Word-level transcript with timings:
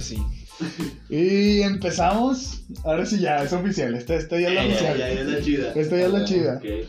Sí. 0.00 0.18
Y 1.08 1.62
empezamos. 1.62 2.62
Ahora 2.84 3.06
sí 3.06 3.18
ya, 3.18 3.42
es 3.42 3.52
oficial. 3.52 3.94
Esta, 3.94 4.14
esta 4.14 4.38
ya 4.38 4.48
es 4.48 4.54
la 4.54 4.66
oficial. 4.66 4.98
ya, 4.98 5.08
ya 5.12 5.20
es 5.20 5.26
la 5.26 5.40
chida. 5.40 5.72
Esta 5.74 5.96
ya 5.96 6.06
es 6.06 6.12
la 6.12 6.24
chida. 6.24 6.54
Ok. 6.56 6.88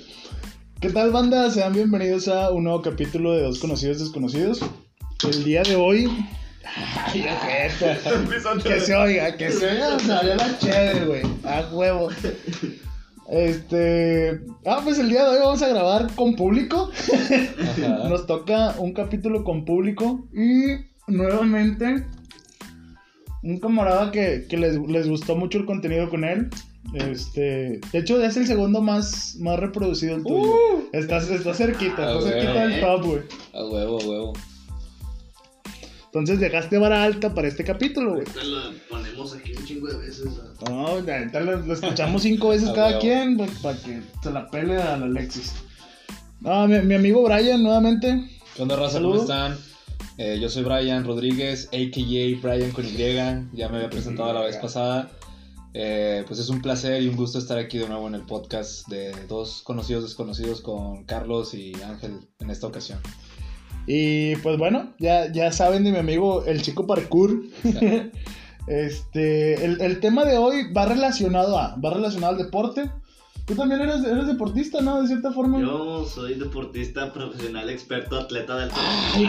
¿Qué 0.82 0.90
tal, 0.90 1.12
banda? 1.12 1.50
Sean 1.50 1.74
bienvenidos 1.74 2.28
a 2.28 2.52
un 2.52 2.64
nuevo 2.64 2.82
capítulo 2.82 3.33
de 3.33 3.44
Dos 3.44 3.60
Conocidos 3.60 4.00
Desconocidos. 4.00 4.62
El 5.28 5.44
día 5.44 5.64
de 5.64 5.76
hoy. 5.76 6.10
Ay, 6.64 7.26
ojete. 7.28 7.97
Que 8.64 8.79
se 8.79 8.96
oiga, 8.96 9.36
que 9.36 9.51
se 9.51 9.68
oiga. 9.68 10.00
Salió 10.00 10.36
la 10.36 10.58
chévere, 10.58 11.05
güey. 11.05 11.22
A 11.44 11.69
huevo. 11.73 12.10
Este. 13.29 14.41
Ah, 14.65 14.82
pues 14.83 15.00
el 15.00 15.10
día 15.10 15.23
de 15.23 15.29
hoy 15.29 15.40
vamos 15.40 15.62
a 15.62 15.68
grabar 15.68 16.08
con 16.16 16.36
público. 16.36 16.91
Ajá. 17.62 18.08
Nos 18.10 18.26
toca 18.26 18.76
un 18.78 18.94
capítulo 18.94 19.44
con 19.44 19.66
público. 19.66 20.28
Y 20.34 20.86
nuevamente. 21.08 22.05
Un 23.42 23.60
camarada 23.60 24.12
que, 24.12 24.46
que 24.50 24.58
les, 24.58 24.76
les 24.88 25.08
gustó 25.08 25.36
mucho 25.36 25.58
el 25.60 25.66
contenido 25.66 26.10
con 26.10 26.24
él. 26.24 26.50
Este. 26.94 27.80
De 27.92 28.00
hecho, 28.00 28.22
es 28.22 28.36
el 28.38 28.48
segundo 28.48 28.82
más, 28.82 29.36
más 29.40 29.60
reproducido 29.60 30.16
el 30.16 30.24
tuyo. 30.24 30.56
Estás, 30.92 31.30
estás 31.30 31.58
cerquita, 31.58 31.96
Ah, 32.00 32.18
estás 32.18 32.24
cerquita 32.34 32.68
del 32.68 32.82
top, 32.82 33.06
güey. 33.06 33.22
A 33.54 33.66
huevo, 33.66 34.02
a 34.02 34.06
huevo. 34.06 34.34
Entonces 36.06 36.40
dejaste 36.40 36.78
vara 36.80 37.04
alta 37.04 37.34
para 37.36 37.48
este 37.48 37.64
capítulo, 37.64 38.16
güey. 38.16 38.24
Ahorita 38.28 38.44
lo 38.44 38.74
ponemos 38.90 39.34
aquí 39.36 39.54
un 39.54 39.64
chingo 39.66 39.88
de 39.88 39.98
veces. 39.98 40.26
¿no? 40.26 40.70
No, 40.70 40.88
ahorita 40.88 41.40
lo, 41.42 41.58
lo 41.58 41.74
escuchamos 41.74 42.24
cinco 42.24 42.50
veces 42.50 42.70
cada 42.72 42.88
huevo. 42.90 43.00
quien, 43.02 43.38
pues, 43.38 43.52
para 43.62 43.78
que 43.78 44.02
se 44.24 44.32
la 44.32 44.50
pele 44.50 44.78
a 44.78 44.98
la 44.98 45.06
Alexis. 45.06 45.54
No, 46.42 46.68
mi, 46.68 46.80
mi 46.80 46.96
amigo 46.96 47.22
Brian, 47.24 47.62
nuevamente. 47.62 48.24
¿Qué 48.56 48.62
onda, 48.64 48.76
raza? 48.76 49.00
¿Cómo 49.00 49.22
están? 49.22 49.56
Eh, 50.17 50.38
yo 50.39 50.49
soy 50.49 50.63
Brian 50.63 51.05
Rodríguez, 51.05 51.67
a.k.a. 51.67 52.42
Brian 52.42 52.72
con 52.72 52.86
Y. 52.86 52.97
Ya 52.97 53.69
me 53.69 53.78
había 53.78 53.89
presentado 53.89 54.33
la 54.33 54.41
vez 54.41 54.58
pasada. 54.58 55.09
Eh, 55.73 56.23
pues 56.28 56.39
es 56.39 56.50
un 56.50 56.61
placer 56.61 57.02
y 57.03 57.08
un 57.08 57.16
gusto 57.16 57.38
estar 57.38 57.58
aquí 57.58 57.78
de 57.78 57.88
nuevo 57.88 58.08
en 58.08 58.16
el 58.16 58.23
podcast 58.23 58.88
de 58.88 59.11
dos 59.28 59.61
conocidos 59.61 60.03
desconocidos 60.03 60.61
con 60.61 61.03
Carlos 61.03 61.53
y 61.53 61.73
Ángel 61.83 62.28
en 62.39 62.50
esta 62.50 62.67
ocasión. 62.67 63.00
Y 63.86 64.36
pues 64.38 64.58
bueno, 64.58 64.94
ya, 65.00 65.31
ya 65.31 65.52
saben 65.52 65.83
de 65.83 65.91
mi 65.91 66.00
amigo 66.00 66.44
el 66.45 66.61
chico 66.61 66.86
parkour. 66.88 67.44
este, 68.67 69.66
el, 69.66 69.80
el 69.81 70.00
tema 70.00 70.25
de 70.25 70.38
hoy 70.38 70.72
va 70.73 70.86
relacionado 70.86 71.58
a, 71.58 71.75
va 71.75 71.94
relacionado 71.94 72.34
al 72.34 72.44
deporte. 72.44 72.89
Tú 73.50 73.55
también 73.55 73.81
eres, 73.81 74.03
eres 74.03 74.28
deportista, 74.28 74.80
¿no? 74.80 75.02
De 75.02 75.08
cierta 75.08 75.31
forma. 75.31 75.59
Yo 75.59 76.05
soy 76.05 76.36
deportista 76.36 77.11
profesional, 77.11 77.67
experto, 77.67 78.19
atleta 78.19 78.56
del 78.58 78.69
Ay, 78.75 79.28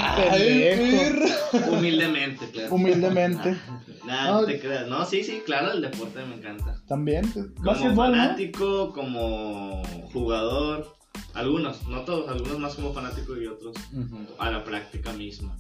pendejo. 0.77 1.71
Humildemente, 1.73 2.51
claro. 2.51 2.75
Humildemente. 2.75 3.57
Nada, 4.07 4.33
no 4.43 4.47
te 4.47 4.61
creas. 4.61 4.89
No, 4.89 5.07
sí, 5.07 5.25
sí, 5.25 5.41
claro, 5.47 5.73
el 5.73 5.81
deporte 5.81 6.23
me 6.27 6.35
encanta. 6.35 6.83
También. 6.87 7.33
Como 7.33 7.47
Básquetbol, 7.63 8.11
¿no? 8.13 8.19
fanático, 8.19 8.93
como 8.93 9.83
jugador. 10.13 10.95
Algunos, 11.33 11.89
no 11.89 12.03
todos, 12.03 12.29
algunos 12.29 12.59
más 12.59 12.75
como 12.75 12.93
fanático 12.93 13.35
y 13.39 13.47
otros 13.47 13.75
a 14.39 14.51
la 14.51 14.63
práctica 14.65 15.15
misma. 15.15 15.57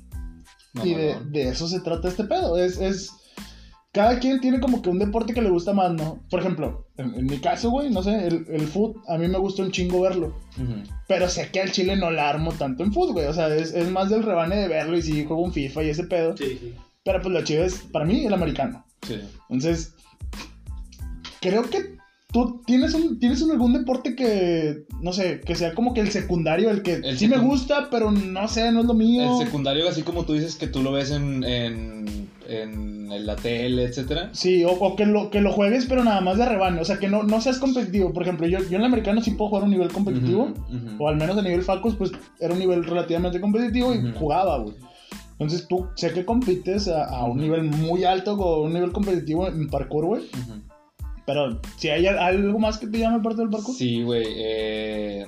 Y 0.84 0.92
de, 0.92 1.17
de 1.30 1.48
eso 1.48 1.67
se 1.67 1.80
trata 1.80 2.08
este 2.08 2.24
pedo. 2.24 2.58
Es, 2.58 2.77
es. 2.77 3.11
Cada 3.92 4.20
quien 4.20 4.41
tiene 4.41 4.60
como 4.60 4.83
que 4.83 4.88
un 4.88 5.00
deporte 5.00 5.34
que 5.34 5.42
le 5.42 5.50
gusta 5.50 5.72
más, 5.72 5.92
¿no? 5.92 6.22
Por 6.30 6.38
ejemplo, 6.41 6.86
en, 6.96 7.12
en 7.16 7.27
mi 7.27 7.38
caso, 7.38 7.70
güey, 7.70 7.91
no 7.91 8.05
sé, 8.05 8.28
el, 8.28 8.46
el 8.48 8.60
foot, 8.69 8.96
a 9.08 9.19
mí 9.19 9.27
me 9.27 9.38
gusta 9.38 9.62
un 9.64 9.72
chingo 9.72 10.00
verlo. 10.02 10.36
Pero 11.08 11.28
sé 11.28 11.48
que 11.52 11.60
al 11.60 11.72
chile 11.72 11.96
no 11.96 12.11
la 12.12 12.28
armo 12.28 12.52
tanto 12.52 12.84
en 12.84 12.92
foot, 12.92 13.11
güey. 13.12 13.27
O 13.27 13.34
sea, 13.34 13.48
es, 13.55 13.74
es 13.74 13.91
más 13.91 14.08
del 14.08 14.22
rebane 14.22 14.55
de 14.56 14.68
verlo 14.68 14.96
y 14.96 15.02
sí 15.02 15.24
juego 15.24 15.42
un 15.42 15.52
FIFA 15.52 15.83
y 15.83 15.88
ese 15.88 16.05
pedo. 16.05 16.36
Sí, 16.36 16.56
sí. 16.61 16.74
Pero 17.05 17.20
pues 17.20 17.34
lo 17.34 17.42
chido 17.42 17.64
es, 17.64 17.74
para 17.91 18.05
mí, 18.05 18.24
el 18.24 18.33
americano. 18.34 18.84
Sí. 19.06 19.18
Entonces, 19.48 19.95
creo 21.40 21.62
que 21.68 21.96
tú 22.33 22.62
tienes 22.67 22.95
un, 22.95 23.18
tienes 23.18 23.42
un- 23.42 23.50
algún 23.50 23.73
deporte 23.73 24.14
que, 24.14 24.84
no 25.00 25.12
sé, 25.12 25.40
que 25.40 25.56
sea 25.56 25.74
como 25.74 25.95
que 25.95 26.00
el 26.00 26.11
secundario, 26.12 26.70
el 26.70 26.83
que 26.83 26.95
El 26.95 27.18
sí 27.18 27.27
me 27.27 27.39
gusta, 27.39 27.89
pero 27.90 28.12
no 28.12 28.46
sé, 28.46 28.70
no 28.70 28.80
es 28.80 28.86
lo 28.86 28.95
mío. 28.95 29.39
El 29.40 29.45
secundario, 29.46 29.89
así 29.89 30.02
como 30.02 30.24
tú 30.24 30.34
dices 30.34 30.55
que 30.55 30.68
tú 30.68 30.83
lo 30.83 30.92
ves 30.92 31.11
en, 31.11 31.42
en, 31.42 32.29
en 32.50 33.27
la 33.27 33.36
tele, 33.36 33.84
etcétera. 33.84 34.30
Sí, 34.33 34.64
o, 34.64 34.72
o 34.72 34.96
que, 34.96 35.06
lo, 35.06 35.30
que 35.30 35.40
lo 35.40 35.52
juegues, 35.52 35.86
pero 35.86 36.05
nada 36.05 36.20
más 36.20 36.38
de 36.38 36.46
rebane. 36.46 36.80
O 36.80 36.84
sea, 36.84 36.98
que 36.98 37.08
no, 37.08 37.22
no 37.22 37.40
seas 37.40 37.58
competitivo. 37.58 38.12
Por 38.12 38.22
ejemplo, 38.24 38.46
yo, 38.46 38.58
yo 38.58 38.77
en 38.77 38.83
el 38.83 38.84
americano 38.84 39.20
sí 39.22 39.33
puedo 39.33 39.48
jugar 39.50 39.62
a 39.62 39.66
un 39.66 39.72
nivel 39.72 39.88
competitivo. 39.92 40.52
O 40.98 41.08
al 41.08 41.16
menos 41.16 41.38
a 41.38 41.42
nivel 41.42 41.62
Falcos, 41.62 41.94
pues 41.96 42.12
era 42.38 42.52
un 42.52 42.58
nivel 42.58 42.84
relativamente 42.84 43.40
competitivo 43.40 43.94
y 43.94 44.12
jugaba, 44.12 44.58
güey. 44.58 44.74
Entonces 45.33 45.66
tú 45.68 45.86
sé 45.94 46.12
que 46.12 46.24
compites 46.24 46.86
a, 46.88 47.05
a 47.05 47.24
un 47.24 47.38
nivel 47.38 47.62
muy 47.64 48.05
alto 48.05 48.34
o 48.34 48.62
un 48.62 48.74
nivel 48.74 48.92
competitivo 48.92 49.48
en 49.48 49.68
parkour, 49.68 50.05
güey. 50.05 50.22
Pero 51.27 51.61
si 51.77 51.88
hay 51.88 52.06
algo 52.06 52.58
más 52.58 52.78
que 52.78 52.86
te 52.88 52.98
llame 52.98 53.17
aparte 53.17 53.40
del 53.40 53.50
parkour. 53.50 53.74
Sí, 53.74 54.02
güey. 54.02 54.24
eh, 54.27 55.27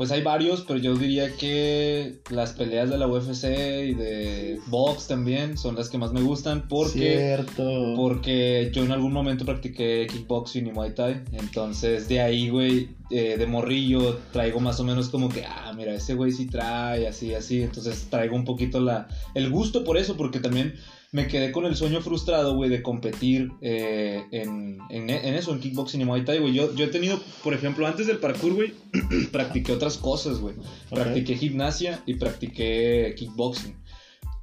pues 0.00 0.12
hay 0.12 0.22
varios, 0.22 0.62
pero 0.62 0.78
yo 0.78 0.94
diría 0.96 1.36
que 1.36 2.20
las 2.30 2.54
peleas 2.54 2.88
de 2.88 2.96
la 2.96 3.06
UFC 3.06 3.44
y 3.44 3.92
de 3.92 4.58
box 4.68 5.08
también 5.08 5.58
son 5.58 5.74
las 5.74 5.90
que 5.90 5.98
más 5.98 6.10
me 6.10 6.22
gustan 6.22 6.68
porque, 6.70 7.18
Cierto. 7.18 7.92
porque 7.96 8.70
yo 8.72 8.82
en 8.82 8.92
algún 8.92 9.12
momento 9.12 9.44
practiqué 9.44 10.06
kickboxing 10.10 10.68
y 10.68 10.72
muay 10.72 10.94
thai. 10.94 11.20
Entonces 11.32 12.08
de 12.08 12.22
ahí, 12.22 12.48
güey, 12.48 12.88
eh, 13.10 13.36
de 13.36 13.46
morrillo 13.46 14.18
traigo 14.32 14.58
más 14.58 14.80
o 14.80 14.84
menos 14.84 15.10
como 15.10 15.28
que, 15.28 15.44
ah, 15.44 15.70
mira, 15.76 15.92
ese 15.92 16.14
güey 16.14 16.32
sí 16.32 16.46
trae, 16.46 17.06
así, 17.06 17.34
así. 17.34 17.60
Entonces 17.60 18.06
traigo 18.08 18.36
un 18.36 18.46
poquito 18.46 18.80
la, 18.80 19.06
el 19.34 19.50
gusto 19.50 19.84
por 19.84 19.98
eso, 19.98 20.16
porque 20.16 20.40
también 20.40 20.76
me 21.12 21.26
quedé 21.26 21.50
con 21.50 21.64
el 21.66 21.74
sueño 21.74 22.00
frustrado, 22.02 22.54
güey, 22.54 22.70
de 22.70 22.82
competir 22.82 23.50
eh, 23.60 24.24
en, 24.30 24.78
en, 24.90 25.10
en 25.10 25.34
eso, 25.34 25.52
en 25.52 25.58
kickboxing 25.60 26.00
y 26.00 26.04
muay 26.04 26.24
thai, 26.24 26.38
güey. 26.38 26.52
Yo, 26.54 26.72
yo 26.74 26.84
he 26.84 26.88
tenido, 26.88 27.20
por 27.42 27.52
ejemplo, 27.52 27.86
antes 27.86 28.06
del 28.06 28.18
parkour, 28.18 28.54
güey, 28.54 28.74
practiqué 29.32 29.72
otras 29.72 29.96
cosas, 29.96 30.38
güey. 30.38 30.54
Practiqué 30.88 31.36
gimnasia 31.36 32.02
y 32.06 32.14
practiqué 32.14 33.14
kickboxing. 33.16 33.74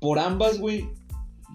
Por 0.02 0.20
ambas, 0.20 0.60
güey, 0.60 0.90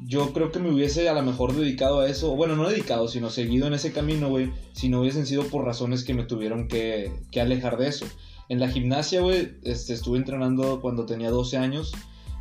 yo 0.06 0.32
creo 0.32 0.50
que 0.50 0.58
me 0.58 0.72
hubiese 0.72 1.06
a 1.10 1.12
lo 1.12 1.22
mejor 1.22 1.54
dedicado 1.54 2.00
a 2.00 2.08
eso. 2.08 2.34
Bueno, 2.34 2.56
no 2.56 2.68
dedicado, 2.68 3.06
sino 3.06 3.28
seguido 3.28 3.66
en 3.66 3.74
ese 3.74 3.92
camino, 3.92 4.30
güey. 4.30 4.50
Si 4.72 4.88
no 4.88 5.02
hubiesen 5.02 5.26
sido 5.26 5.44
por 5.44 5.66
razones 5.66 6.04
que 6.04 6.14
me 6.14 6.24
tuvieron 6.24 6.68
que, 6.68 7.12
que 7.30 7.40
alejar 7.42 7.76
de 7.76 7.88
eso. 7.88 8.06
En 8.48 8.60
la 8.60 8.68
gimnasia, 8.68 9.20
güey, 9.20 9.52
este, 9.62 9.92
estuve 9.92 10.16
entrenando 10.16 10.80
cuando 10.80 11.04
tenía 11.04 11.30
12 11.30 11.58
años. 11.58 11.92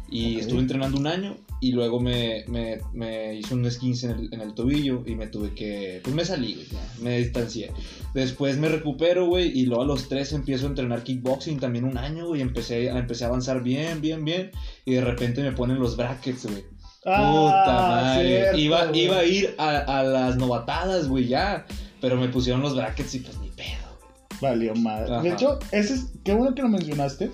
Y 0.10 0.36
Ok. 0.36 0.42
estuve 0.42 0.60
entrenando 0.60 0.98
un 0.98 1.08
año 1.08 1.38
y 1.62 1.72
luego 1.72 2.00
me, 2.00 2.44
me, 2.48 2.80
me 2.92 3.36
hice 3.36 3.54
un 3.54 3.66
esguince 3.66 4.08
en 4.08 4.12
el, 4.20 4.34
en 4.34 4.42
el 4.42 4.54
tobillo 4.56 5.04
y 5.06 5.16
me 5.16 5.28
tuve 5.28 5.54
que... 5.54 6.02
Pues 6.04 6.14
me 6.16 6.26
salí, 6.26 6.56
güey, 6.56 6.68
me 7.02 7.20
distancié. 7.20 7.72
Después 8.14 8.58
me 8.58 8.68
recupero, 8.68 9.28
güey, 9.28 9.58
y 9.58 9.68
luego 9.68 9.84
a 9.84 9.86
los 9.86 10.10
tres 10.10 10.34
empiezo 10.34 10.66
a 10.66 10.70
entrenar 10.70 11.04
kickboxing 11.04 11.60
también 11.60 11.86
un 11.86 11.98
año, 11.98 12.28
güey. 12.28 12.42
Empecé, 12.42 12.90
empecé 12.90 13.24
a 13.24 13.28
avanzar 13.28 13.62
bien, 13.64 14.02
bien, 14.02 14.26
bien. 14.26 14.52
Y 14.86 14.94
de 14.96 15.02
repente 15.02 15.42
me 15.44 15.52
ponen 15.54 15.80
los 15.80 15.96
brackets, 15.96 16.46
güey. 16.48 16.64
Puta 17.04 17.14
Ah, 17.16 18.02
madre. 18.04 18.28
cierto, 18.28 18.58
iba, 18.58 18.86
güey. 18.88 19.02
iba 19.06 19.18
a 19.18 19.24
ir 19.26 19.56
a, 19.58 19.78
a 20.00 20.04
las 20.04 20.38
novatadas, 20.38 21.08
güey, 21.08 21.28
ya. 21.28 21.66
Pero 22.02 22.18
me 22.18 22.28
pusieron 22.30 22.62
los 22.62 22.76
brackets 22.76 23.14
y 23.16 23.20
pues 23.20 23.38
ni 23.40 23.50
pedo. 23.50 23.98
Valió 24.42 24.74
madre. 24.76 25.14
Ajá. 25.14 25.22
De 25.22 25.30
hecho, 25.32 25.60
ese 25.72 25.94
es. 25.94 26.06
Qué 26.24 26.34
bueno 26.34 26.54
que 26.56 26.64
lo 26.64 26.70
mencionaste. 26.70 27.30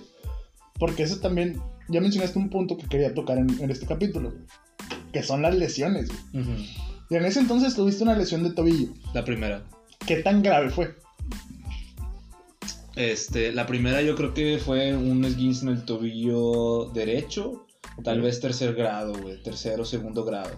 Porque 0.79 1.03
eso 1.03 1.19
también. 1.19 1.61
Ya 1.89 2.01
mencionaste 2.01 2.39
un 2.39 2.49
punto 2.49 2.77
que 2.77 2.87
quería 2.87 3.13
tocar 3.13 3.37
en, 3.37 3.49
en 3.59 3.69
este 3.69 3.85
capítulo. 3.85 4.33
Que 5.11 5.23
son 5.23 5.41
las 5.41 5.55
lesiones. 5.55 6.09
Y 7.09 7.15
en 7.15 7.25
ese 7.25 7.39
entonces 7.39 7.75
tuviste 7.75 8.03
una 8.03 8.15
lesión 8.15 8.43
de 8.43 8.51
tobillo. 8.51 8.89
La 9.13 9.23
primera. 9.23 9.63
¿Qué 10.05 10.17
tan 10.17 10.41
grave 10.41 10.69
fue? 10.69 10.95
Este, 12.95 13.51
la 13.51 13.67
primera 13.67 14.01
yo 14.01 14.15
creo 14.15 14.33
que 14.33 14.57
fue 14.57 14.95
un 14.95 15.23
esguince 15.23 15.65
en 15.65 15.71
el 15.71 15.85
tobillo 15.85 16.85
derecho. 16.93 17.65
Tal 18.03 18.21
vez 18.21 18.39
tercer 18.39 18.73
grado, 18.75 19.13
güey. 19.21 19.41
Tercero, 19.41 19.85
segundo 19.85 20.25
grado. 20.25 20.51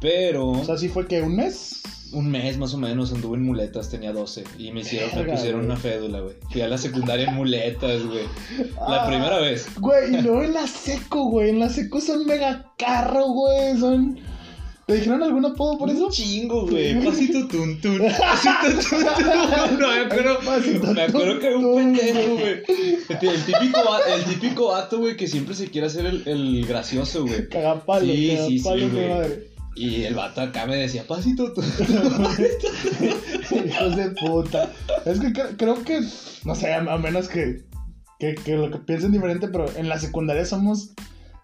Pero 0.00 0.48
O 0.48 0.64
sea, 0.64 0.76
sí 0.76 0.88
fue 0.88 1.06
que 1.06 1.22
un 1.22 1.36
mes. 1.36 1.82
Un 2.12 2.30
mes 2.30 2.56
más 2.58 2.72
o 2.74 2.78
menos 2.78 3.12
anduve 3.12 3.36
en 3.36 3.44
muletas, 3.44 3.90
tenía 3.90 4.12
12. 4.12 4.44
Y 4.58 4.72
me 4.72 4.80
hicieron, 4.80 5.10
me 5.14 5.32
pusieron 5.32 5.60
güey. 5.60 5.70
una 5.72 5.76
fédula, 5.76 6.20
güey. 6.20 6.34
Fui 6.50 6.60
a 6.62 6.68
la 6.68 6.78
secundaria 6.78 7.26
en 7.28 7.34
muletas, 7.34 8.02
güey. 8.04 8.24
La 8.88 9.04
Ah, 9.04 9.06
primera 9.06 9.38
vez. 9.38 9.66
Güey, 9.78 10.14
y 10.14 10.20
luego 10.22 10.42
en 10.42 10.54
la 10.54 10.66
seco, 10.66 11.24
güey. 11.30 11.50
En 11.50 11.58
la 11.60 11.68
seco 11.68 12.00
son 12.00 12.26
mega 12.26 12.72
carro, 12.78 13.26
güey. 13.28 13.76
Son. 13.78 14.18
¿Te 14.86 14.94
dijeron 14.94 15.20
algún 15.20 15.44
apodo 15.44 15.78
por 15.78 15.90
eso? 15.90 16.06
Un 16.06 16.12
chingo, 16.12 16.68
güey. 16.68 16.94
Pasito 17.04 17.48
tun 17.48 17.80
tun. 17.80 17.98
Pasito 17.98 18.88
tun 18.88 19.04
tun. 19.16 19.78
No, 19.80 19.88
me 19.88 20.00
acuerdo. 20.02 20.38
Pasito 20.44 20.92
Me 20.94 21.02
acuerdo 21.02 21.40
que 21.40 21.46
era 21.48 21.58
un 21.58 21.74
pendejo, 21.76 22.34
güey. 22.36 22.62
El 23.08 23.44
típico, 23.44 23.78
el 24.16 24.24
típico 24.26 24.68
vato, 24.68 24.98
güey, 25.00 25.16
que 25.16 25.26
siempre 25.26 25.54
se 25.56 25.68
quiere 25.70 25.88
hacer 25.88 26.06
el, 26.06 26.22
el 26.26 26.64
gracioso, 26.66 27.26
güey. 27.26 27.48
Cagapalo, 27.48 28.04
Sí, 28.06 28.36
sí, 28.46 28.58
sí, 28.58 28.62
cagapalo, 28.62 28.90
güey. 28.90 29.08
madre. 29.08 29.55
Y 29.76 30.04
el 30.04 30.14
vato 30.14 30.40
acá 30.40 30.64
me 30.66 30.76
decía, 30.76 31.04
pasito 31.06 31.52
tun. 31.52 31.64
Hijos 33.66 33.96
de 33.96 34.10
puta. 34.20 34.70
Es 35.04 35.20
que 35.20 35.28
cre- 35.28 35.54
creo 35.56 35.82
que, 35.84 36.00
no 36.44 36.54
sé, 36.54 36.72
a, 36.72 36.78
a 36.78 36.98
menos 36.98 37.28
que, 37.28 37.64
que, 38.18 38.34
que 38.34 38.54
lo 38.56 38.70
que 38.70 38.78
piensen 38.78 39.12
diferente, 39.12 39.48
pero 39.48 39.66
en 39.76 39.88
la 39.88 39.98
secundaria 39.98 40.44
somos 40.44 40.92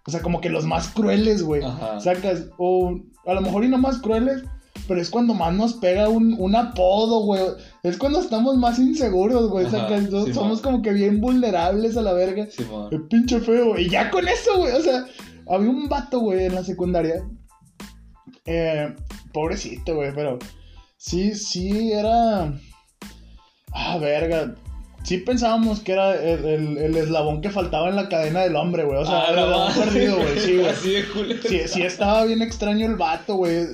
O 0.07 0.11
sea, 0.11 0.23
como 0.23 0.41
que 0.41 0.49
los 0.49 0.65
más 0.65 0.89
crueles, 0.89 1.43
güey. 1.43 1.63
Ajá. 1.63 2.01
Sacas, 2.01 2.47
o 2.59 2.99
a 3.27 3.35
lo 3.35 3.41
mejor 3.41 3.65
y 3.65 3.69
no 3.69 3.79
más 3.79 3.99
crueles, 3.99 4.43
pero 4.89 5.01
es 5.01 5.11
cuando 5.11 5.35
más 5.35 5.55
nos 5.55 5.75
pega 5.75 6.09
un, 6.09 6.35
un 6.39 6.57
apodo, 6.57 7.21
güey. 7.25 7.43
Es 7.83 7.97
cuando 7.99 8.21
estamos 8.21 8.57
más 8.57 8.79
inseguros, 8.79 9.49
güey. 9.51 9.69
Sacas, 9.71 10.05
Simón. 10.07 10.35
somos 10.35 10.61
como 10.61 10.83
que 10.83 10.93
bien 10.93 11.21
vulnerables 11.21 11.97
a 11.97 12.03
la 12.03 12.15
verga. 12.15 12.47
Simón. 12.51 12.89
El 12.91 13.03
pinche 13.09 13.41
feo. 13.41 13.79
Y 13.79 13.89
ya 13.91 14.11
con 14.11 14.27
eso, 14.27 14.57
güey. 14.57 14.73
O 14.73 14.81
sea, 14.81 15.05
había 15.49 15.71
un 15.71 15.89
vato, 15.89 16.21
güey, 16.21 16.47
en 16.47 16.55
la 16.55 16.65
secundaria. 16.65 17.23
Eh, 18.45 18.95
pobrecito, 19.33 19.95
güey, 19.95 20.13
pero 20.15 20.39
sí, 20.97 21.35
sí 21.35 21.93
era. 21.93 22.53
Ah, 23.73 23.99
verga. 23.99 24.55
Sí 25.05 25.19
pensábamos 25.19 25.81
que 25.81 25.93
era 25.93 26.15
el, 26.15 26.45
el- 26.45 26.79
el 26.79 26.97
eslabón 26.97 27.41
que 27.41 27.51
faltaba 27.51 27.89
en 27.89 27.97
la 27.97 28.09
cadena 28.09 28.41
del 28.41 28.55
hombre, 28.57 28.85
güey. 28.85 28.99
O 28.99 29.05
sea, 29.07 29.23
Ah, 29.23 29.27
el 29.31 29.39
eslabón 29.39 29.73
perdido, 29.75 30.17
güey. 30.17 30.39
Sí, 30.39 30.55
güey. 30.57 30.69
Así 30.69 30.91
de 30.93 31.05
culero. 31.09 31.43
Sí, 31.49 31.61
sí 31.67 31.83
estaba 31.83 32.25
bien 32.25 32.41
extraño 32.43 32.87
el 32.87 32.97
vato, 32.97 33.35
güey. 33.37 33.67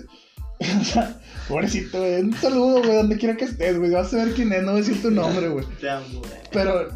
O 0.80 0.84
sea, 0.84 1.20
pobrecito, 1.48 1.98
güey. 2.00 2.20
Un 2.20 2.32
saludo, 2.34 2.82
güey, 2.82 2.96
donde 2.96 3.16
quiera 3.16 3.36
que 3.36 3.44
estés, 3.44 3.78
güey. 3.78 3.90
Vas 3.92 4.12
a 4.12 4.24
ver 4.24 4.34
quién 4.34 4.52
es, 4.52 4.62
no 4.62 4.72
voy 4.72 4.80
a 4.80 4.84
decir 4.84 5.00
tu 5.02 5.10
nombre, 5.10 5.48
güey. 5.48 5.64
Te 5.80 5.88
amo, 5.88 6.06
güey. 6.18 6.30
Pero 6.50 6.88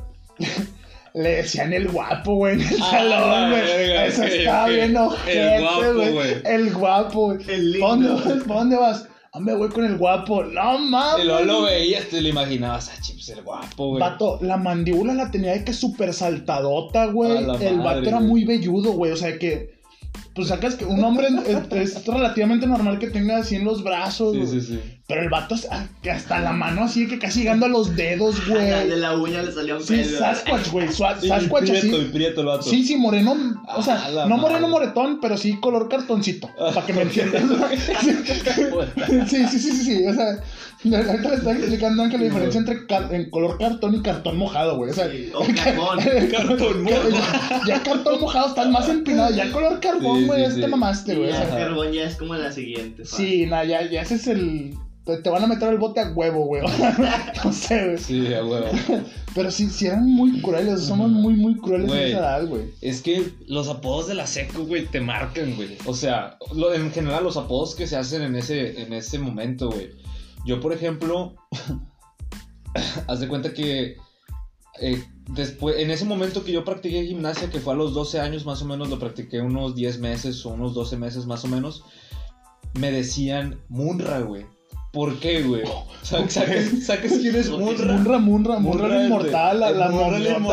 le 1.14 1.28
decían 1.36 1.72
el 1.72 1.88
guapo, 1.88 2.34
güey, 2.36 2.54
en 2.54 2.60
el 2.62 2.82
Ah, 2.82 2.90
salón, 2.90 3.50
güey. 3.50 4.06
Eso 4.08 4.22
ok, 4.22 4.28
estaba 4.28 4.64
ok. 4.64 4.70
bien 4.70 4.96
ojete, 4.96 5.56
El 5.56 5.62
guapo, 5.62 6.12
güey. 6.12 6.34
El 6.44 6.74
guapo, 6.74 7.20
güey. 7.26 7.38
El 7.48 7.78
¿Pa' 7.80 7.88
dónde 7.88 8.08
lindo. 8.08 8.44
¿Pa' 8.46 8.54
dónde 8.54 8.76
vas? 8.76 9.08
Hombre, 9.34 9.54
güey, 9.54 9.70
con 9.70 9.84
el 9.84 9.96
guapo. 9.96 10.42
No 10.44 10.78
mames. 10.78 11.24
Y 11.24 11.26
luego 11.26 11.44
lo 11.44 11.62
veías, 11.62 12.06
te 12.08 12.20
lo 12.20 12.28
imaginabas, 12.28 12.90
ah, 12.94 13.00
chips, 13.00 13.30
el 13.30 13.42
guapo, 13.42 13.88
güey. 13.88 14.00
Vato, 14.00 14.38
la 14.42 14.56
mandíbula 14.58 15.14
la 15.14 15.30
tenía 15.30 15.52
de 15.52 15.64
que 15.64 15.72
súper 15.72 16.12
saltadota, 16.12 17.06
güey. 17.06 17.32
A 17.32 17.54
El 17.60 17.78
vato 17.80 18.02
era 18.08 18.18
güey. 18.18 18.28
muy 18.28 18.44
velludo, 18.44 18.92
güey. 18.92 19.12
O 19.12 19.16
sea 19.16 19.38
que. 19.38 19.71
Pues 20.34 20.48
sacas 20.48 20.76
que 20.76 20.86
un 20.86 21.02
hombre 21.04 21.28
es, 21.46 21.94
es 21.96 22.06
relativamente 22.06 22.66
normal 22.66 22.98
que 22.98 23.08
tenga 23.08 23.36
así 23.38 23.56
en 23.56 23.64
los 23.64 23.82
brazos. 23.84 24.32
Sí, 24.32 24.38
güey. 24.38 24.50
sí, 24.50 24.60
sí. 24.66 24.80
Pero 25.06 25.20
el 25.22 25.28
vato 25.28 25.54
ah, 25.70 25.86
que 26.02 26.10
hasta 26.10 26.38
la 26.40 26.52
mano 26.52 26.84
así 26.84 27.06
que 27.06 27.18
casi 27.18 27.40
llegando 27.40 27.66
a 27.66 27.68
los 27.68 27.94
dedos, 27.96 28.46
la 28.48 28.54
de 28.58 28.84
güey. 28.86 28.98
la 29.00 29.14
uña 29.16 29.42
le 29.42 29.52
salió 29.52 29.76
un 29.76 29.82
Sí, 29.82 29.96
pelo. 29.96 30.18
Sasquatch, 30.18 30.70
güey. 30.70 30.88
Sua- 30.88 31.18
Y 31.22 31.28
Sasquatch 31.28 31.64
prieto, 31.68 31.86
y 31.86 32.00
así. 32.00 32.10
prieto 32.12 32.40
el 32.40 32.46
vato. 32.46 32.62
Sí, 32.62 32.82
sí, 32.82 32.96
moreno. 32.96 33.34
O 33.76 33.82
sea, 33.82 34.02
Ah, 34.06 34.26
no 34.26 34.38
moreno 34.38 34.68
madre. 34.68 34.86
moretón, 34.86 35.18
pero 35.20 35.36
sí 35.36 35.58
color 35.60 35.88
cartoncito. 35.90 36.48
Para 36.74 36.86
que 36.86 36.92
me 36.94 37.02
entiendas. 37.02 37.42
sí, 39.28 39.46
sí, 39.50 39.58
sí, 39.58 39.70
sí, 39.70 39.84
sí. 39.84 40.06
O 40.06 40.14
sea, 40.14 40.38
ahorita 40.94 41.28
le 41.28 41.34
estaba 41.36 41.52
explicando 41.52 42.08
que 42.08 42.18
la 42.18 42.24
diferencia 42.24 42.58
entre 42.60 42.86
car- 42.86 43.14
en 43.14 43.30
color 43.30 43.58
cartón 43.58 43.94
y 43.94 44.02
cartón 44.02 44.36
mojado, 44.36 44.76
güey. 44.76 44.90
O 44.90 44.94
sea, 44.94 45.10
Sí, 45.10 45.30
o 45.34 45.44
carbón. 45.62 45.98
Cartón 46.30 46.86
ya, 46.88 47.60
ya 47.66 47.82
cartón 47.82 48.20
mojado 48.20 48.48
estás 48.48 48.68
más 48.70 48.88
empinado. 48.88 49.34
Ya 49.34 49.50
color 49.52 49.80
carbón, 49.80 50.20
Sí, 50.20 50.26
güey, 50.26 50.50
sí, 50.50 50.62
sí. 50.62 50.66
mamaste, 50.68 51.14
güey. 51.14 51.28
Y 51.28 51.32
O 51.32 51.36
el 51.36 51.42
sea, 51.48 51.58
carbón 51.58 51.92
ya 51.92 52.02
es 52.04 52.16
como 52.16 52.34
la 52.34 52.50
siguiente. 52.52 53.04
fase. 53.04 53.16
sí, 53.16 53.46
nada, 53.46 53.64
ya, 53.64 53.88
ya 53.90 54.02
ese 54.02 54.14
es 54.16 54.26
el. 54.26 54.74
Te, 55.04 55.16
te 55.16 55.30
van 55.30 55.42
a 55.42 55.48
meter 55.48 55.68
el 55.68 55.78
bote 55.78 55.98
a 56.00 56.12
huevo, 56.12 56.44
güey. 56.46 56.62
no 57.44 57.52
sé, 57.52 57.86
güey. 57.86 57.98
Sí, 57.98 58.32
a 58.34 58.44
huevo. 58.44 58.66
Pero 59.34 59.50
sí, 59.50 59.68
sí 59.68 59.86
eran 59.86 60.06
muy 60.08 60.40
crueles. 60.40 60.80
Somos 60.82 61.10
muy, 61.10 61.34
muy 61.34 61.56
crueles 61.58 61.88
Güey. 61.88 62.02
en 62.02 62.08
esa 62.10 62.18
edad, 62.18 62.46
güey. 62.46 62.62
Es 62.80 63.02
que 63.02 63.30
los 63.48 63.68
apodos 63.68 64.06
de 64.06 64.14
la 64.14 64.28
seco, 64.28 64.64
güey, 64.64 64.86
te 64.86 65.00
marcan, 65.00 65.56
güey. 65.56 65.76
O 65.86 65.94
sea, 65.94 66.36
lo- 66.54 66.72
en 66.72 66.92
general 66.92 67.24
los 67.24 67.36
apodos 67.36 67.74
que 67.74 67.88
se 67.88 67.96
hacen 67.96 68.22
en 68.22 68.36
ese, 68.36 68.80
en 68.80 68.92
ese 68.92 69.18
momento, 69.18 69.70
güey. 69.70 69.90
Yo, 70.44 70.60
por 70.60 70.72
ejemplo, 70.72 71.34
haz 73.06 73.20
de 73.20 73.28
cuenta 73.28 73.52
que 73.52 73.96
eh, 74.80 75.04
después, 75.28 75.76
en 75.78 75.90
ese 75.90 76.04
momento 76.04 76.44
que 76.44 76.52
yo 76.52 76.64
practiqué 76.64 77.04
gimnasia, 77.06 77.50
que 77.50 77.60
fue 77.60 77.74
a 77.74 77.76
los 77.76 77.94
12 77.94 78.20
años 78.20 78.46
más 78.46 78.62
o 78.62 78.64
menos, 78.64 78.88
lo 78.90 78.98
practiqué 78.98 79.40
unos 79.40 79.74
10 79.74 79.98
meses 79.98 80.44
o 80.46 80.50
unos 80.50 80.74
12 80.74 80.96
meses 80.96 81.26
más 81.26 81.44
o 81.44 81.48
menos, 81.48 81.84
me 82.78 82.90
decían 82.90 83.60
Munra, 83.68 84.20
güey. 84.20 84.46
¿Por 84.92 85.18
qué, 85.20 85.42
güey? 85.42 85.62
Sa- 86.02 86.28
¿Sabes, 86.28 86.84
¿Sabes 86.86 87.12
quién 87.18 87.34
es 87.34 87.48
Munra? 87.48 87.94
Munra, 87.96 88.18
Munra, 88.18 88.58
Munra, 88.58 89.00
el 89.00 89.06
inmortal, 89.06 89.60
la, 89.60 89.70
la 89.70 89.88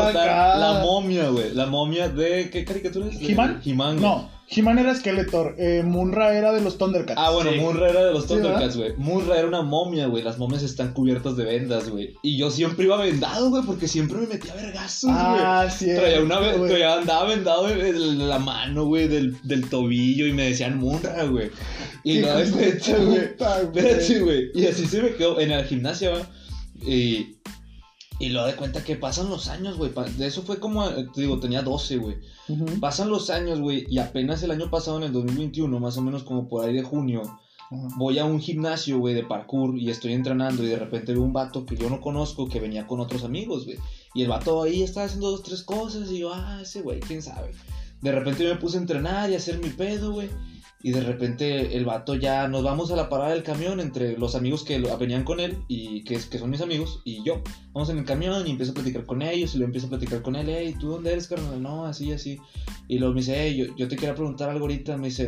acá. 0.08 0.56
La 0.58 0.80
momia, 0.82 1.28
güey. 1.28 1.52
La 1.54 1.66
momia 1.66 2.08
de. 2.08 2.48
¿Qué 2.48 2.64
caricatura 2.64 3.08
es? 3.08 3.20
¿He-Man? 3.20 3.60
He-Man, 3.62 3.98
güey. 3.98 4.02
No, 4.10 4.30
He-Man 4.52 4.80
era 4.80 4.94
Skeletor. 4.94 5.54
Eh, 5.58 5.82
Munra 5.84 6.36
era 6.36 6.52
de 6.52 6.60
los 6.60 6.76
Thundercats. 6.76 7.20
Ah, 7.22 7.30
bueno, 7.30 7.52
Sí. 7.52 7.58
Munra 7.58 7.88
era 7.88 8.04
de 8.04 8.12
los 8.12 8.24
Sí, 8.24 8.28
Thundercats, 8.30 8.76
güey. 8.76 8.96
Munra 8.96 9.38
era 9.38 9.46
una 9.46 9.62
momia, 9.62 10.06
güey. 10.06 10.24
Las 10.24 10.38
momias 10.38 10.62
están 10.64 10.92
cubiertas 10.92 11.36
de 11.36 11.44
vendas, 11.44 11.88
güey. 11.88 12.14
Y 12.22 12.36
yo 12.36 12.50
siempre 12.50 12.86
iba 12.86 12.96
vendado, 12.96 13.50
güey, 13.50 13.62
porque 13.64 13.86
siempre 13.86 14.18
me 14.18 14.26
metía 14.26 14.52
vergazos, 14.54 15.10
güey. 15.10 15.16
Ah, 15.22 15.68
sí. 15.70 15.86
Traía 15.94 16.20
una 16.20 16.40
traía- 16.66 16.94
andaba 16.98 17.26
vendado 17.26 17.68
de, 17.68 17.92
la 17.92 18.38
mano, 18.40 18.86
güey, 18.86 19.06
del, 19.06 19.36
del 19.44 19.68
tobillo 19.68 20.26
y 20.26 20.32
me 20.32 20.46
decían 20.48 20.78
Munra, 20.78 21.22
güey. 21.24 21.50
Y 22.02 22.18
no 22.18 22.28
puta, 22.50 22.98
güey. 22.98 23.18
Espérate, 23.18 24.20
güey. 24.20 24.50
Y 24.54 24.66
así 24.66 24.84
se 24.86 25.00
me 25.02 25.14
quedó 25.14 25.38
en 25.38 25.50
la 25.50 25.62
gimnasia, 25.62 26.10
güey. 26.10 26.22
Y, 26.82 27.36
y 28.20 28.28
lo 28.28 28.44
de 28.44 28.54
cuenta 28.54 28.84
que 28.84 28.96
pasan 28.96 29.30
los 29.30 29.48
años, 29.48 29.78
güey. 29.78 29.90
De 30.18 30.26
eso 30.26 30.42
fue 30.42 30.60
como, 30.60 30.86
eh, 30.86 31.08
te 31.12 31.22
digo, 31.22 31.40
tenía 31.40 31.62
12, 31.62 31.96
güey. 31.96 32.16
Pasan 32.78 33.08
los 33.08 33.30
años, 33.30 33.60
güey. 33.60 33.86
Y 33.88 33.98
apenas 33.98 34.42
el 34.42 34.50
año 34.50 34.70
pasado, 34.70 34.98
en 34.98 35.04
el 35.04 35.12
2021, 35.12 35.80
más 35.80 35.96
o 35.96 36.02
menos 36.02 36.22
como 36.22 36.46
por 36.46 36.64
ahí 36.64 36.74
de 36.74 36.82
junio, 36.82 37.22
voy 37.96 38.18
a 38.18 38.26
un 38.26 38.38
gimnasio, 38.38 38.98
güey, 38.98 39.14
de 39.14 39.24
parkour 39.24 39.78
y 39.78 39.88
estoy 39.88 40.12
entrenando 40.12 40.62
y 40.62 40.66
de 40.66 40.78
repente 40.78 41.12
veo 41.12 41.22
un 41.22 41.32
vato 41.32 41.64
que 41.64 41.76
yo 41.76 41.88
no 41.88 42.00
conozco 42.00 42.48
que 42.48 42.60
venía 42.60 42.86
con 42.86 43.00
otros 43.00 43.24
amigos, 43.24 43.64
güey. 43.64 43.78
Y 44.14 44.22
el 44.22 44.28
vato 44.28 44.62
ahí 44.62 44.82
estaba 44.82 45.06
haciendo 45.06 45.30
dos, 45.30 45.42
tres 45.42 45.62
cosas 45.62 46.10
y 46.10 46.18
yo, 46.18 46.34
ah, 46.34 46.58
ese 46.60 46.82
güey, 46.82 47.00
quién 47.00 47.22
sabe. 47.22 47.52
De 48.02 48.12
repente 48.12 48.44
yo 48.44 48.50
me 48.50 48.60
puse 48.60 48.76
a 48.76 48.80
entrenar 48.80 49.30
y 49.30 49.34
a 49.34 49.38
hacer 49.38 49.58
mi 49.58 49.70
pedo, 49.70 50.12
güey. 50.12 50.28
Y 50.82 50.92
de 50.92 51.02
repente 51.02 51.76
el 51.76 51.84
vato 51.84 52.14
ya 52.14 52.48
nos 52.48 52.62
vamos 52.62 52.90
a 52.90 52.96
la 52.96 53.10
parada 53.10 53.32
del 53.32 53.42
camión 53.42 53.80
entre 53.80 54.16
los 54.16 54.34
amigos 54.34 54.64
que 54.64 54.78
venían 54.78 55.24
con 55.24 55.38
él 55.38 55.58
y 55.68 56.04
que, 56.04 56.18
son 56.18 56.48
mis 56.48 56.62
amigos 56.62 57.02
y 57.04 57.22
yo. 57.22 57.42
Vamos 57.72 57.90
en 57.90 57.98
el 57.98 58.04
camión 58.04 58.46
y 58.46 58.50
empiezo 58.50 58.72
a 58.72 58.74
platicar 58.74 59.04
con 59.04 59.20
ellos 59.20 59.54
y 59.54 59.58
luego 59.58 59.68
empiezo 59.68 59.88
a 59.88 59.90
platicar 59.90 60.22
con 60.22 60.36
él, 60.36 60.46
hey, 60.48 60.74
¿tú 60.80 60.88
dónde 60.88 61.12
eres, 61.12 61.28
carnal? 61.28 61.62
No, 61.62 61.84
así, 61.84 62.12
así. 62.12 62.38
Y 62.88 62.98
luego 62.98 63.12
me 63.12 63.20
dice, 63.20 63.34
hey, 63.36 63.56
yo, 63.56 63.76
yo 63.76 63.88
te 63.88 63.96
quería 63.96 64.14
preguntar 64.14 64.48
algo 64.48 64.62
ahorita. 64.62 64.96
Me 64.96 65.08
dice, 65.08 65.26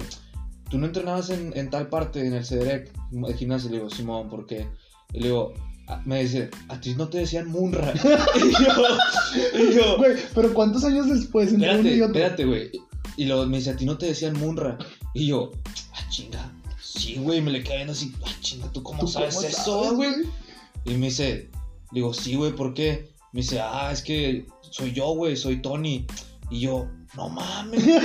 ¿tú 0.71 0.79
no 0.79 0.87
entrenabas 0.87 1.29
en, 1.29 1.53
en 1.55 1.69
tal 1.69 1.89
parte, 1.89 2.27
en 2.27 2.33
el 2.33 2.47
CEDREC, 2.47 2.91
el 3.29 3.35
gimnasio? 3.35 3.69
Le 3.69 3.77
digo, 3.77 3.91
Simón, 3.91 4.31
¿por 4.31 4.47
qué? 4.47 4.67
Y 5.13 5.21
le 5.21 5.27
digo, 5.27 5.53
"Ah", 5.87 6.01
me 6.07 6.23
dice, 6.23 6.49
a 6.69 6.81
ti 6.81 6.95
no 6.95 7.09
te 7.09 7.19
decían 7.19 7.49
Munra. 7.49 7.93
y 9.55 9.75
yo, 9.75 9.99
Güey, 9.99 10.17
pero 10.35 10.55
¿cuántos 10.55 10.83
años 10.85 11.11
después 11.11 11.53
espérate, 11.53 12.03
espérate, 12.03 12.45
güey. 12.47 12.71
Y 13.19 13.27
luego 13.27 13.45
me 13.45 13.59
dice, 13.59 13.71
a 13.71 13.77
ti 13.77 13.85
no 13.85 13.99
te 13.99 14.07
decían 14.07 14.39
Munra. 14.39 14.79
Y 15.15 15.27
yo, 15.27 15.51
ah, 15.93 16.09
chinga. 16.09 16.53
Sí, 16.81 17.17
güey, 17.17 17.41
me 17.41 17.51
le 17.51 17.63
quedé 17.63 17.77
viendo 17.77 17.93
así, 17.93 18.13
ah, 18.25 18.31
chinga, 18.41 18.71
¿tú 18.73 18.83
cómo 18.83 19.01
¿Tú 19.01 19.09
sabes 19.09 19.35
cómo 19.35 19.47
eso, 19.47 19.95
güey? 19.95 20.13
Y 20.85 20.95
me 20.95 21.07
dice, 21.07 21.51
digo, 21.91 22.13
sí, 22.13 22.35
güey, 22.35 22.55
¿por 22.55 22.75
qué? 22.75 23.09
Me 23.33 23.41
dice, 23.41 23.61
ah, 23.61 23.91
es 23.93 24.03
que 24.03 24.47
soy 24.71 24.93
yo, 24.93 25.15
güey, 25.15 25.37
soy 25.37 25.63
Tony. 25.63 26.07
Y 26.51 26.61
yo, 26.61 26.87
no 27.17 27.29
mames, 27.29 27.85
güey. 27.85 27.99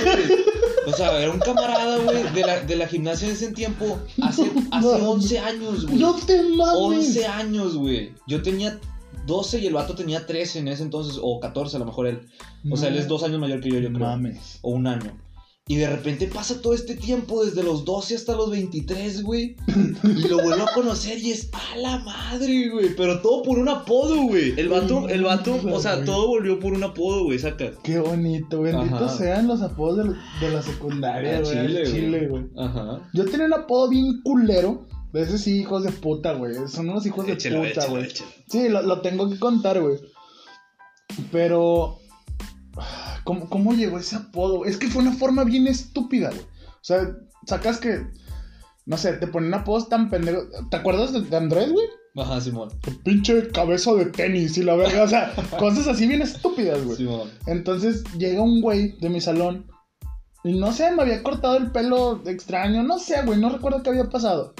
O 0.86 0.92
sea, 0.92 1.20
era 1.20 1.30
un 1.30 1.38
camarada, 1.38 1.98
güey, 1.98 2.32
de 2.32 2.40
la, 2.40 2.60
de 2.60 2.76
la 2.76 2.88
gimnasia 2.88 3.28
en 3.28 3.34
ese 3.34 3.52
tiempo, 3.52 3.98
hace, 4.22 4.50
hace 4.70 4.86
No, 4.86 5.10
11 5.10 5.38
años, 5.38 5.86
güey. 5.86 5.98
No 5.98 6.14
te 6.14 6.42
mames. 6.42 7.08
11 7.08 7.26
años, 7.26 7.76
güey. 7.76 8.12
Yo 8.26 8.42
tenía 8.42 8.78
12 9.26 9.60
y 9.60 9.66
el 9.66 9.74
vato 9.74 9.94
tenía 9.94 10.26
13 10.26 10.60
en 10.60 10.68
ese 10.68 10.82
entonces, 10.82 11.18
o 11.20 11.40
14 11.40 11.76
a 11.76 11.80
lo 11.80 11.84
mejor 11.84 12.06
él. 12.06 12.26
O 12.70 12.76
sea, 12.76 12.88
él 12.88 12.96
es 12.96 13.06
dos 13.06 13.22
años 13.22 13.38
mayor 13.38 13.60
que 13.60 13.70
yo, 13.70 13.78
yo 13.78 13.92
creo. 13.92 14.06
Mames. 14.06 14.58
O 14.62 14.70
un 14.70 14.86
año. 14.86 15.14
Y 15.70 15.76
de 15.76 15.86
repente 15.86 16.26
pasa 16.28 16.62
todo 16.62 16.72
este 16.72 16.94
tiempo, 16.96 17.44
desde 17.44 17.62
los 17.62 17.84
12 17.84 18.16
hasta 18.16 18.34
los 18.34 18.50
23, 18.50 19.22
güey. 19.22 19.54
Y 20.02 20.26
lo 20.28 20.42
vuelvo 20.42 20.66
a 20.66 20.72
conocer 20.72 21.18
y 21.18 21.30
es 21.30 21.50
a 21.52 21.76
la 21.76 21.98
madre, 21.98 22.70
güey. 22.70 22.96
Pero 22.96 23.20
todo 23.20 23.42
por 23.42 23.58
un 23.58 23.68
apodo, 23.68 24.22
güey. 24.22 24.58
El 24.58 24.70
vato, 24.70 25.08
el 25.10 25.24
vato, 25.24 25.60
o 25.70 25.78
sea, 25.80 26.04
todo 26.04 26.28
volvió 26.28 26.58
por 26.58 26.72
un 26.72 26.82
apodo, 26.84 27.24
güey, 27.24 27.38
saca. 27.38 27.72
Qué 27.82 28.00
bonito, 28.00 28.62
benditos 28.62 29.02
Ajá. 29.02 29.18
sean 29.18 29.46
los 29.46 29.60
apodos 29.60 29.98
de, 30.08 30.14
de 30.46 30.52
la 30.54 30.62
secundaria, 30.62 31.36
A 31.36 31.40
güey. 31.42 31.52
Chile, 31.52 31.80
güey. 31.82 31.92
Chile, 31.92 32.28
güey. 32.28 32.44
Ajá. 32.56 33.10
Yo 33.12 33.26
tenía 33.26 33.46
un 33.46 33.54
apodo 33.54 33.90
bien 33.90 34.22
culero. 34.22 34.86
De 35.12 35.22
esos 35.22 35.40
sí, 35.40 35.60
hijos 35.60 35.84
de 35.84 35.90
puta, 35.92 36.34
güey. 36.34 36.54
Son 36.68 36.88
unos 36.88 37.04
hijos 37.06 37.26
de 37.26 37.34
puta, 37.34 37.86
güey. 37.88 38.08
Sí, 38.46 38.68
lo, 38.68 38.82
lo 38.82 39.00
tengo 39.00 39.28
que 39.30 39.38
contar, 39.38 39.80
güey. 39.80 39.98
Pero. 41.32 41.98
¿Cómo, 43.28 43.50
¿Cómo 43.50 43.74
llegó 43.74 43.98
ese 43.98 44.16
apodo? 44.16 44.64
Es 44.64 44.78
que 44.78 44.88
fue 44.88 45.02
una 45.02 45.12
forma 45.12 45.44
bien 45.44 45.66
estúpida, 45.66 46.30
güey. 46.30 46.40
O 46.40 46.84
sea, 46.84 47.14
sacas 47.46 47.78
que. 47.78 48.06
No 48.86 48.96
sé, 48.96 49.12
te 49.18 49.26
ponen 49.26 49.52
apodos 49.52 49.90
tan 49.90 50.08
pendejos. 50.08 50.46
¿Te 50.70 50.78
acuerdas 50.78 51.12
de, 51.12 51.20
de 51.20 51.36
Andrés, 51.36 51.70
güey? 51.70 51.84
Ajá, 52.16 52.40
Simón. 52.40 52.70
Pinche 53.04 53.48
cabeza 53.48 53.92
de 53.92 54.06
tenis 54.06 54.56
y 54.56 54.62
la 54.62 54.76
verga. 54.76 55.02
O 55.02 55.08
sea, 55.08 55.34
cosas 55.58 55.86
así 55.88 56.06
bien 56.06 56.22
estúpidas, 56.22 56.82
güey. 56.82 56.96
Simón. 56.96 57.28
Entonces 57.46 58.02
llega 58.16 58.40
un 58.40 58.62
güey 58.62 58.98
de 58.98 59.10
mi 59.10 59.20
salón. 59.20 59.66
Y 60.42 60.58
no 60.58 60.72
sé, 60.72 60.90
me 60.92 61.02
había 61.02 61.22
cortado 61.22 61.58
el 61.58 61.70
pelo 61.70 62.22
extraño. 62.24 62.82
No 62.82 62.98
sé, 62.98 63.22
güey, 63.26 63.38
no 63.38 63.50
recuerdo 63.50 63.82
qué 63.82 63.90
había 63.90 64.08
pasado. 64.08 64.54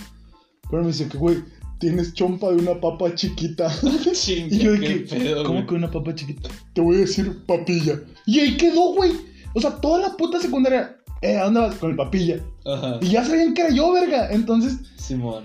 Pero 0.70 0.82
me 0.82 0.88
dice 0.88 1.08
que, 1.08 1.16
güey, 1.16 1.42
tienes 1.78 2.14
chompa 2.14 2.50
de 2.50 2.56
una 2.56 2.80
papa 2.80 3.14
chiquita. 3.14 3.70
Chinga, 4.12 4.54
y 4.54 4.58
yo 4.58 4.72
de 4.72 4.80
qué 4.80 5.04
que, 5.04 5.16
pedo, 5.16 5.42
¿cómo 5.44 5.54
güey. 5.54 5.66
que 5.66 5.74
una 5.74 5.90
papa 5.90 6.14
chiquita? 6.14 6.48
Te 6.72 6.80
voy 6.80 6.96
a 6.96 7.00
decir 7.00 7.44
papilla. 7.46 8.00
Y 8.26 8.40
ahí 8.40 8.56
quedó, 8.56 8.94
güey. 8.94 9.12
O 9.54 9.60
sea, 9.60 9.72
toda 9.76 10.00
la 10.00 10.16
puta 10.16 10.40
secundaria. 10.40 10.96
Eh, 11.22 11.36
¿a 11.36 11.44
dónde 11.44 11.60
vas? 11.60 11.74
Con 11.76 11.90
el 11.90 11.96
papilla. 11.96 12.40
Ajá. 12.64 12.98
Y 13.00 13.08
ya 13.08 13.24
sabían 13.24 13.54
que 13.54 13.62
era 13.62 13.70
yo, 13.70 13.92
verga. 13.92 14.30
Entonces, 14.30 14.78
Simón. 14.96 15.44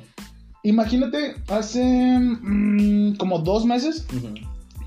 imagínate, 0.64 1.36
hace 1.48 1.84
mm, 1.84 3.16
como 3.16 3.40
dos 3.40 3.66
meses 3.66 4.06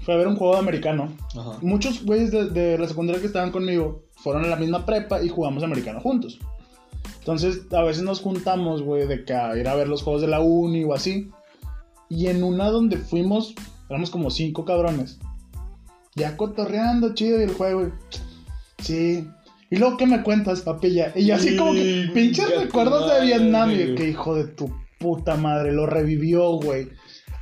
fue 0.02 0.14
a 0.14 0.18
ver 0.18 0.28
un 0.28 0.36
juego 0.36 0.54
de 0.54 0.60
americano. 0.60 1.12
Ajá. 1.36 1.58
Muchos 1.62 2.04
güeyes 2.04 2.30
de, 2.30 2.50
de 2.50 2.78
la 2.78 2.86
secundaria 2.86 3.20
que 3.20 3.26
estaban 3.26 3.50
conmigo 3.50 4.04
fueron 4.14 4.44
a 4.44 4.48
la 4.48 4.56
misma 4.56 4.86
prepa 4.86 5.22
y 5.22 5.28
jugamos 5.28 5.64
americano 5.64 6.00
juntos. 6.00 6.38
Entonces, 7.26 7.66
a 7.72 7.82
veces 7.82 8.04
nos 8.04 8.20
juntamos, 8.20 8.82
güey, 8.82 9.08
de 9.08 9.24
que 9.24 9.34
a 9.34 9.56
ir 9.56 9.66
a 9.66 9.74
ver 9.74 9.88
los 9.88 10.04
juegos 10.04 10.22
de 10.22 10.28
la 10.28 10.38
uni 10.38 10.84
o 10.84 10.94
así. 10.94 11.28
Y 12.08 12.28
en 12.28 12.44
una 12.44 12.70
donde 12.70 12.98
fuimos, 12.98 13.52
éramos 13.90 14.10
como 14.10 14.30
cinco 14.30 14.64
cabrones. 14.64 15.18
Ya 16.14 16.36
cotorreando, 16.36 17.14
chido, 17.14 17.40
y 17.40 17.42
el 17.42 17.52
juego, 17.52 17.80
güey. 17.80 17.92
Sí. 18.78 19.28
Y 19.70 19.76
luego, 19.76 19.96
¿qué 19.96 20.06
me 20.06 20.22
cuentas, 20.22 20.60
papilla? 20.60 21.12
Y 21.16 21.26
yo 21.26 21.34
así 21.34 21.56
como 21.56 21.72
que, 21.72 22.10
pinches 22.14 22.48
recuerdos 22.60 23.12
de 23.12 23.26
Vietnam. 23.26 23.72
Y 23.72 23.96
que 23.96 24.08
hijo 24.08 24.36
de 24.36 24.44
tu 24.44 24.72
puta 25.00 25.36
madre, 25.36 25.72
lo 25.72 25.84
revivió, 25.84 26.52
güey. 26.52 26.90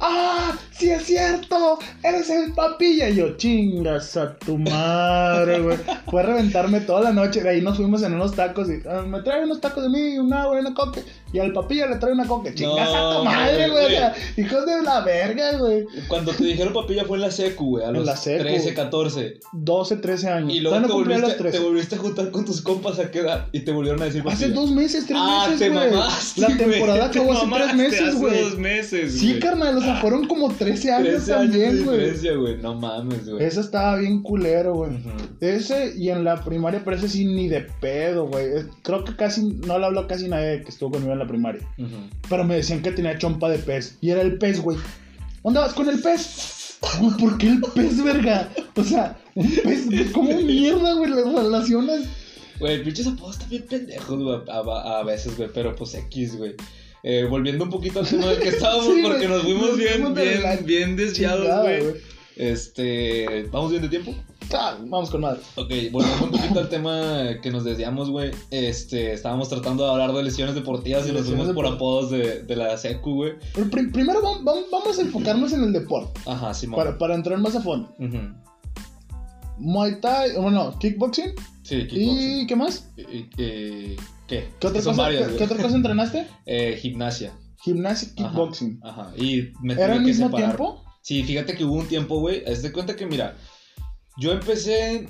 ¡Ah! 0.06 0.54
¡Sí 0.70 0.90
es 0.90 1.04
cierto! 1.04 1.78
¡Eres 2.02 2.28
el 2.28 2.52
papilla! 2.52 3.08
Y 3.08 3.16
yo, 3.16 3.38
chingas 3.38 4.14
a 4.18 4.36
tu 4.36 4.58
madre, 4.58 5.60
güey. 5.60 5.78
Fue 6.10 6.20
a 6.20 6.26
reventarme 6.26 6.80
toda 6.80 7.00
la 7.00 7.12
noche. 7.12 7.42
De 7.42 7.48
ahí 7.48 7.62
nos 7.62 7.78
fuimos 7.78 8.02
en 8.02 8.12
unos 8.12 8.34
tacos 8.34 8.68
y 8.68 8.86
"Ah, 8.86 9.02
me 9.06 9.22
trae 9.22 9.44
unos 9.44 9.62
tacos 9.62 9.82
de 9.84 9.88
mí, 9.88 10.14
y 10.14 10.18
una 10.18 10.44
coca. 10.74 11.00
Y 11.34 11.40
al 11.40 11.52
papilla 11.52 11.86
le 11.88 11.96
trae 11.96 12.12
una 12.12 12.26
coca. 12.26 12.54
Chingas 12.54 12.88
a 12.88 12.92
No, 12.96 13.18
tu 13.18 13.24
madre, 13.24 13.68
güey. 13.68 13.84
O 13.86 13.88
sea, 13.88 14.14
hijos 14.36 14.64
de 14.66 14.82
la 14.82 15.00
verga, 15.02 15.58
güey. 15.58 15.84
Cuando 16.08 16.32
te 16.32 16.44
dijeron 16.44 16.72
papilla 16.72 17.04
fue 17.04 17.16
en 17.18 17.22
la 17.22 17.30
secu, 17.32 17.70
güey, 17.70 17.84
a 17.84 17.90
los 17.90 18.06
la 18.06 18.16
secu. 18.16 18.44
13, 18.44 18.72
14. 18.74 19.40
12, 19.52 19.96
13 19.96 20.28
años. 20.28 20.54
Y 20.54 20.60
luego 20.60 20.80
te 20.80 20.88
cumplía 20.92 21.18
los 21.18 21.22
volviste, 21.30 21.42
te 21.44 21.50
13. 21.50 21.64
volviste 21.64 21.94
a 21.96 21.98
juntar 21.98 22.30
con 22.30 22.44
tus 22.44 22.62
compas 22.62 22.98
a 23.00 23.10
qué 23.10 23.18
edad 23.18 23.48
y 23.52 23.60
te 23.60 23.72
volvieron 23.72 24.00
a 24.02 24.04
decir 24.06 24.22
Hace 24.26 24.46
papilla. 24.46 24.60
dos 24.60 24.70
meses, 24.70 25.06
tres 25.06 25.18
ah, 25.20 25.46
meses, 25.50 25.58
te 25.58 25.68
güey. 25.74 25.90
mamaste, 25.90 26.40
La 26.40 26.46
güey. 26.46 26.58
temporada 26.70 27.10
Te 27.10 27.18
acabó 27.18 27.32
hace 27.32 27.46
tres 27.52 27.74
meses, 27.74 28.00
hace 28.08 28.16
güey. 28.18 28.40
dos 28.40 28.58
meses, 28.58 29.12
Sí, 29.18 29.28
güey. 29.30 29.40
carnal, 29.40 29.76
o 29.76 29.80
sea, 29.80 29.96
fueron 29.96 30.26
como 30.28 30.50
13 30.54 30.92
años 30.92 31.24
13 31.24 31.32
también, 31.32 31.84
güey. 31.84 32.56
No 32.62 32.74
mames, 32.76 33.28
güey. 33.28 33.44
Eso 33.44 33.60
estaba 33.60 33.96
bien 33.96 34.22
culero, 34.22 34.74
güey. 34.74 34.92
Ese 35.40 35.94
y 35.96 36.10
en 36.10 36.22
la 36.24 36.42
primaria, 36.44 36.80
pero 36.84 36.96
ese 36.96 37.08
sí 37.08 37.24
ni 37.24 37.48
de 37.48 37.62
pedo, 37.80 38.28
güey. 38.28 38.46
Creo 38.82 39.04
que 39.04 39.16
casi, 39.16 39.42
no 39.66 39.78
le 39.80 39.86
habló 39.86 40.06
casi 40.06 40.28
nadie 40.28 40.62
que 40.62 40.68
estuvo 40.70 40.92
conmigo 40.92 41.12
en 41.12 41.18
la 41.18 41.23
primaria. 41.26 41.66
Pero 42.28 42.44
me 42.44 42.56
decían 42.56 42.82
que 42.82 42.90
tenía 42.92 43.18
chompa 43.18 43.48
de 43.48 43.58
pez. 43.58 43.96
Y 44.00 44.10
era 44.10 44.22
el 44.22 44.38
pez, 44.38 44.60
güey. 44.60 44.76
¿Dónde 45.42 45.60
vas 45.60 45.74
con 45.74 45.88
el 45.88 46.00
pez? 46.00 46.78
Güey, 47.00 47.16
¿por 47.16 47.38
qué 47.38 47.48
el 47.48 47.60
pez, 47.74 48.02
verga? 48.02 48.48
O 48.76 48.84
sea, 48.84 49.18
un 49.34 49.50
pez, 49.62 49.86
¿cómo 50.12 50.38
mierda, 50.40 50.94
güey? 50.94 51.10
Las 51.10 51.32
relaciones. 51.34 52.06
Güey, 52.60 52.84
pinches 52.84 53.06
apodos 53.06 53.34
están 53.36 53.48
bien 53.50 53.62
pendejos, 53.68 54.22
güey, 54.22 54.38
a, 54.48 54.98
a- 55.00 55.02
veces, 55.04 55.36
güey, 55.36 55.48
pero 55.52 55.74
pues 55.74 55.94
X, 55.94 56.36
güey. 56.36 56.54
Eh, 57.02 57.26
volviendo 57.28 57.64
un 57.64 57.70
poquito 57.70 58.00
al 58.00 58.06
tema 58.06 58.26
del 58.26 58.38
que 58.40 58.48
estábamos, 58.50 58.86
Sí, 58.94 59.00
porque 59.02 59.26
nos 59.28 59.42
fuimos 59.42 59.76
bien, 59.76 60.14
bien, 60.14 60.42
bien 60.64 60.96
desviados, 60.96 61.62
güey. 61.62 61.82
Este, 62.36 63.48
¿vamos 63.50 63.70
bien 63.70 63.82
de 63.82 63.88
tiempo? 63.88 64.14
Ah, 64.52 64.76
vamos 64.80 65.10
con 65.10 65.20
madre. 65.22 65.40
Ok, 65.56 65.70
volviendo 65.90 66.24
un 66.24 66.30
poquito 66.30 66.60
al 66.60 66.68
tema 66.68 67.40
que 67.42 67.50
nos 67.50 67.64
desviamos, 67.64 68.10
güey. 68.10 68.30
Este, 68.50 69.12
estábamos 69.12 69.48
tratando 69.48 69.84
de 69.84 69.90
hablar 69.90 70.12
de 70.12 70.22
lesiones 70.22 70.54
deportivas 70.54 71.08
y 71.08 71.12
nos 71.12 71.26
fuimos 71.26 71.48
por 71.52 71.66
apodos 71.66 72.10
de, 72.10 72.42
de 72.42 72.56
la 72.56 72.76
secu, 72.76 73.14
güey. 73.14 73.32
Pero 73.54 73.70
pri- 73.70 73.88
primero 73.90 74.20
vam- 74.22 74.42
vam- 74.44 74.64
vamos 74.70 74.98
a 74.98 75.02
enfocarnos 75.02 75.52
en 75.52 75.62
el 75.64 75.72
deporte. 75.72 76.20
Ajá, 76.26 76.52
Simón. 76.54 76.76
Para, 76.78 76.98
para 76.98 77.14
entrar 77.14 77.38
más 77.38 77.54
a 77.56 77.60
fondo. 77.60 77.94
Muay 79.58 80.00
Thai, 80.00 80.36
bueno, 80.36 80.76
kickboxing. 80.78 81.32
Sí, 81.62 81.86
kickboxing. 81.86 82.40
¿Y 82.40 82.46
qué 82.46 82.56
más? 82.56 82.90
¿Y, 82.96 83.00
y- 83.02 83.30
eh, 83.38 83.96
qué? 84.26 84.48
¿Qué 84.60 84.66
otra, 84.66 84.82
cosa, 84.82 84.92
varias, 85.02 85.28
¿qué, 85.30 85.36
qué 85.38 85.44
otra 85.44 85.62
cosa 85.62 85.76
entrenaste? 85.76 86.26
Eh, 86.46 86.78
gimnasia. 86.80 87.32
Gimnasia, 87.62 88.10
kickboxing. 88.14 88.80
Ajá. 88.82 89.12
Y 89.16 89.52
me 89.62 89.74
¿Era 89.74 89.94
al 89.94 90.02
mismo 90.02 90.26
separar. 90.26 90.56
tiempo? 90.56 90.84
Sí, 91.02 91.22
fíjate 91.22 91.54
que 91.54 91.64
hubo 91.64 91.74
un 91.74 91.86
tiempo, 91.86 92.18
güey. 92.20 92.44
Haz 92.46 92.62
de 92.62 92.72
cuenta 92.72 92.96
que, 92.96 93.06
mira, 93.06 93.36
yo 94.18 94.32
empecé 94.32 95.06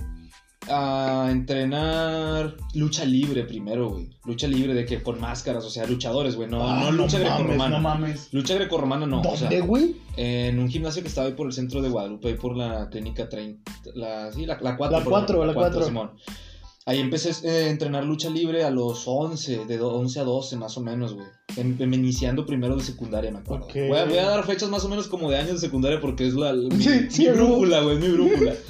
a 0.68 1.28
entrenar 1.30 2.56
lucha 2.74 3.04
libre 3.04 3.44
primero, 3.44 3.90
güey. 3.90 4.08
Lucha 4.24 4.48
libre 4.48 4.72
de 4.72 4.86
que 4.86 5.02
con 5.02 5.20
máscaras, 5.20 5.64
o 5.64 5.70
sea, 5.70 5.86
luchadores, 5.86 6.36
güey. 6.36 6.48
No, 6.48 6.66
Ah, 6.66 6.80
no 6.84 6.92
lucha 6.92 7.18
mames, 7.18 7.34
grecorromana. 7.36 7.76
no 7.76 7.82
mames. 7.82 8.28
Lucha 8.32 8.54
grecorromana 8.54 9.06
no. 9.06 9.20
O 9.20 9.36
sea, 9.36 9.50
¿Dónde, 9.50 9.60
güey? 9.60 9.96
en 10.16 10.58
un 10.58 10.70
gimnasio 10.70 11.02
que 11.02 11.08
estaba 11.08 11.26
ahí 11.26 11.34
por 11.34 11.46
el 11.46 11.52
centro 11.52 11.82
de 11.82 11.90
Guadalupe, 11.90 12.28
ahí 12.28 12.34
por 12.34 12.56
la 12.56 12.88
clínica 12.88 13.28
30. 13.28 13.72
La, 13.94 14.32
sí, 14.32 14.46
la, 14.46 14.58
la 14.62 14.76
4. 14.76 14.98
La 14.98 15.04
cuatro, 15.04 15.44
la 15.44 15.52
cuatro. 15.54 15.84
Simón. 15.84 16.12
Ahí 16.86 17.00
empecé 17.00 17.30
eh, 17.48 17.64
a 17.64 17.68
entrenar 17.70 18.04
lucha 18.04 18.28
libre 18.30 18.62
a 18.64 18.70
los 18.70 19.04
11, 19.06 19.64
de 19.66 19.78
do- 19.78 19.94
11 19.94 20.20
a 20.20 20.24
12 20.24 20.56
más 20.56 20.76
o 20.76 20.82
menos, 20.82 21.14
güey. 21.14 21.26
Iniciando 21.80 22.44
primero 22.44 22.76
de 22.76 22.82
secundaria, 22.84 23.30
me 23.30 23.38
acuerdo. 23.38 23.66
Ok. 23.66 23.74
Voy, 23.88 23.98
a, 23.98 24.04
voy 24.04 24.18
a 24.18 24.28
dar 24.28 24.44
fechas 24.44 24.68
más 24.70 24.84
o 24.84 24.88
menos 24.88 25.08
como 25.08 25.30
de 25.30 25.38
años 25.38 25.52
de 25.60 25.66
secundaria 25.66 25.98
porque 26.00 26.26
es 26.26 26.34
la, 26.34 26.52
mi, 26.54 26.82
Sí, 26.82 27.22
mi 27.22 27.26
¿no? 27.28 27.34
brújula, 27.34 27.80
güey, 27.80 27.98
mi 27.98 28.08
brújula. 28.08 28.54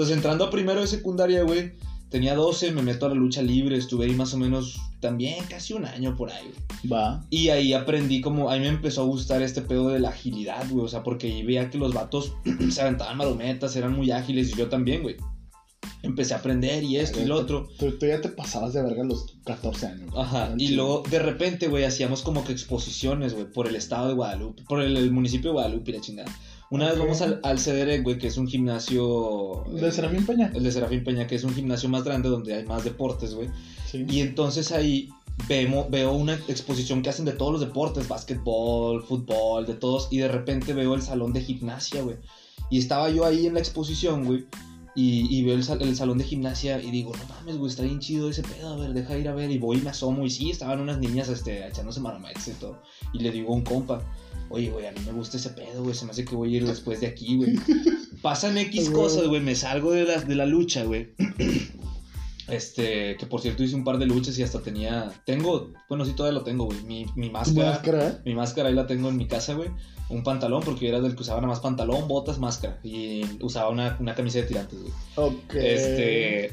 Entonces, 0.00 0.16
entrando 0.16 0.44
a 0.46 0.50
primero 0.50 0.80
de 0.80 0.86
secundaria, 0.86 1.42
güey, 1.42 1.72
tenía 2.08 2.34
12, 2.34 2.72
me 2.72 2.80
meto 2.80 3.04
a 3.04 3.10
la 3.10 3.16
lucha 3.16 3.42
libre, 3.42 3.76
estuve 3.76 4.06
ahí 4.06 4.14
más 4.14 4.32
o 4.32 4.38
menos 4.38 4.80
también 4.98 5.44
casi 5.44 5.74
un 5.74 5.84
año 5.84 6.16
por 6.16 6.30
ahí, 6.30 6.42
güey. 6.44 6.90
Va. 6.90 7.22
Y 7.28 7.50
ahí 7.50 7.74
aprendí 7.74 8.22
como, 8.22 8.48
a 8.50 8.54
mí 8.54 8.60
me 8.60 8.68
empezó 8.68 9.02
a 9.02 9.04
gustar 9.04 9.42
este 9.42 9.60
pedo 9.60 9.90
de 9.90 10.00
la 10.00 10.08
agilidad, 10.08 10.64
güey. 10.70 10.86
O 10.86 10.88
sea, 10.88 11.02
porque 11.02 11.44
veía 11.44 11.68
que 11.68 11.76
los 11.76 11.92
vatos 11.92 12.32
se 12.70 12.80
aventaban 12.80 13.18
marometas, 13.18 13.76
eran 13.76 13.92
muy 13.92 14.10
ágiles 14.10 14.52
y 14.52 14.56
yo 14.56 14.70
también, 14.70 15.02
güey. 15.02 15.16
Empecé 16.02 16.32
a 16.32 16.38
aprender 16.38 16.82
y 16.82 16.96
esto 16.96 17.20
y 17.20 17.26
lo 17.26 17.36
otro. 17.36 17.68
Tú, 17.78 17.92
tú 17.98 18.06
ya 18.06 18.22
te 18.22 18.30
pasabas 18.30 18.72
de 18.72 18.82
verga 18.82 19.02
a 19.02 19.06
los 19.06 19.36
14 19.44 19.86
años. 19.86 20.10
güey. 20.10 20.22
Ajá, 20.24 20.54
y 20.56 20.68
luego 20.68 21.02
de 21.10 21.18
repente, 21.18 21.68
güey, 21.68 21.84
hacíamos 21.84 22.22
como 22.22 22.42
que 22.42 22.52
exposiciones, 22.52 23.34
güey, 23.34 23.52
por 23.52 23.68
el 23.68 23.76
estado 23.76 24.08
de 24.08 24.14
Guadalupe, 24.14 24.62
por 24.66 24.80
el, 24.80 24.96
el 24.96 25.10
municipio 25.10 25.50
de 25.50 25.52
Guadalupe 25.56 25.90
y 25.90 25.94
la 25.94 26.00
chingada. 26.00 26.32
Una 26.70 26.88
vez 26.88 26.98
vamos 27.00 27.20
al, 27.20 27.40
al 27.42 27.58
CDR, 27.58 28.00
güey, 28.02 28.16
que 28.16 28.28
es 28.28 28.36
un 28.36 28.46
gimnasio... 28.46 29.64
¿De 29.72 29.88
eh, 29.88 29.92
Serafín 29.92 30.24
Peña? 30.24 30.52
El 30.54 30.62
de 30.62 30.70
Serafín 30.70 31.02
Peña, 31.02 31.26
que 31.26 31.34
es 31.34 31.42
un 31.42 31.52
gimnasio 31.52 31.88
más 31.88 32.04
grande 32.04 32.28
donde 32.28 32.54
hay 32.54 32.64
más 32.64 32.84
deportes, 32.84 33.34
güey. 33.34 33.48
Sí. 33.86 34.06
Y 34.08 34.20
entonces 34.20 34.70
ahí 34.70 35.08
vemos, 35.48 35.90
veo 35.90 36.12
una 36.12 36.34
exposición 36.34 37.02
que 37.02 37.10
hacen 37.10 37.24
de 37.24 37.32
todos 37.32 37.50
los 37.50 37.60
deportes, 37.60 38.06
básquetbol, 38.06 39.02
fútbol, 39.02 39.66
de 39.66 39.74
todos, 39.74 40.06
y 40.12 40.18
de 40.18 40.28
repente 40.28 40.72
veo 40.72 40.94
el 40.94 41.02
salón 41.02 41.32
de 41.32 41.40
gimnasia, 41.40 42.02
güey. 42.02 42.18
Y 42.70 42.78
estaba 42.78 43.10
yo 43.10 43.24
ahí 43.24 43.46
en 43.46 43.54
la 43.54 43.60
exposición, 43.60 44.24
güey, 44.24 44.46
y, 44.94 45.34
y 45.34 45.42
veo 45.44 45.54
el, 45.54 45.62
sal- 45.64 45.80
el 45.82 45.94
salón 45.96 46.18
de 46.18 46.24
gimnasia 46.24 46.82
y 46.82 46.90
digo, 46.90 47.12
no 47.16 47.24
mames, 47.34 47.56
güey, 47.58 47.70
está 47.70 47.82
bien 47.84 48.00
chido 48.00 48.28
ese 48.30 48.42
pedo, 48.42 48.74
a 48.74 48.76
ver, 48.76 48.92
deja 48.92 49.16
ir 49.18 49.28
a 49.28 49.34
ver. 49.34 49.50
Y 49.50 49.58
voy 49.58 49.78
y 49.78 49.80
me 49.82 49.90
asomo, 49.90 50.24
y 50.26 50.30
sí, 50.30 50.50
estaban 50.50 50.80
unas 50.80 50.98
niñas 50.98 51.28
este, 51.28 51.66
echándose 51.66 52.00
marometas 52.00 52.48
y 52.48 52.52
todo. 52.52 52.82
Y 53.12 53.20
le 53.20 53.30
digo 53.30 53.52
a 53.52 53.56
un 53.56 53.62
compa, 53.62 54.02
oye, 54.48 54.70
güey, 54.70 54.86
a 54.86 54.92
mí 54.92 54.98
me 55.06 55.12
gusta 55.12 55.36
ese 55.36 55.50
pedo, 55.50 55.82
güey, 55.82 55.94
se 55.94 56.04
me 56.04 56.10
hace 56.10 56.24
que 56.24 56.34
voy 56.34 56.54
a 56.54 56.56
ir 56.58 56.66
después 56.66 57.00
de 57.00 57.06
aquí, 57.06 57.36
güey. 57.36 57.54
Pasan 58.22 58.58
X 58.58 58.90
cosas, 58.94 59.26
güey, 59.28 59.40
me 59.40 59.54
salgo 59.54 59.92
de 59.92 60.04
la, 60.04 60.20
de 60.20 60.34
la 60.34 60.46
lucha, 60.46 60.84
güey. 60.84 61.10
Este, 62.48 63.16
que 63.16 63.26
por 63.26 63.40
cierto 63.40 63.62
hice 63.62 63.76
un 63.76 63.84
par 63.84 63.98
de 63.98 64.06
luchas 64.06 64.38
y 64.38 64.42
hasta 64.42 64.60
tenía, 64.60 65.12
tengo, 65.24 65.72
bueno, 65.88 66.04
sí 66.04 66.12
todavía 66.12 66.38
lo 66.38 66.44
tengo, 66.44 66.64
güey, 66.64 66.82
mi, 66.82 67.06
mi 67.14 67.30
máscara, 67.30 67.70
máscara, 67.72 68.22
mi 68.24 68.34
máscara 68.34 68.68
ahí 68.68 68.74
la 68.74 68.86
tengo 68.86 69.08
en 69.08 69.16
mi 69.16 69.26
casa, 69.28 69.54
güey, 69.54 69.70
un 70.08 70.22
pantalón, 70.22 70.62
porque 70.64 70.86
yo 70.86 70.88
era 70.88 71.00
del 71.00 71.14
que 71.14 71.22
usaba 71.22 71.40
nada 71.40 71.52
más 71.52 71.60
pantalón, 71.60 72.08
botas, 72.08 72.38
máscara, 72.38 72.78
y 72.82 73.22
usaba 73.42 73.68
una, 73.70 73.96
una 74.00 74.14
camisa 74.14 74.38
de 74.38 74.44
tirantes, 74.44 74.80
güey. 74.80 74.92
Ok. 75.16 75.54
Este, 75.54 76.50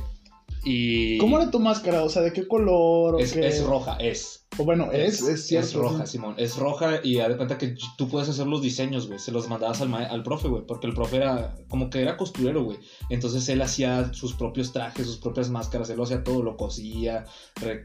y... 0.70 1.18
¿Cómo 1.20 1.40
era 1.40 1.50
tu 1.50 1.60
máscara? 1.60 2.04
O 2.04 2.10
sea, 2.10 2.22
¿de 2.22 2.34
qué 2.34 2.46
color? 2.46 3.16
o 3.16 3.20
Es, 3.20 3.32
qué? 3.32 3.48
es 3.48 3.64
roja, 3.64 3.96
es. 4.02 4.46
O 4.58 4.66
bueno, 4.66 4.92
es, 4.92 5.22
es 5.22 5.48
cierto. 5.48 5.68
Es 5.68 5.74
roja, 5.76 6.06
sí. 6.06 6.14
Simón. 6.14 6.36
Es 6.38 6.58
roja 6.58 7.00
y 7.04 7.20
haz 7.20 7.30
de 7.30 7.38
cuenta 7.38 7.58
que 7.58 7.76
tú 7.98 8.10
puedes 8.10 8.28
hacer 8.28 8.48
los 8.48 8.62
diseños, 8.62 9.08
güey. 9.08 9.18
Se 9.18 9.32
los 9.32 9.48
mandabas 9.48 9.80
al, 9.82 9.94
al 9.94 10.24
profe, 10.24 10.50
güey. 10.50 10.64
Porque 10.66 10.88
el 10.88 10.94
profe 10.94 11.18
era 11.18 11.56
como 11.70 11.90
que 11.90 12.02
era 12.02 12.18
costurero, 12.18 12.64
güey. 12.66 12.80
Entonces 13.10 13.48
él 13.48 13.62
hacía 13.62 14.14
sus 14.14 14.34
propios 14.34 14.74
trajes, 14.74 15.06
sus 15.06 15.18
propias 15.18 15.50
máscaras. 15.50 15.90
Él 15.90 15.98
lo 15.98 16.04
hacía 16.04 16.24
todo, 16.24 16.44
lo 16.44 16.58
cosía, 16.58 17.26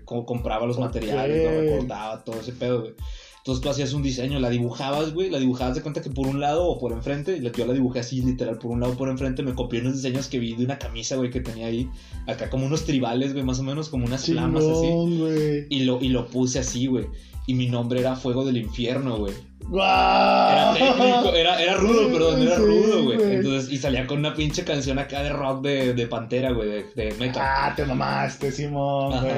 compraba 0.04 0.66
los 0.66 0.78
materiales, 0.78 1.44
lo 1.44 1.60
recortaba, 1.60 2.24
todo 2.24 2.40
ese 2.40 2.52
pedo, 2.52 2.80
güey. 2.80 2.94
Entonces 3.42 3.60
tú 3.60 3.70
hacías 3.70 3.92
un 3.92 4.04
diseño, 4.04 4.38
la 4.38 4.50
dibujabas, 4.50 5.12
güey. 5.12 5.28
La 5.28 5.40
dibujabas 5.40 5.74
de 5.74 5.82
cuenta 5.82 6.00
que 6.00 6.10
por 6.10 6.28
un 6.28 6.38
lado 6.38 6.64
o 6.64 6.78
por 6.78 6.92
enfrente. 6.92 7.40
Yo 7.40 7.66
la 7.66 7.72
dibujé 7.72 7.98
así, 7.98 8.22
literal, 8.22 8.56
por 8.58 8.70
un 8.70 8.78
lado 8.80 8.92
o 8.92 8.96
por 8.96 9.08
enfrente. 9.08 9.42
Me 9.42 9.52
copié 9.52 9.80
unos 9.80 9.94
diseños 9.94 10.28
que 10.28 10.38
vi 10.38 10.54
de 10.54 10.64
una 10.64 10.78
camisa, 10.78 11.16
güey, 11.16 11.30
que 11.30 11.40
tenía 11.40 11.66
ahí. 11.66 11.88
Acá 12.28 12.48
como 12.50 12.66
unos 12.66 12.84
tribales, 12.84 13.32
güey, 13.32 13.44
más 13.44 13.58
o 13.58 13.64
menos, 13.64 13.88
como 13.88 14.06
unas 14.06 14.24
flamas 14.26 14.62
así. 14.64 15.66
Y 15.70 15.80
lo, 15.84 16.00
y 16.00 16.10
lo 16.10 16.28
puse 16.28 16.60
así, 16.60 16.86
güey. 16.86 17.06
Y 17.48 17.54
mi 17.54 17.66
nombre 17.68 17.98
era 17.98 18.14
Fuego 18.14 18.44
del 18.44 18.58
Infierno, 18.58 19.16
güey. 19.18 19.34
¡Guau! 19.66 20.52
Era 20.52 20.74
técnico, 20.74 21.34
era, 21.34 21.60
era 21.60 21.74
rudo, 21.74 22.12
perdón, 22.12 22.42
era 22.42 22.56
Sí, 22.56 22.62
rudo, 22.62 23.02
güey. 23.04 23.16
güey. 23.18 23.34
Entonces, 23.36 23.72
y 23.72 23.78
salía 23.78 24.06
con 24.06 24.18
una 24.18 24.34
pinche 24.34 24.62
canción 24.64 25.00
acá 25.00 25.22
de 25.24 25.30
rock 25.30 25.62
de, 25.62 25.94
de 25.94 26.06
Pantera, 26.06 26.52
güey, 26.52 26.68
de, 26.68 26.84
de 26.94 27.12
metal. 27.18 27.42
Ah, 27.44 27.72
te 27.74 27.84
mamaste, 27.84 28.52
Simón, 28.52 29.20
güey. 29.20 29.34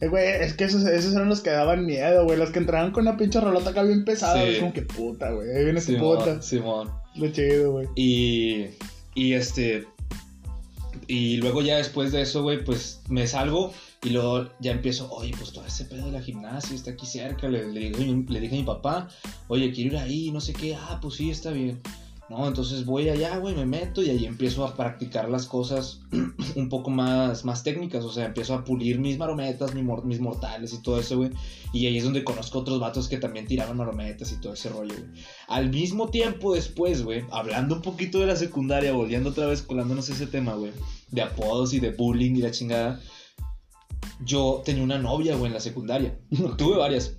Eh, 0.00 0.08
güey, 0.08 0.26
es 0.40 0.54
que 0.54 0.64
esos, 0.64 0.84
esos 0.84 1.14
eran 1.14 1.28
los 1.28 1.40
que 1.40 1.50
daban 1.50 1.84
miedo, 1.84 2.24
güey. 2.24 2.38
Los 2.38 2.50
que 2.50 2.60
entraban 2.60 2.92
con 2.92 3.06
una 3.06 3.16
pinche 3.16 3.40
rolota 3.40 3.70
acá 3.70 3.82
bien 3.82 4.04
pesada. 4.04 4.42
Sí. 4.42 4.50
Es 4.50 4.58
como 4.60 4.72
que 4.72 4.82
puta, 4.82 5.30
güey. 5.32 5.50
Ahí 5.50 5.64
viene 5.64 5.80
Simón, 5.80 6.18
puta. 6.18 6.42
Simón. 6.42 6.90
Lo 7.16 7.28
chido, 7.32 7.72
güey. 7.72 7.88
Y, 7.96 8.66
y 9.14 9.32
este. 9.32 9.86
Y 11.08 11.38
luego 11.38 11.62
ya 11.62 11.78
después 11.78 12.12
de 12.12 12.20
eso, 12.20 12.42
güey, 12.42 12.62
pues 12.62 13.00
me 13.08 13.26
salgo 13.26 13.72
y 14.04 14.10
luego 14.10 14.48
ya 14.60 14.72
empiezo, 14.72 15.10
oye, 15.10 15.32
pues 15.36 15.52
todo 15.52 15.66
ese 15.66 15.86
pedo 15.86 16.06
de 16.06 16.12
la 16.12 16.20
gimnasia 16.20 16.76
está 16.76 16.92
aquí 16.92 17.06
cerca. 17.06 17.48
Le, 17.48 17.66
le, 17.72 17.90
le 17.90 18.40
dije 18.40 18.54
a 18.54 18.58
mi 18.58 18.64
papá, 18.64 19.08
oye, 19.48 19.72
quiero 19.72 19.96
ir 19.96 19.98
ahí, 19.98 20.30
no 20.30 20.40
sé 20.40 20.52
qué. 20.52 20.74
Ah, 20.74 20.98
pues 21.00 21.14
sí, 21.14 21.30
está 21.30 21.50
bien. 21.50 21.80
No, 22.30 22.46
entonces 22.46 22.84
voy 22.84 23.08
allá, 23.08 23.38
güey, 23.38 23.54
me 23.54 23.64
meto 23.64 24.02
y 24.02 24.10
ahí 24.10 24.26
empiezo 24.26 24.66
a 24.66 24.74
practicar 24.76 25.30
las 25.30 25.46
cosas 25.46 26.00
un 26.56 26.68
poco 26.68 26.90
más, 26.90 27.46
más 27.46 27.62
técnicas. 27.62 28.04
O 28.04 28.12
sea, 28.12 28.26
empiezo 28.26 28.52
a 28.54 28.64
pulir 28.64 28.98
mis 28.98 29.16
marometas, 29.16 29.74
mis, 29.74 29.82
mor- 29.82 30.04
mis 30.04 30.20
mortales 30.20 30.74
y 30.74 30.82
todo 30.82 31.00
eso, 31.00 31.16
güey. 31.16 31.30
Y 31.72 31.86
ahí 31.86 31.96
es 31.96 32.04
donde 32.04 32.24
conozco 32.24 32.58
otros 32.58 32.80
vatos 32.80 33.08
que 33.08 33.16
también 33.16 33.46
tiraban 33.46 33.78
marometas 33.78 34.30
y 34.30 34.40
todo 34.42 34.52
ese 34.52 34.68
rollo, 34.68 34.94
güey. 34.94 35.22
Al 35.48 35.70
mismo 35.70 36.08
tiempo 36.10 36.54
después, 36.54 37.02
güey, 37.02 37.24
hablando 37.30 37.76
un 37.76 37.82
poquito 37.82 38.18
de 38.20 38.26
la 38.26 38.36
secundaria, 38.36 38.92
volviendo 38.92 39.30
otra 39.30 39.46
vez, 39.46 39.62
colándonos 39.62 40.10
ese 40.10 40.26
tema, 40.26 40.52
güey, 40.52 40.72
de 41.10 41.22
apodos 41.22 41.72
y 41.72 41.80
de 41.80 41.92
bullying 41.92 42.32
y 42.36 42.42
la 42.42 42.50
chingada. 42.50 43.00
Yo 44.24 44.62
tenía 44.66 44.82
una 44.82 44.98
novia, 44.98 45.34
güey, 45.36 45.46
en 45.46 45.54
la 45.54 45.60
secundaria. 45.60 46.18
Tuve 46.58 46.76
varias. 46.76 47.16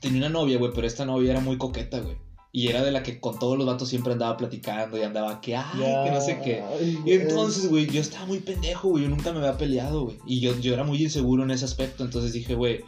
Tenía 0.00 0.18
una 0.20 0.28
novia, 0.30 0.56
güey, 0.58 0.72
pero 0.74 0.86
esta 0.86 1.04
novia 1.04 1.32
era 1.32 1.40
muy 1.40 1.58
coqueta, 1.58 2.00
güey. 2.00 2.16
Y 2.52 2.66
era 2.68 2.82
de 2.82 2.90
la 2.90 3.04
que 3.04 3.20
con 3.20 3.38
todos 3.38 3.56
los 3.56 3.66
vatos 3.66 3.88
siempre 3.88 4.12
andaba 4.12 4.36
platicando 4.36 4.98
y 4.98 5.02
andaba 5.02 5.40
que, 5.40 5.54
ay, 5.54 5.78
que 5.78 6.10
no 6.10 6.20
sé 6.20 6.40
qué. 6.42 6.62
Y 7.04 7.12
entonces, 7.12 7.68
güey, 7.68 7.86
yo 7.86 8.00
estaba 8.00 8.26
muy 8.26 8.40
pendejo, 8.40 8.88
güey. 8.88 9.04
Yo 9.04 9.10
nunca 9.10 9.32
me 9.32 9.38
había 9.38 9.56
peleado, 9.56 10.06
güey. 10.06 10.18
Y 10.26 10.40
yo, 10.40 10.58
yo 10.58 10.74
era 10.74 10.82
muy 10.82 11.00
inseguro 11.00 11.44
en 11.44 11.52
ese 11.52 11.64
aspecto. 11.64 12.02
Entonces 12.02 12.32
dije, 12.32 12.56
güey, 12.56 12.80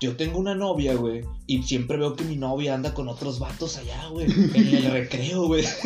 yo 0.00 0.16
tengo 0.16 0.38
una 0.40 0.56
novia, 0.56 0.94
güey. 0.94 1.22
Y 1.46 1.62
siempre 1.62 1.96
veo 1.96 2.16
que 2.16 2.24
mi 2.24 2.36
novia 2.36 2.74
anda 2.74 2.92
con 2.92 3.08
otros 3.08 3.38
vatos 3.38 3.76
allá, 3.76 4.08
güey. 4.08 4.26
En 4.26 4.74
el 4.74 4.84
recreo, 4.92 5.46
güey. 5.46 5.64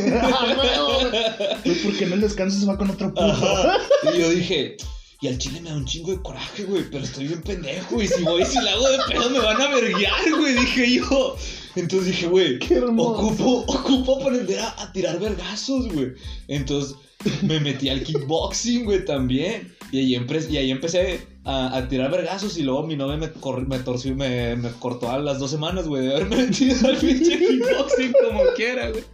¿Por 1.83 1.97
qué 1.99 2.04
en 2.04 2.12
el 2.12 2.21
descanso 2.23 2.61
se 2.61 2.66
va 2.66 2.78
con 2.78 2.90
otro 2.90 3.09
puto? 3.09 3.25
Ajá. 3.25 3.78
Y 4.14 4.19
yo 4.21 4.31
dije, 4.31 4.76
y 5.21 5.28
al 5.28 5.38
chile 5.38 5.61
me 5.61 5.71
da 5.71 5.76
un 5.76 5.85
chingo 5.85 6.12
de 6.12 6.21
coraje, 6.23 6.64
güey. 6.64 6.85
Pero 6.90 7.04
estoy 7.04 7.28
bien 7.28 7.42
pendejo. 7.42 8.02
Y 8.02 8.09
si 8.09 8.23
voy 8.23 8.42
y 8.42 8.47
si 8.47 8.61
la 8.61 8.73
hago 8.73 8.88
de 8.88 8.99
pedo, 9.09 9.31
me 9.31 9.38
van 9.38 9.61
a 9.61 9.69
verguiar, 9.69 10.31
güey. 10.38 10.54
Dije 10.54 10.95
yo. 10.95 11.37
Entonces 11.76 12.07
dije, 12.09 12.26
güey, 12.26 12.59
ocupo, 12.99 13.64
ocupo 13.67 14.21
aprender 14.21 14.59
a, 14.61 14.83
a 14.83 14.93
tirar 14.93 15.19
vergazos, 15.19 15.93
güey. 15.93 16.12
Entonces 16.49 16.97
me 17.43 17.61
metí 17.61 17.88
al 17.88 18.02
kickboxing, 18.02 18.85
güey, 18.85 19.05
también. 19.05 19.73
Y 19.93 19.99
ahí, 19.99 20.14
empe- 20.17 20.49
y 20.50 20.57
ahí 20.57 20.71
empecé 20.71 21.21
a, 21.45 21.76
a 21.76 21.87
tirar 21.88 22.11
vergazos 22.11 22.57
y 22.57 22.62
luego 22.62 22.83
mi 22.87 22.97
novia 22.97 23.17
me, 23.19 23.31
cor- 23.31 23.67
me 23.69 23.79
torció, 23.79 24.14
me, 24.14 24.57
me 24.57 24.71
cortó 24.73 25.11
a 25.11 25.19
las 25.19 25.38
dos 25.38 25.50
semanas, 25.50 25.87
güey, 25.87 26.07
de 26.07 26.14
haberme 26.14 26.37
metido 26.47 26.88
al 26.88 26.97
pinche 26.97 27.38
kickboxing 27.38 28.12
como 28.12 28.41
quiera, 28.57 28.91
güey. 28.91 29.05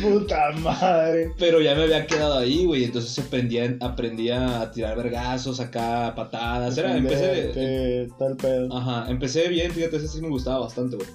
Puta 0.00 0.50
madre. 0.52 1.30
Pero 1.38 1.60
ya 1.60 1.74
me 1.74 1.82
había 1.82 2.06
quedado 2.06 2.38
ahí, 2.38 2.64
güey, 2.64 2.84
entonces 2.84 3.18
aprendí, 3.18 3.58
a- 3.58 3.76
aprendí 3.80 4.30
a 4.30 4.70
tirar 4.72 4.96
vergazos, 4.96 5.60
acá, 5.60 6.14
patadas. 6.16 6.76
Era, 6.78 6.96
empecé, 6.96 8.08
tal 8.18 8.36
pedo. 8.36 8.74
Ajá, 8.76 9.10
empecé 9.10 9.48
bien, 9.48 9.70
fíjate, 9.72 9.96
ese 9.98 10.08
sí 10.08 10.20
me 10.22 10.28
gustaba 10.28 10.60
bastante, 10.60 10.96
güey. 10.96 11.08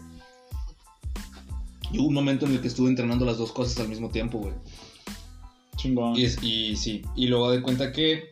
Y 1.91 1.99
hubo 1.99 2.07
un 2.07 2.13
momento 2.13 2.45
en 2.45 2.53
el 2.53 2.61
que 2.61 2.67
estuve 2.67 2.89
entrenando 2.89 3.25
las 3.25 3.37
dos 3.37 3.51
cosas 3.51 3.79
al 3.79 3.89
mismo 3.89 4.09
tiempo, 4.09 4.37
güey. 4.39 4.53
Chingón. 5.77 6.15
Y, 6.17 6.25
es- 6.25 6.41
y 6.43 6.75
sí, 6.75 7.01
y 7.15 7.27
luego 7.27 7.51
de 7.51 7.61
cuenta 7.61 7.91
que 7.91 8.29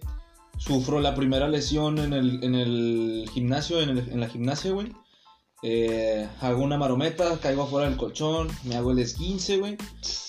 sufro 0.57 0.99
la 0.99 1.15
primera 1.15 1.47
lesión 1.47 1.97
en 1.99 2.13
el, 2.13 2.43
en 2.43 2.55
el 2.55 3.29
gimnasio, 3.33 3.81
en, 3.81 3.89
el- 3.89 4.09
en 4.09 4.19
la 4.19 4.29
gimnasia, 4.29 4.71
güey. 4.71 4.91
Eh, 5.63 6.27
hago 6.41 6.61
una 6.61 6.77
marometa, 6.77 7.39
caigo 7.39 7.63
afuera 7.63 7.87
del 7.89 7.97
colchón, 7.97 8.47
me 8.63 8.75
hago 8.75 8.91
el 8.91 8.99
esguince, 8.99 9.57
güey. 9.57 9.75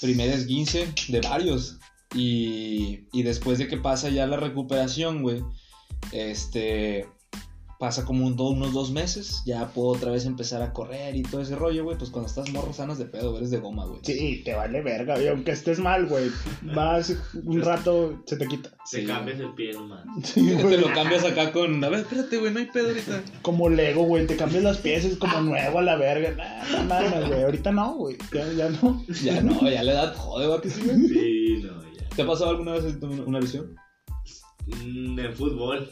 Primer 0.01 0.31
esguince 0.31 0.89
de 1.09 1.21
varios. 1.21 1.77
Y, 2.15 3.01
y 3.13 3.23
después 3.23 3.59
de 3.59 3.69
que 3.69 3.77
pasa 3.77 4.09
ya 4.09 4.27
la 4.27 4.39
recuperación, 4.39 5.21
güey, 5.23 5.43
este, 6.13 7.07
pasa 7.79 8.05
como 8.05 8.27
un 8.27 8.39
unos 8.41 8.73
dos 8.73 8.91
meses, 8.91 9.43
ya 9.47 9.69
puedo 9.69 9.89
otra 9.89 10.11
vez 10.11 10.27
empezar 10.27 10.63
a 10.63 10.73
correr 10.73 11.15
y 11.15 11.23
todo 11.23 11.41
ese 11.41 11.55
rollo, 11.55 11.85
güey. 11.85 11.97
Pues 11.97 12.11
cuando 12.11 12.29
estás 12.29 12.51
morro 12.51 12.73
sanas 12.73 12.99
de 12.99 13.05
pedo, 13.05 13.37
eres 13.37 13.51
de 13.51 13.59
goma, 13.59 13.85
güey. 13.87 14.01
Sí, 14.03 14.43
te 14.45 14.55
vale 14.55 14.83
verga. 14.83 15.21
Y 15.23 15.29
aunque 15.29 15.53
estés 15.53 15.79
mal, 15.79 16.07
güey, 16.07 16.31
vas 16.75 17.15
un 17.45 17.63
rato, 17.63 18.23
se 18.27 18.37
te 18.37 18.47
quita. 18.49 18.71
Te 18.91 19.01
Sí. 19.03 19.07
cambias 19.07 19.39
el 19.41 19.55
pie 19.55 19.73
nomás. 19.75 20.05
Sí, 20.25 20.45
Te 20.47 20.63
güey. 20.63 20.81
lo 20.81 20.93
cambias 20.93 21.25
acá 21.25 21.53
con. 21.53 21.83
A 21.85 21.89
ver, 21.89 22.01
espérate, 22.01 22.37
güey, 22.39 22.53
no 22.53 22.59
hay 22.59 22.67
pedo 22.67 22.89
ahorita. 22.89 23.23
Como 23.43 23.69
Lego, 23.69 24.03
güey, 24.05 24.27
te 24.27 24.37
cambias 24.37 24.65
las 24.65 24.79
piezas 24.79 25.17
como 25.17 25.41
nuevo 25.41 25.79
a 25.79 25.83
la 25.83 25.97
verga. 25.97 26.65
No 26.73 26.85
mames, 26.85 27.29
güey. 27.29 27.43
Ahorita 27.45 27.71
no, 27.73 27.95
güey. 27.95 28.17
Ya, 28.35 28.53
ya 28.53 28.69
no. 28.71 29.05
Ya 29.23 29.41
no, 29.41 29.71
ya 29.71 29.83
la 29.85 29.93
edad 29.93 30.15
jode, 30.17 30.47
va 30.47 30.61
que 30.61 30.71
sí, 30.71 30.83
güey. 30.83 31.09
Sí, 31.09 31.63
no, 31.65 31.83
ya. 31.95 32.09
¿Te 32.17 32.23
ha 32.23 32.27
pasado 32.27 32.51
alguna 32.51 32.73
vez 32.73 32.85
una 33.01 33.23
una 33.25 33.41
lesión? 33.41 33.75
Mm, 34.67 35.19
En 35.19 35.35
fútbol. 35.35 35.89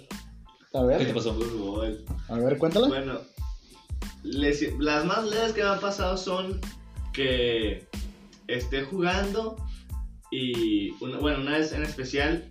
A 0.77 0.99
¿Qué 0.99 1.07
te 1.07 1.15
pasó? 1.15 1.35
Fútbol. 1.35 2.05
a 2.29 2.35
ver, 2.39 2.59
cuéntala. 2.59 2.89
Bueno, 2.89 3.21
las 4.23 5.05
más 5.05 5.25
leves 5.25 5.53
que 5.53 5.63
me 5.63 5.69
han 5.69 5.81
pasado 5.81 6.17
son 6.17 6.61
que 7.13 7.87
esté 8.49 8.83
jugando 8.85 9.57
y, 10.31 10.91
una- 11.03 11.19
bueno, 11.19 11.41
una 11.41 11.53
vez 11.59 11.73
en 11.73 11.83
especial 11.83 12.47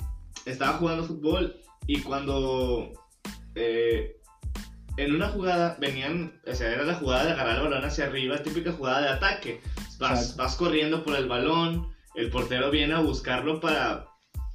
estaba 0.45 0.77
jugando 0.77 1.03
fútbol 1.05 1.55
y 1.87 2.01
cuando 2.01 2.91
eh, 3.55 4.15
en 4.97 5.13
una 5.13 5.29
jugada 5.29 5.77
venían, 5.79 6.39
o 6.47 6.55
sea, 6.55 6.71
era 6.73 6.83
la 6.83 6.95
jugada 6.95 7.25
de 7.25 7.31
agarrar 7.33 7.57
el 7.57 7.63
balón 7.63 7.85
hacia 7.85 8.05
arriba, 8.05 8.41
típica 8.41 8.71
jugada 8.71 9.01
de 9.01 9.09
ataque. 9.09 9.61
Vas, 9.99 10.35
vas 10.35 10.55
corriendo 10.55 11.03
por 11.03 11.15
el 11.15 11.27
balón, 11.27 11.93
el 12.15 12.29
portero 12.29 12.71
viene 12.71 12.93
a 12.95 12.99
buscarlo 13.01 13.59
para 13.59 14.07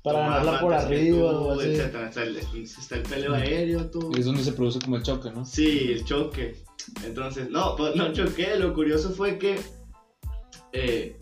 Para 0.03 0.21
ganarla 0.21 0.61
por 0.61 0.73
arriba 0.73 1.31
tú, 1.31 1.37
o 1.37 1.53
así. 1.53 1.71
etcétera. 1.71 2.09
Está 2.09 2.23
el, 2.23 2.37
está 2.37 2.97
el 2.97 3.03
peleo 3.03 3.35
aéreo, 3.35 3.91
todo. 3.91 4.13
Es 4.17 4.25
donde 4.25 4.43
se 4.43 4.53
produce 4.53 4.79
como 4.81 4.97
el 4.97 5.03
choque, 5.03 5.31
¿no? 5.31 5.45
Sí, 5.45 5.93
el 5.93 6.05
choque. 6.05 6.57
Entonces, 7.05 7.51
no, 7.51 7.77
pues 7.77 7.95
no 7.97 8.13
choqué. 8.13 8.57
Lo 8.57 8.73
curioso 8.73 9.11
fue 9.11 9.39
que 9.39 9.61
eh, 10.73 11.19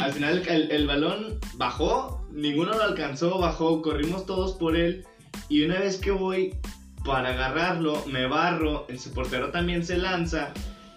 al 0.00 0.12
final 0.12 0.42
el, 0.48 0.70
el 0.70 0.86
balón 0.86 1.38
bajó, 1.54 2.26
ninguno 2.32 2.74
lo 2.74 2.82
alcanzó, 2.82 3.38
bajó, 3.38 3.82
corrimos 3.82 4.26
todos 4.26 4.54
por 4.54 4.76
él. 4.76 5.04
Y 5.48 5.64
una 5.64 5.78
vez 5.78 5.98
que 5.98 6.10
voy 6.10 6.56
para 7.04 7.30
agarrarlo, 7.30 8.02
me 8.06 8.26
barro, 8.26 8.86
el 8.88 8.98
portero 9.12 9.50
también 9.50 9.84
se 9.84 9.98
lanza. 9.98 10.52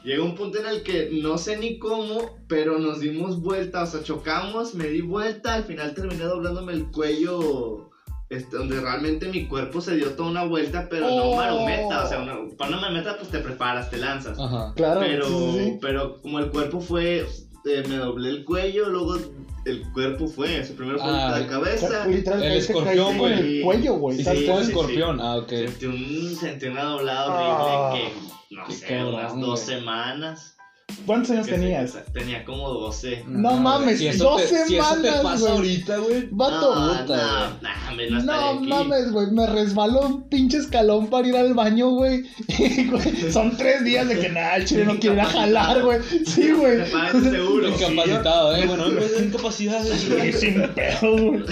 Llega 0.08 0.24
un 0.24 0.36
punto 0.36 0.58
en 0.60 0.68
el 0.68 0.84
que 0.84 1.10
no 1.22 1.38
sé 1.38 1.58
ni 1.58 1.80
cómo, 1.80 2.38
pero 2.48 2.80
nos 2.80 3.02
dimos 3.02 3.42
vuelta, 3.42 3.84
o 3.84 3.86
sea, 3.86 4.02
chocamos, 4.04 4.74
me 4.74 4.88
di 4.88 5.02
vuelta, 5.02 5.56
al 5.56 5.66
final 5.66 5.94
terminé 5.94 6.24
doblándome 6.24 6.72
el 6.72 6.90
cuello, 6.92 7.90
este, 8.30 8.56
donde 8.56 8.80
realmente 8.80 9.28
mi 9.28 9.48
cuerpo 9.50 9.82
se 9.82 9.98
dio 9.98 10.12
toda 10.12 10.30
una 10.30 10.46
vuelta, 10.46 10.88
pero 10.90 11.10
no 11.10 11.24
Oh. 11.32 11.36
marometa, 11.36 12.06
o 12.06 12.08
sea, 12.08 12.22
una, 12.22 12.38
para 12.58 12.70
una 12.72 12.80
marometa 12.80 13.18
pues 13.18 13.30
te 13.32 13.40
preparas, 13.40 13.90
te 13.90 13.98
lanzas. 13.98 14.40
Ajá. 14.40 14.72
Claro, 14.78 15.02
Pero, 15.02 15.26
sí, 15.28 15.34
sí, 15.34 15.60
sí. 15.66 15.78
pero 15.82 16.22
como 16.22 16.40
el 16.40 16.52
cuerpo 16.52 16.80
fue, 16.80 17.28
eh, 17.68 17.84
me 17.88 17.96
doblé 17.98 18.30
el 18.30 18.46
cuello, 18.46 18.90
luego 18.90 19.18
el 19.66 19.92
cuerpo 19.92 20.28
fue, 20.28 20.60
eso 20.60 20.74
primero 20.76 20.98
fue 21.00 21.10
Ah, 21.10 21.38
la 21.40 21.48
cabeza. 21.48 22.06
el 22.06 22.44
escorpión, 22.58 23.18
güey. 23.18 23.58
el 23.58 23.64
cuello, 23.64 23.94
güey. 23.96 24.18
Sí, 24.18 24.24
cual. 24.24 24.38
sí, 24.66 24.72
escorpión, 24.72 25.20
ah, 25.22 25.36
ok. 25.38 25.50
Sentí, 25.50 25.86
un, 25.86 26.36
sentí 26.36 26.66
una 26.68 26.84
doblada 26.84 27.26
Ah, 27.28 27.92
horrible 27.94 28.12
que, 28.50 28.56
no 28.56 28.72
sé, 28.72 28.86
cabrón, 28.88 29.14
unas 29.16 29.40
dos 29.40 29.60
semanas. 29.60 30.57
¿Cuántos 31.06 31.32
años 31.32 31.46
se- 31.46 31.52
tenías? 31.54 31.98
tenía 32.14 32.44
como 32.46 32.70
12. 32.70 33.24
No 33.28 33.58
mames, 33.58 34.00
si 34.00 34.08
eso 34.08 34.24
dos 34.26 34.42
te, 34.42 34.48
Si 34.48 34.54
eso 34.78 34.90
te 34.96 35.02
semanas, 35.02 35.22
pasa 35.24 35.40
güey. 35.40 35.52
ahorita, 35.54 35.98
güey. 35.98 36.28
Vato. 36.32 36.76
no, 36.76 37.00
puta, 37.02 37.58
no, 37.62 38.22
nah, 38.22 38.24
no, 38.24 38.60
aquí. 38.60 38.68
mames, 38.68 39.12
güey, 39.12 39.28
me 39.32 39.48
resbaló 39.48 40.02
un 40.08 40.30
pinche 40.30 40.58
escalón 40.58 41.08
para 41.08 41.28
ir 41.28 41.36
al 41.36 41.54
baño, 41.54 41.90
güey. 41.92 42.24
Son 43.32 43.56
tres 43.58 43.84
días 43.84 44.08
de 44.08 44.20
que 44.20 44.30
nada, 44.30 44.56
el 44.58 44.66
chile 44.66 44.86
no 44.86 44.98
quiere 45.00 45.16
ir 45.18 45.22
a 45.22 45.26
jalar, 45.26 45.82
güey. 45.84 46.00
Sí, 46.26 46.52
güey. 46.52 46.78
Seguro. 47.32 47.68
Incapacitado, 47.70 48.56
eh. 48.56 48.66
Bueno, 48.68 48.88
en 48.88 48.96
vez 48.96 49.18
de 49.18 49.26
incapacidad. 49.28 49.84
Sí, 49.84 50.32
sin 50.34 50.62
pedo, 50.74 51.12
güey. 51.32 51.44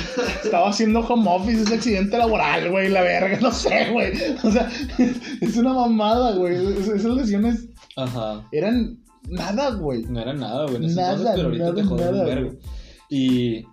Estaba 0.43 0.69
haciendo 0.69 0.99
home 1.01 1.29
office, 1.29 1.61
ese 1.63 1.75
accidente 1.75 2.17
laboral, 2.17 2.69
güey, 2.71 2.89
la 2.89 3.01
verga, 3.01 3.37
no 3.41 3.51
sé, 3.51 3.89
güey. 3.91 4.13
O 4.43 4.51
sea, 4.51 4.69
es 5.41 5.55
una 5.57 5.73
mamada, 5.73 6.35
güey. 6.35 6.55
Es- 6.55 6.87
Esas 6.87 7.11
lesiones 7.15 7.65
Ajá. 7.97 8.45
eran 8.51 8.97
nada, 9.29 9.71
güey. 9.71 10.03
No 10.03 10.19
era 10.19 10.33
nada, 10.33 10.65
güey. 10.65 10.77
en 10.77 10.95
Nada, 10.95 11.13
entonces, 11.13 11.35
pero 11.35 11.47
ahorita 11.47 11.63
nada, 11.63 11.75
te 11.75 11.83
joden 11.83 12.15
un 12.15 12.25
vergo. 12.25 12.51
Y, 13.09 13.65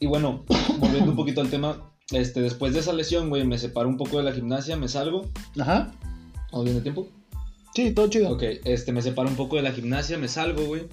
y 0.00 0.06
bueno, 0.06 0.44
volviendo 0.78 1.10
un 1.10 1.16
poquito 1.16 1.40
al 1.40 1.50
tema, 1.50 1.92
este, 2.12 2.42
después 2.42 2.72
de 2.72 2.80
esa 2.80 2.92
lesión, 2.92 3.28
güey, 3.28 3.44
me 3.44 3.58
separo 3.58 3.88
un 3.88 3.96
poco 3.96 4.18
de 4.18 4.24
la 4.24 4.32
gimnasia, 4.32 4.76
me 4.76 4.88
salgo. 4.88 5.26
Ajá. 5.58 5.92
¿Vamos 6.52 6.64
bien 6.64 6.76
de 6.76 6.82
tiempo? 6.82 7.08
Sí, 7.74 7.92
todo 7.92 8.08
chido. 8.08 8.30
Ok, 8.32 8.42
este, 8.64 8.92
me 8.92 9.02
separo 9.02 9.28
un 9.28 9.36
poco 9.36 9.56
de 9.56 9.62
la 9.62 9.72
gimnasia, 9.72 10.18
me 10.18 10.28
salgo, 10.28 10.64
güey. 10.64 10.88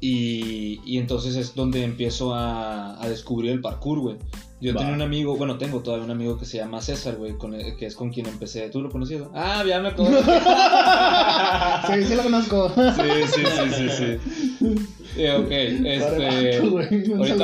Y, 0.00 0.80
y 0.84 0.98
entonces 0.98 1.34
es 1.36 1.54
donde 1.54 1.82
empiezo 1.84 2.34
a, 2.34 3.02
a 3.02 3.08
descubrir 3.08 3.52
el 3.52 3.60
parkour, 3.60 4.00
güey. 4.00 4.16
Yo 4.60 4.74
tenía 4.74 4.94
un 4.94 5.02
amigo, 5.02 5.36
bueno, 5.36 5.58
tengo 5.58 5.80
todavía 5.80 6.04
un 6.06 6.10
amigo 6.10 6.38
que 6.38 6.46
se 6.46 6.56
llama 6.56 6.80
César, 6.80 7.16
güey, 7.16 7.36
con 7.36 7.52
el- 7.54 7.76
que 7.76 7.84
es 7.86 7.94
con 7.94 8.10
quien 8.10 8.26
empecé. 8.26 8.70
¿Tú 8.70 8.80
lo 8.80 8.88
conocías? 8.90 9.22
Ah, 9.34 9.62
ya 9.66 9.80
me 9.80 9.88
acuerdo. 9.88 10.18
Sí, 11.86 12.04
sí 12.04 12.14
lo 12.14 12.22
conozco. 12.22 12.68
Sí, 12.74 13.02
sí, 13.34 13.42
sí, 13.44 13.88
sí, 13.88 14.18
sí. 14.58 14.76
Ok, 15.14 15.50
este. 15.50 16.58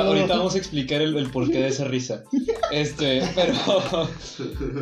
Ahorita, 0.01 0.35
vamos 0.35 0.55
a 0.55 0.57
explicar 0.57 1.01
el, 1.01 1.15
el 1.15 1.29
porqué 1.29 1.59
de 1.59 1.67
esa 1.69 1.85
risa. 1.85 2.23
Este, 2.71 3.21
pero. 3.35 3.53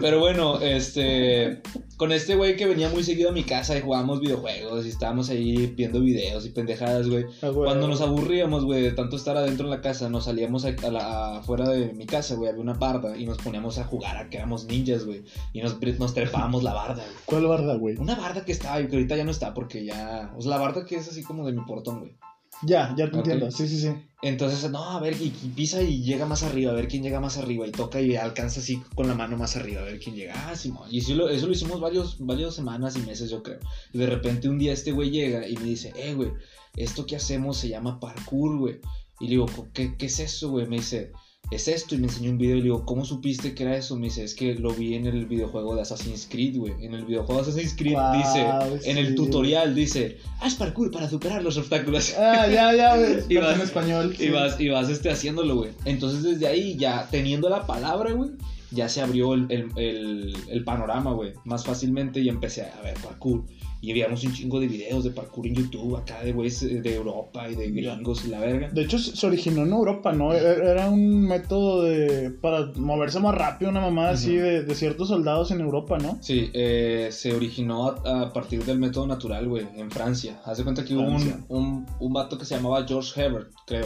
Pero 0.01 0.19
bueno, 0.19 0.59
este. 0.59 1.61
Con 1.97 2.11
este 2.13 2.35
güey 2.35 2.55
que 2.55 2.65
venía 2.65 2.89
muy 2.89 3.03
seguido 3.03 3.29
a 3.29 3.33
mi 3.33 3.43
casa 3.43 3.77
y 3.77 3.81
jugábamos 3.81 4.21
videojuegos 4.21 4.85
y 4.85 4.89
estábamos 4.89 5.29
ahí 5.29 5.67
viendo 5.75 5.99
videos 5.99 6.45
y 6.45 6.49
pendejadas, 6.49 7.09
güey. 7.09 7.25
Ah. 7.41 7.51
Cuando 7.53 7.87
nos 7.87 7.99
aburríamos, 8.01 8.63
güey, 8.63 8.81
de 8.81 8.91
tanto 8.93 9.17
estar 9.17 9.35
adentro 9.35 9.65
en 9.65 9.71
la 9.71 9.81
casa, 9.81 10.09
nos 10.09 10.25
salíamos 10.25 10.65
a, 10.65 10.69
a 10.69 10.91
la, 10.91 11.37
afuera 11.39 11.67
de 11.67 11.93
mi 11.93 12.05
casa, 12.05 12.35
güey, 12.35 12.49
había 12.49 12.61
una 12.61 12.73
barda 12.73 13.17
y 13.17 13.25
nos 13.25 13.37
poníamos 13.37 13.79
a 13.79 13.83
jugar 13.83 14.17
a 14.17 14.29
que 14.29 14.37
éramos 14.37 14.65
ninjas, 14.65 15.05
güey. 15.05 15.23
Y 15.51 15.61
nos, 15.61 15.77
nos 15.99 16.13
trepábamos 16.13 16.63
la 16.63 16.73
barda, 16.73 17.03
güey. 17.03 17.17
¿Cuál 17.25 17.47
barda, 17.47 17.75
güey? 17.75 17.97
Una 17.97 18.15
barda 18.15 18.45
que 18.45 18.53
estaba 18.53 18.79
y 18.79 18.87
que 18.87 18.95
ahorita 18.95 19.17
ya 19.17 19.25
no 19.25 19.31
está 19.31 19.53
porque 19.53 19.83
ya. 19.83 20.33
O 20.37 20.41
sea, 20.41 20.51
la 20.51 20.57
barda 20.57 20.85
que 20.85 20.95
es 20.95 21.07
así 21.09 21.21
como 21.21 21.45
de 21.45 21.51
mi 21.51 21.61
portón, 21.65 21.99
güey. 21.99 22.15
Ya, 22.63 22.93
ya 22.97 23.09
te 23.09 23.17
entiendo. 23.17 23.49
Sí, 23.51 23.67
sí, 23.67 23.79
sí. 23.79 23.89
Entonces, 24.21 24.69
no, 24.69 24.83
a 24.83 24.99
ver, 24.99 25.15
y, 25.19 25.27
y 25.27 25.49
pisa 25.55 25.81
y 25.81 26.03
llega 26.03 26.25
más 26.25 26.43
arriba, 26.43 26.71
a 26.71 26.75
ver 26.75 26.89
quién 26.89 27.03
llega 27.03 27.21
más 27.21 27.37
arriba, 27.37 27.65
y 27.65 27.71
toca 27.71 28.01
y 28.01 28.17
alcanza 28.17 28.59
así 28.59 28.81
con 28.93 29.07
la 29.07 29.15
mano 29.15 29.37
más 29.37 29.55
arriba, 29.55 29.81
a 29.81 29.85
ver 29.85 29.99
quién 29.99 30.15
llega. 30.15 30.33
Ah, 30.35 30.55
Simón. 30.55 30.89
Y 30.91 30.99
eso 30.99 31.15
lo, 31.15 31.29
eso 31.29 31.47
lo 31.47 31.53
hicimos 31.53 31.79
varios, 31.79 32.17
varias 32.19 32.55
semanas 32.55 32.97
y 32.97 32.99
meses, 32.99 33.29
yo 33.29 33.41
creo. 33.41 33.59
Y 33.93 33.97
de 33.97 34.07
repente 34.07 34.49
un 34.49 34.59
día 34.59 34.73
este 34.73 34.91
güey 34.91 35.09
llega 35.09 35.47
y 35.47 35.55
me 35.55 35.63
dice, 35.63 35.93
eh, 35.95 36.13
güey, 36.15 36.31
esto 36.75 37.05
que 37.05 37.15
hacemos 37.15 37.57
se 37.57 37.69
llama 37.69 37.99
parkour, 37.99 38.57
güey. 38.57 38.79
Y 39.21 39.25
le 39.25 39.31
digo, 39.31 39.47
¿qué, 39.73 39.95
qué 39.95 40.07
es 40.07 40.19
eso, 40.19 40.49
güey? 40.49 40.67
Me 40.67 40.77
dice, 40.77 41.13
es 41.51 41.67
esto. 41.67 41.95
Y 41.95 41.97
me 41.97 42.07
enseñó 42.07 42.31
un 42.31 42.37
video 42.37 42.55
y 42.55 42.59
le 42.59 42.63
digo, 42.65 42.85
¿cómo 42.85 43.05
supiste 43.05 43.53
que 43.55 43.63
era 43.63 43.75
eso? 43.77 43.95
Me 43.97 44.07
dice, 44.07 44.23
es 44.23 44.33
que 44.35 44.55
lo 44.55 44.71
vi 44.71 44.95
en 44.95 45.05
el 45.07 45.25
videojuego 45.25 45.75
de 45.75 45.81
Assassin's 45.81 46.27
Creed, 46.29 46.57
güey. 46.57 46.73
En 46.81 46.93
el 46.93 47.05
videojuego 47.05 47.41
de 47.41 47.49
Assassin's 47.49 47.73
Creed 47.75 47.97
dice, 48.17 48.45
en 48.89 48.97
el 48.97 49.15
tutorial 49.15 49.73
dice, 49.75 50.17
haz 50.39 50.55
parkour 50.55 50.91
para 50.91 51.09
superar 51.09 51.43
los 51.43 51.57
obstáculos. 51.57 52.13
Ah, 52.17 52.47
ya, 52.47 52.73
ya, 52.75 52.95
güey. 52.97 53.17
Y 53.29 53.37
vas- 53.37 53.55
en 53.55 53.61
español. 53.61 54.15
Y 54.19 54.29
vas, 54.29 54.59
y 54.59 54.69
vas 54.69 54.89
este, 54.89 55.09
haciéndolo, 55.09 55.55
güey. 55.55 55.71
Entonces, 55.85 56.23
desde 56.23 56.47
ahí, 56.47 56.75
ya 56.77 57.07
teniendo 57.09 57.49
la 57.49 57.65
palabra, 57.65 58.11
güey, 58.13 58.31
ya 58.71 58.87
se 58.87 59.01
abrió 59.01 59.33
el, 59.33 59.47
el, 59.49 59.65
el, 59.77 60.35
el 60.49 60.63
panorama, 60.63 61.11
güey, 61.13 61.33
más 61.45 61.65
fácilmente 61.65 62.19
y 62.19 62.29
empecé 62.29 62.61
a 62.63 62.81
ver 62.83 62.93
parkour. 62.95 63.43
Y 63.81 63.93
veíamos 63.93 64.23
un 64.25 64.33
chingo 64.33 64.59
de 64.59 64.67
videos 64.67 65.05
de 65.05 65.11
parkour 65.11 65.47
en 65.47 65.55
YouTube, 65.55 65.95
acá 65.95 66.21
de 66.21 66.33
güeyes 66.33 66.63
eh, 66.63 66.81
de 66.81 66.95
Europa 66.95 67.49
y 67.49 67.55
de 67.55 67.71
gringos 67.71 68.25
y 68.25 68.27
la 68.27 68.41
verga. 68.41 68.69
De 68.69 68.81
hecho, 68.81 68.99
se 68.99 69.25
originó 69.25 69.61
en 69.61 69.71
Europa, 69.71 70.11
¿no? 70.11 70.33
E- 70.33 70.37
Era 70.37 70.89
un 70.89 71.21
método 71.21 71.83
de 71.83 72.29
para 72.41 72.71
moverse 72.75 73.21
más 73.21 73.33
rápido, 73.35 73.71
una 73.71 73.79
mamada 73.79 74.11
así 74.11 74.35
de, 74.35 74.63
de 74.63 74.75
ciertos 74.75 75.07
soldados 75.07 75.51
en 75.51 75.61
Europa, 75.61 75.97
¿no? 75.97 76.17
Sí, 76.21 76.49
eh, 76.53 77.07
se 77.11 77.33
originó 77.33 77.87
a, 78.05 78.23
a 78.23 78.33
partir 78.33 78.65
del 78.65 78.79
método 78.79 79.07
natural, 79.07 79.47
güey, 79.47 79.65
en 79.77 79.89
Francia. 79.89 80.41
Haz 80.43 80.57
de 80.57 80.65
cuenta 80.65 80.83
que 80.83 80.93
hubo 80.95 81.03
un, 81.03 81.45
un, 81.47 81.85
un 82.01 82.13
vato 82.13 82.37
que 82.37 82.43
se 82.43 82.55
llamaba 82.55 82.85
George 82.85 83.21
Hebert, 83.21 83.51
creo. 83.65 83.85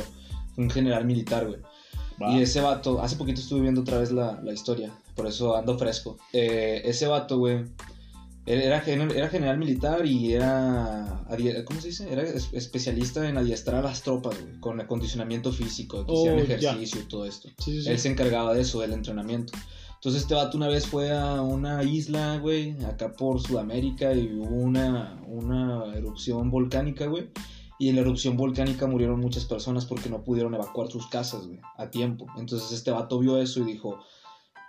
Un 0.57 0.69
general 0.69 1.05
militar, 1.05 1.45
güey. 1.47 1.59
Y 2.31 2.41
ese 2.41 2.61
vato, 2.61 3.01
hace 3.01 3.15
poquito 3.15 3.41
estuve 3.41 3.61
viendo 3.61 3.81
otra 3.81 3.97
vez 3.99 4.11
la, 4.11 4.39
la 4.43 4.53
historia, 4.53 4.91
por 5.15 5.27
eso 5.27 5.55
ando 5.57 5.77
fresco. 5.77 6.17
Eh, 6.31 6.81
ese 6.85 7.05
vato, 7.07 7.37
güey, 7.39 7.65
era, 8.45 8.77
era 8.83 9.29
general 9.29 9.57
militar 9.57 10.05
y 10.05 10.33
era, 10.33 11.23
¿cómo 11.65 11.79
se 11.81 11.87
dice? 11.87 12.11
Era 12.11 12.23
es- 12.23 12.49
especialista 12.53 13.27
en 13.27 13.37
adiestrar 13.37 13.77
a 13.77 13.81
las 13.89 14.01
tropas, 14.03 14.39
güey, 14.41 14.59
con 14.59 14.79
acondicionamiento 14.81 15.51
físico, 15.51 16.05
que 16.05 16.11
Oh, 16.11 16.19
hicieran 16.19 16.39
ejercicio 16.39 17.01
y 17.01 17.05
todo 17.07 17.25
esto. 17.25 17.49
Sí, 17.59 17.71
sí, 17.71 17.81
sí. 17.83 17.89
Él 17.89 17.99
se 17.99 18.09
encargaba 18.09 18.53
de 18.53 18.61
eso, 18.61 18.81
del 18.81 18.93
entrenamiento. 18.93 19.53
Entonces 19.95 20.23
este 20.23 20.33
vato 20.35 20.57
una 20.57 20.67
vez 20.67 20.85
fue 20.85 21.11
a 21.13 21.41
una 21.41 21.81
isla, 21.83 22.37
güey, 22.37 22.75
acá 22.83 23.13
por 23.13 23.39
Sudamérica 23.39 24.13
y 24.13 24.33
hubo 24.33 24.53
una, 24.55 25.21
una 25.27 25.95
erupción 25.95 26.51
volcánica, 26.51 27.05
güey. 27.05 27.29
Y 27.79 27.89
en 27.89 27.95
la 27.95 28.01
erupción 28.01 28.35
volcánica 28.37 28.85
murieron 28.85 29.19
muchas 29.19 29.45
personas 29.45 29.85
porque 29.85 30.09
no 30.09 30.23
pudieron 30.23 30.53
evacuar 30.53 30.89
sus 30.91 31.07
casas, 31.07 31.47
güey, 31.47 31.59
a 31.77 31.89
tiempo. 31.89 32.27
Entonces 32.37 32.71
este 32.73 32.91
vato 32.91 33.17
vio 33.19 33.37
eso 33.37 33.61
y 33.61 33.63
dijo, 33.63 33.99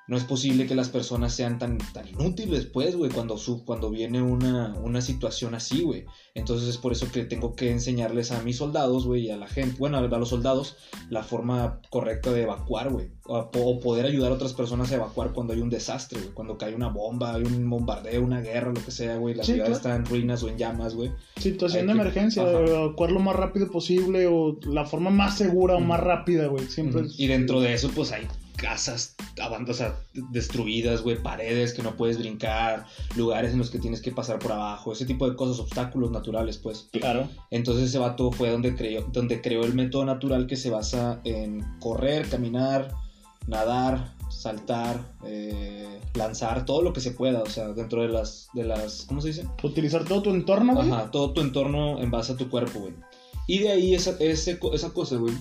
no 0.07 0.17
es 0.17 0.25
posible 0.25 0.67
que 0.67 0.75
las 0.75 0.88
personas 0.90 1.35
sean 1.35 1.59
tan, 1.59 1.79
tan 1.79 2.07
inútiles, 2.09 2.67
pues, 2.67 2.95
güey, 2.97 3.11
cuando, 3.11 3.38
su, 3.38 3.64
cuando 3.64 3.90
viene 3.90 4.21
una, 4.21 4.75
una 4.83 5.01
situación 5.01 5.55
así, 5.55 5.83
güey. 5.83 6.05
Entonces 6.35 6.69
es 6.69 6.77
por 6.77 6.93
eso 6.93 7.11
que 7.11 7.25
tengo 7.25 7.55
que 7.55 7.71
enseñarles 7.71 8.31
a 8.33 8.43
mis 8.43 8.57
soldados, 8.59 9.07
güey, 9.07 9.27
y 9.27 9.31
a 9.31 9.37
la 9.37 9.47
gente, 9.47 9.77
bueno, 9.79 9.97
a 9.99 10.03
los 10.03 10.29
soldados, 10.29 10.77
la 11.09 11.23
forma 11.23 11.81
correcta 11.90 12.33
de 12.33 12.43
evacuar, 12.43 12.90
güey. 12.90 13.09
O, 13.27 13.38
o 13.55 13.81
poder 13.81 14.05
ayudar 14.05 14.31
a 14.33 14.35
otras 14.35 14.53
personas 14.53 14.93
a 14.93 14.97
evacuar 14.97 15.33
cuando 15.33 15.55
hay 15.55 15.61
un 15.61 15.71
desastre, 15.71 16.21
güey. 16.21 16.33
Cuando 16.35 16.59
cae 16.59 16.75
una 16.75 16.88
bomba, 16.88 17.35
hay 17.35 17.43
un 17.45 17.71
bombardeo, 17.71 18.23
una 18.23 18.43
guerra, 18.43 18.73
lo 18.75 18.85
que 18.85 18.90
sea, 18.90 19.17
güey. 19.17 19.35
La 19.35 19.45
Sí, 19.45 19.53
ciudad 19.53 19.67
claro. 19.69 19.77
está 19.79 19.97
en 19.97 20.05
ruinas 20.05 20.43
o 20.43 20.49
en 20.51 20.59
llamas, 20.59 20.95
güey. 20.95 21.11
Situación 21.37 21.83
hay 21.83 21.87
de 21.88 21.95
que- 21.95 22.01
emergencia, 22.03 22.43
Ajá. 22.43 22.61
evacuar 22.61 23.11
lo 23.12 23.21
más 23.21 23.37
rápido 23.37 23.71
posible 23.71 24.27
o 24.27 24.59
la 24.67 24.85
forma 24.85 25.09
más 25.09 25.38
segura 25.38 25.77
o 25.77 25.81
más 25.81 26.01
rápida, 26.01 26.49
güey. 26.49 26.67
Siempre 26.67 27.03
es- 27.07 27.19
Y 27.19 27.27
dentro 27.27 27.61
de 27.62 27.73
eso, 27.73 27.90
pues 27.95 28.12
hay 28.12 28.27
casas 28.64 29.14
o 29.68 29.74
sea, 29.74 29.94
destruidas, 30.31 31.03
güey, 31.03 31.22
paredes 31.22 31.74
que 31.74 31.83
no 31.83 31.96
puedes 31.96 32.18
brincar, 32.18 32.87
lugares 33.14 33.53
en 33.53 33.59
los 33.59 33.70
que 33.70 33.79
tienes 33.79 34.00
que 34.00 34.11
pasar 34.11 34.38
por 34.38 34.53
abajo, 34.53 34.92
ese 34.92 35.05
tipo 35.05 35.29
de 35.29 35.37
cosas, 35.37 35.59
obstáculos 35.61 36.11
naturales, 36.11 36.57
pues. 36.57 36.88
Claro. 36.92 37.29
Entonces 37.50 37.90
ese 37.90 37.98
vato 37.98 38.33
fue 38.33 38.50
donde 38.50 38.74
creó, 38.74 39.07
donde 39.12 39.42
creó 39.42 39.64
el 39.64 39.74
método 39.74 40.07
natural 40.07 40.46
que 40.46 40.57
se 40.57 40.70
basa 40.70 41.20
en 41.24 41.62
correr, 41.79 42.29
caminar, 42.29 42.94
nadar, 43.46 44.14
saltar, 44.31 44.98
eh, 45.27 46.00
lanzar, 46.14 46.64
todo 46.64 46.81
lo 46.81 46.94
que 46.94 47.00
se 47.00 47.11
pueda, 47.11 47.42
o 47.42 47.50
sea, 47.50 47.68
dentro 47.68 48.00
de 48.03 48.09
las, 48.09 48.48
de 48.55 48.64
las, 48.64 49.05
¿cómo 49.07 49.20
se 49.20 49.29
dice? 49.29 49.46
Utilizar 49.62 50.05
todo 50.05 50.22
tu 50.22 50.31
entorno, 50.31 50.74
güey. 50.74 50.90
Ajá, 50.90 51.11
todo 51.11 51.33
tu 51.33 51.42
entorno 51.42 52.00
en 52.00 52.11
base 52.11 52.33
a 52.33 52.37
tu 52.37 52.48
cuerpo, 52.48 52.81
güey. 52.81 52.94
Y 53.46 53.59
de 53.59 53.72
ahí 53.72 53.94
esa, 53.94 54.16
ese 54.20 54.59
esa 54.72 54.90
cosa, 54.90 55.16
güey. 55.16 55.35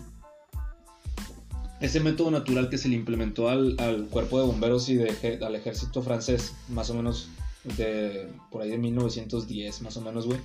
Ese 1.84 2.00
método 2.00 2.32
natural 2.32 2.70
que 2.70 2.78
se 2.78 2.88
le 2.88 2.96
implementó 2.96 3.50
al, 3.50 3.76
al 3.80 4.06
cuerpo 4.08 4.40
de 4.40 4.48
bomberos 4.48 4.88
y 4.90 5.00
al 5.02 5.56
ejército 5.56 6.02
francés, 6.02 6.54
más 6.70 6.90
o 6.90 6.94
menos 6.94 7.28
de 7.78 8.30
por 8.50 8.62
ahí 8.62 8.70
de 8.70 8.78
1910, 8.78 9.82
más 9.82 9.98
o 9.98 10.02
menos, 10.02 10.26
güey. 10.26 10.40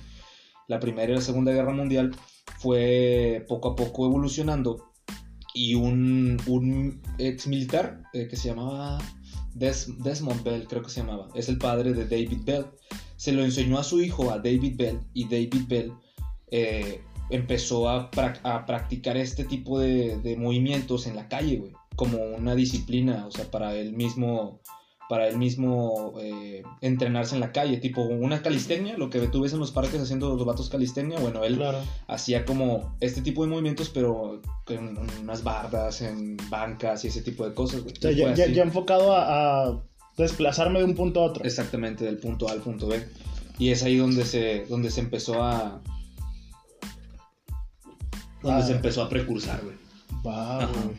La 0.67 0.79
Primera 0.79 1.11
y 1.11 1.15
la 1.15 1.21
Segunda 1.21 1.51
Guerra 1.53 1.73
Mundial 1.73 2.11
fue 2.59 3.45
poco 3.47 3.69
a 3.69 3.75
poco 3.75 4.05
evolucionando 4.05 4.91
y 5.53 5.75
un, 5.75 6.37
un 6.45 7.01
ex 7.17 7.47
militar 7.47 8.03
eh, 8.13 8.27
que 8.27 8.35
se 8.35 8.49
llamaba 8.49 8.99
Des- 9.55 9.91
Desmond 10.03 10.43
Bell, 10.43 10.67
creo 10.67 10.83
que 10.83 10.89
se 10.89 10.99
llamaba, 11.01 11.29
es 11.35 11.49
el 11.49 11.57
padre 11.57 11.93
de 11.93 12.03
David 12.03 12.41
Bell 12.45 12.65
se 13.15 13.31
lo 13.33 13.43
enseñó 13.43 13.77
a 13.77 13.83
su 13.83 14.01
hijo, 14.01 14.31
a 14.31 14.37
David 14.37 14.75
Bell, 14.77 14.99
y 15.13 15.23
David 15.25 15.63
Bell 15.67 15.91
eh, 16.51 17.01
empezó 17.29 17.89
a, 17.89 18.09
prac- 18.11 18.39
a 18.43 18.65
practicar 18.65 19.17
este 19.17 19.43
tipo 19.43 19.79
de, 19.79 20.17
de 20.19 20.35
movimientos 20.37 21.07
en 21.07 21.15
la 21.15 21.27
calle, 21.27 21.57
güey, 21.57 21.71
como 21.95 22.17
una 22.23 22.55
disciplina, 22.55 23.25
o 23.27 23.31
sea, 23.31 23.45
para 23.51 23.75
él 23.75 23.93
mismo, 23.93 24.59
para 25.09 25.27
él 25.27 25.37
mismo 25.37 26.13
eh, 26.21 26.63
entrenarse 26.81 27.33
en 27.35 27.41
la 27.41 27.51
calle, 27.51 27.77
tipo 27.77 28.01
una 28.03 28.41
calistenia, 28.41 28.95
lo 28.97 29.09
que 29.09 29.19
tú 29.27 29.41
ves 29.41 29.53
en 29.53 29.59
los 29.59 29.71
parques 29.71 29.99
haciendo 29.99 30.35
los 30.35 30.45
vatos 30.45 30.69
calistenia, 30.69 31.19
bueno, 31.19 31.43
él 31.43 31.57
Claro. 31.57 31.79
hacía 32.07 32.45
como 32.45 32.95
este 32.99 33.21
tipo 33.21 33.43
de 33.43 33.49
movimientos, 33.49 33.89
pero 33.89 34.41
en 34.69 34.97
unas 35.21 35.43
bardas, 35.43 36.01
en 36.01 36.37
bancas 36.49 37.03
y 37.05 37.07
ese 37.09 37.21
tipo 37.21 37.43
de 37.47 37.53
cosas, 37.55 37.81
güey. 37.81 37.93
O 37.97 38.01
sea, 38.01 38.11
ya, 38.11 38.33
ya 38.33 38.61
enfocado 38.63 39.13
a, 39.15 39.65
a 39.67 39.81
desplazarme 40.17 40.79
de 40.79 40.85
un 40.85 40.95
punto 40.95 41.21
a 41.21 41.23
otro. 41.25 41.43
Exactamente, 41.43 42.05
del 42.05 42.17
punto 42.17 42.47
A 42.47 42.51
al 42.51 42.59
punto 42.61 42.87
B. 42.87 43.03
Y 43.57 43.71
es 43.71 43.83
ahí 43.83 43.97
donde 43.97 44.25
se, 44.25 44.65
donde 44.69 44.89
se 44.91 45.01
empezó 45.01 45.41
a. 45.43 45.81
Donde 48.41 48.61
Ah. 48.61 48.65
se 48.65 48.73
empezó 48.73 49.03
a 49.03 49.09
precursar, 49.09 49.61
güey. 49.63 49.75
Va, 50.25 50.65
güey. 50.65 50.95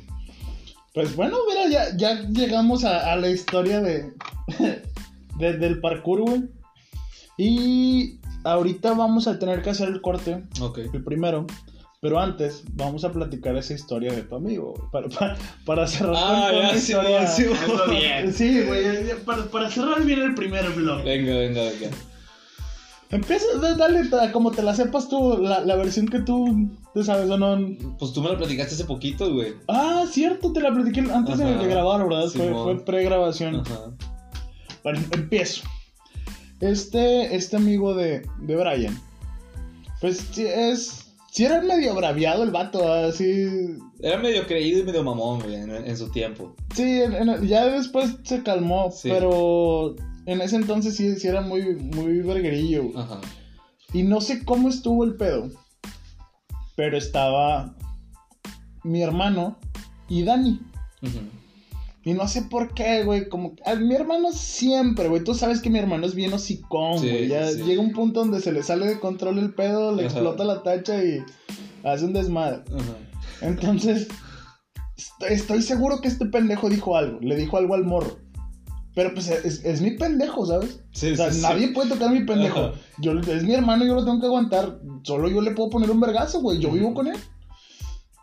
Pues 0.93 1.15
bueno, 1.17 1.37
mira, 1.49 1.69
ya, 1.69 1.97
ya 1.97 2.23
llegamos 2.29 2.85
a, 2.85 3.13
a 3.13 3.17
la 3.17 3.29
historia 3.31 3.81
de, 3.81 4.13
de- 5.39 5.53
del 5.57 5.81
parkour, 5.81 6.23
güey. 6.23 6.43
Y 7.39 8.19
ahorita 8.45 8.93
vamos 8.95 9.27
a 9.29 9.39
tener 9.39 9.63
que 9.63 9.71
hacer 9.71 9.89
el 9.89 10.01
corte, 10.01 10.43
Ok. 10.61 10.79
el 10.93 11.03
primero. 11.05 11.47
Pero 12.03 12.19
antes, 12.19 12.63
vamos 12.73 13.05
a 13.05 13.13
platicar 13.13 13.55
esa 13.57 13.75
historia 13.75 14.11
de 14.13 14.23
tu 14.23 14.35
amigo, 14.35 14.73
güey, 14.75 14.91
Para, 14.91 15.09
para, 15.11 15.37
para 15.67 15.87
cerrar 15.87 16.15
Ah, 16.17 16.49
con 16.51 16.61
ya, 16.63 16.69
la 16.69 16.71
sí, 16.73 16.79
historia. 16.79 17.27
sí. 17.27 17.45
Sí, 18.33 18.63
güey, 18.67 19.07
ya, 19.07 19.17
para, 19.27 19.45
para 19.51 19.71
cerrar 19.71 20.03
bien 20.05 20.21
el 20.23 20.35
primer 20.35 20.71
vlog. 20.71 21.05
Venga, 21.05 21.37
venga, 21.37 21.63
venga. 21.63 21.91
Empieza, 23.11 23.45
da- 23.61 23.75
dale, 23.75 24.09
como 24.33 24.53
te 24.53 24.63
la 24.63 24.75
sepas 24.75 25.09
tú, 25.09 25.39
la, 25.39 25.61
la 25.61 25.75
versión 25.77 26.07
que 26.07 26.21
tú 26.21 26.69
te 26.95 27.03
sabes 27.03 27.29
o 27.29 27.37
no. 27.37 27.59
Pues 27.99 28.13
tú 28.13 28.23
me 28.23 28.29
lo 28.29 28.39
platicaste 28.39 28.75
hace 28.75 28.85
poquito, 28.85 29.33
güey. 29.35 29.55
Ah, 29.67 30.05
cierto, 30.09 30.53
te 30.53 30.61
la 30.61 30.73
platiqué 30.73 31.01
antes 31.01 31.39
de, 31.39 31.45
Ajá. 31.45 31.63
de 31.63 31.69
grabar, 31.69 32.03
¿verdad? 32.09 32.29
Fue, 32.29 32.47
Simón. 32.47 32.63
fue 32.65 32.85
pregrabación. 32.85 33.57
Ajá. 33.57 33.81
Bueno, 34.85 35.01
empiezo. 35.13 35.63
Este, 36.61 37.35
este 37.35 37.57
amigo 37.57 37.95
de, 37.95 38.23
de 38.43 38.57
Brian, 38.57 38.99
pues 40.01 40.19
sí 40.33 40.45
es. 40.47 41.07
Sí 41.33 41.45
era 41.45 41.61
medio 41.63 41.95
braviado 41.95 42.43
el 42.43 42.51
vato, 42.51 42.93
así. 42.93 43.47
Era 44.01 44.19
medio 44.19 44.47
creído 44.47 44.81
y 44.81 44.83
medio 44.83 45.03
mamón, 45.05 45.41
güey, 45.41 45.55
en, 45.55 45.71
en 45.71 45.97
su 45.97 46.11
tiempo. 46.11 46.55
Sí, 46.75 47.01
en- 47.03 47.15
en- 47.15 47.47
ya 47.47 47.67
después 47.67 48.17
se 48.25 48.43
calmó, 48.43 48.91
Sí. 48.91 49.09
pero 49.11 49.95
en 50.27 50.41
ese 50.41 50.57
entonces 50.57 50.97
sí, 50.97 51.17
sí 51.17 51.29
era 51.29 51.41
muy, 51.41 51.75
muy 51.77 52.21
verguerillo. 52.23 52.85
güey. 52.85 52.97
Ajá. 52.97 53.21
Y 53.93 54.03
no 54.05 54.21
sé 54.21 54.45
cómo 54.45 54.69
estuvo 54.69 55.05
el 55.05 55.17
pedo, 55.17 55.51
pero 56.77 56.97
estaba 56.97 57.75
mi 58.85 59.03
hermano 59.03 59.59
y 60.09 60.23
Dani. 60.23 60.61
Ujú. 61.03 61.19
Y 62.03 62.15
no 62.15 62.27
sé 62.29 62.43
por 62.43 62.73
qué, 62.73 63.05
güey, 63.05 63.29
como... 63.29 63.55
A 63.67 63.75
mi 63.75 63.95
hermano 63.95 64.33
siempre, 64.33 65.09
güey, 65.09 65.23
tú 65.23 65.35
sabes 65.35 65.61
que 65.61 65.69
mi 65.69 65.79
hermano 65.79 66.07
es 66.07 66.15
bien 66.15 66.33
hocicón, 66.33 66.99
Sí, 66.99 67.09
güey. 67.11 67.29
Ya 67.29 67.47
sí. 67.51 67.63
llega 67.63 67.83
un 67.83 67.93
punto 67.93 68.21
donde 68.21 68.41
se 68.41 68.53
le 68.53 68.63
sale 68.63 68.87
de 68.87 68.99
control 69.01 69.39
el 69.39 69.53
pedo, 69.53 69.95
le 69.95 70.07
Ajá. 70.07 70.13
explota 70.15 70.45
la 70.45 70.63
tacha 70.63 71.03
y 71.05 71.23
hace 71.85 72.05
un 72.07 72.15
desmadre. 72.15 72.63
Ajá. 72.75 73.47
Entonces, 73.47 74.09
est- 74.97 75.23
estoy 75.31 75.61
seguro 75.63 76.01
que 76.01 76.09
este 76.09 76.25
pendejo 76.27 76.71
dijo 76.71 76.97
algo, 76.97 77.19
le 77.21 77.37
dijo 77.37 77.59
algo 77.59 77.75
al 77.75 77.85
morro. 77.85 78.17
Pero 79.01 79.15
pues 79.15 79.29
es, 79.31 79.65
es 79.65 79.81
mi 79.81 79.93
pendejo, 79.93 80.45
¿sabes? 80.45 80.79
Sí, 80.93 81.13
O 81.13 81.17
sea, 81.17 81.31
sí, 81.33 81.37
sí. 81.37 81.43
nadie 81.43 81.69
puede 81.69 81.89
tocar 81.89 82.09
a 82.09 82.13
mi 82.13 82.23
pendejo. 82.27 82.61
Ajá. 82.61 82.75
Yo, 82.99 83.13
es 83.19 83.43
mi 83.45 83.55
hermano, 83.55 83.87
yo 83.87 83.95
lo 83.95 84.05
tengo 84.05 84.21
que 84.21 84.27
aguantar. 84.27 84.79
Solo 85.05 85.31
yo 85.31 85.41
le 85.41 85.53
puedo 85.53 85.71
poner 85.71 85.91
un 85.91 86.01
vergazo, 86.01 86.43
güey. 86.43 86.59
Yo 86.59 86.71
vivo 86.71 86.93
con 86.93 87.07
él. 87.07 87.17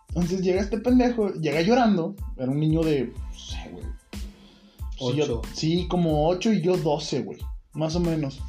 Entonces 0.09 0.41
llega 0.41 0.61
este 0.61 0.77
pendejo, 0.77 1.33
llega 1.33 1.61
llorando. 1.61 2.15
Era 2.37 2.51
un 2.51 2.59
niño 2.59 2.83
de, 2.83 3.05
no 3.07 3.33
sé, 3.39 3.71
güey. 3.71 3.85
Sí, 4.99 5.17
yo-. 5.17 5.41
Sí, 5.55 5.87
como 5.89 6.27
8 6.27 6.53
y 6.53 6.61
yo 6.61 6.77
12, 6.77 7.21
güey. 7.23 7.39
Más 7.73 7.95
o 7.95 7.99
menos. 7.99 8.39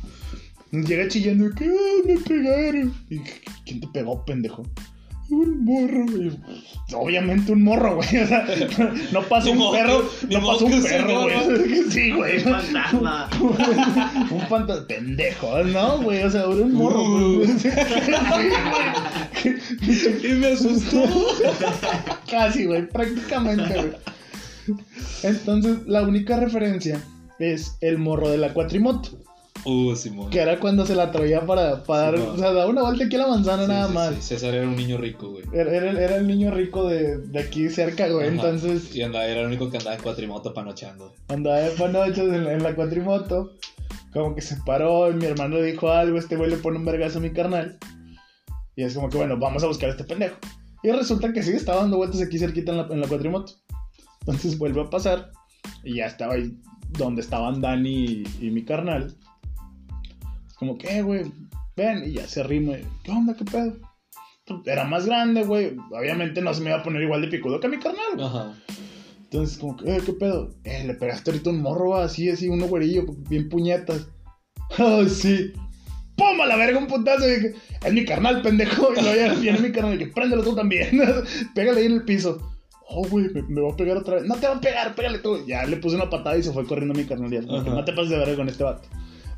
Llega 0.70 1.08
chillando, 1.08 1.48
que 1.54 1.64
"Ah, 1.64 2.02
me 2.06 2.18
pegaron. 2.18 2.94
Y, 3.08 3.20
¿Quién 3.64 3.80
te 3.80 3.86
pegó, 3.88 4.22
pendejo? 4.26 4.64
Un 5.30 5.64
morro, 5.64 6.06
güey. 6.06 6.32
Obviamente 6.94 7.52
un 7.52 7.62
morro, 7.62 7.96
güey. 7.96 8.16
O 8.22 8.26
sea, 8.26 8.46
no 9.12 9.22
pasa 9.24 9.50
un 9.50 9.72
perro. 9.72 10.08
No 10.30 10.40
pasa 10.46 10.64
un 10.64 10.82
perro, 10.82 11.22
güey. 11.22 11.82
Sí, 11.90 12.12
güey. 12.12 12.38
Un 12.38 12.44
fantasma. 12.44 13.28
un 14.30 14.40
fantasma. 14.48 14.86
Pendejo, 14.86 15.64
¿no, 15.64 15.98
güey? 16.02 16.22
O 16.22 16.30
sea, 16.30 16.48
un 16.48 16.72
morro, 16.72 17.02
Uh. 17.02 17.36
güey. 17.44 17.48
Y 20.24 20.28
me 20.34 20.46
asustó. 20.48 21.04
Casi, 22.30 22.64
güey, 22.66 22.88
prácticamente, 22.88 23.74
güey. 23.74 24.78
Entonces, 25.22 25.78
la 25.86 26.02
única 26.02 26.36
referencia 26.36 27.02
es 27.38 27.76
el 27.80 27.98
morro 27.98 28.28
de 28.30 28.38
la 28.38 28.52
cuatrimoto. 28.52 29.10
Uh, 29.64 29.94
Simón. 29.96 30.30
Que 30.30 30.40
era 30.40 30.58
cuando 30.60 30.86
se 30.86 30.94
la 30.94 31.10
traía 31.10 31.44
para, 31.44 31.82
para 31.82 32.12
dar. 32.12 32.14
O 32.16 32.36
sea, 32.38 32.52
daba 32.52 32.66
una 32.70 32.82
vuelta 32.82 33.04
aquí 33.04 33.16
a 33.16 33.18
la 33.20 33.26
manzana 33.28 33.62
Sí, 33.64 33.68
nada 33.68 33.88
sí, 33.88 33.92
más. 33.94 34.14
sí. 34.14 34.22
César 34.22 34.54
era 34.54 34.66
un 34.66 34.76
niño 34.76 34.96
rico, 34.98 35.30
güey. 35.30 35.44
Era, 35.52 35.70
era- 35.76 35.90
era 36.00 36.16
el 36.16 36.26
niño 36.26 36.50
rico 36.50 36.88
de, 36.88 37.18
de 37.18 37.38
aquí 37.40 37.68
cerca, 37.68 38.08
güey. 38.08 38.26
Ajá. 38.28 38.34
Entonces, 38.34 38.94
Y 38.94 39.02
andaba, 39.02 39.26
era 39.26 39.40
el 39.40 39.46
único 39.46 39.70
que 39.70 39.78
andaba 39.78 39.96
en 39.96 40.02
cuatrimoto 40.02 40.54
panocheando. 40.54 41.12
andaba 41.28 41.56
de 41.58 41.70
panoches 41.72 42.18
en, 42.18 42.46
en 42.46 42.62
la 42.62 42.74
cuatrimoto. 42.74 43.52
Como 44.12 44.34
que 44.34 44.40
se 44.40 44.56
paró 44.64 45.10
y 45.10 45.14
mi 45.14 45.26
hermano 45.26 45.56
le 45.56 45.64
dijo 45.64 45.90
algo. 45.90 46.18
Este 46.18 46.36
güey 46.36 46.50
le 46.50 46.56
pone 46.56 46.78
un 46.78 46.84
vergazo 46.84 47.18
a 47.18 47.22
mi 47.22 47.30
carnal. 47.32 47.78
Y 48.76 48.84
es 48.84 48.94
como 48.94 49.08
que, 49.10 49.18
bueno, 49.18 49.36
vamos 49.38 49.62
a 49.64 49.66
buscar 49.66 49.88
a 49.88 49.92
este 49.92 50.04
pendejo. 50.04 50.36
Y 50.82 50.90
resulta 50.92 51.32
que 51.32 51.42
sí, 51.42 51.50
estaba 51.52 51.80
dando 51.80 51.96
vueltas 51.96 52.22
aquí 52.22 52.38
cerquita 52.38 52.70
en 52.72 52.78
la, 52.78 52.86
en 52.90 53.00
la 53.00 53.08
cuatrimoto. 53.08 53.52
Entonces 54.20 54.56
vuelve 54.56 54.80
a 54.82 54.88
pasar. 54.90 55.30
Y 55.84 55.96
ya 55.96 56.06
estaba 56.06 56.34
ahí 56.34 56.56
donde 56.96 57.20
estaban 57.20 57.60
Dani 57.60 58.04
y, 58.40 58.46
y 58.46 58.50
mi 58.50 58.64
carnal. 58.64 59.14
Como 60.58 60.76
que, 60.78 60.98
"Eh, 60.98 61.02
güey, 61.02 61.24
ven. 61.76 62.02
Y 62.06 62.12
ya 62.14 62.26
se 62.28 62.42
rima. 62.42 62.74
¿Qué 63.02 63.10
onda? 63.10 63.34
¿Qué 63.34 63.44
pedo? 63.44 63.76
Era 64.64 64.84
más 64.84 65.06
grande, 65.06 65.44
güey. 65.44 65.76
Obviamente 65.90 66.40
no 66.40 66.54
se 66.54 66.62
me 66.62 66.70
iba 66.70 66.78
a 66.78 66.82
poner 66.82 67.02
igual 67.02 67.20
de 67.20 67.28
picudo 67.28 67.60
que 67.60 67.66
a 67.66 67.70
mi 67.70 67.78
carnal. 67.78 68.18
Ajá. 68.18 68.54
Entonces, 69.24 69.58
como 69.58 69.76
que, 69.76 69.94
eh, 69.96 70.00
¿qué 70.04 70.12
pedo? 70.14 70.54
Eh, 70.64 70.84
le 70.86 70.94
pegaste 70.94 71.30
ahorita 71.30 71.50
un 71.50 71.60
morro, 71.60 71.96
así, 71.96 72.30
así, 72.30 72.48
uno 72.48 72.66
güerillo, 72.66 73.04
bien 73.28 73.48
puñetas. 73.50 74.06
Ay, 74.78 75.08
sí. 75.08 75.52
¡Pum! 76.16 76.40
A 76.40 76.46
la 76.46 76.56
verga, 76.56 76.78
un 76.78 76.86
putazo. 76.86 77.28
Y 77.28 77.34
dije, 77.34 77.54
es 77.84 77.92
mi 77.92 78.04
carnal, 78.04 78.40
pendejo. 78.42 78.88
Y 78.94 79.02
ya 79.04 79.34
viene 79.40 79.60
mi 79.60 79.70
carnal 79.70 79.94
y 79.94 79.98
que 79.98 80.06
préndelo 80.08 80.42
tú 80.42 80.54
también. 80.56 80.98
Pégale 81.54 81.80
ahí 81.80 81.86
en 81.86 81.92
el 81.92 82.04
piso. 82.04 82.38
Oh, 82.88 83.06
güey, 83.06 83.28
me, 83.34 83.42
me 83.42 83.60
va 83.60 83.70
a 83.70 83.76
pegar 83.76 83.98
otra 83.98 84.14
vez. 84.14 84.24
No 84.24 84.36
te 84.36 84.46
va 84.48 84.54
a 84.54 84.60
pegar, 84.60 84.94
pégale 84.94 85.18
tú. 85.18 85.44
Ya 85.46 85.64
le 85.66 85.76
puse 85.76 85.96
una 85.96 86.08
patada 86.08 86.38
y 86.38 86.42
se 86.42 86.52
fue 86.52 86.66
corriendo 86.66 86.94
mi 86.94 87.04
carnal. 87.04 87.30
Ya, 87.30 87.42
no 87.42 87.84
te 87.84 87.92
pases 87.92 88.08
de 88.08 88.16
verga 88.18 88.36
con 88.36 88.48
este 88.48 88.64
vato. 88.64 88.88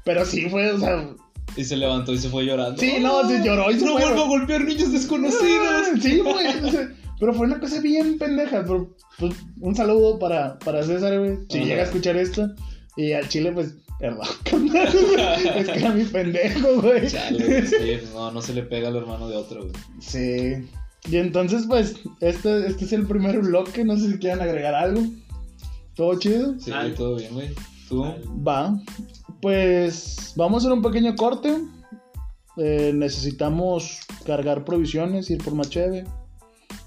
Pero 0.04 0.24
sí 0.24 0.48
fue, 0.48 0.70
o 0.72 0.78
sea. 0.78 1.08
Y 1.56 1.64
se 1.64 1.76
levantó 1.76 2.12
y 2.12 2.18
se 2.18 2.28
fue 2.28 2.44
llorando. 2.44 2.80
Sí, 2.80 2.94
no, 3.00 3.28
se 3.28 3.42
lloró 3.44 3.70
y 3.70 3.78
se 3.78 3.84
No 3.84 3.92
fue, 3.94 4.02
vuelvo 4.02 4.22
a 4.22 4.28
golpear 4.28 4.64
niños 4.64 4.92
desconocidos. 4.92 5.88
Sí, 6.00 6.20
güey. 6.20 6.46
o 6.64 6.70
sea, 6.70 6.92
pero 7.18 7.34
fue 7.34 7.46
una 7.46 7.60
cosa 7.60 7.80
bien 7.80 8.18
pendeja. 8.18 8.62
Pero, 8.62 8.96
pues, 9.18 9.34
un 9.60 9.74
saludo 9.74 10.18
para, 10.18 10.58
para 10.60 10.82
César, 10.82 11.18
güey. 11.18 11.38
Si 11.48 11.58
Ajá. 11.58 11.66
llega 11.66 11.82
a 11.82 11.84
escuchar 11.86 12.16
esto. 12.16 12.48
Y 12.96 13.12
al 13.12 13.28
chile, 13.28 13.52
pues, 13.52 13.74
perdón, 13.98 14.26
es 14.44 15.68
que 15.68 15.78
era 15.78 15.90
mi 15.92 16.04
pendejo, 16.04 16.80
güey. 16.82 17.08
Chale, 17.08 17.66
sí, 17.66 17.98
no, 18.12 18.30
no 18.30 18.42
se 18.42 18.54
le 18.54 18.62
pega 18.62 18.88
al 18.88 18.96
hermano 18.96 19.28
de 19.28 19.36
otro, 19.36 19.62
güey. 19.62 19.72
Sí. 20.00 20.68
Y 21.08 21.16
entonces, 21.16 21.64
pues, 21.66 21.96
este, 22.20 22.66
este 22.66 22.84
es 22.84 22.92
el 22.92 23.06
primer 23.06 23.38
bloque. 23.40 23.84
No 23.84 23.96
sé 23.96 24.12
si 24.12 24.18
quieran 24.18 24.40
agregar 24.40 24.74
algo. 24.74 25.02
¿Todo 25.94 26.18
chido? 26.18 26.58
Sí, 26.58 26.70
Ay. 26.74 26.92
todo 26.96 27.16
bien, 27.16 27.32
güey. 27.34 27.48
Va. 27.92 28.78
Pues 29.40 30.32
vamos 30.36 30.62
a 30.62 30.66
hacer 30.66 30.76
un 30.76 30.82
pequeño 30.82 31.14
corte. 31.16 31.62
Eh, 32.56 32.92
necesitamos 32.94 34.00
cargar 34.26 34.64
provisiones, 34.64 35.30
ir 35.30 35.42
por 35.42 35.54
macheve, 35.54 36.04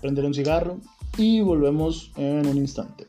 prender 0.01 0.25
un 0.25 0.33
cigarro 0.33 0.79
y 1.17 1.41
volvemos 1.41 2.11
en 2.17 2.45
un 2.45 2.57
instante. 2.57 3.05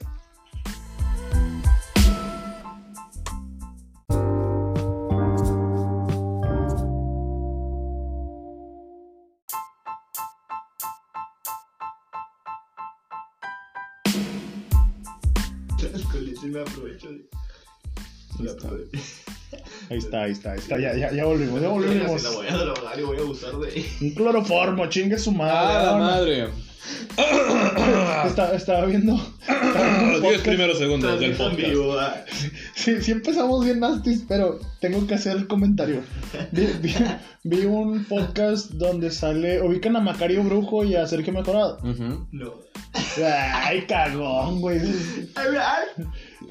Ahí 18.51 18.57
está. 18.57 18.69
Ahí 19.91 19.99
está, 19.99 20.23
ahí 20.23 20.33
está, 20.33 20.53
ahí 20.53 20.59
está. 20.59 20.79
Ya, 20.79 20.97
ya, 20.97 21.13
ya 21.13 21.25
volvimos, 21.25 21.61
ya 21.61 21.69
volvimos. 21.69 22.23
la 22.23 22.31
voy 22.31 22.47
a 22.49 22.57
drogar 22.57 22.99
y 22.99 23.03
voy 23.03 23.17
a 23.19 23.21
abusar 23.21 23.53
de 23.59 23.85
Un 24.01 24.11
cloroformo, 24.11 24.87
chingue 24.87 25.19
su 25.19 25.33
madre. 25.33 25.55
¡Ah, 25.57 25.83
la 25.85 25.97
madre! 25.99 26.49
Estaba, 28.27 28.53
estaba 28.55 28.85
viendo. 28.87 29.13
Los 29.15 29.21
10 29.49 30.21
podcast. 30.21 30.45
primeros 30.47 30.79
segundos 30.79 31.19
del 31.21 31.33
podcast. 31.35 31.57
vivo, 31.57 31.99
ah. 31.99 32.15
Sí, 32.75 33.01
sí 33.01 33.13
empezamos 33.13 33.65
bien 33.65 33.81
nastis, 33.81 34.25
pero 34.29 34.59
tengo 34.81 35.07
que 35.07 35.15
hacer 35.15 35.37
el 35.37 35.47
comentario. 35.47 36.03
Vi, 36.53 36.67
vi- 36.83 36.95
vi 37.45 37.67
un 37.67 38.05
podcast 38.05 38.71
donde 38.73 39.11
sale, 39.11 39.63
ubican 39.63 39.97
a 39.97 40.01
Macario 40.01 40.43
Brujo 40.43 40.85
y 40.85 40.95
a 40.97 41.07
Sergio 41.07 41.33
Mejorado. 41.33 41.79
Ujú. 41.83 42.27
No. 42.33 42.55
Ay, 43.25 43.87
cagón, 43.87 44.61
güey. 44.61 44.79
Ay, 45.35 45.49
ay. 45.59 46.05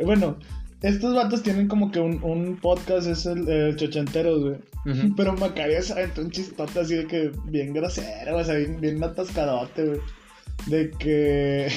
Bueno, 0.03 0.37
estos 0.83 1.15
vatos 1.15 1.41
tienen 1.41 1.67
como 1.69 1.91
que 1.91 1.99
un, 1.99 2.21
un 2.23 2.57
podcast, 2.57 3.07
es 3.07 3.25
el, 3.25 3.47
el 3.47 3.75
Chochenteros, 3.77 4.43
güey. 4.43 4.57
Pero 5.17 5.33
Macario 5.33 5.81
se 5.81 5.93
aventó 5.93 6.21
un 6.21 6.29
chistote 6.29 6.81
así 6.81 6.95
de 6.95 7.07
que 7.07 7.31
bien 7.45 7.73
grosero, 7.73 8.37
o 8.37 8.43
sea, 8.43 8.55
bien, 8.55 8.79
bien 8.79 9.03
atascadote, 9.03 9.85
güey. 9.85 9.99
De 10.67 10.91
que. 10.91 11.69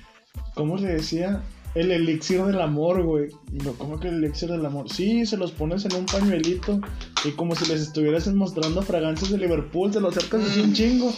¿Cómo 0.54 0.76
le 0.76 0.94
decía? 0.94 1.42
El 1.74 1.90
elixir 1.90 2.42
del 2.44 2.60
amor, 2.60 3.02
güey. 3.02 3.28
Y 3.52 3.56
No, 3.64 3.72
¿cómo 3.72 3.98
que 3.98 4.08
el 4.08 4.16
elixir 4.22 4.50
del 4.50 4.64
amor? 4.66 4.90
Sí, 4.90 5.24
se 5.24 5.36
los 5.36 5.52
pones 5.52 5.84
en 5.86 5.94
un 5.94 6.06
pañuelito 6.06 6.80
y 7.24 7.30
como 7.30 7.54
si 7.54 7.64
les 7.66 7.80
estuvieras 7.80 8.26
mostrando 8.28 8.82
fragancias 8.82 9.30
de 9.30 9.38
Liverpool, 9.38 9.92
se 9.92 10.00
los 10.00 10.16
acercas 10.16 10.42
así 10.42 10.60
un 10.60 10.74
chingo 10.74 11.12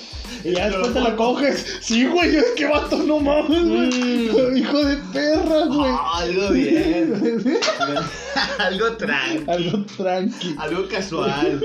y 0.45 0.53
ya 0.53 0.67
después 0.71 0.93
te 0.93 1.01
la 1.01 1.17
coges. 1.17 1.79
Sí, 1.81 2.07
güey, 2.07 2.37
es 2.37 2.53
que 2.57 2.67
vato, 2.67 3.03
no 3.03 3.19
mames, 3.19 3.65
güey. 3.65 4.59
Hijo 4.59 4.85
de 4.85 4.97
perra, 5.13 5.67
güey. 5.67 5.93
Algo 6.15 6.51
bien. 6.51 7.15
algo 8.59 8.97
tranqui. 8.97 9.51
Algo 9.51 9.87
tranqui. 9.97 10.57
Algo 10.59 10.89
casual. 10.89 11.61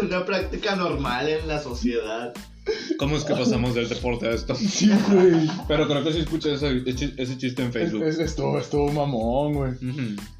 Una 0.00 0.24
práctica 0.24 0.76
normal 0.76 1.28
en 1.28 1.48
la 1.48 1.60
sociedad. 1.60 2.32
¿Cómo 2.98 3.16
es 3.16 3.24
que 3.24 3.34
pasamos 3.34 3.74
del 3.74 3.88
deporte 3.88 4.28
a 4.28 4.30
esto? 4.32 4.54
Sí, 4.54 4.90
güey. 5.10 5.48
Pero 5.68 5.86
creo 5.88 6.04
que 6.04 6.12
sí 6.12 6.20
escuché 6.20 6.54
ese, 6.54 6.82
ese 7.16 7.38
chiste 7.38 7.62
en 7.62 7.72
Facebook. 7.72 8.02
Es- 8.02 8.14
es- 8.14 8.30
Estuvo, 8.30 8.58
estuvo 8.58 8.92
mamón, 8.92 9.54
güey. 9.54 9.72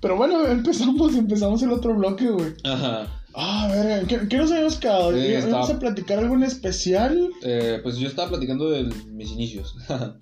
Pero 0.01 0.17
bueno, 0.17 0.47
empezamos, 0.47 1.15
empezamos 1.15 1.63
el 1.63 1.73
otro 1.73 1.95
bloque, 1.95 2.29
güey. 2.31 2.53
Ajá. 2.65 3.07
Ah, 3.33 3.65
a 3.65 3.69
ver, 3.69 4.07
¿qué, 4.07 4.27
qué 4.29 4.37
nos 4.39 4.51
habíamos 4.51 4.77
quedado? 4.77 5.17
Eh, 5.17 5.41
¿Vamos 5.51 5.71
a 5.71 5.79
platicar 5.79 6.19
algo 6.19 6.35
en 6.35 6.43
especial? 6.43 7.31
Eh, 7.43 7.79
pues 7.83 7.97
yo 7.97 8.09
estaba 8.09 8.29
platicando 8.31 8.69
de 8.71 8.85
mis 9.13 9.31
inicios. 9.31 9.77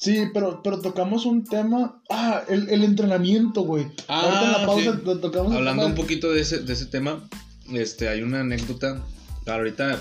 Sí, 0.00 0.26
pero, 0.32 0.62
pero 0.62 0.80
tocamos 0.80 1.26
un 1.26 1.42
tema. 1.42 2.00
Ah, 2.08 2.42
el, 2.48 2.68
el 2.68 2.84
entrenamiento, 2.84 3.62
güey. 3.62 3.84
Ah, 4.06 4.20
Ahorita 4.20 4.44
en 4.44 4.52
la 4.52 4.66
pausa 4.66 4.92
sí. 4.92 4.98
to- 5.04 5.18
tocamos 5.18 5.52
Hablando 5.52 5.86
un 5.86 5.96
poquito 5.96 6.30
de 6.30 6.40
ese, 6.40 6.60
de 6.60 6.72
ese 6.72 6.86
tema, 6.86 7.28
este, 7.72 8.08
hay 8.08 8.22
una 8.22 8.42
anécdota. 8.42 9.02
Ahorita, 9.44 10.00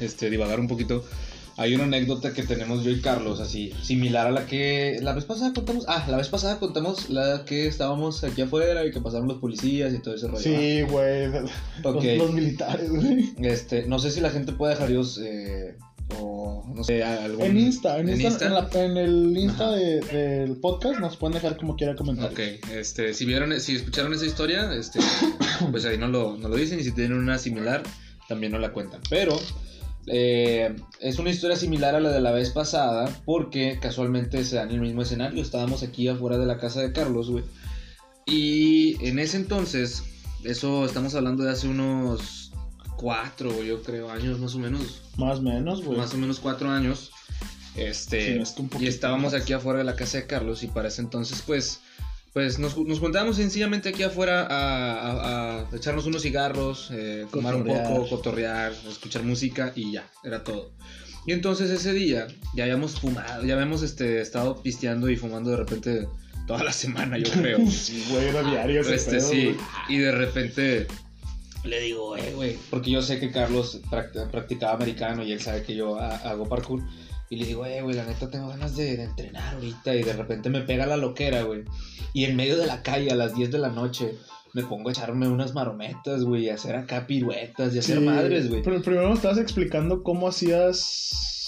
este, 0.00 0.30
divagar 0.30 0.60
un 0.60 0.68
poquito. 0.68 1.04
Hay 1.56 1.74
una 1.74 1.84
anécdota 1.84 2.32
que 2.32 2.42
tenemos 2.42 2.84
yo 2.84 2.90
y 2.90 3.00
Carlos, 3.02 3.38
así, 3.38 3.70
similar 3.82 4.28
a 4.28 4.30
la 4.30 4.46
que 4.46 4.98
la 5.02 5.12
vez 5.12 5.24
pasada 5.24 5.52
contamos. 5.52 5.84
Ah, 5.88 6.06
la 6.08 6.16
vez 6.16 6.28
pasada 6.28 6.58
contamos 6.58 7.10
la 7.10 7.44
que 7.44 7.66
estábamos 7.66 8.24
aquí 8.24 8.40
afuera 8.40 8.86
y 8.86 8.90
que 8.92 9.00
pasaron 9.00 9.28
los 9.28 9.38
policías 9.38 9.92
y 9.92 9.98
todo 9.98 10.14
ese 10.14 10.28
rollo. 10.28 10.40
Sí, 10.42 10.82
güey. 10.82 11.26
Ok. 11.84 12.02
Los, 12.02 12.16
los 12.18 12.32
militares, 12.32 12.88
güey. 12.90 13.34
Este, 13.42 13.84
no 13.86 13.98
sé 13.98 14.10
si 14.10 14.20
la 14.22 14.30
gente 14.30 14.52
puede 14.52 14.72
dejar 14.74 14.90
ellos 14.90 15.20
eh, 15.22 15.76
o 16.18 16.64
no 16.74 16.82
sé, 16.82 17.02
algún... 17.04 17.42
En 17.44 17.58
Insta, 17.58 17.98
en, 17.98 18.08
¿En 18.08 18.20
Insta, 18.20 18.46
Insta? 18.46 18.46
En, 18.46 18.54
la- 18.54 18.84
en 18.84 18.96
el 18.96 19.36
Insta 19.36 19.70
de- 19.72 20.00
del 20.00 20.56
podcast 20.56 20.98
nos 20.98 21.16
pueden 21.18 21.34
dejar 21.34 21.58
como 21.58 21.76
quiera 21.76 21.94
comentar. 21.94 22.30
Ok, 22.30 22.40
este, 22.72 23.12
si 23.12 23.26
vieron, 23.26 23.60
si 23.60 23.76
escucharon 23.76 24.14
esa 24.14 24.24
historia, 24.24 24.72
este, 24.72 24.98
pues 25.70 25.84
ahí 25.84 25.98
no 25.98 26.08
lo, 26.08 26.38
no 26.38 26.48
lo 26.48 26.56
dicen 26.56 26.80
y 26.80 26.84
si 26.84 26.92
tienen 26.92 27.18
una 27.18 27.36
similar, 27.38 27.82
también 28.28 28.52
no 28.52 28.58
la 28.58 28.72
cuentan. 28.72 29.00
Pero 29.10 29.38
eh, 30.12 30.74
es 30.98 31.20
una 31.20 31.30
historia 31.30 31.56
similar 31.56 31.94
a 31.94 32.00
la 32.00 32.10
de 32.10 32.20
la 32.20 32.32
vez 32.32 32.50
pasada 32.50 33.08
porque 33.24 33.78
casualmente 33.80 34.42
se 34.42 34.56
da 34.56 34.64
en 34.64 34.70
el 34.70 34.80
mismo 34.80 35.02
escenario. 35.02 35.40
Estábamos 35.40 35.84
aquí 35.84 36.08
afuera 36.08 36.36
de 36.36 36.46
la 36.46 36.58
casa 36.58 36.80
de 36.80 36.92
Carlos, 36.92 37.30
güey. 37.30 37.44
Y 38.26 38.96
en 39.06 39.20
ese 39.20 39.36
entonces, 39.36 40.02
eso 40.42 40.84
estamos 40.84 41.14
hablando 41.14 41.44
de 41.44 41.52
hace 41.52 41.68
unos 41.68 42.50
cuatro, 42.96 43.62
yo 43.62 43.82
creo, 43.82 44.10
años 44.10 44.40
más 44.40 44.56
o 44.56 44.58
menos. 44.58 45.00
Más 45.16 45.38
o 45.38 45.42
menos, 45.42 45.84
güey. 45.84 45.96
Más 45.96 46.12
o 46.12 46.18
menos 46.18 46.40
cuatro 46.40 46.70
años. 46.70 47.12
Este, 47.76 48.34
Sí, 48.34 48.40
es 48.40 48.50
que 48.50 48.62
un 48.62 48.70
y 48.80 48.88
estábamos 48.88 49.32
aquí 49.32 49.52
afuera 49.52 49.78
de 49.78 49.84
la 49.84 49.94
casa 49.94 50.18
de 50.18 50.26
Carlos 50.26 50.64
y 50.64 50.66
para 50.66 50.88
ese 50.88 51.02
entonces 51.02 51.40
pues 51.46 51.80
pues 52.32 52.58
nos, 52.58 52.76
nos 52.78 52.98
juntábamos 53.00 53.36
sencillamente 53.36 53.88
aquí 53.88 54.02
afuera 54.02 54.46
a, 54.46 55.00
a- 55.10 55.60
a 55.72 55.76
echarnos 55.76 56.06
unos 56.06 56.22
cigarros, 56.22 56.90
eh, 56.92 57.26
fumar 57.30 57.54
un 57.56 57.64
poco, 57.64 58.08
cotorrear, 58.08 58.72
escuchar 58.88 59.22
música 59.24 59.72
y 59.74 59.92
ya, 59.92 60.08
era 60.24 60.44
todo. 60.44 60.72
Y 61.26 61.32
entonces 61.32 61.70
ese 61.70 61.92
día 61.92 62.26
ya 62.54 62.64
habíamos 62.64 62.98
fumado, 63.00 63.44
ya 63.44 63.54
habíamos 63.54 63.82
este, 63.82 64.20
estado 64.20 64.62
pisteando 64.62 65.08
y 65.10 65.16
fumando 65.16 65.50
de 65.50 65.56
repente 65.58 66.08
toda 66.46 66.64
la 66.64 66.72
semana, 66.72 67.18
yo 67.18 67.30
creo. 67.32 67.58
Sí, 67.70 68.04
güey, 68.10 68.28
era 68.28 68.42
diario 68.42 68.80
ese 68.80 68.94
Este, 68.94 69.10
pedo, 69.16 69.28
sí, 69.28 69.44
güey. 69.44 69.56
y 69.88 69.98
de 69.98 70.12
repente 70.12 70.86
le 71.64 71.80
digo, 71.80 72.16
eh, 72.16 72.32
güey, 72.34 72.56
porque 72.70 72.90
yo 72.90 73.02
sé 73.02 73.20
que 73.20 73.30
Carlos 73.30 73.80
pract- 73.90 74.30
practicaba 74.30 74.72
americano 74.74 75.22
y 75.24 75.32
él 75.32 75.40
sabe 75.42 75.62
que 75.62 75.74
yo 75.76 75.98
ha- 76.00 76.16
hago 76.16 76.48
parkour. 76.48 76.82
Y 77.30 77.36
le 77.36 77.46
digo, 77.46 77.64
eh, 77.64 77.80
güey, 77.80 77.94
la 77.94 78.04
neta 78.04 78.28
tengo 78.28 78.48
ganas 78.48 78.76
de, 78.76 78.96
de 78.96 79.04
entrenar 79.04 79.54
ahorita. 79.54 79.94
Y 79.94 80.02
de 80.02 80.12
repente 80.12 80.50
me 80.50 80.62
pega 80.62 80.84
la 80.84 80.96
loquera, 80.96 81.42
güey. 81.42 81.62
Y 82.12 82.24
en 82.24 82.34
medio 82.34 82.58
de 82.58 82.66
la 82.66 82.82
calle, 82.82 83.10
a 83.10 83.14
las 83.14 83.36
10 83.36 83.52
de 83.52 83.58
la 83.58 83.68
noche, 83.68 84.16
me 84.52 84.64
pongo 84.64 84.88
a 84.88 84.92
echarme 84.92 85.28
unas 85.28 85.54
marometas, 85.54 86.24
güey, 86.24 86.46
y 86.46 86.48
a 86.50 86.54
hacer 86.54 86.74
acá 86.74 87.06
piruetas 87.06 87.72
y 87.72 87.76
a 87.76 87.80
hacer 87.80 87.98
Sí, 87.98 88.04
madres, 88.04 88.48
güey. 88.48 88.62
Pero 88.62 88.82
primero 88.82 89.08
me 89.08 89.14
estabas 89.14 89.38
explicando 89.38 90.02
cómo 90.02 90.28
hacías. 90.28 91.39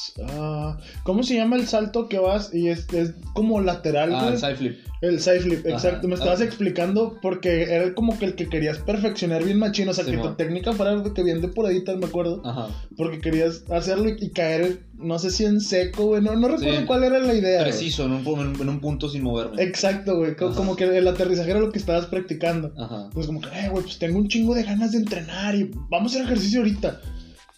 ¿Cómo 1.05 1.22
se 1.22 1.35
llama 1.37 1.57
el 1.57 1.66
salto 1.66 2.09
que 2.09 2.18
vas 2.18 2.53
y 2.55 2.68
es, 2.68 2.87
es 2.92 3.12
como 3.35 3.61
lateral? 3.61 4.14
Ah, 4.14 4.29
el 4.33 4.38
side 4.38 4.57
flip. 4.57 4.79
El 5.01 5.20
side 5.20 5.40
flip, 5.40 5.61
Ajá. 5.66 5.75
exacto. 5.75 6.07
Me 6.09 6.14
estabas 6.14 6.40
Ah. 6.40 6.44
explicando 6.44 7.18
porque 7.20 7.62
era 7.64 7.92
como 7.94 8.18
que 8.18 8.27
el 8.27 8.35
que 8.37 8.48
querías 8.48 8.79
perfeccionar 8.79 9.42
bien 9.42 9.59
machino. 9.59 9.90
O 9.90 9.94
sea, 9.94 10.05
que 10.05 10.16
tu 10.16 10.35
técnica 10.35 10.72
fuera 10.72 11.03
que 11.14 11.22
bien 11.25 11.40
de 11.40 11.48
por 11.48 11.66
ahí, 11.66 11.83
tal 11.85 11.98
me 11.98 12.07
acuerdo. 12.07 12.40
Ajá. 12.44 12.68
Porque 12.96 13.20
querías 13.20 13.64
hacerlo 13.70 14.09
y, 14.11 14.16
y 14.20 14.31
caer, 14.31 14.85
no 14.94 15.18
sé 15.18 15.31
si 15.31 15.44
en 15.44 15.61
seco, 15.61 16.05
güey. 16.07 16.22
No, 16.22 16.37
no 16.37 16.48
recuerdo 16.48 16.81
Sí. 16.81 16.87
cuál 16.87 17.03
era 17.05 17.18
la 17.18 17.35
idea. 17.35 17.62
Preciso, 17.62 18.05
en 18.05 18.12
un, 18.12 18.25
pu- 18.25 18.61
en 18.61 18.68
un 18.68 18.81
punto 18.81 19.09
sin 19.09 19.22
moverme. 19.25 19.61
Exacto, 19.62 20.16
güey. 20.18 20.37
co- 20.37 20.46
Ajá. 20.48 20.57
Como 20.57 20.77
que 20.77 20.85
el 20.85 21.09
aterrizaje 21.09 21.51
era 21.51 21.61
lo 21.61 21.72
que 21.72 21.79
estabas 21.79 22.07
practicando. 22.07 22.72
Ajá. 22.79 23.11
Pues 23.12 23.27
como 23.27 23.40
que, 23.40 23.48
eh, 23.48 23.68
güey, 23.70 23.83
pues 23.83 23.98
tengo 23.98 24.18
un 24.18 24.29
chingo 24.29 24.55
de 24.55 24.62
ganas 24.62 24.92
de 24.92 24.98
entrenar 24.98 25.55
y 25.57 25.70
vamos 25.90 26.12
a 26.12 26.16
hacer 26.16 26.27
ejercicio 26.27 26.61
ahorita. 26.61 27.01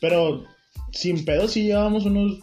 Pero 0.01 0.45
sin 0.95 1.25
pedo 1.25 1.49
sí 1.49 1.65
llevábamos 1.65 2.05
unos 2.07 2.39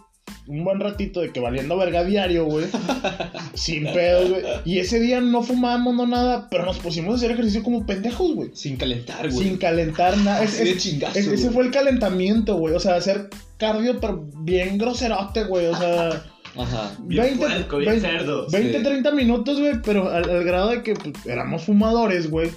un 0.48 0.64
buen 0.64 0.80
ratito 0.80 1.22
de 1.22 1.32
que 1.32 1.40
valiendo 1.40 1.78
verga 1.78 2.04
diario, 2.04 2.46
güey. 2.46 2.66
sin 3.54 3.84
pedo, 3.86 4.30
güey. 4.30 4.44
Y 4.66 4.80
ese 4.80 5.00
día 5.00 5.20
no 5.22 5.44
fumábamos, 5.44 5.96
no 5.96 6.08
nada, 6.08 6.48
pero 6.50 6.66
nos 6.66 6.80
pusimos 6.80 7.14
a 7.14 7.18
hacer 7.18 7.32
ejercicio 7.32 7.64
como 7.64 7.86
pendejos, 7.86 8.34
güey. 8.34 8.50
Sin 8.54 8.78
calentar, 8.78 9.30
güey. 9.30 9.48
Sin 9.48 9.58
calentar 9.58 10.18
nada. 10.18 10.44
Es- 10.44 10.78
chingazo, 10.78 11.18
es- 11.20 11.28
ese 11.28 11.52
fue 11.52 11.66
el 11.66 11.72
calentamiento, 11.72 12.56
güey. 12.56 12.74
O 12.76 12.80
sea, 12.80 12.96
hacer 12.96 13.30
cardio, 13.58 14.00
pero 14.00 14.26
bien 14.40 14.78
groserote, 14.78 15.44
güey. 15.46 15.68
O 15.68 15.78
sea, 15.78 16.24
Ajá. 16.58 16.96
Bien 17.04 17.38
puerco, 17.38 17.78
bien 17.78 18.02
cerdo. 18.02 18.48
20, 18.50 18.78
Sí. 18.80 18.84
30 18.84 19.12
minutos, 19.12 19.60
güey, 19.60 19.82
pero 19.84 20.10
al, 20.10 20.30
al 20.30 20.44
grado 20.44 20.70
de 20.70 20.84
que 20.84 20.94
pues, 20.96 21.26
éramos 21.26 21.64
fumadores, 21.64 22.30
güey, 22.30 22.50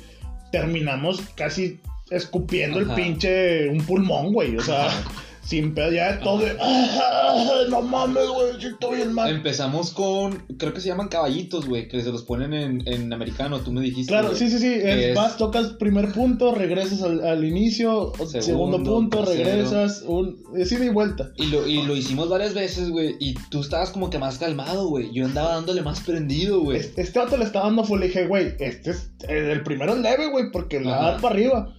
terminamos 0.50 1.20
casi 1.36 1.80
escupiendo 2.10 2.80
Ajá. 2.80 2.90
el 2.90 2.94
pinche, 2.96 3.68
un 3.68 3.78
pulmón, 3.84 4.32
güey, 4.32 4.56
o 4.56 4.62
sea, 4.62 4.86
Ajá. 4.86 5.02
Sin 5.44 5.74
pedo, 5.74 5.92
ya 5.92 6.12
de 6.12 6.18
todo 6.24 6.38
de, 6.38 6.56
"Ah, 6.60 7.62
no 7.68 7.82
mames, 7.82 8.26
güey, 8.28 8.60
sí 8.60 8.66
estoy 8.68 8.96
bien 8.96 9.12
mal. 9.12 9.30
Empezamos 9.30 9.90
con, 9.92 10.42
creo 10.58 10.72
que 10.72 10.80
se 10.80 10.88
llaman 10.88 11.08
caballitos, 11.08 11.66
güey, 11.66 11.88
que 11.88 12.00
se 12.02 12.10
los 12.10 12.22
ponen 12.22 12.54
en, 12.54 12.82
en 12.88 13.12
americano, 13.12 13.60
tú 13.60 13.72
me 13.72 13.80
dijiste. 13.82 14.10
Claro, 14.10 14.34
sí, 14.34 14.48
sí, 14.48 14.58
sí, 14.58 14.72
es, 14.74 14.84
Es- 15.10 15.14
vas, 15.14 15.36
tocas 15.36 15.74
primer 15.74 16.12
punto, 16.12 16.54
regresas 16.54 17.02
al, 17.02 17.24
al 17.24 17.44
inicio, 17.44 18.12
segundo, 18.16 18.42
Segundo, 18.42 18.82
punto, 18.82 19.18
tercero. 19.24 19.44
regresas, 19.50 20.02
un, 20.06 20.42
es 20.56 20.72
ida 20.72 20.84
y 20.84 20.88
vuelta. 20.88 21.32
Y 21.36 21.46
lo, 21.46 21.66
y 21.66 21.82
lo 21.82 21.94
hicimos 21.96 22.28
varias 22.28 22.54
veces, 22.54 22.90
güey, 22.90 23.16
y 23.20 23.34
tú 23.50 23.60
estabas 23.60 23.90
como 23.90 24.10
que 24.10 24.18
más 24.18 24.38
calmado, 24.38 24.88
güey. 24.88 25.12
Yo 25.12 25.24
andaba 25.26 25.54
dándole 25.54 25.82
más 25.82 26.00
prendido, 26.00 26.60
güey. 26.60 26.78
Este, 26.78 27.02
este 27.02 27.20
le 27.38 27.44
estaba 27.44 27.66
dando 27.66 27.84
full, 27.84 28.00
le 28.00 28.06
dije, 28.06 28.26
güey, 28.26 28.54
este 28.60 28.90
es 28.90 29.10
el, 29.28 29.62
primero 29.62 29.94
es 29.94 30.00
leve, 30.00 30.28
güey, 30.30 30.50
porque 30.52 30.80
le 30.80 30.86
va 30.86 30.96
a 30.96 30.98
Ajá. 31.00 31.10
dar 31.12 31.20
para 31.20 31.34
arriba. 31.34 31.74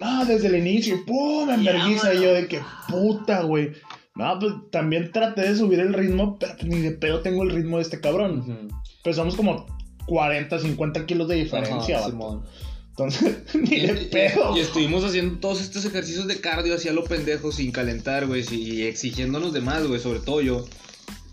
No, 0.00 0.24
desde 0.24 0.48
el 0.48 0.56
inicio, 0.56 1.04
pum, 1.06 1.48
en 1.50 1.64
vergüenza. 1.64 2.12
Y 2.14 2.22
yo 2.22 2.32
de 2.34 2.46
que 2.48 2.60
puta, 2.88 3.42
güey. 3.42 3.72
No, 4.14 4.38
pues 4.38 4.52
también 4.70 5.10
traté 5.12 5.42
de 5.42 5.56
subir 5.56 5.80
el 5.80 5.92
ritmo, 5.92 6.38
pero 6.38 6.54
ni 6.64 6.80
de 6.80 6.92
pedo 6.92 7.20
tengo 7.20 7.42
el 7.42 7.50
ritmo 7.50 7.76
de 7.76 7.82
este 7.82 8.00
cabrón. 8.00 8.40
Ujú. 8.40 8.74
Pesamos 9.04 9.36
como 9.36 9.66
40, 10.06 10.58
50 10.58 11.06
kilos 11.06 11.28
de 11.28 11.36
diferencia, 11.36 11.96
Ajá, 11.98 12.06
vato. 12.06 12.10
Simón. 12.10 12.44
Entonces, 12.90 13.36
ni 13.54 13.76
Y, 13.76 13.86
de 13.86 13.94
pedo. 14.06 14.54
y- 14.54 14.58
y 14.58 14.62
estuvimos 14.62 15.04
haciendo 15.04 15.38
todos 15.38 15.60
estos 15.60 15.84
ejercicios 15.84 16.26
de 16.26 16.40
cardio 16.40 16.74
hacia 16.74 16.92
lo 16.94 17.04
pendejo 17.04 17.52
sin 17.52 17.70
calentar, 17.72 18.26
güey, 18.26 18.42
y 18.54 18.82
exigiéndonos 18.84 19.52
de 19.52 19.60
más, 19.60 19.86
güey, 19.86 20.00
sobre 20.00 20.20
todo 20.20 20.40
yo. 20.40 20.64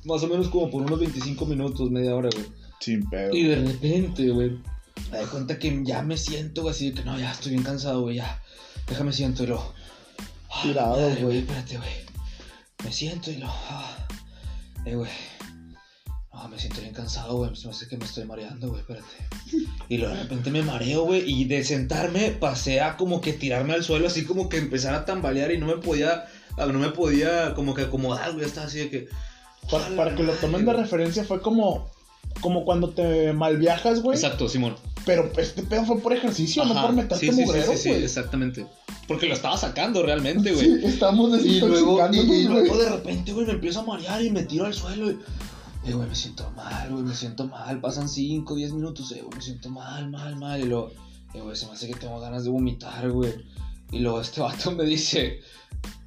Más 0.04 0.22
o 0.24 0.28
menos 0.28 0.50
como 0.50 0.70
por 0.70 0.82
unos 0.82 1.00
25 1.00 1.46
minutos, 1.46 1.90
media 1.90 2.14
hora, 2.16 2.28
güey. 2.34 2.46
Sin 2.82 3.10
pedo. 3.10 3.34
Y 3.34 3.44
de 3.44 3.56
repente, 3.56 4.30
güey, 4.30 4.50
me 5.10 5.18
doy 5.20 5.28
cuenta 5.28 5.58
que 5.58 5.80
ya 5.86 6.02
me 6.02 6.18
siento, 6.18 6.64
güey, 6.64 6.74
así 6.74 6.90
de 6.92 6.96
que 6.96 7.06
no, 7.06 7.18
ya 7.18 7.32
estoy 7.32 7.54
bien 7.54 7.64
cansado, 7.64 8.02
güey, 8.02 8.18
ya. 8.18 8.42
Déjame 8.88 9.12
siento 9.14 9.44
y 9.44 9.48
lo. 9.48 9.74
Ah, 10.52 10.60
Tirado, 10.64 10.96
madre, 11.00 11.24
güey. 11.24 11.38
Espérate, 11.40 11.78
güey. 11.78 11.90
Me 12.84 12.92
siento 12.92 13.32
y 13.32 13.38
lo. 13.38 13.48
ah. 13.48 13.98
Eh, 14.86 14.96
güey. 14.96 15.10
No, 16.34 16.48
me 16.50 16.60
siento 16.60 16.82
bien 16.82 16.94
cansado, 16.94 17.38
güey. 17.38 17.52
Me 17.64 17.70
hace 17.70 17.88
que 17.88 17.98
me 17.98 18.06
estoy 18.06 18.26
mareando, 18.26 18.68
güey, 18.70 18.82
espérate. 18.82 19.06
Y 19.88 19.98
luego 19.98 20.14
de 20.16 20.24
repente 20.24 20.52
me 20.52 20.62
mareo, 20.62 21.04
güey. 21.06 21.24
Y 21.30 21.46
de 21.46 21.64
sentarme 21.64 22.32
pasé 22.32 22.82
a 22.82 22.98
como 22.98 23.22
que 23.22 23.34
tirarme 23.34 23.74
al 23.74 23.84
suelo, 23.84 24.08
así 24.08 24.26
como 24.26 24.50
que 24.50 24.58
empezar 24.58 24.94
a 24.94 25.06
tambalear 25.06 25.52
y 25.52 25.58
no 25.58 25.68
me 25.68 25.78
podía. 25.78 26.26
ah, 26.58 26.66
No 26.66 26.80
me 26.80 26.90
podía 26.90 27.54
como 27.56 27.74
que 27.74 27.84
acomodar, 27.84 28.34
güey. 28.34 28.46
Estaba 28.46 28.68
así 28.68 28.80
de 28.80 28.90
que. 28.90 29.08
Para, 29.72 29.86
"Ah, 30.12 30.16
que 30.16 30.24
lo 30.24 30.34
tomen 30.34 30.66
de 30.66 30.72
güey". 30.74 30.78
referencia, 30.84 31.24
fue 31.24 31.42
como, 31.42 31.90
como 32.42 32.66
cuando 32.66 32.90
te 32.90 33.34
malviajas, 33.34 34.02
güey. 34.02 34.18
Exacto, 34.18 34.50
Simón. 34.50 34.76
Pero 35.06 35.30
este 35.38 35.64
pedo 35.64 35.86
fue 35.86 36.00
por 36.00 36.14
ejercicio, 36.14 36.64
no 36.66 36.72
Ajá, 36.72 36.84
por 36.84 36.96
meterte 36.96 37.26
sí, 37.26 37.32
sí, 37.32 37.36
sí, 37.36 37.42
mugrero, 37.42 37.72
sí, 37.74 37.78
sí, 37.78 37.90
güey. 37.90 38.04
exactamente. 38.04 38.66
Porque 39.08 39.28
lo 39.28 39.34
estaba 39.34 39.58
sacando 39.58 40.02
realmente, 40.04 40.54
güey. 40.54 40.66
Sí, 40.66 40.86
estamos 40.86 41.44
Y 41.44 41.60
luego, 41.60 42.00
y, 42.12 42.44
luego 42.48 42.78
de 42.78 42.90
repente, 42.90 43.34
güey, 43.34 43.46
me 43.46 43.54
empiezo 43.54 43.82
a 43.82 43.84
marear 43.84 44.22
y 44.22 44.32
me 44.32 44.44
tiro 44.44 44.66
al 44.66 44.74
suelo. 44.74 45.12
Y, 45.12 45.20
eh, 45.86 45.94
güey, 45.94 46.08
me 46.08 46.16
siento 46.16 46.50
mal, 46.56 46.90
güey, 46.90 47.04
me 47.04 47.14
siento 47.14 47.46
mal. 47.48 47.82
Pasan 47.82 48.08
5, 48.08 48.56
10 48.56 48.74
minutos, 48.74 49.12
eh, 49.12 49.22
güey, 49.22 49.36
me 49.36 49.42
siento 49.42 49.70
mal, 49.70 50.10
mal, 50.10 50.38
mal. 50.38 50.62
Y 50.62 50.66
luego, 50.66 50.92
eh, 51.34 51.42
güey, 51.42 51.56
se 51.56 51.66
me 51.66 51.74
hace 51.74 51.88
que 51.88 51.96
tengo 51.96 52.20
ganas 52.22 52.46
de 52.46 52.50
vomitar, 52.50 53.10
güey. 53.12 53.34
Y 53.92 54.00
luego 54.00 54.22
este 54.22 54.42
vato 54.42 54.72
me 54.72 54.86
dice, 54.86 55.42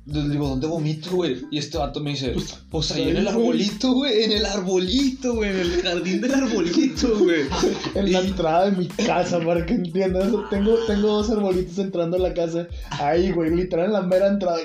le 0.07 0.29
digo, 0.29 0.49
¿dónde 0.49 0.66
vomito, 0.69 1.11
güey? 1.11 1.42
Y 1.51 1.59
este 1.59 1.79
vato 1.79 2.01
me 2.01 2.11
dice, 2.11 2.35
pues 2.71 2.92
ahí 2.92 3.11
en 3.11 3.16
el 3.16 3.29
arbolito, 3.29 3.92
güey, 3.92 4.23
en 4.23 4.33
el 4.33 4.47
arbolito, 4.47 5.35
güey, 5.35 5.51
en 5.51 5.59
el 5.59 5.83
jardín 5.83 6.21
del 6.21 6.35
arbolito, 6.35 7.19
güey. 7.19 7.42
En 7.95 8.12
la 8.12 8.21
entrada 8.21 8.71
de 8.71 8.77
mi 8.77 8.87
casa, 8.87 9.40
para 9.40 9.66
que 9.66 9.75
entiendas. 9.75 10.31
Tengo, 10.51 10.77
tengo 10.87 11.09
dos 11.09 11.31
arbolitos 11.31 11.79
entrando 11.79 12.16
a 12.16 12.21
la 12.21 12.35
casa. 12.35 12.69
Ahí, 12.90 13.33
güey, 13.33 13.51
literal 13.55 13.87
en 13.87 13.92
la 13.92 14.03
mera 14.03 14.29
entrada. 14.29 14.59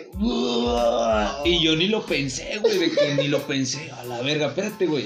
Y 1.45 1.63
yo 1.63 1.75
ni 1.75 1.87
lo 1.87 2.05
pensé, 2.05 2.59
güey, 2.61 2.77
de 2.77 2.91
que 2.91 3.15
ni 3.15 3.27
lo 3.27 3.39
pensé. 3.47 3.89
A 3.91 4.03
la 4.03 4.21
verga, 4.21 4.47
espérate, 4.47 4.85
güey. 4.85 5.05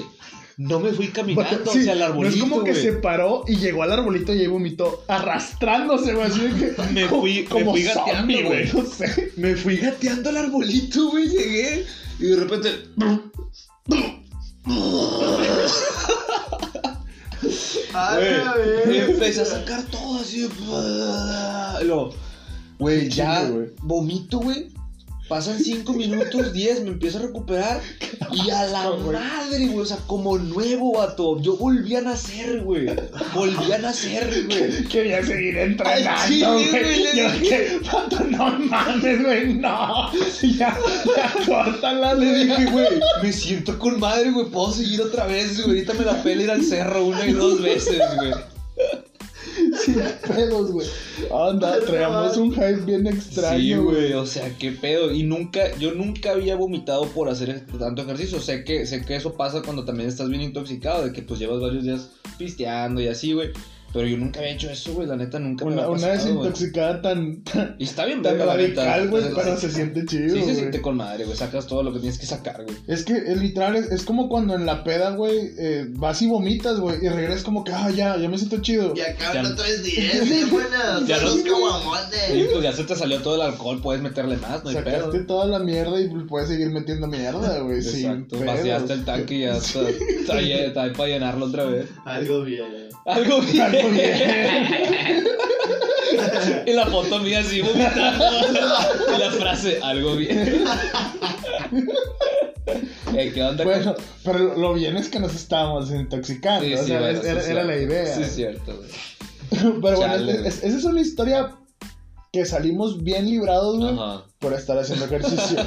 No 0.58 0.80
me 0.80 0.90
fui 0.92 1.08
caminando 1.08 1.70
Sí, 1.70 1.80
hacia 1.80 1.92
el 1.92 1.98
no 1.98 2.04
arbolito, 2.06 2.34
es 2.34 2.40
como 2.40 2.64
que 2.64 2.74
se 2.74 2.92
paró 2.94 3.44
y 3.46 3.56
llegó 3.56 3.82
al 3.82 3.92
arbolito 3.92 4.34
y 4.34 4.40
ahí 4.40 4.46
vomitó 4.46 5.04
arrastrándose, 5.06 6.14
güey. 6.14 6.26
Así 6.26 6.40
de 6.40 6.48
que. 6.74 6.82
Me 6.92 7.06
como- 7.06 7.20
fui- 7.22 7.42
me 7.42 7.44
como 7.48 7.70
fui 7.72 7.82
gateando, 7.82 8.42
güey. 8.44 8.72
No 8.72 8.84
sé. 8.86 9.32
Me 9.36 9.54
fui 9.54 9.76
gateando 9.76 10.30
al 10.30 10.36
arbolito, 10.38 11.10
güey, 11.10 11.28
llegué. 11.28 11.84
Y 12.18 12.24
de 12.24 12.36
repente. 12.36 12.70
Güey, 18.84 18.98
empecé 19.10 19.42
a 19.42 19.44
sacar 19.44 19.82
todo 19.84 20.20
así. 20.20 20.48
Luego, 21.84 22.14
güey, 22.78 23.08
ya 23.08 23.50
vomito, 23.82 24.38
güey. 24.40 24.68
Pasan 25.28 25.58
5 25.58 25.92
minutos, 25.94 26.52
10, 26.52 26.82
me 26.84 26.90
empiezo 26.90 27.18
a 27.18 27.22
recuperar. 27.22 27.80
Y 28.32 28.50
a 28.50 28.64
la 28.66 28.90
madre, 28.90 29.66
güey. 29.66 29.78
O 29.80 29.84
sea, 29.84 29.96
como 30.06 30.38
nuevo, 30.38 30.98
vato. 30.98 31.40
Yo 31.40 31.56
volví 31.56 31.96
a 31.96 32.00
nacer, 32.00 32.60
güey. 32.62 32.86
Volví 33.34 33.72
a 33.72 33.78
nacer, 33.78 34.44
güey. 34.46 34.84
Quería 34.84 35.24
seguir 35.24 35.58
entrenando, 35.58 36.54
güey. 36.70 37.16
Yo 37.16 37.30
dije- 37.32 37.80
vato, 37.92 38.20
no 38.24 38.58
mames, 38.58 39.22
güey, 39.24 39.54
no. 39.54 40.12
Ya, 40.42 40.78
ya, 41.16 41.34
córtala, 41.44 42.14
Le 42.14 42.26
le 42.26 42.44
dije, 42.44 42.64
güey, 42.70 42.86
me 43.22 43.32
siento 43.32 43.76
con 43.80 43.98
madre, 43.98 44.30
güey. 44.30 44.46
Puedo 44.46 44.72
seguir 44.72 45.02
otra 45.02 45.26
vez, 45.26 45.56
güey. 45.56 45.78
Ahorita 45.78 45.94
me 45.94 46.04
la 46.04 46.22
pela 46.22 46.42
ir 46.44 46.50
al 46.52 46.62
cerro 46.64 47.04
una 47.04 47.26
y 47.26 47.32
dos 47.32 47.60
veces, 47.60 48.00
güey. 48.16 48.32
Sin 49.84 49.94
pedos, 50.26 50.70
güey. 50.70 50.86
Anda, 51.32 51.80
traíamos 51.80 52.36
un 52.36 52.52
hype 52.52 52.84
bien 52.84 53.06
extraño, 53.06 53.58
Sí, 53.58 53.74
güey, 53.74 54.12
o 54.12 54.26
sea, 54.26 54.56
qué 54.58 54.72
pedo. 54.72 55.12
Y 55.12 55.22
nunca, 55.22 55.76
yo 55.78 55.92
nunca 55.92 56.32
había 56.32 56.56
vomitado 56.56 57.06
por 57.06 57.28
hacer 57.28 57.66
tanto 57.78 58.02
ejercicio. 58.02 58.40
Sé 58.40 58.64
que, 58.64 58.86
sé 58.86 59.04
que 59.04 59.16
eso 59.16 59.34
pasa 59.34 59.62
cuando 59.62 59.84
también 59.84 60.08
estás 60.08 60.28
bien 60.28 60.42
intoxicado, 60.42 61.04
de 61.04 61.12
que 61.12 61.22
pues 61.22 61.40
llevas 61.40 61.60
varios 61.60 61.84
días 61.84 62.10
pisteando 62.38 63.00
y 63.00 63.08
así, 63.08 63.32
güey. 63.32 63.50
Pero 63.92 64.06
yo 64.08 64.18
nunca 64.18 64.40
había 64.40 64.52
hecho 64.52 64.68
eso, 64.68 64.92
güey, 64.92 65.06
la 65.06 65.16
neta 65.16 65.38
nunca 65.38 65.64
me 65.64 65.72
Una, 65.72 65.84
había 65.84 65.94
una 65.96 66.06
pasado, 66.08 66.26
desintoxicada 66.42 67.00
tan, 67.00 67.42
tan, 67.44 67.76
Y 67.78 67.84
está 67.84 68.04
bien 68.04 68.20
tan 68.20 68.36
verga, 68.36 68.54
la 68.54 68.56
neta. 68.60 68.84
radical, 68.84 69.08
güey, 69.08 69.24
pero 69.34 69.56
se 69.56 69.70
siente 69.70 70.04
chido, 70.04 70.34
Sí, 70.36 70.42
se 70.44 70.54
siente 70.54 70.82
con 70.82 70.96
madre, 70.98 71.24
güey. 71.24 71.36
Sacas 71.36 71.66
todo 71.66 71.82
lo 71.82 71.92
que 71.94 72.00
tienes 72.00 72.18
que 72.18 72.26
sacar, 72.26 72.62
güey. 72.64 72.76
Es 72.88 73.04
que 73.06 73.14
eh, 73.14 73.36
literal 73.36 73.74
es, 73.76 73.90
es 73.90 74.02
como 74.04 74.28
cuando 74.28 74.54
en 74.54 74.66
la 74.66 74.84
peda, 74.84 75.10
güey, 75.12 75.50
eh, 75.58 75.86
vas 75.90 76.20
y 76.20 76.26
vomitas, 76.26 76.78
güey, 76.78 76.96
y 77.02 77.08
regresas 77.08 77.42
como 77.42 77.64
que, 77.64 77.72
ah, 77.72 77.90
ya, 77.90 78.18
ya 78.18 78.28
me 78.28 78.36
siento 78.36 78.60
chido. 78.60 78.92
Y 78.94 79.00
acá 79.00 79.32
Ya- 79.32 79.40
está 79.42 79.56
310, 79.56 80.28
qué 80.28 80.44
buena. 80.46 81.00
Ya 81.06 81.18
los 81.22 81.36
caguamotes. 81.36 82.48
pues 82.52 82.62
ya 82.62 82.72
se 82.72 82.84
te 82.84 82.96
salió 82.96 83.20
todo 83.22 83.36
el 83.36 83.40
alcohol, 83.42 83.80
puedes 83.82 84.02
meterle 84.02 84.36
más, 84.36 84.62
no 84.62 84.70
hay 84.70 84.76
pedo. 84.76 84.96
Sacaste 85.06 85.20
toda 85.20 85.46
la 85.46 85.58
mierda 85.58 85.98
y 86.00 86.08
puedes 86.28 86.48
seguir 86.48 86.68
metiendo 86.70 87.06
mierda, 87.06 87.60
güey, 87.60 87.78
Exacto, 87.78 88.38
vaciaste 88.44 88.92
el 88.92 89.04
tanque 89.04 89.34
y 89.36 89.40
ya 89.42 89.56
está, 89.56 89.88
está, 89.88 90.40
lle- 90.40 90.66
está 90.68 90.82
ahí 90.82 90.90
para 90.90 91.08
llenarlo 91.08 91.46
otra 91.46 91.64
vez. 91.64 91.86
Algo 92.04 92.42
bien. 92.42 92.85
Algo 93.14 93.40
bien. 93.40 93.62
Algo 93.62 93.88
bien. 93.90 95.24
Y 96.66 96.72
la 96.72 96.86
foto 96.86 97.18
mía 97.20 97.40
así 97.40 97.60
vomitando. 97.60 98.24
Y 99.14 99.18
la 99.18 99.30
frase, 99.30 99.78
algo 99.82 100.14
bien. 100.16 100.64
¿Qué 103.34 103.42
onda 103.42 103.64
con- 103.64 103.72
Bueno, 103.72 103.94
pero 104.24 104.38
lo- 104.56 104.74
bien 104.74 104.96
es 104.96 105.08
que 105.08 105.18
nos 105.20 105.34
estábamos 105.34 105.90
intoxicando, 105.90 106.64
Sí, 106.66 106.74
o 106.74 106.78
sí, 106.78 106.84
sea, 106.86 107.00
bueno, 107.00 107.18
es- 107.18 107.24
sí, 107.24 107.30
era, 107.30 107.44
era 107.46 107.64
la 107.64 107.76
idea. 107.76 108.14
Sí, 108.14 108.22
es 108.22 108.34
cierto, 108.34 108.76
güey. 108.76 108.88
Pero 109.50 109.80
bueno, 109.80 109.98
Chale, 110.00 110.48
esa 110.48 110.66
es 110.66 110.84
una 110.84 111.00
historia 111.00 111.52
que 112.32 112.44
salimos 112.44 113.02
bien 113.02 113.26
librados, 113.26 113.78
güey, 113.78 113.94
Ajá. 113.94 114.24
por 114.38 114.52
estar 114.52 114.76
haciendo 114.78 115.04
ejercicio. 115.06 115.58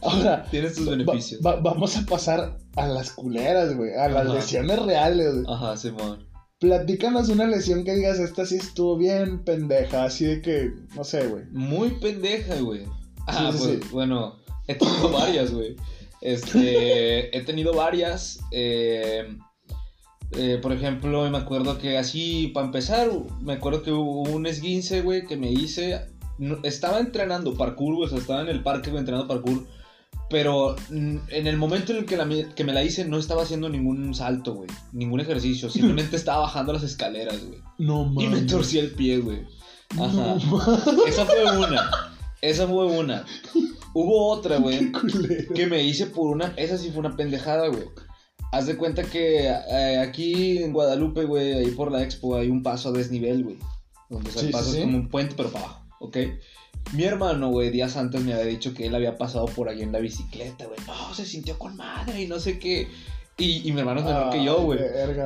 Ahora, 0.00 0.44
Tienes 0.50 0.74
tus 0.74 0.86
va- 0.88 0.90
beneficios. 0.92 1.40
va- 1.44 1.56
vamos 1.56 1.96
a 1.96 2.04
pasar 2.06 2.58
a 2.76 2.86
las 2.88 3.10
culeras, 3.12 3.76
güey, 3.76 3.94
a 3.94 4.08
las 4.08 4.26
Ajá. 4.26 4.34
lesiones 4.34 4.78
reales, 4.80 5.34
güey. 5.34 5.44
Ajá, 5.54 5.76
Simón. 5.76 6.26
Platícanos 6.60 7.28
una 7.30 7.46
lesión 7.46 7.84
que 7.84 7.94
digas, 7.94 8.18
esta 8.18 8.44
sí 8.44 8.56
estuvo 8.56 8.96
bien 8.98 9.42
pendeja, 9.44 10.04
así 10.04 10.26
de 10.26 10.42
que, 10.42 10.72
no 10.94 11.04
sé, 11.04 11.26
güey. 11.26 11.44
Muy 11.52 11.90
pendeja, 11.92 12.56
güey. 12.60 12.82
Ah, 13.26 13.50
Sí, 13.52 13.58
sí, 13.58 13.64
pues 13.64 13.82
sí. 13.84 13.88
bueno, 13.92 14.36
he 14.68 14.74
tenido 14.74 15.08
varias, 15.12 15.52
güey. 15.52 15.76
Este, 16.20 17.34
he 17.36 17.40
tenido 17.44 17.72
varias. 17.72 18.40
eh, 18.52 19.36
eh, 20.32 20.58
por 20.62 20.72
ejemplo, 20.72 21.28
me 21.30 21.38
acuerdo 21.38 21.78
que 21.78 21.96
así, 21.98 22.48
para 22.54 22.66
empezar, 22.66 23.10
me 23.40 23.54
acuerdo 23.54 23.82
que 23.82 23.90
hubo 23.92 24.22
un 24.22 24.46
esguince, 24.46 25.00
güey, 25.02 25.26
que 25.26 25.36
me 25.36 25.50
hice. 25.50 26.00
no- 26.38 26.58
estaba 26.62 27.00
entrenando 27.00 27.54
parkour, 27.56 27.94
güey, 27.96 28.06
o 28.06 28.10
sea, 28.10 28.18
estaba 28.18 28.42
en 28.42 28.48
el 28.48 28.62
parque, 28.62 28.90
güey, 28.90 29.00
entrenando 29.00 29.26
parkour. 29.28 29.66
Pero 30.28 30.76
mm, 30.90 31.16
en 31.28 31.46
el 31.46 31.56
momento 31.56 31.92
en 31.92 31.98
el 31.98 32.04
que, 32.06 32.16
la 32.16 32.24
me- 32.24 32.46
que 32.54 32.62
me 32.64 32.72
la 32.72 32.84
hice, 32.84 33.04
no 33.04 33.18
estaba 33.18 33.42
haciendo 33.42 33.68
ningún 33.68 34.14
salto, 34.14 34.54
güey. 34.54 34.68
Ningún 34.92 35.20
ejercicio. 35.20 35.68
Simplemente 35.70 36.16
estaba 36.16 36.42
bajando 36.42 36.72
las 36.72 36.82
escaleras, 36.84 37.44
güey. 37.44 37.60
No 37.78 38.12
Y 38.18 38.28
me 38.28 38.42
torcí 38.42 38.78
el 38.78 38.92
pie, 38.92 39.18
güey. 39.18 39.42
Ajá. 39.98 40.06
No 40.06 40.36
mames, 40.36 41.08
Esa 41.08 41.24
fue 41.26 41.56
una. 41.58 41.90
Esa 42.42 42.66
fue 42.68 42.86
una. 42.86 43.24
Hubo 43.92 44.28
otra, 44.28 44.58
güey, 44.58 44.92
que 45.52 45.66
me 45.66 45.82
hice 45.82 46.06
por 46.06 46.28
una. 46.30 46.54
Esa 46.56 46.78
sí 46.78 46.90
fue 46.90 47.00
una 47.00 47.16
pendejada, 47.16 47.66
güey. 47.66 47.84
Haz 48.52 48.66
de 48.66 48.76
cuenta 48.76 49.02
que 49.02 49.46
eh, 49.48 49.98
aquí 49.98 50.58
en 50.58 50.72
Guadalupe, 50.72 51.24
güey, 51.24 51.54
ahí 51.54 51.70
por 51.72 51.90
la 51.90 52.02
expo, 52.04 52.36
hay 52.36 52.48
un 52.50 52.62
paso 52.62 52.88
a 52.88 52.92
desnivel, 52.92 53.42
güey. 53.44 53.58
Donde 54.08 54.30
Sí, 54.30 54.38
sí, 54.38 54.50
es 54.56 54.64
sí. 54.66 54.80
como 54.82 54.96
un 54.98 55.08
puente, 55.08 55.34
pero 55.36 55.50
para 55.50 55.64
abajo, 55.64 55.86
¿ok? 56.00 56.16
Mi 56.92 57.04
hermano, 57.04 57.50
güey, 57.50 57.70
días 57.70 57.96
antes 57.96 58.22
me 58.22 58.32
había 58.32 58.46
dicho 58.46 58.74
que 58.74 58.86
él 58.86 58.94
había 58.94 59.16
pasado 59.16 59.46
por 59.46 59.68
ahí 59.68 59.82
en 59.82 59.92
la 59.92 60.00
bicicleta, 60.00 60.66
güey. 60.66 60.78
No, 60.86 61.14
se 61.14 61.24
sintió 61.24 61.58
con 61.58 61.76
madre 61.76 62.22
y 62.22 62.26
no 62.26 62.40
sé 62.40 62.58
qué. 62.58 62.88
Y, 63.40 63.66
y 63.66 63.72
mi 63.72 63.80
hermano 63.80 64.00
es 64.00 64.06
menor 64.06 64.30
que 64.30 64.44
yo, 64.44 64.60
güey. 64.60 64.78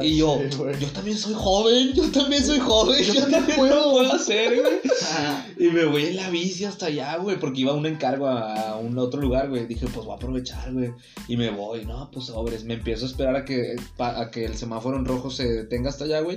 Y 0.03 0.17
yo, 0.17 0.39
sí, 0.49 0.57
yo 0.79 0.89
también 0.93 1.19
soy 1.19 1.35
joven, 1.35 1.93
yo 1.95 2.09
también 2.13 2.45
soy 2.45 2.61
joven, 2.61 3.03
yo, 3.03 3.27
también 3.27 3.57
puedo, 3.57 3.91
puedo 3.91 4.13
hacer, 4.13 4.61
güey. 4.61 4.75
Y 5.59 5.73
me 5.73 5.85
voy 5.85 6.07
en 6.07 6.17
la 6.17 6.31
bici 6.31 6.65
hasta 6.65 6.87
allá, 6.87 7.17
güey, 7.17 7.41
porque 7.41 7.63
iba 7.63 7.73
a 7.73 7.75
un 7.75 7.87
encargo 7.87 8.29
a, 8.29 8.77
un 8.77 8.97
otro 8.99 9.21
lugar, 9.21 9.49
güey. 9.49 9.67
Dije, 9.67 9.87
pues 9.93 10.07
voy 10.07 10.13
a 10.13 10.17
aprovechar, 10.17 10.73
güey. 10.73 10.93
Y 11.27 11.37
me 11.37 11.51
voy, 11.51 11.85
no, 11.87 12.09
pues 12.13 12.27
sobres. 12.27 12.65
Me 12.65 12.75
empiezo 12.75 13.05
a 13.05 13.09
esperar 13.09 13.35
a 13.35 13.45
que, 13.45 13.75
a 13.99 14.31
que 14.31 14.45
el 14.45 14.57
semáforo 14.57 14.97
en 14.97 15.07
rojo 15.07 15.31
se 15.31 15.49
detenga 15.51 15.89
hasta 15.89 16.05
allá, 16.05 16.21
güey. 16.21 16.37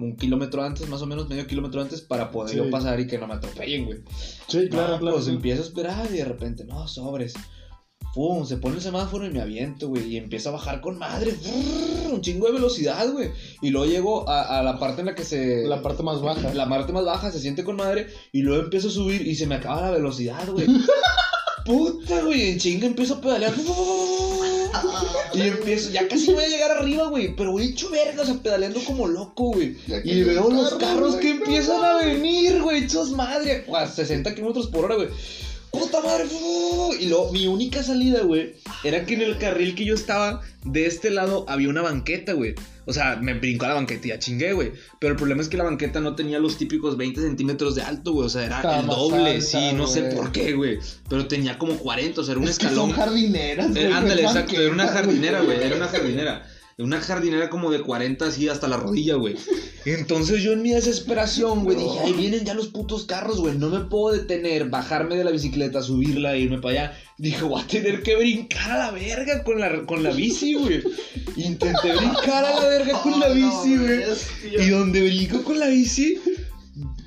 Un 0.00 0.16
kilómetro 0.16 0.62
antes, 0.62 0.88
más 0.88 1.02
o 1.02 1.06
menos, 1.06 1.28
medio 1.28 1.46
kilómetro 1.46 1.80
antes, 1.82 2.00
para 2.00 2.30
poder 2.30 2.50
Sí. 2.50 2.56
yo 2.56 2.70
pasar 2.70 3.00
y 3.00 3.06
que 3.06 3.18
no 3.18 3.26
me 3.26 3.34
atropellen, 3.34 3.84
güey. 3.86 3.98
Sí, 4.46 4.68
claro, 4.68 4.94
No, 4.94 4.98
claro. 5.00 5.16
Pues 5.16 5.28
empiezo 5.28 5.62
a 5.62 5.64
esperar 5.66 6.08
y 6.12 6.18
de 6.18 6.24
repente, 6.24 6.64
no, 6.64 6.86
sobres. 6.86 7.34
Pum, 8.14 8.46
se 8.46 8.56
pone 8.56 8.76
el 8.76 8.80
semáforo 8.80 9.26
y 9.26 9.30
me 9.30 9.40
aviento, 9.40 9.88
güey. 9.88 10.14
Y 10.14 10.16
empiezo 10.16 10.48
a 10.48 10.52
bajar 10.52 10.80
con 10.80 10.98
madre. 10.98 11.32
brrr, 11.32 12.14
un 12.14 12.20
chingo 12.22 12.46
de 12.46 12.52
velocidad, 12.54 13.10
güey. 13.12 13.30
Y 13.60 13.70
luego 13.70 13.86
llego 13.86 14.28
a, 14.28 14.58
a 14.58 14.62
la 14.62 14.78
parte 14.78 15.00
en 15.00 15.06
la 15.06 15.14
que 15.14 15.24
se. 15.24 15.66
La 15.66 15.82
parte 15.82 16.02
más 16.02 16.22
baja. 16.22 16.54
La 16.54 16.68
parte 16.68 16.92
más 16.92 17.04
baja 17.04 17.30
se 17.30 17.40
siente 17.40 17.64
con 17.64 17.76
madre. 17.76 18.06
Y 18.32 18.40
luego 18.42 18.62
empiezo 18.64 18.88
a 18.88 18.92
subir 18.92 19.26
y 19.26 19.34
se 19.34 19.46
me 19.46 19.56
acaba 19.56 19.82
la 19.82 19.90
velocidad, 19.90 20.48
güey. 20.48 20.66
Puta, 21.66 22.22
güey. 22.22 22.52
En 22.52 22.58
chinga 22.58 22.86
empiezo 22.86 23.14
a 23.16 23.20
pedalear. 23.20 23.52
Y 25.34 25.42
empiezo, 25.42 25.90
ya 25.90 26.08
casi 26.08 26.32
voy 26.32 26.44
a 26.44 26.48
llegar 26.48 26.70
arriba, 26.70 27.08
güey. 27.08 27.34
Pero 27.36 27.52
voy 27.52 27.66
hecho 27.66 27.90
verga, 27.90 28.22
o 28.22 28.26
sea, 28.26 28.34
pedaleando 28.34 28.80
como 28.84 29.06
loco, 29.06 29.52
güey. 29.52 29.76
Y 30.04 30.22
veo 30.22 30.50
los 30.50 30.74
carro, 30.74 30.78
carros 30.78 31.16
que 31.16 31.30
empiezan 31.30 31.84
a 31.84 31.96
venir, 31.96 32.60
güey, 32.62 32.84
hechos 32.84 33.10
madre, 33.10 33.64
a 33.74 33.86
60 33.86 34.34
kilómetros 34.34 34.66
por 34.68 34.86
hora, 34.86 34.96
güey. 34.96 35.08
¡Puta 35.78 36.00
madre! 36.00 36.24
fu- 36.26 36.94
Y 36.98 37.06
luego, 37.08 37.32
mi 37.32 37.46
única 37.46 37.82
salida, 37.82 38.22
güey, 38.22 38.54
era 38.84 39.04
que 39.06 39.14
en 39.14 39.22
el 39.22 39.38
carril 39.38 39.74
que 39.74 39.84
yo 39.84 39.94
estaba, 39.94 40.40
de 40.64 40.86
este 40.86 41.10
lado 41.10 41.44
había 41.48 41.68
una 41.68 41.82
banqueta, 41.82 42.32
güey. 42.32 42.54
O 42.86 42.92
sea, 42.94 43.16
me 43.16 43.34
brincó 43.34 43.66
a 43.66 43.68
la 43.68 43.74
banqueta 43.74 44.06
y 44.06 44.10
ya 44.10 44.18
chingué, 44.18 44.54
güey. 44.54 44.72
Pero 44.98 45.12
el 45.12 45.18
problema 45.18 45.42
es 45.42 45.48
que 45.50 45.58
la 45.58 45.64
banqueta 45.64 46.00
no 46.00 46.14
tenía 46.14 46.38
los 46.38 46.56
típicos 46.56 46.96
20 46.96 47.20
centímetros 47.20 47.74
de 47.74 47.82
alto, 47.82 48.12
güey. 48.12 48.26
O 48.26 48.30
sea, 48.30 48.46
era 48.46 48.56
Estaba 48.56 48.80
el 48.80 48.86
doble, 48.86 49.30
alta, 49.32 49.40
sí, 49.46 49.72
no 49.74 49.86
sé 49.86 50.02
por 50.04 50.32
qué, 50.32 50.54
güey. 50.54 50.78
Pero 51.08 51.26
tenía 51.28 51.58
como 51.58 51.76
40, 51.76 52.20
o 52.20 52.24
sea, 52.24 52.32
era 52.32 52.40
un 52.40 52.48
Es 52.48 52.58
que 52.58 52.66
escalón. 52.66 52.88
son 52.90 52.96
jardineras, 52.98 53.66
Eh, 53.76 53.80
güey, 53.82 53.92
ándale, 53.92 54.22
exacto, 54.22 54.60
era 54.60 54.72
una 54.72 54.88
jardinera, 54.88 55.42
güey, 55.42 55.62
era 55.62 55.76
una 55.76 55.88
jardinera. 55.88 56.46
Una 56.78 57.00
jardinera 57.00 57.50
como 57.50 57.72
de 57.72 57.82
40 57.82 58.24
así 58.24 58.48
hasta 58.48 58.68
la 58.68 58.76
rodilla, 58.76 59.16
güey. 59.16 59.34
Entonces 59.84 60.44
yo 60.44 60.52
en 60.52 60.62
mi 60.62 60.70
desesperación, 60.70 61.64
güey, 61.64 61.76
dije, 61.76 61.98
ahí 61.98 62.12
vienen 62.12 62.44
ya 62.44 62.54
los 62.54 62.68
putos 62.68 63.04
carros, 63.04 63.40
güey, 63.40 63.58
no 63.58 63.68
me 63.68 63.80
puedo 63.80 64.16
detener, 64.16 64.68
bajarme 64.68 65.16
de 65.16 65.24
la 65.24 65.32
bicicleta, 65.32 65.82
subirla 65.82 66.34
e 66.34 66.40
irme 66.40 66.60
para 66.60 66.82
allá. 66.82 66.98
Dije, 67.18 67.42
voy 67.42 67.60
a 67.60 67.66
tener 67.66 68.04
que 68.04 68.14
brincar 68.14 68.70
a 68.70 68.78
la 68.78 68.90
verga 68.92 69.42
con 69.42 69.58
la, 69.58 69.84
con 69.86 70.04
la 70.04 70.12
bici, 70.12 70.54
güey. 70.54 70.84
Intenté 71.34 71.96
brincar 71.96 72.44
a 72.44 72.60
la 72.62 72.68
verga 72.68 73.02
con 73.02 73.18
la 73.18 73.28
bici, 73.34 73.76
güey. 73.76 74.00
Y 74.60 74.68
donde 74.68 75.00
brinco 75.00 75.42
con 75.42 75.58
la 75.58 75.66
bici, 75.66 76.20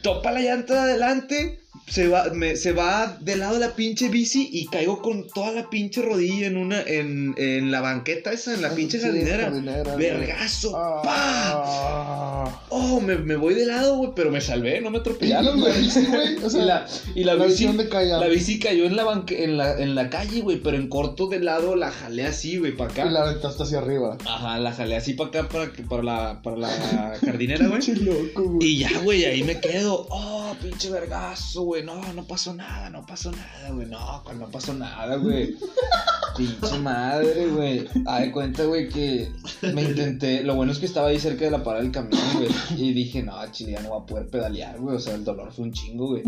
topa 0.04 0.34
la 0.34 0.42
llanta 0.42 0.74
de 0.74 0.80
adelante, 0.82 1.61
se 1.92 2.08
va, 2.08 2.30
me- 2.34 2.56
se 2.56 2.72
va 2.72 3.18
de 3.20 3.36
lado 3.36 3.60
la 3.60 3.76
pinche 3.76 4.08
bici 4.08 4.50
y 4.52 4.66
caigo 4.68 5.02
con 5.02 5.28
toda 5.28 5.52
la 5.52 5.70
pinche 5.70 6.02
rodilla 6.02 6.48
en 6.48 6.56
una, 6.56 6.82
en, 6.82 7.36
en 7.38 7.70
la 7.70 7.82
banqueta 7.82 8.32
esa, 8.32 8.54
en 8.54 8.62
la 8.62 8.70
pinche 8.74 8.98
Sí, 8.98 9.04
jardinera. 9.06 9.50
Vergazo, 9.98 10.72
Ah. 10.76 11.02
pa. 11.04 12.62
Oh, 12.70 13.02
me, 13.02 13.18
me 13.18 13.36
voy 13.36 13.54
de 13.56 13.66
lado, 13.66 13.98
güey, 13.98 14.12
pero 14.16 14.32
me 14.32 14.40
salvé, 14.42 14.80
no 14.82 14.90
me 14.90 15.00
atropellaron, 15.00 15.58
¿Y 15.60 15.62
la 15.62 15.70
güey. 15.70 16.38
O 16.44 16.50
sea, 16.50 16.62
y 16.64 16.66
la, 16.66 16.86
y 17.16 17.24
la 17.26 17.36
la 17.36 17.46
bici, 17.46 17.68
la 17.68 18.28
bici 18.28 18.60
cayó 18.60 18.86
en 18.86 18.96
la, 18.96 19.04
banque, 19.04 19.44
en 19.44 19.58
la, 19.58 19.78
en 19.80 19.96
la 19.96 20.10
calle, 20.10 20.42
güey, 20.42 20.58
pero 20.62 20.78
en 20.78 20.88
corto 20.88 21.28
de 21.28 21.40
lado 21.40 21.76
la 21.76 21.92
jalé 21.92 22.26
así, 22.26 22.58
güey, 22.58 22.72
para 22.72 22.92
acá. 22.92 23.06
Y 23.06 23.10
la 23.10 23.24
aventaste 23.24 23.64
hacia 23.64 23.80
arriba. 23.80 24.18
Ajá, 24.26 24.60
la 24.60 24.72
jalé 24.72 24.96
así 24.96 25.14
para 25.14 25.30
acá, 25.30 25.50
para, 25.50 25.72
para, 25.90 26.04
la, 26.04 26.42
para 26.42 26.58
la 26.58 27.18
jardinera, 27.24 27.68
güey. 27.68 27.82
Pinche 27.86 27.96
loco, 28.02 28.44
güey. 28.44 28.68
Y 28.68 28.78
ya, 28.80 28.90
güey, 29.04 29.26
ahí 29.26 29.44
me 29.44 29.60
quedo. 29.60 30.08
Oh, 30.10 30.56
pinche 30.62 30.90
vergazo, 30.90 31.64
güey. 31.64 31.81
No, 31.84 32.14
no 32.14 32.24
pasó 32.24 32.54
nada, 32.54 32.90
no 32.90 33.06
pasó 33.06 33.32
nada, 33.32 33.70
güey. 33.72 33.88
No, 33.88 34.24
no 34.38 34.48
pasó 34.50 34.74
nada, 34.74 35.16
güey. 35.18 35.56
Pinche 36.38 36.80
madre, 36.80 37.48
güey. 37.48 37.88
Ay, 38.06 38.32
cuenta, 38.32 38.64
güey, 38.64 38.88
que 38.88 39.32
me 39.74 39.84
intenté. 39.84 40.44
Lo 40.44 40.56
bueno 40.56 40.72
es 40.72 40.80
que 40.80 40.86
estaba 40.86 41.08
ahí 41.08 41.20
cerca 41.20 41.46
de 41.46 41.52
la 41.52 41.64
parada 41.64 41.84
del 41.84 41.92
camión, 41.92 42.22
güey. 42.36 42.50
Y 42.78 42.94
dije, 42.94 43.22
no, 43.22 43.34
chile, 43.52 43.74
ya 43.74 43.82
no 43.82 43.90
voy 43.90 44.02
a 44.02 44.06
poder 44.06 44.28
pedalear, 44.28 44.80
güey. 44.80 44.96
O 44.96 45.00
sea, 45.00 45.16
el 45.16 45.24
dolor 45.24 45.52
fue 45.52 45.66
un 45.66 45.74
chingo, 45.74 46.08
güey. 46.08 46.24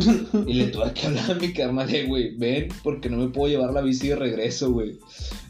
Y 0.47 0.54
le 0.54 0.68
tuve 0.68 0.91
que 0.93 1.08
hablar 1.08 1.32
a 1.32 1.36
mi 1.36 1.54
carnal 1.54 1.89
de, 1.89 2.06
güey, 2.06 2.36
ven, 2.36 2.70
porque 2.84 3.10
no 3.10 3.18
me 3.18 3.30
puedo 3.30 3.49
llevar 3.51 3.74
la 3.74 3.82
bici 3.82 4.10
de 4.10 4.16
regreso, 4.16 4.72
güey. 4.72 4.99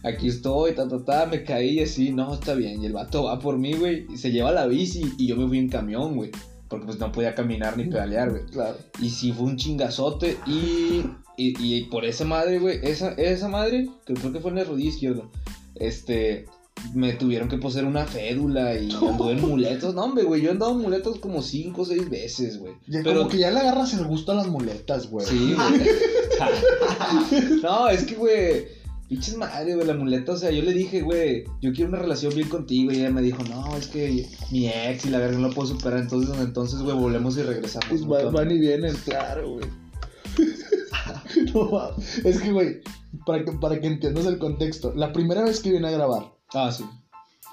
Aquí 0.04 0.28
estoy, 0.28 0.74
ta, 0.76 0.88
ta, 0.88 1.04
ta, 1.04 1.26
me 1.26 1.43
caí 1.43 1.80
y 1.80 1.80
así, 1.82 2.12
no, 2.12 2.34
está 2.34 2.54
bien. 2.54 2.82
Y 2.82 2.86
el 2.86 2.93
vato 2.93 3.24
va 3.24 3.39
por 3.39 3.58
mí, 3.58 3.74
güey, 3.74 4.06
y 4.14 4.18
se 4.18 4.32
lleva 4.32 4.51
la 4.51 4.68
bici 4.68 5.14
y 5.18 5.28
yo 5.28 5.36
me 5.36 5.47
fui 5.47 5.58
en 5.58 5.70
camión, 5.70 6.16
güey. 6.16 6.32
Porque 6.74 6.88
pues 6.88 6.98
no 6.98 7.12
podía 7.12 7.36
caminar 7.36 7.78
ni 7.78 7.84
pedalear, 7.84 8.32
güey. 8.32 8.48
Claro. 8.48 8.76
Y 9.00 9.12
sí 9.12 9.32
fue 9.32 9.46
un 9.46 9.58
chingazote 9.58 10.40
y, 10.48 11.04
y, 11.38 11.76
y 11.78 11.84
por 11.84 12.04
esa 12.04 12.26
madre, 12.26 12.58
güey, 12.58 12.80
esa, 12.82 13.12
esa 13.12 13.48
madre, 13.48 13.90
que 14.08 14.16
creo 14.16 14.34
que 14.34 14.40
fue 14.40 14.50
en 14.50 14.58
la 14.58 14.64
rodilla 14.64 14.90
izquierda, 14.90 15.22
este, 15.76 16.48
me 16.96 17.14
tuvieron 17.14 17.48
que 17.48 17.60
poner 17.60 17.86
una 17.86 18.08
fédula 18.08 18.74
y 18.74 18.92
anduve 19.08 19.34
en 19.34 19.42
muletos. 19.42 19.94
No, 19.94 20.06
hombre, 20.06 20.24
güey, 20.24 20.42
yo 20.42 20.50
he 20.50 20.54
andado 20.54 20.72
en 20.72 20.80
muletos 20.80 21.20
como 21.20 21.44
cinco 21.44 21.84
o 21.84 21.86
seis 21.86 22.10
veces, 22.10 22.58
güey. 22.58 22.74
Pero 22.92 23.20
Como 23.20 23.30
que 23.30 23.38
ya 23.38 23.52
le 23.52 23.60
agarras 23.60 23.94
el 23.94 24.06
gusto 24.06 24.32
a 24.32 24.36
las 24.36 24.48
muletas, 24.48 25.12
güey. 25.12 25.28
Sí, 25.28 25.54
güey. 25.54 27.54
no, 27.62 27.88
es 27.88 28.04
que, 28.04 28.16
güey. 28.16 28.66
Pinches 29.14 29.38
madre, 29.38 29.76
güey, 29.76 29.86
la 29.86 29.93
muleta, 29.93 30.32
o 30.32 30.38
sea, 30.38 30.49
yo 30.49 30.64
le 30.64 30.72
dije, 30.74 31.01
güey, 31.01 31.43
yo 31.61 31.72
quiero 31.72 31.89
una 31.89 31.99
relación 31.99 32.34
bien 32.34 32.49
contigo, 32.49 32.91
y 32.91 32.95
ella 32.97 33.11
me 33.11 33.22
dijo, 33.22 33.43
no, 33.43 33.76
es 33.78 33.88
que 33.88 34.28
mi 34.51 34.68
ex 34.68 35.05
y 35.05 35.09
la 35.09 35.20
verga 35.20 35.38
no 35.38 35.49
lo 35.49 35.53
puedo 35.53 35.68
superar, 35.68 35.99
entonces, 35.99 36.36
entonces, 36.39 36.82
güey, 36.82 36.95
volvemos 36.97 37.38
y 37.38 37.43
regresamos. 37.43 37.88
Pues 37.89 38.05
va- 38.09 38.32
van 38.32 38.49
y 38.49 38.57
vienen, 38.59 38.95
claro, 39.05 39.51
güey. 39.53 39.66
no, 41.53 41.89
es 42.24 42.41
que, 42.41 42.51
güey, 42.51 42.82
para 43.26 43.43
que, 43.45 43.51
para 43.53 43.80
que 43.80 43.88
entiendas 43.88 44.26
el 44.26 44.38
contexto, 44.39 44.93
la 44.95 45.14
primera 45.14 45.43
vez 45.43 45.59
que 45.61 45.72
vine 45.72 45.88
a 45.88 45.91
grabar, 45.91 46.34
Ah, 46.53 46.72
sí. 46.72 46.84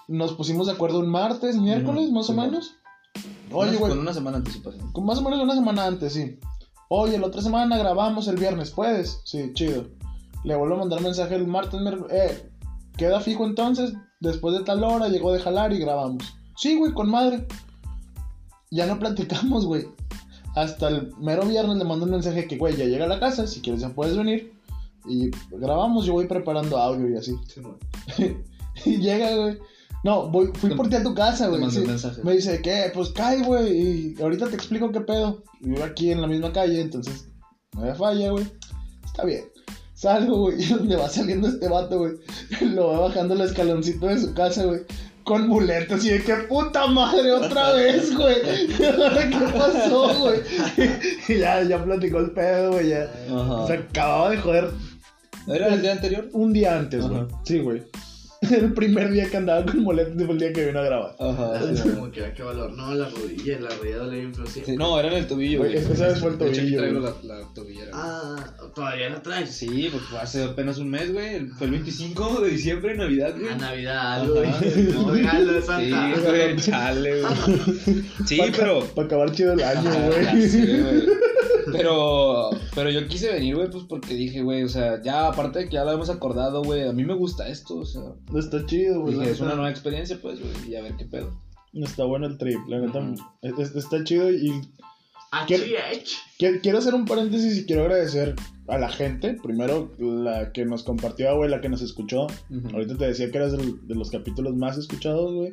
nos 0.09 0.33
pusimos 0.35 0.67
de 0.67 0.73
acuerdo 0.73 1.01
un 1.01 1.11
martes, 1.11 1.57
miércoles, 1.57 2.11
más 2.11 2.31
o 2.31 2.35
menos. 2.35 2.75
Oye, 3.53 3.77
güey, 3.77 3.91
Con 3.91 4.01
una 4.01 4.15
semana 4.15 4.39
de 4.39 4.45
anticipación. 4.47 4.93
con 4.93 5.05
más 5.05 5.19
o 5.19 5.23
menos 5.23 5.41
una 5.41 5.55
semana 5.55 5.87
antes, 5.87 6.13
sí. 6.13 6.39
Oye, 6.89 7.19
la 7.19 7.27
otra 7.27 7.43
semana 7.43 7.77
grabamos 7.79 8.29
el 8.29 8.37
viernes, 8.37 8.71
¿puedes? 8.71 9.21
Sí, 9.25 9.51
chido. 9.55 9.89
Le 10.45 10.57
vuelvo 10.57 10.77
a 10.77 10.79
mandar 10.79 11.01
mensaje 11.01 11.35
el 11.35 11.47
martes, 11.47 11.81
eh, 12.11 12.51
queda 12.97 13.21
fijo 13.21 13.45
entonces, 13.45 13.93
después 14.21 14.57
de 14.57 14.65
tal 14.65 14.83
hora 14.85 15.09
llegó 15.09 15.33
de 15.33 15.41
jalar 15.41 15.73
y 15.73 15.79
grabamos. 15.79 16.23
Sí, 16.57 16.77
güey, 16.77 16.93
con 16.93 17.11
madre. 17.11 17.47
Ya 18.71 18.87
no 18.87 18.99
platicamos, 18.99 19.67
güey. 19.67 19.87
Hasta 20.55 20.89
el 20.89 21.13
mero 21.19 21.47
viernes 21.47 21.77
le 21.77 21.85
mando 21.85 22.05
un 22.05 22.13
mensaje 22.13 22.47
que, 22.47 22.57
güey, 22.57 22.77
ya 22.77 22.85
llega 22.85 23.05
a 23.05 23.09
la 23.09 23.21
casa, 23.21 23.47
si 23.47 23.61
quieres 23.61 23.81
ya 23.81 23.91
puedes 23.91 24.17
venir. 24.17 24.53
Y 25.07 25.31
grabamos, 25.51 26.05
yo 26.05 26.13
voy 26.13 26.27
preparando 26.27 26.77
audio 26.77 27.09
y 27.09 27.17
así. 27.17 27.35
Sí, 27.47 27.61
güey. 27.61 28.37
Y 28.85 28.97
llega, 28.99 29.35
güey. 29.35 29.59
No, 30.05 30.29
voy, 30.29 30.51
fui 30.55 30.75
por 30.75 30.89
ti 30.89 30.97
a 30.97 31.03
tu 31.03 31.15
casa, 31.15 31.49
güey. 31.49 31.71
sí. 31.71 31.81
un 31.81 31.89
mensaje. 31.89 32.23
Me 32.23 32.33
dice, 32.33 32.63
¿qué? 32.63 32.91
Pues 32.95 33.11
cae, 33.11 33.43
güey. 33.43 34.15
Y 34.17 34.23
ahorita 34.23 34.49
te 34.49 34.55
explico 34.55 34.91
qué 34.91 35.01
pedo. 35.01 35.43
Vivo 35.61 35.85
aquí 35.85 36.11
en 36.11 36.23
la 36.23 36.27
misma 36.27 36.53
calle, 36.53 36.81
entonces 36.81 37.29
no 37.75 37.83
me 37.83 37.95
falla, 37.95 38.31
güey. 38.31 38.47
Está 39.05 39.25
bien. 39.25 39.45
Salgo, 40.01 40.39
güey, 40.39 40.65
donde 40.69 40.97
va 40.97 41.11
saliendo 41.11 41.47
este 41.47 41.69
vato, 41.69 41.99
güey. 41.99 42.13
Lo 42.75 42.89
va 42.89 43.01
bajando 43.01 43.35
el 43.35 43.43
escaloncito 43.43 44.07
de 44.07 44.19
su 44.19 44.33
casa, 44.33 44.65
güey. 44.65 44.81
Con 45.25 45.47
muletas 45.47 46.03
y 46.07 46.09
de 46.09 46.23
qué 46.23 46.35
puta 46.49 46.87
madre 46.87 47.31
otra 47.33 47.73
vez, 47.75 48.17
güey. 48.17 48.37
¿Qué 48.79 49.53
pasó, 49.59 50.19
güey? 50.19 50.41
Y 51.29 51.39
ya, 51.39 51.63
ya 51.65 51.85
platicó 51.85 52.19
el 52.21 52.31
pedo, 52.31 52.73
güey. 52.73 52.89
Ya. 52.89 53.11
Ajá. 53.31 53.67
Se 53.67 53.73
acababa 53.75 54.31
de 54.31 54.39
joder 54.39 54.71
¿Era 55.47 55.69
el 55.75 55.83
día 55.83 55.93
anterior? 55.93 56.29
un 56.33 56.55
día 56.55 56.79
antes, 56.79 57.07
güey. 57.07 57.27
Sí, 57.45 57.59
güey. 57.59 57.83
El 58.51 58.73
primer 58.73 59.11
día 59.11 59.29
que 59.29 59.37
andaba 59.37 59.67
con 59.67 59.81
muletas 59.81 60.15
fue 60.15 60.33
el 60.33 60.39
día 60.39 60.51
que 60.53 60.65
vino 60.65 60.79
a 60.79 60.83
grabar. 60.83 61.15
Ajá. 61.19 61.61
Sí. 61.77 61.91
como 61.91 62.11
que 62.11 62.25
ah, 62.25 62.33
qué 62.35 62.43
valor. 62.43 62.73
No, 62.73 62.95
la 62.95 63.09
rodilla, 63.11 63.61
la 63.61 63.69
rodilla 63.69 63.99
duele 63.99 64.17
bien 64.21 64.33
sí. 64.47 64.63
Sí, 64.65 64.77
No, 64.79 64.99
era 64.99 65.09
en 65.09 65.15
el 65.19 65.27
tobillo, 65.27 65.59
Güey, 65.59 65.77
esa 65.77 66.09
vez 66.09 66.21
fue 66.21 66.31
el 66.31 66.39
De 66.39 66.49
hecho, 66.49 66.61
aquí 66.63 66.75
tobillo, 66.75 66.79
traigo 66.79 67.01
la, 67.01 67.35
la 67.41 67.55
tobillera. 67.55 67.91
Ah, 67.93 68.37
todavía 68.75 69.11
la 69.11 69.21
traes. 69.23 69.51
Sí, 69.51 69.89
porque 69.93 70.07
fue 70.07 70.19
hace 70.21 70.43
apenas 70.45 70.79
un 70.79 70.89
mes, 70.89 71.13
güey. 71.13 71.49
Fue 71.49 71.67
el 71.67 71.73
25 71.73 72.41
de 72.41 72.51
diciembre, 72.51 72.97
Navidad, 72.97 73.35
güey. 73.39 73.53
A 73.53 73.57
Navidad, 73.57 74.13
algo, 74.23 74.41
Ajá. 74.41 74.59
güey. 74.59 74.97
Un 74.97 75.15
regalo 75.15 75.53
de 75.53 75.61
Sí, 75.61 75.67
Santa. 75.67 76.15
güey, 76.31 76.57
chale, 76.61 77.21
güey. 77.21 77.35
Sí, 78.27 78.39
Pa' 78.39 78.47
pero. 78.57 78.81
Para 78.95 79.07
acabar 79.07 79.33
chido 79.33 79.53
el 79.53 79.63
año, 79.63 79.91
güey. 79.91 81.07
Pero, 81.79 82.51
pero 82.75 82.91
yo 82.91 83.07
quise 83.09 83.33
venir, 83.33 83.57
güey, 83.57 83.71
pues 83.71 83.85
porque 83.89 84.15
dije, 84.15 84.43
güey, 84.43 84.63
o 84.65 84.69
sea, 84.69 85.03
ya 85.03 85.29
aparte 85.29 85.61
de 85.61 85.65
que 85.67 85.75
ya 85.75 85.85
lo 85.85 85.93
hemos 85.93 86.11
acordado, 86.11 86.63
güey, 86.63 86.87
a 86.89 86.93
mí 86.93 87.05
me 87.05 87.15
gusta 87.15 87.49
esto, 87.49 87.77
o 87.77 87.85
sea, 87.85 88.03
Está 88.37 88.65
chido, 88.67 89.01
güey. 89.03 89.15
dije, 89.19 89.31
es 89.31 89.41
una 89.41 89.55
nueva 89.55 89.71
experiencia, 89.71 90.19
pues, 90.21 90.39
güey, 90.41 90.71
y 90.73 90.77
a 90.77 90.83
ver 90.83 90.97
qué 90.97 91.05
pedo. 91.07 91.31
Está 91.73 92.05
bueno 92.05 92.27
el 92.27 92.37
trip, 92.39 92.59
la 92.69 92.81
neta. 92.81 92.99
Está 93.43 94.03
chido 94.05 94.31
y 94.31 94.51
HH. 95.33 95.47
qui- 96.39 96.61
quiero 96.61 96.79
hacer 96.79 96.95
un 96.95 97.05
paréntesis 97.05 97.57
y 97.59 97.65
quiero 97.67 97.83
agradecer 97.83 98.35
a 98.67 98.79
la 98.79 98.89
gente. 98.89 99.37
Primero, 99.43 99.93
la 99.99 100.51
que 100.53 100.65
nos 100.65 100.83
compartió, 100.83 101.37
güey, 101.37 101.49
la 101.49 101.61
que 101.61 101.69
nos 101.69 101.83
escuchó. 101.83 102.27
Ahorita 102.73 102.97
te 102.97 103.07
decía 103.07 103.31
que 103.31 103.39
eras 103.39 103.53
del- 103.53 103.87
de 103.87 103.95
los 103.95 104.11
capítulos 104.11 104.57
más 104.57 104.77
escuchados, 104.79 105.33
güey. 105.33 105.53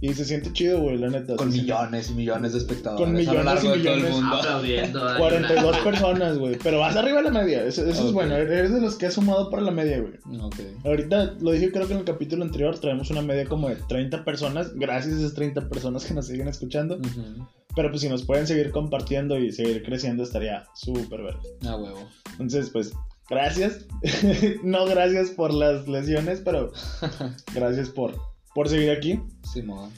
Y 0.00 0.14
se 0.14 0.24
siente 0.24 0.52
chido, 0.52 0.80
güey, 0.80 0.96
la 0.96 1.08
neta. 1.08 1.34
Con 1.36 1.50
siente- 1.50 1.72
millones 1.72 2.10
y 2.10 2.14
millones 2.14 2.52
de 2.52 2.58
espectadores 2.58 3.00
Con 3.04 3.08
a 3.10 3.12
lo 3.12 3.18
millones 3.18 3.44
largo 3.44 3.74
y 3.74 3.78
de 3.78 3.84
todo 3.84 3.94
el 3.94 4.00
millones. 4.02 4.20
mundo. 4.20 4.36
Aplaudiendo. 4.36 5.08
ahí. 5.08 5.18
42 5.18 5.76
personas, 5.78 6.38
güey. 6.38 6.56
Pero 6.62 6.78
vas 6.78 6.94
arriba 6.96 7.16
de 7.18 7.24
la 7.24 7.30
media. 7.30 7.64
Eso, 7.64 7.84
eso 7.84 8.06
es 8.06 8.12
bueno. 8.12 8.36
Eres 8.36 8.72
de 8.72 8.80
los 8.80 8.94
que 8.96 9.06
has 9.06 9.14
sumado 9.14 9.50
para 9.50 9.62
la 9.62 9.72
media, 9.72 9.98
güey. 10.00 10.40
Ok. 10.40 10.54
Ahorita 10.84 11.34
lo 11.40 11.50
dije 11.50 11.72
creo 11.72 11.86
que 11.88 11.94
en 11.94 11.98
el 12.00 12.04
capítulo 12.04 12.44
anterior 12.44 12.78
traemos 12.78 13.10
una 13.10 13.22
media 13.22 13.44
como 13.46 13.68
de 13.68 13.76
30 13.88 14.24
personas, 14.24 14.72
gracias 14.76 15.14
a 15.16 15.18
esas 15.18 15.34
30 15.34 15.68
personas 15.68 16.04
que 16.04 16.14
nos 16.14 16.26
siguen 16.26 16.46
escuchando. 16.46 16.98
Pero 17.74 17.90
pues 17.90 18.00
si 18.02 18.08
nos 18.08 18.24
pueden 18.24 18.46
seguir 18.46 18.70
compartiendo 18.70 19.36
y 19.38 19.50
seguir 19.52 19.82
creciendo 19.82 20.22
estaría 20.22 20.64
súper 20.74 21.22
verde. 21.22 21.40
Ah, 21.66 21.76
huevo. 21.76 22.08
Entonces 22.32 22.70
pues 22.70 22.92
gracias. 23.28 23.84
no 24.62 24.86
gracias 24.86 25.30
por 25.30 25.52
las 25.52 25.86
lesiones, 25.88 26.40
pero 26.44 26.72
gracias 27.54 27.88
por, 27.90 28.14
por 28.58 28.68
seguir 28.68 28.90
aquí. 28.90 29.20
Simón. 29.44 29.92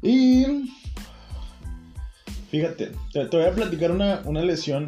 Y 0.00 0.72
fíjate, 2.50 2.92
te, 3.12 3.26
te 3.26 3.36
voy 3.36 3.44
a 3.44 3.52
platicar 3.52 3.90
una, 3.90 4.22
una 4.24 4.40
lesión. 4.40 4.86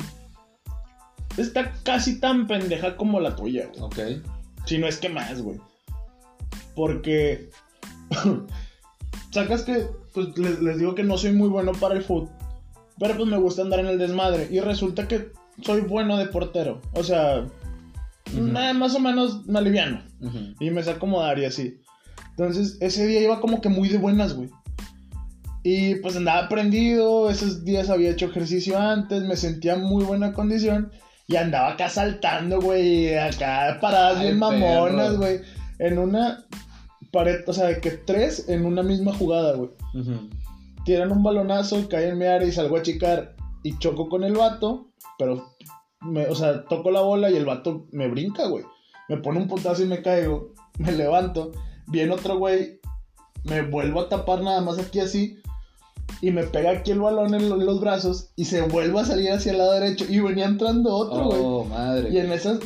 Está 1.36 1.74
casi 1.82 2.20
tan 2.20 2.46
pendeja 2.46 2.96
como 2.96 3.20
la 3.20 3.36
tuya, 3.36 3.68
güey. 3.68 3.82
Ok. 3.82 4.24
Si 4.64 4.78
no 4.78 4.86
es 4.86 4.96
que 4.96 5.10
más, 5.10 5.42
güey. 5.42 5.58
Porque. 6.74 7.50
sacas 9.30 9.60
que. 9.60 9.88
Pues 10.14 10.28
les, 10.38 10.62
les 10.62 10.78
digo 10.78 10.94
que 10.94 11.04
no 11.04 11.18
soy 11.18 11.32
muy 11.32 11.50
bueno 11.50 11.72
para 11.72 11.96
el 11.96 12.04
foot. 12.04 12.30
Pero 12.98 13.14
pues 13.14 13.28
me 13.28 13.36
gusta 13.36 13.60
andar 13.60 13.80
en 13.80 13.88
el 13.88 13.98
desmadre. 13.98 14.48
Y 14.50 14.60
resulta 14.60 15.06
que 15.06 15.32
soy 15.62 15.82
bueno 15.82 16.16
de 16.16 16.28
portero. 16.28 16.80
O 16.94 17.04
sea. 17.04 17.46
Nada, 18.32 18.72
más 18.72 18.94
o 18.94 19.00
menos 19.00 19.44
me 19.46 19.58
aliviano. 19.58 20.02
Y 20.60 20.70
me 20.70 20.82
sé 20.82 20.92
acomodar 20.92 21.38
y 21.38 21.44
así. 21.44 21.78
Entonces, 22.38 22.78
ese 22.80 23.04
día 23.08 23.20
iba 23.20 23.40
como 23.40 23.60
que 23.60 23.68
muy 23.68 23.88
de 23.88 23.98
buenas, 23.98 24.34
güey. 24.34 24.48
Y 25.64 25.96
pues 25.96 26.14
andaba 26.14 26.48
prendido, 26.48 27.28
esos 27.30 27.64
días 27.64 27.90
había 27.90 28.10
hecho 28.10 28.26
ejercicio 28.26 28.78
antes, 28.78 29.24
me 29.24 29.36
sentía 29.36 29.74
en 29.74 29.82
muy 29.82 30.04
buena 30.04 30.32
condición. 30.32 30.92
Y 31.26 31.34
andaba 31.34 31.72
acá 31.72 31.88
saltando, 31.88 32.60
güey, 32.60 33.12
acá 33.18 33.78
paradas 33.80 34.18
Ay, 34.18 34.26
bien 34.26 34.38
mamonas, 34.38 35.16
güey. 35.16 35.40
En 35.80 35.98
una 35.98 36.46
pared, 37.10 37.40
o 37.48 37.52
sea, 37.52 37.66
de 37.66 37.80
que 37.80 37.90
tres 37.90 38.48
en 38.48 38.64
una 38.64 38.84
misma 38.84 39.12
jugada, 39.14 39.56
güey. 39.56 39.70
Ujú. 39.94 40.30
Tiran 40.84 41.10
un 41.10 41.24
balonazo, 41.24 41.88
cae 41.88 42.08
en 42.08 42.18
mi 42.18 42.26
área 42.26 42.46
y 42.46 42.52
salgo 42.52 42.76
a 42.76 42.82
chicar. 42.82 43.34
Y 43.64 43.76
choco 43.78 44.08
con 44.08 44.22
el 44.22 44.34
vato, 44.34 44.92
pero, 45.18 45.56
me, 46.02 46.26
o 46.26 46.36
sea, 46.36 46.64
toco 46.66 46.92
la 46.92 47.00
bola 47.00 47.30
y 47.30 47.36
el 47.36 47.46
vato 47.46 47.88
me 47.90 48.06
brinca, 48.06 48.46
güey. 48.46 48.64
Me 49.08 49.16
pone 49.16 49.40
un 49.40 49.48
putazo 49.48 49.82
y 49.82 49.86
me 49.86 50.02
caigo. 50.02 50.54
Me 50.78 50.92
levanto. 50.92 51.50
Viene 51.88 52.12
otro 52.12 52.38
güey. 52.38 52.80
Me 53.44 53.62
vuelvo 53.62 54.00
a 54.00 54.08
tapar 54.08 54.42
nada 54.42 54.60
más 54.60 54.78
aquí 54.78 55.00
así. 55.00 55.36
Y 56.20 56.30
me 56.30 56.42
pega 56.44 56.70
aquí 56.72 56.90
el 56.90 57.00
balón 57.00 57.34
en 57.34 57.48
lo- 57.48 57.56
los 57.56 57.80
brazos. 57.80 58.30
Y 58.36 58.44
se 58.46 58.62
vuelve 58.62 58.98
a 59.00 59.04
salir 59.04 59.30
hacia 59.30 59.52
el 59.52 59.58
lado 59.58 59.72
derecho. 59.72 60.04
Y 60.08 60.20
venía 60.20 60.46
entrando 60.46 60.92
otro, 60.94 61.26
güey. 61.26 61.40
Oh, 61.42 61.64
madre. 61.64 62.10
Y 62.10 62.18
en 62.18 62.32
esas, 62.32 62.58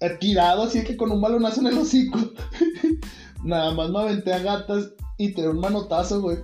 eh, 0.00 0.16
tirado 0.20 0.64
así 0.64 0.84
que 0.84 0.96
con 0.96 1.10
un 1.10 1.20
balonazo 1.20 1.60
en 1.60 1.68
el 1.68 1.78
hocico. 1.78 2.18
Nada 3.44 3.72
más 3.72 3.90
me 3.90 4.00
aventé 4.00 4.32
a 4.32 4.40
gatas 4.40 4.90
y 5.16 5.32
tiré 5.32 5.48
un 5.48 5.60
manotazo, 5.60 6.20
güey. 6.20 6.38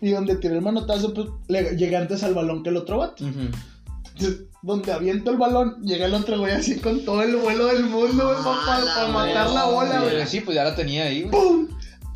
Y 0.00 0.10
donde 0.10 0.36
tiré 0.36 0.54
el 0.56 0.62
manotazo, 0.62 1.12
pues 1.12 1.28
le- 1.48 1.76
llegué 1.76 1.96
antes 1.96 2.22
al 2.22 2.34
balón 2.34 2.62
que 2.62 2.70
el 2.70 2.76
otro 2.76 2.98
vato. 2.98 3.24
Entonces, 3.26 4.44
donde 4.66 4.92
aviento 4.92 5.30
el 5.30 5.36
balón, 5.36 5.80
llega 5.82 6.06
el 6.06 6.14
otro 6.14 6.38
güey 6.40 6.52
así 6.52 6.80
con 6.80 7.04
todo 7.04 7.22
el 7.22 7.36
vuelo 7.36 7.66
del 7.66 7.84
mundo, 7.84 8.24
güey, 8.24 8.36
para, 8.42 8.78
Ah, 8.78 9.02
la 9.06 9.08
matar 9.08 9.50
la 9.50 9.64
bola, 9.66 10.00
Sí, 10.00 10.10
güey. 10.14 10.26
Sí, 10.26 10.40
pues 10.40 10.54
ya 10.56 10.64
la 10.64 10.74
tenía 10.74 11.04
ahí, 11.04 11.22
güey. 11.22 11.30
¡Pum! 11.30 11.68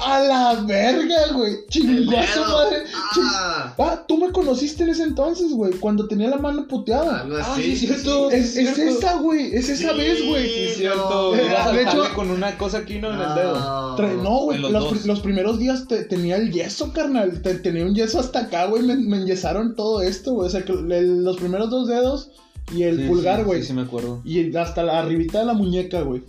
A 0.03 0.21
la 0.21 0.61
verga, 0.63 1.33
güey. 1.35 1.57
Dedo. 1.73 2.11
madre. 2.11 2.85
Ching- 3.15 3.31
Ah, 3.33 3.75
Ah, 3.79 4.05
tú 4.07 4.17
me 4.19 4.31
conociste 4.33 4.83
en 4.85 4.91
ese 4.91 5.03
entonces, 5.05 5.51
güey. 5.53 5.73
Cuando 5.75 6.07
tenía 6.09 6.29
la 6.29 6.39
mano 6.39 6.67
puteada. 6.67 7.21
algo 7.21 7.37
Ah, 7.37 7.53
así. 7.55 7.77
sí, 7.77 7.87
cierto. 7.87 8.31
Es, 8.31 8.57
es 8.57 8.75
cierto. 8.75 8.99
esa, 8.99 9.17
güey. 9.17 9.55
Es 9.55 9.69
esa 9.69 9.93
Sí. 9.93 9.99
vez, 9.99 10.27
güey. 10.27 10.49
Sí, 10.49 10.61
es 10.61 10.77
cierto. 10.79 11.35
Eh, 11.37 11.47
Era 11.47 11.73
de 11.73 11.83
hecho- 11.83 12.05
con 12.15 12.31
una 12.31 12.57
cosa 12.59 12.79
aquí, 12.79 12.99
¿no? 12.99 13.09
En 13.13 13.21
el 13.21 13.35
dedo. 13.35 13.97
Tra- 13.97 14.23
No, 14.23 14.39
güey, 14.45 14.59
los 14.59 15.05
los, 15.07 15.21
primeros 15.21 15.59
días 15.59 15.87
te- 15.89 16.05
tenía 16.05 16.37
el 16.37 16.51
yeso, 16.53 16.93
carnal. 16.93 17.43
Te- 17.43 17.55
tenía 17.55 17.85
un 17.85 17.95
yeso 17.95 18.19
hasta 18.21 18.41
acá, 18.41 18.67
güey. 18.67 18.83
Me, 18.83 18.95
me 18.97 19.17
enyesaron 19.19 19.75
todo 19.77 20.03
esto, 20.03 20.33
güey. 20.35 20.47
O 20.47 20.51
sea, 20.51 20.65
que 20.65 20.73
el- 20.73 21.25
los 21.25 21.37
primeros 21.37 21.71
dos 21.71 21.89
dedos 21.89 22.31
y 22.75 22.85
el 22.85 22.99
Sí, 22.99 23.05
pulgar, 23.09 23.39
sí, 23.41 23.45
güey. 23.45 23.61
Sí, 23.63 23.69
sí, 23.69 23.73
me 23.75 23.83
acuerdo. 23.83 24.21
Y 24.25 24.55
hasta 24.57 24.83
la 24.83 24.99
arribita 25.01 25.41
de 25.41 25.45
la 25.47 25.55
muñeca, 25.55 26.03
güey. 26.03 26.23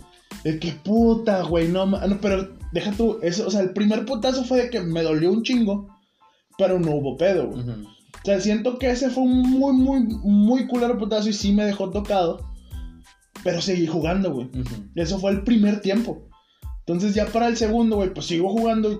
De 0.44 0.58
que 0.58 0.72
puta, 0.72 1.42
güey. 1.42 1.68
No, 1.68 1.86
no, 1.86 2.20
pero 2.20 2.48
deja 2.72 2.92
tú. 2.92 3.18
Eso, 3.22 3.46
o 3.46 3.50
sea, 3.50 3.60
el 3.60 3.72
primer 3.72 4.04
putazo 4.04 4.44
fue 4.44 4.62
de 4.62 4.70
que 4.70 4.80
me 4.80 5.02
dolió 5.02 5.32
un 5.32 5.42
chingo. 5.42 5.88
Pero 6.58 6.78
no 6.78 6.92
hubo 6.92 7.16
pedo, 7.16 7.48
güey. 7.48 7.62
O 7.62 8.24
sea, 8.24 8.40
siento 8.40 8.78
que 8.78 8.90
ese 8.90 9.10
fue 9.10 9.24
un 9.24 9.40
muy, 9.42 9.72
muy, 9.72 10.00
muy 10.22 10.66
culero 10.66 10.98
putazo 10.98 11.28
y 11.28 11.32
sí 11.32 11.52
me 11.52 11.64
dejó 11.64 11.90
tocado. 11.90 12.40
Pero 13.42 13.60
seguí 13.60 13.86
jugando, 13.86 14.32
güey. 14.32 14.50
Eso 14.94 15.18
fue 15.18 15.32
el 15.32 15.42
primer 15.42 15.80
tiempo. 15.80 16.28
Entonces 16.80 17.14
ya 17.14 17.26
para 17.26 17.48
el 17.48 17.56
segundo, 17.56 17.96
güey, 17.96 18.12
pues 18.12 18.26
sigo 18.26 18.50
jugando 18.50 18.92
y 18.92 18.98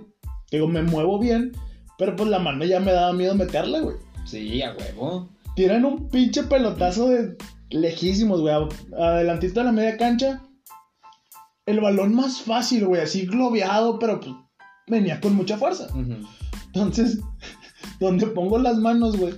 digo, 0.50 0.66
me 0.66 0.82
muevo 0.82 1.18
bien. 1.18 1.52
Pero 1.98 2.16
pues 2.16 2.28
la 2.28 2.38
mano 2.38 2.64
ya 2.64 2.80
me 2.80 2.92
daba 2.92 3.12
miedo 3.12 3.34
meterla, 3.34 3.80
güey. 3.80 3.96
Sí, 4.24 4.62
a 4.62 4.74
huevo. 4.74 5.28
Tiran 5.54 5.84
un 5.84 6.08
pinche 6.08 6.42
pelotazo 6.44 7.10
de 7.10 7.36
lejísimos, 7.70 8.40
güey. 8.40 8.54
Adelantito 8.98 9.60
de 9.60 9.66
la 9.66 9.72
media 9.72 9.96
cancha. 9.96 10.42
El 11.66 11.80
balón 11.80 12.14
más 12.14 12.40
fácil, 12.40 12.86
güey. 12.86 13.02
Así 13.02 13.26
globeado, 13.26 13.98
pero 13.98 14.20
pues 14.20 14.34
venía 14.88 15.20
con 15.20 15.34
mucha 15.34 15.56
fuerza. 15.56 15.88
Entonces, 16.66 17.20
donde 18.00 18.26
pongo 18.28 18.58
las 18.58 18.76
manos, 18.76 19.16
güey. 19.16 19.34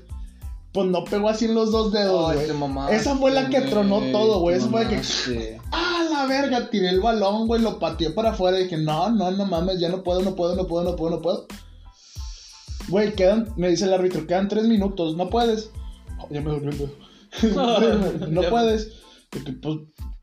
Pues 0.73 0.89
no 0.89 1.05
pegó 1.05 1.29
así 1.29 1.45
en 1.45 1.55
los 1.55 1.71
dos 1.71 1.93
dedos, 1.93 2.35
güey. 2.35 2.49
Esa 2.91 3.17
fue 3.17 3.31
la 3.31 3.49
que 3.49 3.61
tronó 3.61 4.01
todo, 4.11 4.41
güey. 4.41 4.57
Esa 4.57 4.69
fue 4.69 4.85
la 4.85 4.91
que. 4.91 5.61
¡Ah, 5.71 6.05
la 6.11 6.27
verga! 6.27 6.69
Tiré 6.69 6.89
el 6.89 7.01
balón, 7.01 7.47
güey. 7.47 7.63
Lo 7.63 7.79
pateé 7.79 8.11
para 8.11 8.31
afuera 8.31 8.59
y 8.59 8.65
dije, 8.65 8.79
no, 8.79 9.11
no, 9.11 9.31
no 9.31 9.45
mames, 9.47 9.79
ya 9.79 9.89
no 9.89 10.03
puedo, 10.03 10.23
no 10.23 10.35
puedo, 10.35 10.57
no 10.57 10.67
puedo, 10.67 10.85
no 10.85 10.97
puedo, 10.97 11.17
no 11.17 11.23
puedo. 11.23 11.47
Güey, 12.89 13.15
quedan, 13.15 13.53
me 13.57 13.69
dice 13.69 13.85
el 13.85 13.95
árbitro, 13.95 14.27
quedan 14.27 14.49
tres 14.49 14.65
minutos, 14.65 15.17
no 15.17 15.31
puedes. 15.31 15.71
Oh, 16.19 16.29
ya 16.31 16.41
me 16.41 16.51
dolió 16.51 16.71
el 16.71 16.79
dedo. 16.79 18.27
no 18.31 18.43
puedes. 18.43 18.93
Porque, 19.31 19.53
pues, 19.53 19.79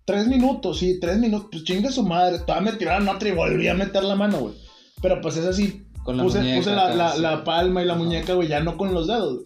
tres 0.05 0.27
minutos, 0.27 0.79
sí, 0.79 0.99
tres 0.99 1.17
minutos. 1.17 1.49
Pues 1.51 1.63
chinga 1.63 1.91
su 1.91 2.03
madre. 2.03 2.39
Todavía 2.39 2.71
me 2.71 2.77
tiraron 2.77 3.07
otra 3.09 3.29
y 3.29 3.33
volví 3.33 3.67
a 3.67 3.73
meter 3.73 4.03
la 4.03 4.15
mano, 4.15 4.39
güey. 4.39 4.53
Pero 5.01 5.19
pues 5.21 5.37
es 5.37 5.45
así. 5.45 5.83
Con 6.03 6.17
la 6.17 6.23
puse 6.23 6.39
muñeca 6.39 6.57
puse 6.57 6.71
la, 6.75 6.85
acá, 6.85 6.95
la- 6.95 7.13
sí. 7.15 7.21
la 7.21 7.43
palma 7.43 7.81
y 7.81 7.85
la 7.85 7.95
muñeca, 7.95 8.33
güey, 8.33 8.47
ya 8.47 8.59
no 8.59 8.77
con 8.77 8.93
los 8.93 9.07
dedos. 9.07 9.35
güey. 9.35 9.45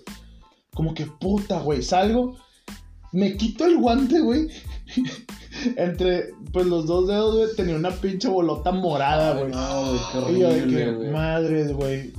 Como 0.74 0.94
que 0.94 1.06
puta, 1.06 1.60
güey. 1.60 1.82
Salgo, 1.82 2.38
me 3.12 3.36
quito 3.38 3.66
el 3.66 3.78
guante, 3.78 4.20
güey. 4.22 4.48
Entre, 5.78 6.30
pues, 6.52 6.66
los 6.66 6.86
dos 6.86 7.08
dedos, 7.08 7.36
güey, 7.36 7.56
tenía 7.56 7.76
una 7.76 7.92
pinche 7.92 8.28
bolota 8.28 8.72
morada, 8.72 9.34
güey. 9.40 9.52
No, 9.52 9.86
güey, 9.86 10.00
qué 10.12 10.32
y 10.34 10.40
yo 10.40 10.50
de 10.50 10.62
horrible, 10.62 10.78
que, 10.86 10.92
güey. 10.92 11.12
madres, 11.12 11.74
güey. 11.74 12.14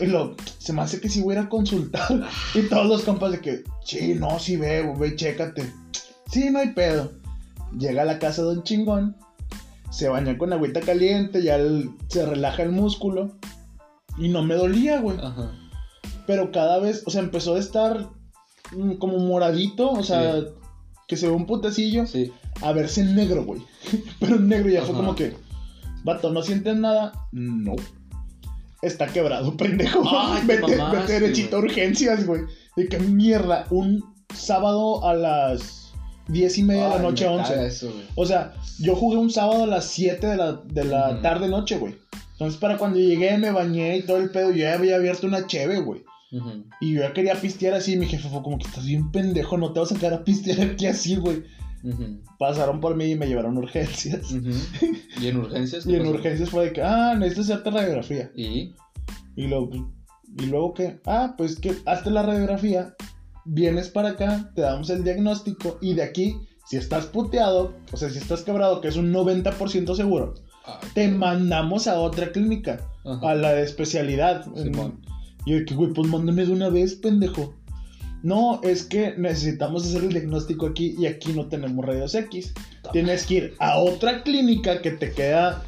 Y 0.00 0.06
lo, 0.06 0.34
se 0.58 0.72
me 0.72 0.82
hace 0.82 1.00
que 1.00 1.08
si 1.08 1.20
voy 1.20 1.36
a 1.36 1.40
ir 1.40 1.44
a 1.44 1.48
consultar. 1.48 2.28
Y 2.54 2.62
todos 2.62 2.86
los 2.86 3.02
compas 3.02 3.32
de 3.32 3.40
que, 3.40 3.62
sí, 3.84 4.14
no, 4.18 4.38
sí 4.38 4.56
ve, 4.56 4.92
ve, 4.98 5.14
chécate. 5.16 5.72
Sí, 6.30 6.50
no 6.50 6.58
hay 6.58 6.68
pedo. 6.70 7.12
Llega 7.78 8.02
a 8.02 8.06
la 8.06 8.18
casa 8.18 8.42
de 8.42 8.48
un 8.48 8.62
chingón. 8.62 9.16
Se 9.90 10.08
baña 10.08 10.38
con 10.38 10.52
agüita 10.52 10.80
caliente, 10.80 11.42
ya 11.42 11.56
el- 11.56 11.90
se 12.08 12.24
relaja 12.26 12.62
el 12.62 12.72
músculo. 12.72 13.32
Y 14.18 14.28
no 14.28 14.42
me 14.42 14.54
dolía, 14.54 15.00
güey. 15.00 15.18
Ajá. 15.18 15.52
Pero 16.26 16.50
cada 16.52 16.78
vez, 16.78 17.02
o 17.06 17.10
sea, 17.10 17.20
empezó 17.22 17.56
a 17.56 17.58
estar 17.58 18.08
mm, 18.74 18.92
como 18.94 19.18
moradito, 19.18 19.90
o 19.90 20.02
sea, 20.02 20.36
Sí. 20.40 20.46
que 21.08 21.16
se 21.16 21.26
ve 21.26 21.32
un 21.34 21.44
putecillo, 21.46 22.06
Sí. 22.06 22.32
a 22.62 22.72
verse 22.72 23.02
en 23.02 23.14
negro, 23.14 23.44
güey. 23.44 23.60
Pero 24.20 24.36
en 24.36 24.48
negro 24.48 24.70
ya 24.70 24.82
fue 24.82 24.94
como 24.94 25.14
que, 25.14 25.36
vato, 26.04 26.30
¿no 26.30 26.42
sientes 26.42 26.76
nada? 26.76 27.12
No. 27.32 27.74
Está 28.80 29.06
quebrado, 29.08 29.56
pendejo. 29.58 30.02
Ay, 30.10 30.46
te 30.46 30.56
vete, 30.58 30.76
mamaste, 30.76 31.00
vete 31.00 31.20
derechito 31.20 31.56
a 31.56 31.60
urgencias, 31.60 32.26
güey. 32.26 32.42
De 32.76 32.88
qué 32.88 32.98
mierda, 32.98 33.66
un 33.70 34.02
sábado 34.34 35.04
a 35.06 35.12
las 35.14 35.81
diez 36.28 36.58
y 36.58 36.62
media 36.62 36.84
de 36.84 36.90
la 36.90 36.98
noche 36.98 37.26
a 37.26 37.32
once. 37.32 37.52
caga 37.52 37.66
eso, 37.66 37.90
güey. 37.90 38.04
O 38.14 38.26
sea, 38.26 38.54
yo 38.78 38.94
jugué 38.96 39.18
un 39.18 39.30
sábado 39.30 39.64
a 39.64 39.66
las 39.66 39.86
7 39.86 40.26
de 40.26 40.36
la, 40.36 40.52
de 40.52 40.84
la 40.84 41.20
tarde 41.22 41.48
noche, 41.48 41.78
güey. 41.78 41.96
Entonces, 42.32 42.58
para 42.58 42.78
cuando 42.78 42.98
llegué, 42.98 43.38
me 43.38 43.50
bañé 43.50 43.98
y 43.98 44.02
todo 44.02 44.16
el 44.16 44.30
pedo, 44.30 44.50
yo 44.50 44.58
ya 44.58 44.74
había 44.74 44.96
abierto 44.96 45.26
una 45.26 45.46
cheve, 45.46 45.80
güey. 45.80 46.02
Y 46.80 46.94
yo 46.94 47.02
ya 47.02 47.12
quería 47.12 47.34
pistear 47.34 47.74
así, 47.74 47.92
y 47.92 47.96
mi 47.96 48.06
jefe 48.06 48.28
fue 48.28 48.42
como 48.42 48.58
que 48.58 48.66
estás 48.66 48.86
bien 48.86 49.12
pendejo, 49.12 49.58
no 49.58 49.72
te 49.72 49.80
vas 49.80 49.92
a 49.92 49.94
sacar 49.94 50.14
a 50.14 50.24
pistear 50.24 50.60
aquí 50.62 50.86
así, 50.86 51.16
güey. 51.16 51.44
Pasaron 52.38 52.80
por 52.80 52.96
mí 52.96 53.10
y 53.10 53.16
me 53.16 53.26
llevaron 53.26 53.58
urgencias. 53.58 54.32
¿Y 55.20 55.26
en 55.26 55.36
urgencias? 55.36 55.86
Y 55.86 55.94
en 55.94 56.02
pasó? 56.02 56.10
urgencias 56.12 56.50
fue 56.50 56.64
de 56.66 56.72
que, 56.72 56.82
ah, 56.82 57.14
necesitas 57.18 57.50
hacerte 57.50 57.70
radiografía. 57.70 58.30
¿Y? 58.34 58.74
Y 59.36 59.46
luego, 59.46 59.70
y 60.38 60.46
luego 60.46 60.74
que, 60.74 61.00
ah, 61.06 61.34
pues 61.36 61.58
que 61.58 61.74
hazte 61.86 62.10
la 62.10 62.22
radiografía, 62.22 62.94
vienes 63.44 63.88
para 63.88 64.10
acá, 64.10 64.50
te 64.54 64.62
damos 64.62 64.90
el 64.90 65.04
diagnóstico 65.04 65.78
y 65.80 65.94
de 65.94 66.02
aquí, 66.02 66.36
si 66.68 66.76
estás 66.76 67.06
puteado, 67.06 67.74
o 67.92 67.96
sea, 67.96 68.10
si 68.10 68.18
estás 68.18 68.42
quebrado, 68.42 68.80
que 68.80 68.88
es 68.88 68.96
un 68.96 69.12
90% 69.12 69.94
seguro, 69.94 70.34
Ay, 70.64 70.88
te 70.94 71.08
mandamos 71.08 71.88
a 71.88 71.98
otra 71.98 72.30
clínica, 72.32 72.86
Ajá. 73.04 73.30
a 73.30 73.34
la 73.34 73.52
de 73.52 73.62
especialidad. 73.62 74.44
Simón. 74.54 75.00
Y 75.44 75.58
yo 75.58 75.64
que, 75.64 75.74
güey, 75.74 75.92
pues 75.92 76.08
mándame 76.08 76.46
de 76.46 76.52
una 76.52 76.68
vez, 76.68 76.94
pendejo. 76.94 77.54
No, 78.22 78.60
es 78.62 78.84
que 78.84 79.14
necesitamos 79.18 79.84
hacer 79.84 80.04
el 80.04 80.10
diagnóstico 80.10 80.66
aquí 80.66 80.94
y 80.96 81.06
aquí 81.06 81.32
no 81.32 81.46
tenemos 81.46 81.84
rayos 81.84 82.14
X. 82.14 82.54
Tienes 82.92 83.26
que 83.26 83.34
ir 83.34 83.54
a 83.58 83.78
otra 83.78 84.22
clínica 84.22 84.80
que 84.80 84.92
te 84.92 85.10
queda 85.10 85.64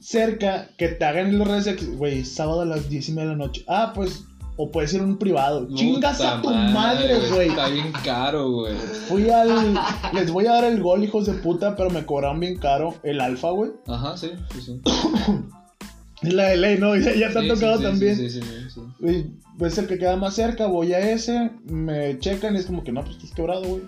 cerca, 0.00 0.68
que 0.78 0.88
te 0.88 1.04
hagan 1.04 1.36
los 1.36 1.48
rayos 1.48 1.66
X. 1.66 1.96
Güey, 1.96 2.24
sábado 2.24 2.60
a 2.60 2.66
las 2.66 2.88
10 2.88 3.08
y 3.08 3.12
media 3.12 3.30
de 3.30 3.36
la 3.36 3.44
noche. 3.44 3.64
Ah, 3.66 3.90
pues, 3.92 4.24
o 4.62 4.70
puedes 4.70 4.92
ir 4.92 5.00
a 5.00 5.04
un 5.04 5.16
privado. 5.16 5.66
Chingas 5.74 6.18
Puta 6.18 6.38
a 6.38 6.42
tu 6.42 6.50
madre, 6.50 7.18
güey. 7.30 7.48
Está 7.48 7.68
bien 7.68 7.92
caro, 8.04 8.50
güey. 8.50 8.74
Fui 9.08 9.30
al. 9.30 9.74
Les 10.12 10.30
voy 10.30 10.46
a 10.46 10.52
dar 10.52 10.64
el 10.64 10.82
gol, 10.82 11.02
hijos 11.02 11.24
de 11.24 11.32
puta, 11.32 11.76
pero 11.76 11.88
me 11.88 12.04
cobraron 12.04 12.38
bien 12.40 12.58
caro 12.58 12.94
el 13.02 13.22
alfa, 13.22 13.50
güey. 13.50 13.70
Ajá, 13.86 14.18
sí, 14.18 14.32
sí, 14.52 14.60
sí. 14.60 14.80
La 16.30 16.48
de 16.48 16.58
ley, 16.58 16.78
¿no? 16.78 16.94
Ya, 17.00 17.14
ya 17.14 17.32
te 17.32 17.38
ha 17.38 17.48
tocado 17.48 17.78
sí, 17.78 17.82
también. 17.84 18.16
Sí, 18.16 18.28
sí, 18.28 18.42
sí, 18.42 18.82
sí. 19.00 19.34
Pues 19.58 19.78
el 19.78 19.86
que 19.86 19.96
queda 19.96 20.16
más 20.16 20.34
cerca, 20.34 20.66
voy 20.66 20.92
a 20.92 21.10
ese, 21.10 21.52
me 21.64 22.18
checan 22.18 22.54
y 22.54 22.58
es 22.58 22.66
como 22.66 22.84
que 22.84 22.92
no, 22.92 23.02
pues 23.02 23.16
estás 23.16 23.32
quebrado, 23.32 23.62
güey. 23.62 23.82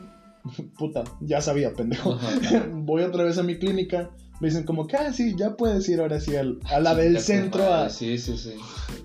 Puta, 0.79 1.05
ya 1.21 1.43
sabía, 1.43 1.75
pendejo. 1.75 2.15
Ajá. 2.15 2.67
voy 2.73 3.03
otra 3.03 3.25
vez 3.25 3.37
a 3.37 3.43
mi 3.43 3.59
clínica, 3.59 4.09
me 4.43 4.49
dicen 4.49 4.65
como 4.65 4.89
que, 4.89 4.97
ah, 4.97 5.13
sí, 5.13 5.37
ya 5.39 5.57
puedes 5.57 5.89
ir 5.89 6.01
ahora 6.01 6.19
sí 6.21 6.35
al- 6.35 6.59
a 6.65 6.81
la 6.81 6.97
del 6.97 7.21
centro. 7.21 7.73
A... 7.73 7.89
Sí, 7.89 8.19
sí, 8.19 8.37
sí. 8.37 8.55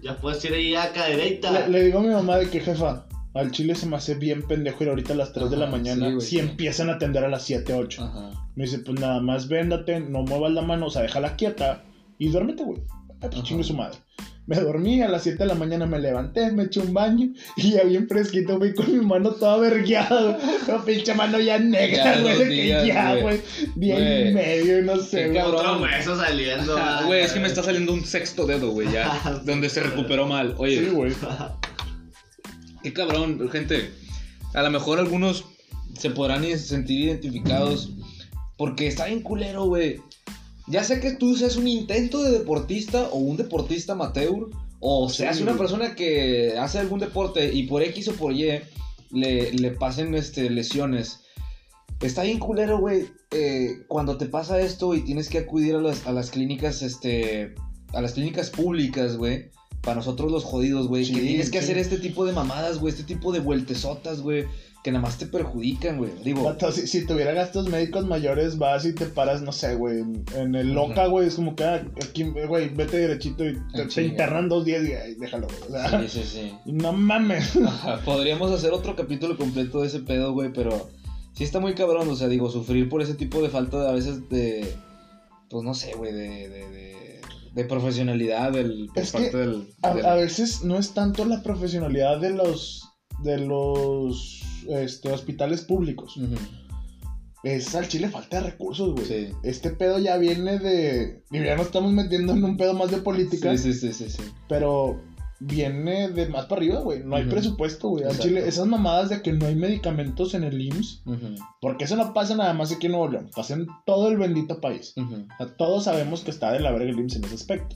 Ya 0.01 0.17
puedes 0.17 0.43
ir 0.45 0.53
ahí 0.53 0.73
a 0.73 0.91
cadereita. 0.91 1.51
Le, 1.51 1.69
le 1.69 1.83
digo 1.85 1.99
a 1.99 2.01
mi 2.01 2.09
mamá 2.09 2.37
de 2.37 2.49
que, 2.49 2.59
jefa, 2.59 3.05
al 3.35 3.51
chile 3.51 3.75
se 3.75 3.85
me 3.85 3.97
hace 3.97 4.15
bien 4.15 4.41
pendejo 4.47 4.83
ir 4.83 4.89
ahorita 4.89 5.13
a 5.13 5.15
las 5.15 5.33
3 5.33 5.51
de 5.51 5.57
la 5.57 5.67
mañana 5.67 6.09
sí, 6.09 6.21
si 6.21 6.27
sí. 6.27 6.39
empiezan 6.39 6.89
a 6.89 6.93
atender 6.93 7.23
a 7.23 7.29
las 7.29 7.43
7, 7.43 7.71
8. 7.71 8.03
Ajá. 8.03 8.49
Me 8.55 8.63
dice, 8.63 8.79
pues 8.79 8.99
nada 8.99 9.21
más 9.21 9.47
véndate, 9.47 9.99
no 9.99 10.23
muevas 10.23 10.53
la 10.53 10.63
mano, 10.63 10.87
o 10.87 10.89
sea, 10.89 11.03
déjala 11.03 11.35
quieta 11.35 11.83
y 12.17 12.29
duérmete, 12.29 12.63
güey. 12.63 12.81
Ay, 13.21 13.29
pues 13.31 13.43
chingue 13.43 13.63
su 13.63 13.75
madre. 13.75 13.99
Me 14.47 14.55
dormí, 14.55 15.01
a 15.01 15.09
las 15.09 15.23
7 15.23 15.39
de 15.39 15.45
la 15.45 15.55
mañana 15.55 15.85
me 15.85 15.99
levanté, 15.99 16.51
me 16.53 16.63
eché 16.63 16.79
un 16.79 16.93
baño 16.93 17.27
y 17.57 17.71
ya 17.71 17.83
bien 17.83 18.07
fresquito, 18.07 18.57
güey, 18.57 18.73
con 18.73 18.89
mi 18.97 19.05
mano 19.05 19.31
toda 19.31 19.57
vergueada. 19.57 20.37
La 20.67 20.83
pinche 20.85 21.13
mano 21.13 21.37
ya 21.39 21.59
negra, 21.59 22.15
Ya, 22.15 22.21
güey, 22.21 22.47
que 22.47 22.67
ya, 22.87 23.15
güey. 23.17 23.41
Día 23.75 24.29
y 24.29 24.33
medio, 24.33 24.81
no 24.83 24.97
sé, 25.01 25.23
Qué 25.23 25.27
güey. 25.31 25.37
cabrón. 25.41 25.65
Otro 25.65 25.81
hueso 25.81 26.15
saliendo. 26.17 26.79
Güey, 27.07 27.23
es 27.23 27.33
que 27.33 27.41
me 27.41 27.47
está 27.47 27.61
saliendo 27.61 27.91
un 27.93 28.05
sexto 28.05 28.45
dedo, 28.47 28.71
güey, 28.71 28.89
ya. 28.91 29.41
donde 29.45 29.69
se 29.69 29.83
recuperó 29.83 30.25
mal. 30.27 30.55
Oye, 30.57 30.79
Sí, 30.79 30.89
güey. 30.91 31.11
qué 32.83 32.93
cabrón, 32.93 33.49
gente. 33.51 33.91
A 34.53 34.61
lo 34.63 34.71
mejor 34.71 34.99
algunos 34.99 35.43
se 35.97 36.09
podrán 36.09 36.45
sentir 36.57 37.01
identificados 37.09 37.91
porque 38.57 38.87
está 38.87 39.07
bien 39.07 39.21
culero, 39.21 39.65
güey. 39.65 39.99
Ya 40.67 40.83
sea 40.83 40.99
que 40.99 41.13
tú 41.13 41.35
seas 41.35 41.55
un 41.55 41.67
intento 41.67 42.21
de 42.23 42.31
deportista 42.31 43.07
o 43.09 43.17
un 43.17 43.37
deportista 43.37 43.93
amateur, 43.93 44.49
o 44.79 45.09
seas 45.09 45.37
Sí, 45.37 45.43
una 45.43 45.57
persona 45.57 45.95
que 45.95 46.57
hace 46.57 46.79
algún 46.79 46.99
deporte 46.99 47.53
y 47.53 47.63
por 47.63 47.81
X 47.83 48.09
o 48.09 48.13
por 48.13 48.33
Y 48.33 48.59
le, 49.11 49.53
le 49.53 49.71
pasen 49.71 50.13
este, 50.13 50.49
lesiones. 50.49 51.21
Está 52.01 52.23
bien 52.23 52.39
culero, 52.39 52.79
güey, 52.79 53.07
eh, 53.31 53.83
cuando 53.87 54.17
te 54.17 54.27
pasa 54.27 54.61
esto 54.61 54.93
y 54.93 55.01
tienes 55.01 55.29
que 55.29 55.39
acudir 55.39 55.75
a 55.75 55.81
las, 55.81 56.05
a 56.05 56.11
las 56.11 56.29
clínicas, 56.29 56.81
este, 56.81 57.55
a 57.93 58.01
las 58.01 58.13
clínicas 58.13 58.49
públicas, 58.49 59.17
güey. 59.17 59.49
Para 59.81 59.97
nosotros 59.97 60.31
los 60.31 60.43
jodidos, 60.43 60.87
güey. 60.87 61.05
Sí, 61.05 61.13
que 61.13 61.21
tienes 61.21 61.49
que 61.49 61.59
hacer 61.59 61.77
este 61.77 61.97
tipo 61.97 62.25
de 62.25 62.33
mamadas, 62.33 62.79
güey. 62.79 62.93
Este 62.93 63.05
tipo 63.05 63.31
de 63.31 63.39
vueltesotas, 63.39 64.21
güey. 64.21 64.45
Que 64.87 64.91
nada 64.93 65.01
más 65.05 65.17
te 65.17 65.25
perjudican, 65.25 65.97
güey. 65.97 66.11
Digo, 66.23 66.55
si, 66.71 66.87
si 66.87 67.05
tuviera 67.05 67.33
gastos 67.33 67.67
médicos 67.67 68.05
mayores, 68.05 68.57
vas 68.57 68.85
y 68.85 68.93
te 68.93 69.05
paras, 69.05 69.41
no 69.41 69.51
sé, 69.51 69.75
güey, 69.75 69.99
en, 69.99 70.23
en 70.33 70.55
el 70.55 70.71
loca, 70.73 71.07
güey, 71.07 71.27
es 71.27 71.35
como 71.35 71.57
que, 71.57 71.65
ah, 71.65 71.85
aquí, 72.01 72.23
güey, 72.23 72.69
vete 72.69 72.95
derechito 72.97 73.43
y 73.45 73.57
te, 73.73 73.85
te 73.85 74.03
internan 74.05 74.47
dos 74.47 74.63
días 74.63 74.87
y 74.87 74.93
ay, 74.93 75.15
déjalo, 75.15 75.47
güey. 75.47 75.59
O 75.67 75.71
sea, 75.89 75.99
sí, 75.99 76.07
sí, 76.07 76.23
sí. 76.23 76.53
no 76.71 76.93
mames. 76.93 77.57
Ajá, 77.57 77.99
Podríamos 78.05 78.49
hacer 78.53 78.71
otro 78.71 78.95
capítulo 78.95 79.35
completo 79.37 79.81
de 79.81 79.87
ese 79.87 79.99
pedo, 79.99 80.31
güey, 80.31 80.53
pero 80.53 80.89
sí 81.33 81.43
está 81.43 81.59
muy 81.59 81.73
cabrón, 81.73 82.07
o 82.07 82.15
sea, 82.15 82.29
digo, 82.29 82.49
sufrir 82.49 82.87
por 82.87 83.01
ese 83.01 83.15
tipo 83.15 83.41
de 83.41 83.49
falta 83.49 83.81
de, 83.83 83.89
a 83.89 83.91
veces 83.91 84.29
de, 84.29 84.73
pues 85.49 85.65
no 85.65 85.73
sé, 85.73 85.95
güey, 85.97 86.13
de, 86.13 86.47
de, 86.47 86.69
de, 86.69 87.21
de 87.55 87.65
profesionalidad 87.65 88.53
del, 88.53 88.87
por 88.93 89.03
Es 89.03 89.11
que 89.11 89.17
parte 89.17 89.35
del... 89.37 89.67
A, 89.81 89.93
del- 89.93 90.05
a 90.05 90.15
veces 90.15 90.63
no 90.63 90.77
es 90.77 90.93
tanto 90.93 91.25
la 91.25 91.43
profesionalidad 91.43 92.21
de 92.21 92.29
los 92.29 92.85
de 93.23 93.39
los 93.39 94.43
este, 94.69 95.11
hospitales 95.11 95.61
públicos. 95.61 96.19
Es 97.43 97.75
al 97.75 97.87
Chile 97.87 98.09
falta 98.09 98.41
de 98.41 98.49
recursos, 98.51 98.93
güey. 98.93 99.05
Sí. 99.05 99.27
Este 99.43 99.69
pedo 99.69 99.99
ya 99.99 100.17
viene 100.17 100.57
de. 100.59 101.23
Digo, 101.29 101.45
ya 101.45 101.55
nos 101.55 101.67
estamos 101.67 101.91
metiendo 101.93 102.33
en 102.33 102.43
un 102.43 102.57
pedo 102.57 102.73
más 102.73 102.91
de 102.91 102.97
política. 102.97 103.55
Sí, 103.57 103.73
sí, 103.73 103.91
sí, 103.91 103.93
sí, 103.93 104.09
sí. 104.09 104.23
Pero 104.49 105.01
viene 105.39 106.09
de 106.09 106.27
más 106.29 106.47
para 106.47 106.59
arriba, 106.61 106.79
güey. 106.81 107.03
No 107.03 107.15
hay 107.15 107.25
presupuesto, 107.25 107.89
güey. 107.89 108.05
Al. 108.05 108.17
Chile, 108.17 108.45
esas 108.47 108.65
mamadas 108.65 109.09
de 109.09 109.21
que 109.21 109.33
no 109.33 109.45
hay 109.45 109.55
medicamentos 109.55 110.33
en 110.33 110.43
el 110.43 110.59
IMSS. 110.59 111.03
Porque 111.61 111.83
eso 111.85 111.95
no 111.95 112.11
pasa 112.13 112.35
nada 112.35 112.53
más 112.53 112.71
aquí 112.71 112.87
en 112.87 112.93
Nuevo 112.93 113.09
León. 113.09 113.29
Pasa 113.35 113.53
en 113.53 113.67
todo 113.85 114.09
el 114.09 114.17
bendito 114.17 114.59
país. 114.59 114.93
ujú, 114.97 115.15
O 115.39 115.45
sea, 115.45 115.55
todos 115.57 115.83
sabemos 115.83 116.21
que 116.21 116.31
está 116.31 116.51
de 116.51 116.59
la 116.59 116.71
verga 116.71 116.89
el 116.89 116.99
IMSS 116.99 117.15
en 117.17 117.23
ese 117.25 117.35
aspecto. 117.35 117.75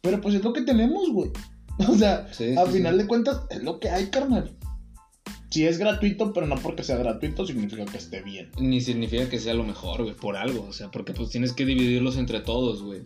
Pero 0.00 0.20
pues 0.20 0.34
es 0.34 0.42
lo 0.42 0.52
que 0.54 0.62
tenemos, 0.62 1.10
güey. 1.12 1.30
O 1.88 1.94
sea, 1.94 2.26
Sí, 2.32 2.56
a 2.56 2.66
sí, 2.66 2.72
final 2.72 2.94
sí. 2.94 3.02
de 3.02 3.06
cuentas 3.06 3.42
es 3.50 3.62
lo 3.62 3.78
que 3.78 3.88
hay, 3.90 4.06
carnal. 4.06 4.50
Si 5.50 5.66
es 5.66 5.78
gratuito, 5.78 6.32
pero 6.32 6.46
no 6.46 6.56
porque 6.56 6.82
sea 6.82 6.96
gratuito 6.96 7.46
significa 7.46 7.84
que 7.86 7.96
esté 7.96 8.22
bien. 8.22 8.50
Ni 8.58 8.80
significa 8.80 9.28
que 9.28 9.38
sea 9.38 9.54
lo 9.54 9.64
mejor, 9.64 10.02
güey, 10.02 10.14
por 10.14 10.36
algo, 10.36 10.66
o 10.68 10.72
sea, 10.72 10.90
porque 10.90 11.14
pues 11.14 11.30
tienes 11.30 11.52
que 11.52 11.64
dividirlos 11.64 12.16
entre 12.18 12.40
todos, 12.40 12.82
güey. 12.82 13.00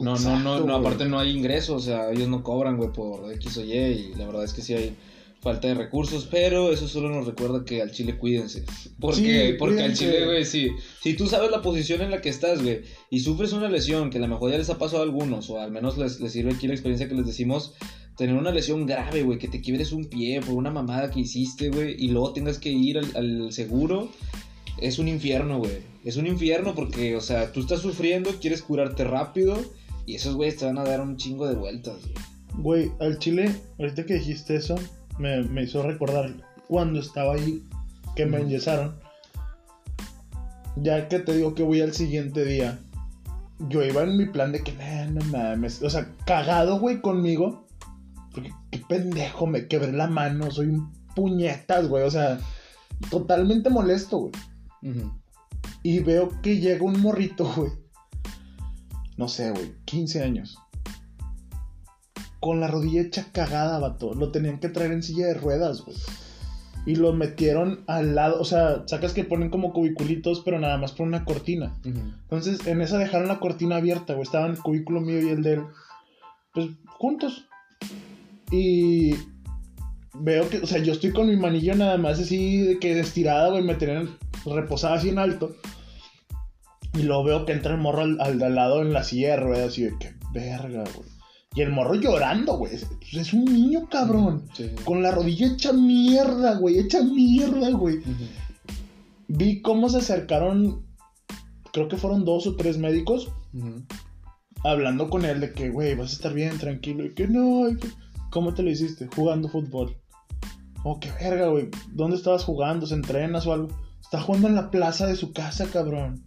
No, 0.00 0.16
no, 0.18 0.40
no, 0.40 0.60
no, 0.60 0.74
aparte 0.74 1.04
no 1.04 1.20
hay 1.20 1.30
ingresos, 1.30 1.82
o 1.82 1.84
sea, 1.84 2.10
ellos 2.10 2.28
no 2.28 2.42
cobran, 2.42 2.76
güey, 2.76 2.92
por 2.92 3.32
X 3.34 3.58
o 3.58 3.64
Y, 3.64 3.72
y 3.72 4.14
la 4.16 4.26
verdad 4.26 4.42
es 4.42 4.52
que 4.52 4.62
sí 4.62 4.74
hay 4.74 4.96
falta 5.44 5.68
de 5.68 5.74
recursos, 5.74 6.26
pero 6.28 6.72
eso 6.72 6.88
solo 6.88 7.10
nos 7.10 7.26
recuerda 7.26 7.64
que 7.64 7.82
al 7.82 7.92
Chile 7.92 8.16
cuídense. 8.16 8.64
Porque, 8.98 9.50
Sí, 9.50 9.56
porque 9.58 9.82
al. 9.82 9.94
Chile, 9.94 10.24
güey, 10.24 10.44
sí. 10.44 10.70
Si 11.02 11.14
tú 11.14 11.28
sabes 11.28 11.50
la 11.50 11.62
posición 11.62 12.00
en 12.00 12.10
la 12.10 12.20
que 12.22 12.30
estás, 12.30 12.62
güey, 12.62 12.80
y 13.10 13.20
sufres 13.20 13.52
una 13.52 13.68
lesión, 13.68 14.10
que 14.10 14.18
a 14.18 14.22
lo 14.22 14.26
mejor 14.26 14.50
ya 14.50 14.58
les 14.58 14.70
ha 14.70 14.78
pasado 14.78 15.02
a 15.02 15.04
algunos, 15.04 15.50
o 15.50 15.60
al 15.60 15.70
menos 15.70 15.98
les, 15.98 16.18
les 16.18 16.32
sirve 16.32 16.54
aquí 16.54 16.66
la 16.66 16.72
experiencia 16.72 17.08
que 17.08 17.14
les 17.14 17.26
decimos, 17.26 17.74
tener 18.16 18.36
una 18.36 18.50
lesión 18.50 18.86
grave, 18.86 19.22
güey, 19.22 19.38
que 19.38 19.48
te 19.48 19.60
quiebres 19.60 19.92
un 19.92 20.04
pie 20.06 20.40
por 20.40 20.54
una 20.54 20.70
mamada 20.70 21.10
que 21.10 21.20
hiciste, 21.20 21.70
güey, 21.70 21.96
y 21.98 22.08
luego 22.08 22.32
tengas 22.32 22.58
que 22.58 22.70
ir 22.70 22.98
al, 22.98 23.16
al 23.16 23.52
seguro, 23.52 24.10
es 24.78 24.98
un 24.98 25.08
infierno, 25.08 25.58
güey. 25.58 25.78
Es 26.04 26.16
un 26.16 26.26
infierno 26.26 26.74
porque, 26.74 27.16
o 27.16 27.20
sea, 27.20 27.52
tú 27.52 27.60
estás 27.60 27.80
sufriendo, 27.80 28.30
quieres 28.40 28.62
curarte 28.62 29.04
rápido, 29.04 29.58
y 30.06 30.16
esos 30.16 30.34
güeyes 30.34 30.56
te 30.56 30.66
van 30.66 30.78
a 30.78 30.84
dar 30.84 31.00
un 31.00 31.16
chingo 31.16 31.46
de 31.48 31.54
vueltas, 31.54 31.96
güey. 32.02 32.14
Güey, 32.56 32.92
al 33.00 33.18
chile, 33.18 33.52
ahorita 33.78 34.06
que 34.06 34.14
dijiste 34.14 34.56
eso, 34.56 34.76
me, 35.18 35.42
me 35.42 35.64
hizo 35.64 35.82
recordar 35.82 36.32
cuando 36.68 37.00
estaba 37.00 37.34
ahí, 37.34 37.62
que 38.14 38.26
me 38.26 38.38
enyesaron. 38.38 38.94
Ya 40.76 41.08
que 41.08 41.18
te 41.20 41.34
digo 41.34 41.54
que 41.54 41.62
voy 41.62 41.80
al 41.80 41.94
siguiente 41.94 42.44
día, 42.44 42.78
yo 43.68 43.84
iba 43.84 44.02
en 44.02 44.16
mi 44.16 44.26
plan 44.26 44.52
de 44.52 44.62
que, 44.62 44.72
"Nah, 44.72 45.06
no 45.06 45.24
mames, 45.26 45.82
o 45.82 45.90
sea, 45.90 46.12
cagado, 46.26 46.78
güey, 46.78 47.00
conmigo. 47.00 47.63
Porque 48.34 48.52
qué 48.70 48.82
pendejo, 48.88 49.46
me 49.46 49.68
quebré 49.68 49.92
la 49.92 50.08
mano, 50.08 50.50
soy 50.50 50.66
un 50.66 50.92
puñetas, 51.14 51.88
güey, 51.88 52.04
o 52.04 52.10
sea, 52.10 52.38
totalmente 53.10 53.70
molesto, 53.70 54.18
güey. 54.18 54.32
Y 55.82 56.00
veo 56.00 56.42
que 56.42 56.58
llega 56.58 56.84
un 56.84 57.00
morrito, 57.00 57.50
güey. 57.56 57.70
No 59.16 59.28
sé, 59.28 59.50
güey, 59.52 59.74
15 59.84 60.22
años. 60.22 60.58
Con 62.40 62.60
la 62.60 62.68
rodilla 62.68 63.02
hecha 63.02 63.26
cagada, 63.32 63.78
vato. 63.78 64.14
Lo 64.14 64.30
tenían 64.30 64.58
que 64.58 64.68
traer 64.68 64.92
en 64.92 65.02
silla 65.02 65.26
de 65.26 65.34
ruedas, 65.34 65.82
güey. 65.82 65.96
Y 66.86 66.96
lo 66.96 67.14
metieron 67.14 67.84
al 67.86 68.14
lado, 68.14 68.38
o 68.40 68.44
sea, 68.44 68.82
sacas 68.86 69.14
que 69.14 69.24
ponen 69.24 69.48
como 69.48 69.72
cubiculitos, 69.72 70.42
pero 70.44 70.58
nada 70.58 70.76
más 70.76 70.92
por 70.92 71.06
una 71.06 71.24
cortina. 71.24 71.74
Entonces, 71.84 72.66
en 72.66 72.82
esa 72.82 72.98
dejaron 72.98 73.28
la 73.28 73.40
cortina 73.40 73.76
abierta, 73.76 74.12
güey. 74.12 74.24
Estaban 74.24 74.50
el 74.50 74.58
cubículo 74.58 75.00
mío 75.00 75.20
y 75.22 75.30
el 75.30 75.42
de 75.42 75.54
él, 75.54 75.62
pues, 76.52 76.68
juntos. 76.98 77.46
Y 78.50 79.14
veo 80.14 80.48
que, 80.48 80.58
o 80.58 80.66
sea, 80.66 80.82
yo 80.82 80.92
estoy 80.92 81.12
con 81.12 81.28
mi 81.28 81.36
manillo 81.36 81.74
nada 81.74 81.96
más 81.98 82.20
así 82.20 82.58
de 82.58 82.78
que 82.78 82.98
estirada, 82.98 83.50
güey, 83.50 83.62
me 83.62 83.74
tenían 83.74 84.16
reposada 84.44 84.94
así 84.94 85.08
en 85.08 85.18
alto. 85.18 85.56
Y 86.96 87.02
luego 87.02 87.24
veo 87.24 87.44
que 87.44 87.52
entra 87.52 87.74
el 87.74 87.80
morro 87.80 88.02
al, 88.02 88.20
al 88.20 88.54
lado 88.54 88.82
en 88.82 88.92
la 88.92 89.02
silla 89.02 89.30
de 89.30 89.36
ruedas 89.38 89.78
y 89.78 89.84
de 89.84 89.98
que 89.98 90.14
verga, 90.32 90.84
güey. 90.94 91.08
Y 91.54 91.62
el 91.62 91.70
morro 91.70 91.94
llorando, 91.94 92.56
güey. 92.56 92.74
Es, 92.74 92.86
es 93.12 93.32
un 93.32 93.44
niño 93.44 93.88
cabrón. 93.88 94.46
Sí. 94.54 94.70
Con 94.84 95.02
la 95.02 95.12
rodilla 95.12 95.46
hecha 95.46 95.72
mierda, 95.72 96.56
güey. 96.56 96.78
Hecha 96.78 97.02
mierda, 97.02 97.70
güey. 97.70 98.00
Vi 99.28 99.62
cómo 99.62 99.88
se 99.88 99.98
acercaron, 99.98 100.84
creo 101.72 101.88
que 101.88 101.96
fueron 101.96 102.24
dos 102.24 102.46
o 102.46 102.56
tres 102.56 102.76
médicos, 102.76 103.32
hablando 104.64 105.08
con 105.08 105.24
él 105.24 105.40
de 105.40 105.52
que, 105.52 105.70
güey, 105.70 105.94
vas 105.94 106.10
a 106.10 106.14
estar 106.14 106.34
bien, 106.34 106.58
tranquilo. 106.58 107.04
Y 107.04 107.14
que 107.14 107.26
no, 107.26 107.68
y 107.68 107.76
que, 107.76 107.88
¿cómo 108.34 108.52
te 108.52 108.64
lo 108.64 108.70
hiciste? 108.70 109.08
Jugando 109.14 109.48
fútbol. 109.48 109.96
Oh, 110.82 110.98
qué 110.98 111.10
verga, 111.12 111.46
güey. 111.46 111.68
¿Dónde 111.92 112.16
estabas 112.16 112.42
jugando? 112.42 112.84
¿Se 112.84 112.94
entrenas 112.94 113.46
o 113.46 113.52
algo? 113.52 113.68
Está 114.02 114.20
jugando 114.20 114.48
en 114.48 114.56
la 114.56 114.72
plaza 114.72 115.06
de 115.06 115.14
su 115.14 115.32
casa, 115.32 115.66
cabrón. 115.72 116.24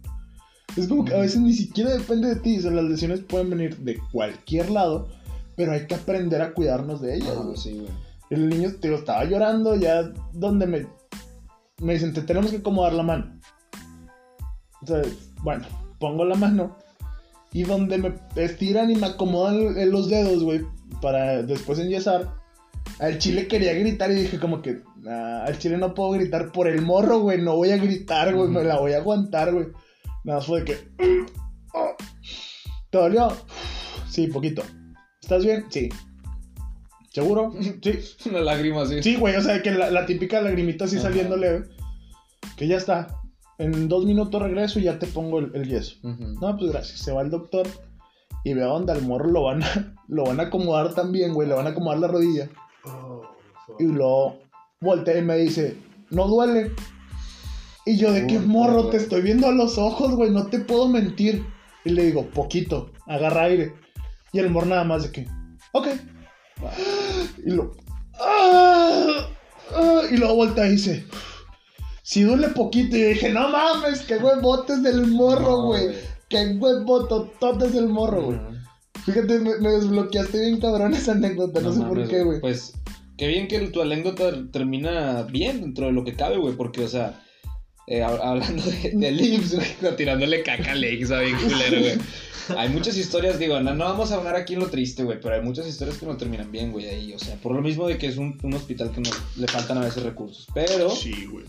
Es 0.74 0.88
como 0.88 1.04
que 1.04 1.14
a 1.14 1.20
veces 1.20 1.42
ni 1.42 1.52
siquiera 1.52 1.92
depende 1.92 2.28
de 2.28 2.36
ti. 2.36 2.58
O 2.58 2.62
sea, 2.62 2.70
las 2.70 2.84
lesiones 2.84 3.20
pueden 3.20 3.50
venir 3.50 3.76
de 3.76 4.00
cualquier 4.10 4.70
lado, 4.70 5.08
pero 5.54 5.72
hay 5.72 5.86
que 5.86 5.96
aprender 5.96 6.40
a 6.40 6.54
cuidarnos 6.54 7.02
de 7.02 7.16
ellas, 7.16 7.36
Ah, 7.36 7.52
sí. 7.54 7.86
El 8.30 8.48
niño, 8.48 8.70
te 8.80 8.88
digo, 8.88 8.98
estaba 8.98 9.24
llorando 9.24 9.76
ya 9.76 10.02
donde 10.32 10.66
me... 10.66 10.86
Me 11.80 11.92
dicen, 11.92 12.14
te 12.14 12.22
tenemos 12.22 12.50
que 12.50 12.56
acomodar 12.56 12.94
la 12.94 13.02
mano. 13.02 13.38
O 14.82 14.86
sea, 14.86 15.02
bueno, 15.42 15.66
pongo 16.00 16.24
la 16.24 16.34
mano. 16.34 16.74
Y 17.52 17.64
donde 17.64 17.98
me 17.98 18.14
estiran 18.34 18.90
y 18.90 18.96
me 18.96 19.06
acomodan 19.06 19.90
los 19.90 20.08
dedos, 20.08 20.42
güey, 20.42 20.62
para 21.00 21.42
después 21.42 21.78
enyesar. 21.78 22.34
Al 22.98 23.18
chile 23.18 23.46
quería 23.46 23.74
gritar 23.74 24.10
y 24.10 24.14
dije 24.14 24.38
como 24.38 24.62
que, 24.62 24.80
"Nah, 25.02 25.44
al 25.44 25.58
chile 25.58 25.76
no 25.76 25.94
puedo 25.94 26.10
gritar 26.12 26.52
por 26.52 26.66
el 26.68 26.82
morro, 26.82 27.20
güey, 27.20 27.40
no 27.40 27.56
voy 27.56 27.70
a 27.70 27.76
gritar, 27.76 28.34
güey, 28.34 28.48
me 28.48 28.64
la 28.64 28.78
voy 28.78 28.92
a 28.92 28.98
aguantar, 28.98 29.52
güey. 29.52 29.68
Nada 30.24 30.38
más 30.38 30.46
fue 30.46 30.60
de 30.60 30.64
que... 30.64 30.78
"Oh". 31.74 31.94
¿Te 32.90 32.98
dolió? 32.98 33.28
Sí, 34.08 34.26
poquito. 34.28 34.62
¿Estás 35.20 35.44
bien? 35.44 35.66
Sí. 35.68 35.90
¿Seguro? 37.12 37.52
Sí. 37.82 37.98
Una 38.30 38.40
lágrima 38.40 38.82
así. 38.82 39.02
Sí, 39.02 39.16
güey, 39.16 39.36
o 39.36 39.42
sea, 39.42 39.62
que 39.62 39.70
la, 39.70 39.90
la 39.90 40.06
típica 40.06 40.40
lagrimita 40.40 40.86
así 40.86 40.96
Ajá. 40.96 41.08
saliendo 41.08 41.36
leve. 41.36 41.64
Que 42.56 42.66
ya 42.66 42.76
está. 42.76 43.08
En 43.58 43.88
dos 43.88 44.04
minutos 44.04 44.40
regreso 44.40 44.78
y 44.78 44.84
ya 44.84 44.98
te 44.98 45.06
pongo 45.06 45.40
el, 45.40 45.50
el 45.54 45.68
yeso. 45.68 45.96
No, 46.02 46.56
pues 46.56 46.70
gracias. 46.70 47.00
Se 47.00 47.12
va 47.12 47.22
el 47.22 47.30
doctor 47.30 47.66
y 48.48 48.54
veo 48.54 48.70
donde 48.70 48.92
al 48.92 49.02
morro 49.02 49.28
lo 49.30 49.42
van 49.42 49.62
a, 49.62 49.94
lo 50.08 50.24
van 50.24 50.40
a 50.40 50.44
acomodar 50.44 50.94
también, 50.94 51.34
güey. 51.34 51.46
Le 51.46 51.54
van 51.54 51.66
a 51.66 51.70
acomodar 51.70 51.98
la 51.98 52.08
rodilla. 52.08 52.48
Y 53.78 53.84
luego 53.84 54.38
voltea 54.80 55.18
y 55.18 55.22
me 55.22 55.36
dice, 55.36 55.76
no 56.10 56.26
duele. 56.26 56.72
Y 57.84 57.98
yo, 57.98 58.12
¿de 58.12 58.26
qué 58.26 58.38
morro? 58.38 58.84
güey. 58.84 58.90
Te 58.92 58.96
estoy 58.96 59.20
viendo 59.20 59.46
a 59.46 59.52
los 59.52 59.76
ojos, 59.76 60.14
güey, 60.14 60.30
no 60.30 60.46
te 60.46 60.60
puedo 60.60 60.88
mentir. 60.88 61.44
Y 61.84 61.90
le 61.90 62.04
digo, 62.04 62.24
poquito, 62.30 62.90
agarra 63.06 63.44
aire. 63.44 63.74
Y 64.32 64.38
el 64.38 64.50
morro 64.50 64.66
nada 64.66 64.84
más 64.84 65.02
de 65.02 65.12
que, 65.12 65.28
ok. 65.72 65.88
Y 67.44 67.50
lo... 67.50 67.72
¡Ah! 68.18 69.28
¡Ah! 69.74 70.02
Y 70.10 70.16
luego 70.16 70.34
voltea 70.34 70.66
y 70.66 70.72
dice, 70.72 71.06
si 72.02 72.22
duele 72.22 72.48
poquito. 72.48 72.96
Y 72.96 73.00
yo 73.02 73.08
dije, 73.08 73.28
no 73.28 73.50
mames, 73.50 74.00
qué 74.00 74.16
huevotes 74.16 74.82
del 74.82 75.06
morro, 75.06 75.70
No, 75.70 75.74
Qué 76.28 76.56
huevotototes 76.58 77.72
del 77.72 77.88
morro, 77.88 78.22
güey. 78.22 78.38
Fíjate, 79.04 79.38
me, 79.38 79.58
me 79.58 79.70
desbloqueaste 79.70 80.38
bien 80.40 80.60
cabrón 80.60 80.94
esa 80.94 81.12
anécdota, 81.12 81.60
no, 81.60 81.72
sé 81.72 81.80
por 81.80 82.06
qué, 82.08 82.22
güey. 82.22 82.40
Pues, 82.40 82.74
qué 83.16 83.26
bien 83.28 83.48
que 83.48 83.58
tu 83.68 83.80
anécdota 83.80 84.32
termina 84.52 85.22
bien 85.22 85.60
dentro 85.60 85.86
de 85.86 85.92
lo 85.92 86.04
que 86.04 86.14
cabe, 86.14 86.36
güey, 86.36 86.54
porque, 86.54 86.84
o 86.84 86.88
sea, 86.88 87.22
eh, 87.86 88.02
hab- 88.02 88.20
hablando 88.22 88.62
de, 88.62 88.90
de 88.94 89.10
Lips, 89.12 89.54
güey, 89.54 89.96
tirándole 89.96 90.42
caca 90.42 90.72
a 90.72 90.74
Lex, 90.74 91.08
bien 91.08 91.36
culero, 91.36 91.80
güey. 91.80 91.98
Hay 92.56 92.70
muchas 92.70 92.96
historias, 92.96 93.38
digo, 93.38 93.60
no, 93.60 93.74
no 93.74 93.84
vamos 93.84 94.10
a 94.10 94.16
hablar 94.16 94.34
aquí 94.36 94.54
en 94.54 94.60
lo 94.60 94.68
triste, 94.68 95.04
güey, 95.04 95.20
pero 95.20 95.34
hay 95.34 95.42
muchas 95.42 95.66
historias 95.66 95.98
que 95.98 96.06
no 96.06 96.16
terminan 96.16 96.50
bien, 96.50 96.72
güey, 96.72 96.86
ahí, 96.86 97.12
o 97.12 97.18
sea, 97.18 97.36
por 97.36 97.54
lo 97.54 97.60
mismo 97.60 97.86
de 97.86 97.98
que 97.98 98.06
es 98.06 98.16
un, 98.16 98.38
un 98.42 98.54
hospital 98.54 98.90
que 98.90 99.02
no, 99.02 99.10
le 99.36 99.46
faltan 99.48 99.76
a 99.76 99.82
veces 99.82 100.02
recursos, 100.02 100.46
pero 100.54 100.88
Sí, 100.88 101.26
güey. 101.26 101.44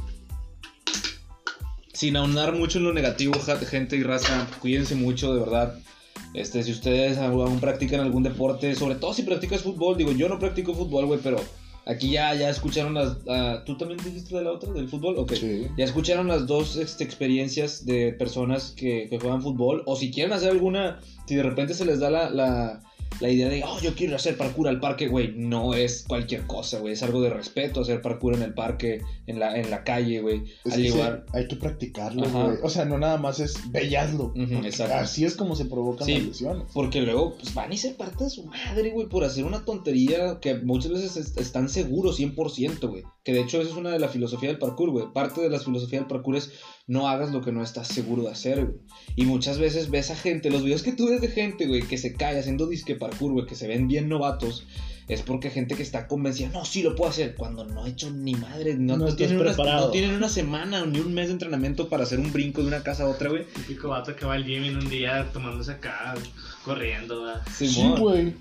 Sin 2.00 2.16
aunar 2.16 2.54
mucho 2.54 2.78
en 2.78 2.86
lo 2.86 2.94
negativo, 2.94 3.34
gente 3.70 3.98
y 3.98 4.04
raza, 4.04 4.48
cuídense 4.62 4.96
mucho, 4.96 5.34
de 5.34 5.42
verdad. 5.42 5.78
Este, 6.34 6.64
si 6.64 6.72
ustedes 6.72 7.18
aún 7.18 7.60
practican 7.60 8.00
algún 8.00 8.24
deporte, 8.24 8.74
sobre 8.74 8.96
todo 8.96 9.14
si 9.14 9.24
practicas 9.24 9.64
fútbol, 9.64 9.98
digo, 9.98 10.14
yo 10.14 10.30
no 10.30 10.40
practico 10.40 10.74
fútbol, 10.74 11.08
güey, 11.08 11.20
pero 11.22 11.42
Aquí 11.86 12.12
ya, 12.12 12.36
ya 12.36 12.50
escucharon 12.50 12.94
las. 12.94 13.18
ah, 13.28 13.64
¿Tú 13.66 13.76
también 13.76 14.00
dijiste 14.04 14.36
de 14.36 14.44
la 14.44 14.52
otra, 14.52 14.72
del 14.72 14.88
fútbol? 14.88 15.18
Ok. 15.18 15.34
Sí. 15.34 15.66
Ya 15.76 15.86
escucharon 15.86 16.28
las 16.28 16.46
dos 16.46 16.76
este, 16.76 17.04
experiencias 17.04 17.84
de 17.84 18.14
personas 18.14 18.76
que, 18.78 19.08
que 19.10 19.18
juegan 19.18 19.42
fútbol. 19.42 19.82
O 19.88 19.96
si 19.96 20.12
quieren 20.12 20.32
hacer 20.34 20.52
alguna. 20.52 21.00
Si 21.26 21.34
de 21.36 21.42
repente 21.42 21.74
se 21.74 21.86
les 21.86 22.00
da 22.00 22.12
la, 22.12 22.30
la, 22.30 22.84
la 23.20 23.30
idea 23.30 23.50
de, 23.50 23.64
oh, 23.66 23.80
yo 23.82 23.96
quiero 23.96 24.16
hacer 24.16 24.38
parkour 24.38 24.68
al 24.68 24.80
parque, 24.80 25.08
güey. 25.08 25.34
No 25.36 25.74
es 25.74 26.06
cualquier 26.08 26.46
cosa, 26.48 26.80
güey. 26.80 26.94
Es 26.94 27.04
algo 27.04 27.22
de 27.22 27.30
respeto 27.30 27.82
hacer 27.82 28.02
parkour 28.02 28.34
en 28.36 28.42
el 28.44 28.54
parque, 28.54 29.02
en 29.28 29.40
la, 29.40 29.58
en 29.58 29.70
la 29.70 29.84
calle, 29.84 30.22
güey. 30.22 30.44
Es 30.66 30.74
Al 30.74 30.86
igual. 30.86 31.26
hay 31.34 31.48
que 31.48 31.56
practicarlo, 31.58 32.30
güey. 32.30 32.58
O 32.64 32.70
sea, 32.70 32.86
no 32.86 32.98
nada 32.98 33.18
más 33.18 33.40
es 33.40 33.70
bellaslo. 33.72 34.34
Exacto. 34.36 34.96
Así 34.96 35.26
es 35.26 35.36
como 35.36 35.56
se 35.56 35.66
provocan 35.66 36.06
Sí. 36.08 36.14
las 36.16 36.24
lesiones. 36.28 36.64
Porque 36.74 37.02
luego 37.02 37.36
pues, 37.36 37.54
van 37.54 37.74
y 37.74 37.78
se 37.78 37.92
parten 37.92 38.28
de 38.28 38.30
su 38.30 38.46
madre, 38.46 38.92
güey, 38.92 39.08
por 39.10 39.24
hacer 39.24 39.44
una 39.44 39.66
tontería 39.66 40.40
que 40.40 40.56
muchas 40.56 40.92
veces 40.92 41.18
est- 41.18 41.40
están 41.40 41.70
seguros 41.70 42.18
100%, 42.20 42.88
güey. 42.88 43.04
Que 43.24 43.34
de 43.34 43.42
hecho 43.42 43.62
eso 43.62 43.72
es 43.72 43.76
una 43.78 43.92
de 43.92 44.00
la 44.00 44.08
filosofía 44.08 44.50
del 44.50 44.60
parkour, 44.60 44.92
güey. 44.92 45.06
Parte 45.14 45.42
de 45.42 45.50
la 45.50 45.60
filosofía 45.60 46.00
del 46.00 46.08
parkour 46.08 46.36
es 46.38 46.52
no 46.88 47.08
hagas 47.08 47.32
lo 47.32 47.42
que 47.42 47.52
no 47.52 47.62
estás 47.62 47.88
seguro 47.88 48.24
de 48.24 48.30
hacer, 48.32 48.66
güey. 48.66 48.78
Y 49.16 49.26
muchas 49.26 49.60
veces 49.60 49.90
ves 49.92 50.10
a 50.10 50.16
gente, 50.16 50.50
los 50.50 50.64
videos 50.64 50.82
que 50.82 50.94
tú 50.94 51.08
ves 51.10 51.22
de 51.22 51.28
gente, 51.28 51.68
güey, 51.68 51.82
que 51.84 51.98
se 52.00 52.14
cae 52.16 52.40
haciendo 52.40 52.66
disque 52.68 52.96
parkour, 53.00 53.32
güey, 53.32 53.46
que 53.46 53.56
se 53.56 53.68
ven 53.68 53.88
bien 53.88 54.10
novatos, 54.10 54.66
es 55.08 55.24
porque 55.24 55.50
gente 55.50 55.76
que 55.76 55.82
está 55.82 56.08
convencida, 56.08 56.50
no, 56.50 56.64
sí 56.66 56.84
lo 56.84 56.96
puedo 56.96 57.10
hacer, 57.10 57.36
cuando 57.36 57.66
no 57.66 57.84
ha 57.84 57.90
hecho 57.90 58.12
ni 58.12 58.36
madre, 58.36 58.76
no, 58.76 58.96
No 58.96 59.08
no 59.08 59.16
tienen, 59.16 59.38
una, 59.40 59.50
preparado. 59.50 59.88
no 59.88 59.92
tienen 59.92 60.14
una 60.14 60.30
semana 60.30 60.86
ni 60.86 61.00
un 61.00 61.14
mes 61.14 61.28
de 61.28 61.34
entrenamiento 61.34 61.90
para 61.90 62.04
hacer 62.04 62.20
un 62.20 62.32
brinco 62.32 62.62
de 62.62 62.68
una 62.68 62.84
casa 62.84 63.04
a 63.04 63.08
otra, 63.08 63.30
güey. 63.30 63.46
Típico 63.48 63.90
vato 63.90 64.16
que 64.16 64.26
va 64.26 64.36
al 64.36 64.46
gym 64.46 64.66
en 64.66 64.78
un 64.78 64.88
día 64.88 65.28
tomándose 65.34 65.72
acá, 65.72 66.14
corriendo, 66.64 67.24
¿verdad? 67.24 67.42
Sí, 67.52 67.92
güey. 67.98 68.36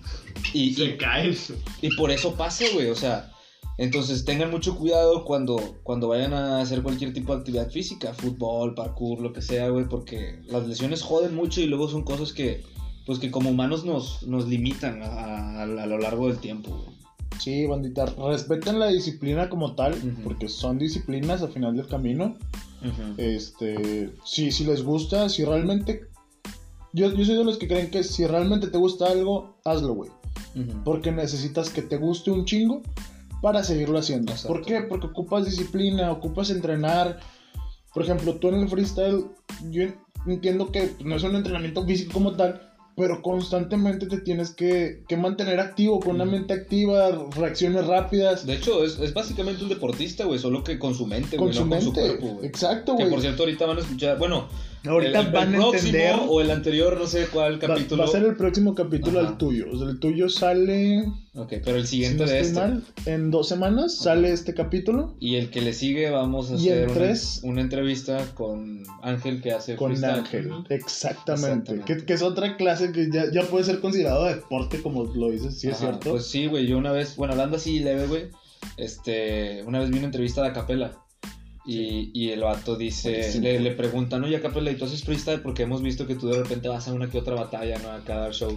y, 0.52 0.74
Se 0.74 0.84
y 0.84 0.96
cae. 0.98 1.34
Y 1.80 1.96
por 1.96 2.10
eso 2.10 2.34
pasa, 2.34 2.64
güey, 2.74 2.90
o 2.90 2.94
sea, 2.94 3.32
entonces 3.78 4.24
tengan 4.24 4.50
mucho 4.50 4.76
cuidado 4.76 5.24
cuando, 5.24 5.78
cuando 5.84 6.08
vayan 6.08 6.34
a 6.34 6.60
hacer 6.60 6.82
cualquier 6.82 7.12
tipo 7.12 7.32
de 7.32 7.38
actividad 7.38 7.70
física, 7.70 8.12
fútbol, 8.12 8.74
parkour, 8.74 9.20
lo 9.20 9.32
que 9.32 9.40
sea, 9.40 9.68
güey, 9.68 9.88
porque 9.88 10.40
las 10.48 10.66
lesiones 10.66 11.00
joden 11.00 11.34
mucho 11.34 11.60
y 11.60 11.66
luego 11.66 11.88
son 11.88 12.02
cosas 12.02 12.32
que, 12.32 12.64
pues 13.08 13.18
que 13.18 13.30
como 13.30 13.48
humanos 13.48 13.86
nos, 13.86 14.22
nos 14.24 14.46
limitan 14.46 15.02
a, 15.02 15.06
a- 15.06 15.62
a 15.62 15.86
lo 15.86 15.98
largo 15.98 16.28
del 16.28 16.36
tiempo. 16.40 16.92
Sí, 17.40 17.64
bandita. 17.64 18.04
Respeten 18.04 18.78
la 18.78 18.88
disciplina 18.88 19.48
como 19.48 19.74
tal, 19.74 19.94
porque 20.22 20.46
son 20.48 20.76
disciplinas 20.76 21.40
al 21.40 21.48
final 21.50 21.74
del 21.74 21.86
camino. 21.86 22.36
Este, 23.16 24.12
si, 24.24 24.52
si 24.52 24.64
les 24.64 24.82
gusta, 24.82 25.30
si 25.30 25.42
realmente... 25.46 26.02
Yo, 26.92 27.10
yo 27.14 27.24
soy 27.24 27.36
de 27.36 27.44
los 27.44 27.56
que 27.56 27.66
creen 27.66 27.90
que 27.90 28.04
si 28.04 28.26
realmente 28.26 28.66
te 28.66 28.76
gusta 28.76 29.06
algo, 29.06 29.56
hazlo, 29.64 29.94
güey. 29.94 30.10
Porque 30.84 31.10
necesitas 31.10 31.70
que 31.70 31.80
te 31.80 31.96
guste 31.96 32.30
un 32.30 32.44
chingo 32.44 32.82
para 33.40 33.64
seguirlo 33.64 33.98
haciendo. 33.98 34.32
Exacto. 34.32 34.52
¿Por 34.52 34.66
qué? 34.66 34.82
Porque 34.82 35.06
ocupas 35.06 35.46
disciplina, 35.46 36.12
ocupas 36.12 36.50
entrenar. 36.50 37.20
Por 37.94 38.02
ejemplo, 38.02 38.34
tú 38.34 38.48
en 38.48 38.56
el 38.56 38.68
freestyle, 38.68 39.24
yo 39.70 39.84
entiendo 40.26 40.70
que 40.70 40.92
no 41.04 41.16
es 41.16 41.22
un 41.22 41.36
entrenamiento 41.36 41.86
físico 41.86 42.12
como 42.12 42.32
tal, 42.32 42.67
pero 42.98 43.22
constantemente 43.22 44.06
te 44.08 44.18
tienes 44.18 44.50
que, 44.50 45.04
que 45.08 45.16
mantener 45.16 45.60
activo, 45.60 46.00
con 46.00 46.16
una 46.16 46.24
mente 46.24 46.52
activa, 46.52 47.10
reacciones 47.36 47.86
rápidas, 47.86 48.44
De 48.44 48.54
hecho, 48.54 48.84
es, 48.84 48.98
es 48.98 49.14
básicamente 49.14 49.62
un 49.62 49.68
deportista, 49.68 50.24
güey, 50.24 50.40
solo 50.40 50.64
que 50.64 50.80
con 50.80 50.96
su 50.96 51.06
mente, 51.06 51.36
güey, 51.36 51.54
no 51.54 51.68
con 51.68 51.80
su 51.80 51.90
mente. 51.92 52.00
cuerpo, 52.00 52.26
güey. 52.34 52.46
Exacto, 52.46 52.96
Que 52.96 53.04
güey. 53.04 53.14
por 53.14 53.20
cierto, 53.20 53.44
ahorita 53.44 53.66
van 53.66 53.78
a 53.78 53.80
escuchar, 53.82 54.18
bueno, 54.18 54.48
Ahorita 54.86 55.20
el, 55.20 55.26
el 55.26 55.32
van 55.32 55.48
a 55.54 55.58
próximo 55.58 55.76
entender. 55.96 56.14
o 56.28 56.40
el 56.40 56.50
anterior, 56.50 56.96
no 56.98 57.06
sé 57.06 57.26
cuál 57.32 57.54
Va, 57.56 57.66
capítulo. 57.68 58.02
va 58.02 58.08
a 58.08 58.12
ser 58.12 58.22
el 58.24 58.36
próximo 58.36 58.74
capítulo 58.74 59.20
Ajá. 59.20 59.28
al 59.30 59.38
tuyo. 59.38 59.66
O 59.72 59.78
sea, 59.78 59.88
el 59.88 59.98
tuyo 59.98 60.28
sale. 60.28 61.04
Ok, 61.34 61.54
pero 61.64 61.76
el 61.76 61.84
Si 61.86 61.96
siguiente 61.96 62.24
no 62.24 62.30
de 62.30 62.40
este. 62.40 62.54
mal, 62.54 62.82
en 63.06 63.30
dos 63.30 63.48
semanas 63.48 63.96
sale 63.96 64.32
este 64.32 64.54
capítulo. 64.54 65.16
Y 65.20 65.36
el 65.36 65.50
que 65.50 65.60
le 65.60 65.72
sigue 65.72 66.10
vamos 66.10 66.50
a 66.50 66.54
Y 66.54 66.68
hacer 66.70 66.78
en 66.78 66.84
una, 66.90 66.94
tres- 66.94 67.40
una 67.44 67.60
entrevista 67.60 68.18
con 68.34 68.82
Ángel 69.02 69.40
que 69.42 69.52
hace 69.52 69.76
Con 69.76 69.90
freestyle. 69.96 70.18
Ángel, 70.20 70.50
exactamente. 70.68 70.74
Exactamente. 71.74 71.80
Que, 71.84 72.04
que 72.06 72.12
es 72.14 72.22
otra 72.22 72.56
clase 72.56 72.92
que 72.92 73.08
ya, 73.10 73.30
ya 73.32 73.42
puede 73.42 73.64
ser 73.64 73.80
considerado 73.80 74.24
deporte, 74.24 74.82
como 74.82 75.04
lo 75.04 75.30
dices, 75.30 75.58
sí 75.58 75.68
es 75.68 75.74
Ajá, 75.74 75.86
cierto. 75.90 76.10
Pues 76.10 76.26
sí, 76.26 76.46
güey, 76.46 76.66
yo 76.66 76.78
una 76.78 76.92
vez, 76.92 77.16
bueno, 77.16 77.32
hablando 77.34 77.56
así 77.56 77.80
leve, 77.80 78.06
güey, 78.06 78.24
este, 78.76 79.62
una 79.66 79.80
vez 79.80 79.90
vi 79.90 79.98
una 79.98 80.06
entrevista 80.06 80.42
de 80.42 80.48
Acapela. 80.48 80.98
Y, 81.68 82.10
y 82.14 82.30
el 82.30 82.40
vato 82.40 82.76
dice, 82.76 83.38
le, 83.40 83.60
le 83.60 83.70
preguntan, 83.72 84.24
oye 84.24 84.36
Acapela, 84.36 84.70
¿y 84.70 84.76
tú 84.76 84.86
haces 84.86 85.04
freestyle? 85.04 85.40
Porque 85.42 85.64
hemos 85.64 85.82
visto 85.82 86.06
que 86.06 86.14
tú 86.14 86.28
de 86.28 86.38
repente 86.42 86.66
vas 86.68 86.88
a 86.88 86.94
una 86.94 87.10
que 87.10 87.18
otra 87.18 87.34
batalla, 87.34 87.78
¿no? 87.78 87.90
A 87.90 88.02
cada 88.04 88.30
show. 88.32 88.56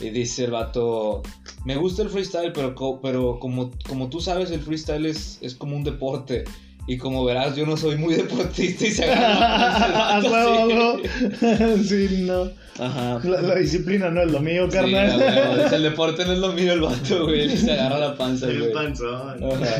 Y 0.00 0.08
dice 0.10 0.44
el 0.44 0.52
vato, 0.52 1.22
me 1.66 1.76
gusta 1.76 2.02
el 2.02 2.08
freestyle, 2.08 2.52
pero, 2.52 2.74
co- 2.74 3.00
pero 3.02 3.38
como, 3.38 3.70
como 3.88 4.08
tú 4.08 4.20
sabes, 4.20 4.50
el 4.50 4.60
freestyle 4.60 5.04
es, 5.06 5.38
es 5.42 5.54
como 5.54 5.76
un 5.76 5.84
deporte. 5.84 6.44
Y 6.88 6.98
como 6.98 7.24
verás, 7.24 7.56
yo 7.56 7.66
no 7.66 7.76
soy 7.76 7.96
muy 7.96 8.14
deportista 8.22 8.86
y 8.86 8.90
se 8.90 9.04
agarra 9.04 10.18
el 10.18 10.30
vato 10.30 11.00
así. 11.76 11.88
sí, 12.08 12.22
no. 12.22 12.50
Ajá. 12.78 13.20
La, 13.24 13.40
la 13.42 13.54
disciplina 13.56 14.08
no 14.10 14.22
es 14.22 14.30
lo 14.32 14.40
mío, 14.40 14.66
Sí, 14.70 14.72
carnal. 14.76 15.62
dice, 15.62 15.76
el 15.76 15.82
deporte 15.82 16.24
no 16.24 16.32
es 16.32 16.38
lo 16.38 16.52
mío, 16.52 16.72
el 16.72 16.80
vato, 16.80 17.24
güey. 17.24 17.52
Y 17.52 17.56
se 17.56 17.72
agarra 17.72 17.98
la 17.98 18.16
panza, 18.16 18.48
El 18.48 18.60
güey. 18.60 18.72
panzón. 18.72 19.44
Ajá. 19.44 19.76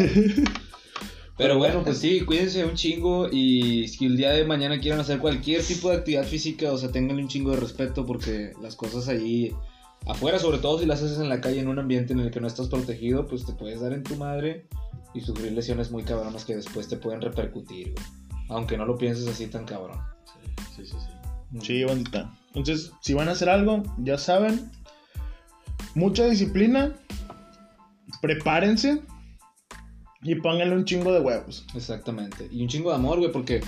Pero 1.36 1.58
bueno, 1.58 1.82
pues 1.84 1.98
sí, 1.98 2.22
cuídense 2.22 2.64
un 2.64 2.74
chingo 2.74 3.28
y 3.30 3.88
si 3.88 4.06
el 4.06 4.16
día 4.16 4.30
de 4.30 4.44
mañana 4.44 4.80
quieran 4.80 5.00
hacer 5.00 5.18
cualquier 5.18 5.62
tipo 5.62 5.90
de 5.90 5.96
actividad 5.96 6.24
física, 6.24 6.72
o 6.72 6.78
sea, 6.78 6.90
tenganle 6.90 7.22
un 7.22 7.28
chingo 7.28 7.50
de 7.50 7.58
respeto 7.58 8.06
porque 8.06 8.52
las 8.62 8.74
cosas 8.74 9.06
ahí 9.08 9.52
afuera, 10.06 10.38
sobre 10.38 10.58
todo 10.58 10.78
si 10.78 10.86
las 10.86 11.02
haces 11.02 11.18
en 11.18 11.28
la 11.28 11.42
calle 11.42 11.60
en 11.60 11.68
un 11.68 11.78
ambiente 11.78 12.14
en 12.14 12.20
el 12.20 12.30
que 12.30 12.40
no 12.40 12.46
estás 12.46 12.68
protegido, 12.68 13.26
pues 13.26 13.44
te 13.44 13.52
puedes 13.52 13.80
dar 13.80 13.92
en 13.92 14.02
tu 14.02 14.16
madre 14.16 14.66
y 15.12 15.20
sufrir 15.20 15.52
lesiones 15.52 15.90
muy 15.90 16.04
cabronas 16.04 16.46
que 16.46 16.56
después 16.56 16.88
te 16.88 16.96
pueden 16.96 17.20
repercutir, 17.20 17.92
güey. 17.92 18.06
Aunque 18.48 18.78
no 18.78 18.86
lo 18.86 18.96
pienses 18.96 19.26
así 19.26 19.46
tan 19.46 19.66
cabrón. 19.66 19.98
Sí, 20.74 20.86
sí, 20.86 20.92
sí. 20.92 21.60
Sí, 21.60 21.84
bandita. 21.84 22.32
Entonces, 22.54 22.92
si 23.00 23.14
van 23.14 23.28
a 23.28 23.32
hacer 23.32 23.48
algo, 23.48 23.82
ya 23.98 24.18
saben. 24.18 24.70
Mucha 25.94 26.26
disciplina. 26.26 26.94
Prepárense. 28.20 29.02
Y 30.26 30.34
pónganle 30.34 30.74
un 30.74 30.84
chingo 30.84 31.12
de 31.12 31.20
huevos. 31.20 31.64
Exactamente. 31.76 32.48
Y 32.50 32.60
un 32.62 32.68
chingo 32.68 32.90
de 32.90 32.96
amor, 32.96 33.18
güey, 33.18 33.30
porque 33.30 33.60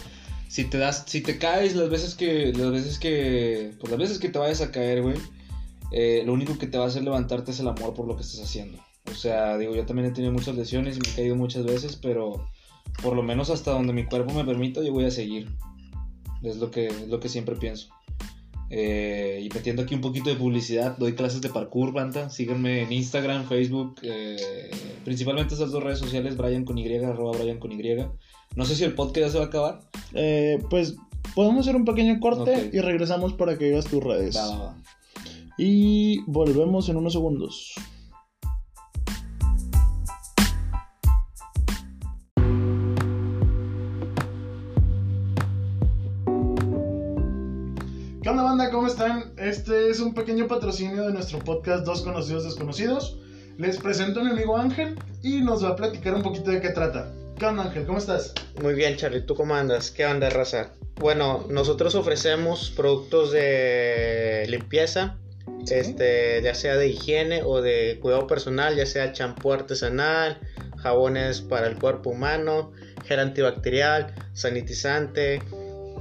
si 0.48 0.64
te 0.64 0.76
das, 0.76 1.04
si 1.06 1.20
te 1.20 1.38
caes 1.38 1.76
las 1.76 1.88
veces 1.88 2.16
que, 2.16 2.52
las 2.52 2.72
veces 2.72 2.98
que, 2.98 3.74
pues 3.78 3.90
las 3.92 4.00
veces 4.00 4.18
que 4.18 4.28
te 4.28 4.40
vayas 4.40 4.60
a 4.60 4.72
caer, 4.72 5.02
güey, 5.02 5.16
eh, 5.92 6.24
lo 6.26 6.32
único 6.32 6.58
que 6.58 6.66
te 6.66 6.76
va 6.76 6.84
a 6.84 6.88
hacer 6.88 7.04
levantarte 7.04 7.52
es 7.52 7.60
el 7.60 7.68
amor 7.68 7.94
por 7.94 8.08
lo 8.08 8.16
que 8.16 8.22
estás 8.22 8.40
haciendo. 8.40 8.78
O 9.08 9.14
sea, 9.14 9.56
digo, 9.56 9.76
yo 9.76 9.86
también 9.86 10.08
he 10.08 10.10
tenido 10.10 10.32
muchas 10.32 10.56
lesiones 10.56 10.96
y 10.96 11.00
me 11.00 11.08
he 11.10 11.14
caído 11.14 11.36
muchas 11.36 11.64
veces, 11.64 11.94
pero 11.94 12.48
por 13.04 13.14
lo 13.14 13.22
menos 13.22 13.50
hasta 13.50 13.70
donde 13.70 13.92
mi 13.92 14.04
cuerpo 14.06 14.34
me 14.34 14.44
permita, 14.44 14.82
yo 14.82 14.92
voy 14.92 15.04
a 15.04 15.12
seguir. 15.12 15.48
Es 16.42 16.56
lo 16.56 16.72
que, 16.72 16.88
es 16.88 17.06
lo 17.06 17.20
que 17.20 17.28
siempre 17.28 17.54
pienso. 17.54 17.88
Eh, 18.70 19.40
y 19.42 19.48
metiendo 19.54 19.82
aquí 19.82 19.94
un 19.94 20.00
poquito 20.00 20.28
de 20.28 20.36
publicidad, 20.36 20.96
doy 20.98 21.14
clases 21.14 21.40
de 21.40 21.48
parkour, 21.48 21.92
banda. 21.92 22.28
Síganme 22.30 22.82
en 22.82 22.92
Instagram, 22.92 23.46
Facebook, 23.48 23.96
eh, 24.02 24.70
principalmente 25.04 25.54
esas 25.54 25.70
dos 25.70 25.82
redes 25.82 25.98
sociales, 25.98 26.36
Brian 26.36 26.64
con 26.64 26.78
Y, 26.78 26.96
arroba 26.96 27.36
Brian 27.38 27.58
con 27.58 27.72
Y. 27.72 27.78
No 28.56 28.64
sé 28.64 28.76
si 28.76 28.84
el 28.84 28.94
podcast 28.94 29.26
ya 29.26 29.30
se 29.30 29.38
va 29.38 29.44
a 29.44 29.48
acabar. 29.48 29.80
Eh, 30.14 30.58
pues 30.70 30.96
podemos 31.34 31.60
hacer 31.60 31.76
un 31.76 31.84
pequeño 31.84 32.20
corte 32.20 32.70
y 32.72 32.80
regresamos 32.80 33.32
para 33.32 33.56
que 33.56 33.66
digas 33.66 33.86
tus 33.86 34.02
redes. 34.02 34.36
Va, 34.36 34.48
va, 34.48 34.64
va. 34.64 34.76
Y 35.56 36.20
volvemos 36.26 36.88
en 36.88 36.96
unos 36.96 37.14
segundos. 37.14 37.74
Onda? 48.58 48.72
¿Cómo 48.72 48.88
están? 48.88 49.32
Este 49.36 49.88
es 49.88 50.00
un 50.00 50.14
pequeño 50.14 50.48
patrocinio 50.48 51.06
de 51.06 51.12
nuestro 51.12 51.38
podcast 51.38 51.84
Dos 51.84 52.02
Conocidos 52.02 52.42
Desconocidos. 52.42 53.16
Les 53.56 53.78
presento 53.78 54.18
a 54.18 54.24
mi 54.24 54.30
amigo 54.30 54.56
Ángel 54.56 54.98
y 55.22 55.42
nos 55.42 55.62
va 55.64 55.68
a 55.68 55.76
platicar 55.76 56.12
un 56.14 56.22
poquito 56.22 56.50
de 56.50 56.60
qué 56.60 56.70
trata. 56.70 57.12
¿Qué 57.38 57.46
onda 57.46 57.62
Ángel? 57.62 57.86
¿Cómo 57.86 57.98
estás? 57.98 58.34
Muy 58.60 58.74
bien, 58.74 58.96
Charlie, 58.96 59.20
¿tú 59.20 59.36
cómo 59.36 59.54
andas? 59.54 59.92
¿Qué 59.92 60.04
onda, 60.06 60.28
raza? 60.28 60.72
Bueno, 60.96 61.46
nosotros 61.48 61.94
ofrecemos 61.94 62.72
productos 62.74 63.30
de 63.30 64.46
limpieza, 64.48 65.18
este, 65.70 66.42
ya 66.42 66.54
sea 66.56 66.74
de 66.74 66.88
higiene 66.88 67.44
o 67.44 67.62
de 67.62 68.00
cuidado 68.02 68.26
personal, 68.26 68.74
ya 68.74 68.86
sea 68.86 69.12
champú 69.12 69.52
artesanal, 69.52 70.40
jabones 70.78 71.42
para 71.42 71.68
el 71.68 71.78
cuerpo 71.78 72.10
humano, 72.10 72.72
gel 73.04 73.20
antibacterial, 73.20 74.16
sanitizante, 74.32 75.42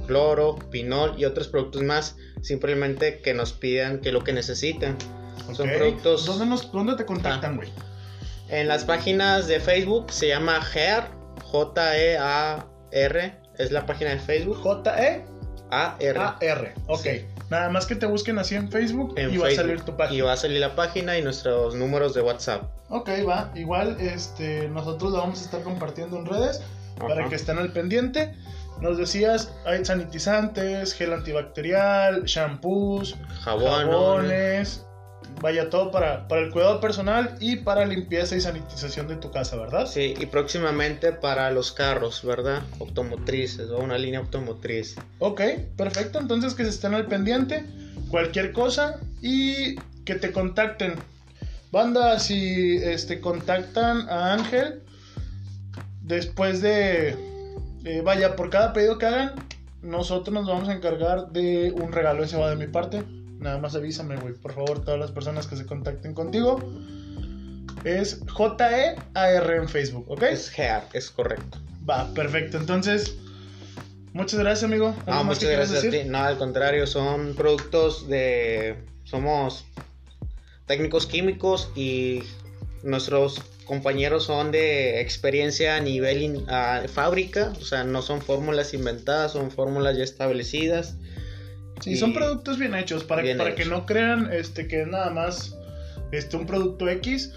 cloro, 0.08 0.56
pinol 0.70 1.14
y 1.16 1.24
otros 1.24 1.46
productos 1.46 1.82
más, 1.82 2.16
simplemente 2.42 3.20
que 3.20 3.32
nos 3.34 3.52
pidan 3.52 4.00
que 4.00 4.10
lo 4.10 4.24
que 4.24 4.32
necesitan. 4.32 4.96
Son 5.54 5.68
Ok. 5.70 5.76
productos- 5.76 6.26
¿Dónde, 6.26 6.46
nos, 6.46 6.72
¿Dónde 6.72 6.96
te 6.96 7.04
contactan, 7.06 7.56
güey? 7.56 7.68
En 8.48 8.66
las 8.66 8.84
páginas 8.84 9.46
de 9.46 9.60
Facebook 9.60 10.10
se 10.10 10.26
llama 10.28 10.60
GEAR, 10.62 11.10
J-E-A-R, 11.44 13.34
es 13.58 13.70
la 13.72 13.86
página 13.86 14.10
de 14.10 14.18
Facebook. 14.18 14.56
J-E-A-R. 14.62 16.18
A-R. 16.18 16.74
Ok. 16.86 17.00
Sí. 17.02 17.24
Nada 17.50 17.70
más 17.70 17.86
que 17.86 17.94
te 17.94 18.04
busquen 18.06 18.38
así 18.38 18.54
en 18.56 18.70
Facebook 18.70 19.14
En 19.16 19.32
y 19.32 19.38
va 19.38 19.48
a 19.48 19.50
salir 19.52 19.80
tu 19.82 19.96
página. 19.96 20.18
Y 20.18 20.20
va 20.20 20.32
a 20.34 20.36
salir 20.36 20.60
la 20.60 20.74
página 20.76 21.16
y 21.18 21.22
nuestros 21.22 21.74
números 21.74 22.14
de 22.14 22.20
WhatsApp. 22.20 22.64
Ok, 22.90 23.08
va. 23.26 23.50
Igual 23.54 23.96
este, 24.00 24.68
nosotros 24.68 25.12
lo 25.12 25.18
vamos 25.18 25.40
a 25.40 25.44
estar 25.44 25.62
compartiendo 25.62 26.18
en 26.18 26.26
redes 26.26 26.60
para 26.98 27.28
que 27.28 27.34
estén 27.36 27.58
al 27.58 27.72
pendiente. 27.72 28.34
Nos 28.80 28.96
decías, 28.96 29.52
hay 29.64 29.84
sanitizantes, 29.84 30.94
gel 30.94 31.12
antibacterial, 31.12 32.24
shampoos, 32.24 33.16
Jabón. 33.42 33.86
jabones. 33.86 34.84
Vaya 35.40 35.68
todo 35.70 35.90
para, 35.90 36.26
para 36.26 36.42
el 36.42 36.50
cuidado 36.50 36.80
personal 36.80 37.36
y 37.38 37.56
para 37.56 37.84
limpieza 37.84 38.34
y 38.34 38.40
sanitización 38.40 39.08
de 39.08 39.16
tu 39.16 39.30
casa, 39.30 39.56
¿verdad? 39.56 39.86
Sí, 39.86 40.14
y 40.18 40.26
próximamente 40.26 41.12
para 41.12 41.50
los 41.50 41.70
carros, 41.70 42.24
¿verdad? 42.24 42.62
Automotrices 42.80 43.70
o 43.70 43.78
una 43.78 43.98
línea 43.98 44.20
automotriz. 44.20 44.96
Ok, 45.18 45.42
perfecto. 45.76 46.18
Entonces 46.18 46.54
que 46.54 46.64
se 46.64 46.70
estén 46.70 46.94
al 46.94 47.06
pendiente. 47.06 47.64
Cualquier 48.10 48.52
cosa 48.52 48.98
y 49.20 49.76
que 50.04 50.14
te 50.14 50.32
contacten. 50.32 50.94
Banda, 51.70 52.18
si 52.18 52.78
este, 52.78 53.20
contactan 53.20 54.08
a 54.08 54.32
Ángel 54.32 54.82
después 56.02 56.62
de... 56.62 57.16
eh, 57.84 58.02
vaya, 58.04 58.36
por 58.36 58.50
cada 58.50 58.72
pedido 58.72 58.98
que 58.98 59.06
hagan, 59.06 59.34
nosotros 59.82 60.34
nos 60.34 60.46
vamos 60.46 60.68
a 60.68 60.72
encargar 60.72 61.28
de 61.28 61.72
un 61.72 61.92
regalo. 61.92 62.24
Ese 62.24 62.36
va 62.36 62.50
de 62.50 62.56
mi 62.56 62.66
parte. 62.66 63.02
Nada 63.38 63.58
más 63.58 63.74
avísame, 63.74 64.16
güey. 64.16 64.34
Por 64.34 64.52
favor, 64.52 64.84
todas 64.84 64.98
las 64.98 65.12
personas 65.12 65.46
que 65.46 65.56
se 65.56 65.66
contacten 65.66 66.14
contigo. 66.14 66.58
Es 67.84 68.20
J-E-A-R 68.28 69.56
en 69.56 69.68
Facebook, 69.68 70.10
¿ok? 70.10 70.22
Es 70.24 70.58
hair, 70.58 70.82
es 70.92 71.10
correcto. 71.10 71.58
Va, 71.88 72.12
perfecto. 72.12 72.58
Entonces, 72.58 73.16
muchas 74.12 74.40
gracias, 74.40 74.64
amigo. 74.64 74.88
¿Algo 75.06 75.12
No, 75.12 75.24
muchas 75.24 75.50
gracias 75.50 75.84
a 75.84 75.90
ti. 75.90 76.00
No, 76.04 76.18
al 76.18 76.38
contrario, 76.38 76.86
son 76.86 77.34
productos 77.34 78.08
de... 78.08 78.76
Somos 79.04 79.64
técnicos 80.66 81.06
químicos 81.06 81.70
y 81.74 82.22
nuestros 82.82 83.40
compañeros 83.68 84.24
son 84.24 84.50
de 84.50 85.00
experiencia 85.00 85.76
a 85.76 85.80
nivel 85.80 86.22
in- 86.22 86.44
a 86.50 86.82
fábrica, 86.92 87.52
o 87.60 87.64
sea, 87.64 87.84
no 87.84 88.02
son 88.02 88.20
fórmulas 88.20 88.74
inventadas, 88.74 89.32
son 89.32 89.50
fórmulas 89.52 89.96
ya 89.96 90.02
establecidas. 90.02 90.96
Sí, 91.80 91.92
Y- 91.92 91.96
son 91.96 92.12
productos 92.14 92.58
bien 92.58 92.74
hechos, 92.74 93.04
para, 93.04 93.22
Bien 93.22 93.38
para 93.38 93.54
que 93.54 93.64
no 93.66 93.86
crean 93.86 94.32
este, 94.32 94.66
que 94.66 94.80
es 94.82 94.88
nada 94.88 95.10
más 95.10 95.54
este, 96.10 96.36
un 96.36 96.46
producto 96.46 96.88
X, 96.88 97.30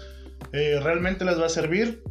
eh, 0.52 0.80
realmente 0.82 1.24
les 1.24 1.38
va 1.38 1.46
a 1.46 1.50
servir. 1.50 2.02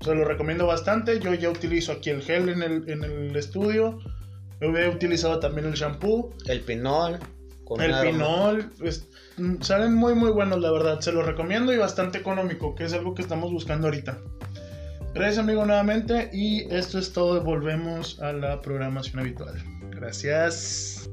Se 0.00 0.12
lo 0.14 0.24
recomiendo 0.24 0.66
bastante. 0.66 1.20
Yo 1.20 1.32
ya 1.34 1.48
utilizo 1.50 1.92
aquí 1.92 2.10
el 2.10 2.22
gel 2.22 2.48
en 2.48 2.62
el, 2.62 2.90
en 2.90 3.04
el 3.04 3.36
estudio. 3.36 4.00
Yo 4.60 4.76
he 4.76 4.88
utilizado 4.88 5.38
también 5.38 5.66
el 5.68 5.74
shampoo, 5.74 6.34
El 6.48 6.60
pinol. 6.62 7.18
con 7.64 7.80
el 7.80 7.94
pinol. 8.00 8.70
es- 8.82 9.06
salen 9.60 9.94
muy, 9.94 10.14
muy 10.14 10.30
buenos, 10.30 10.60
la 10.60 10.70
verdad. 10.70 11.00
Se 11.00 11.12
los 11.12 11.26
recomiendo 11.26 11.72
y 11.72 11.76
bastante 11.76 12.18
económico, 12.18 12.74
que 12.74 12.84
es 12.84 12.92
algo 12.92 13.14
que 13.14 13.22
estamos 13.22 13.52
buscando 13.52 13.88
ahorita. 13.88 14.18
Gracias, 15.14 15.38
amigo, 15.38 15.64
nuevamente. 15.64 16.30
Y 16.32 16.72
esto 16.74 16.98
es 16.98 17.12
todo. 17.12 17.42
Volvemos 17.42 18.20
a 18.20 18.32
la 18.32 18.60
programación 18.62 19.20
habitual. 19.20 19.54
Gracias. 19.90 21.10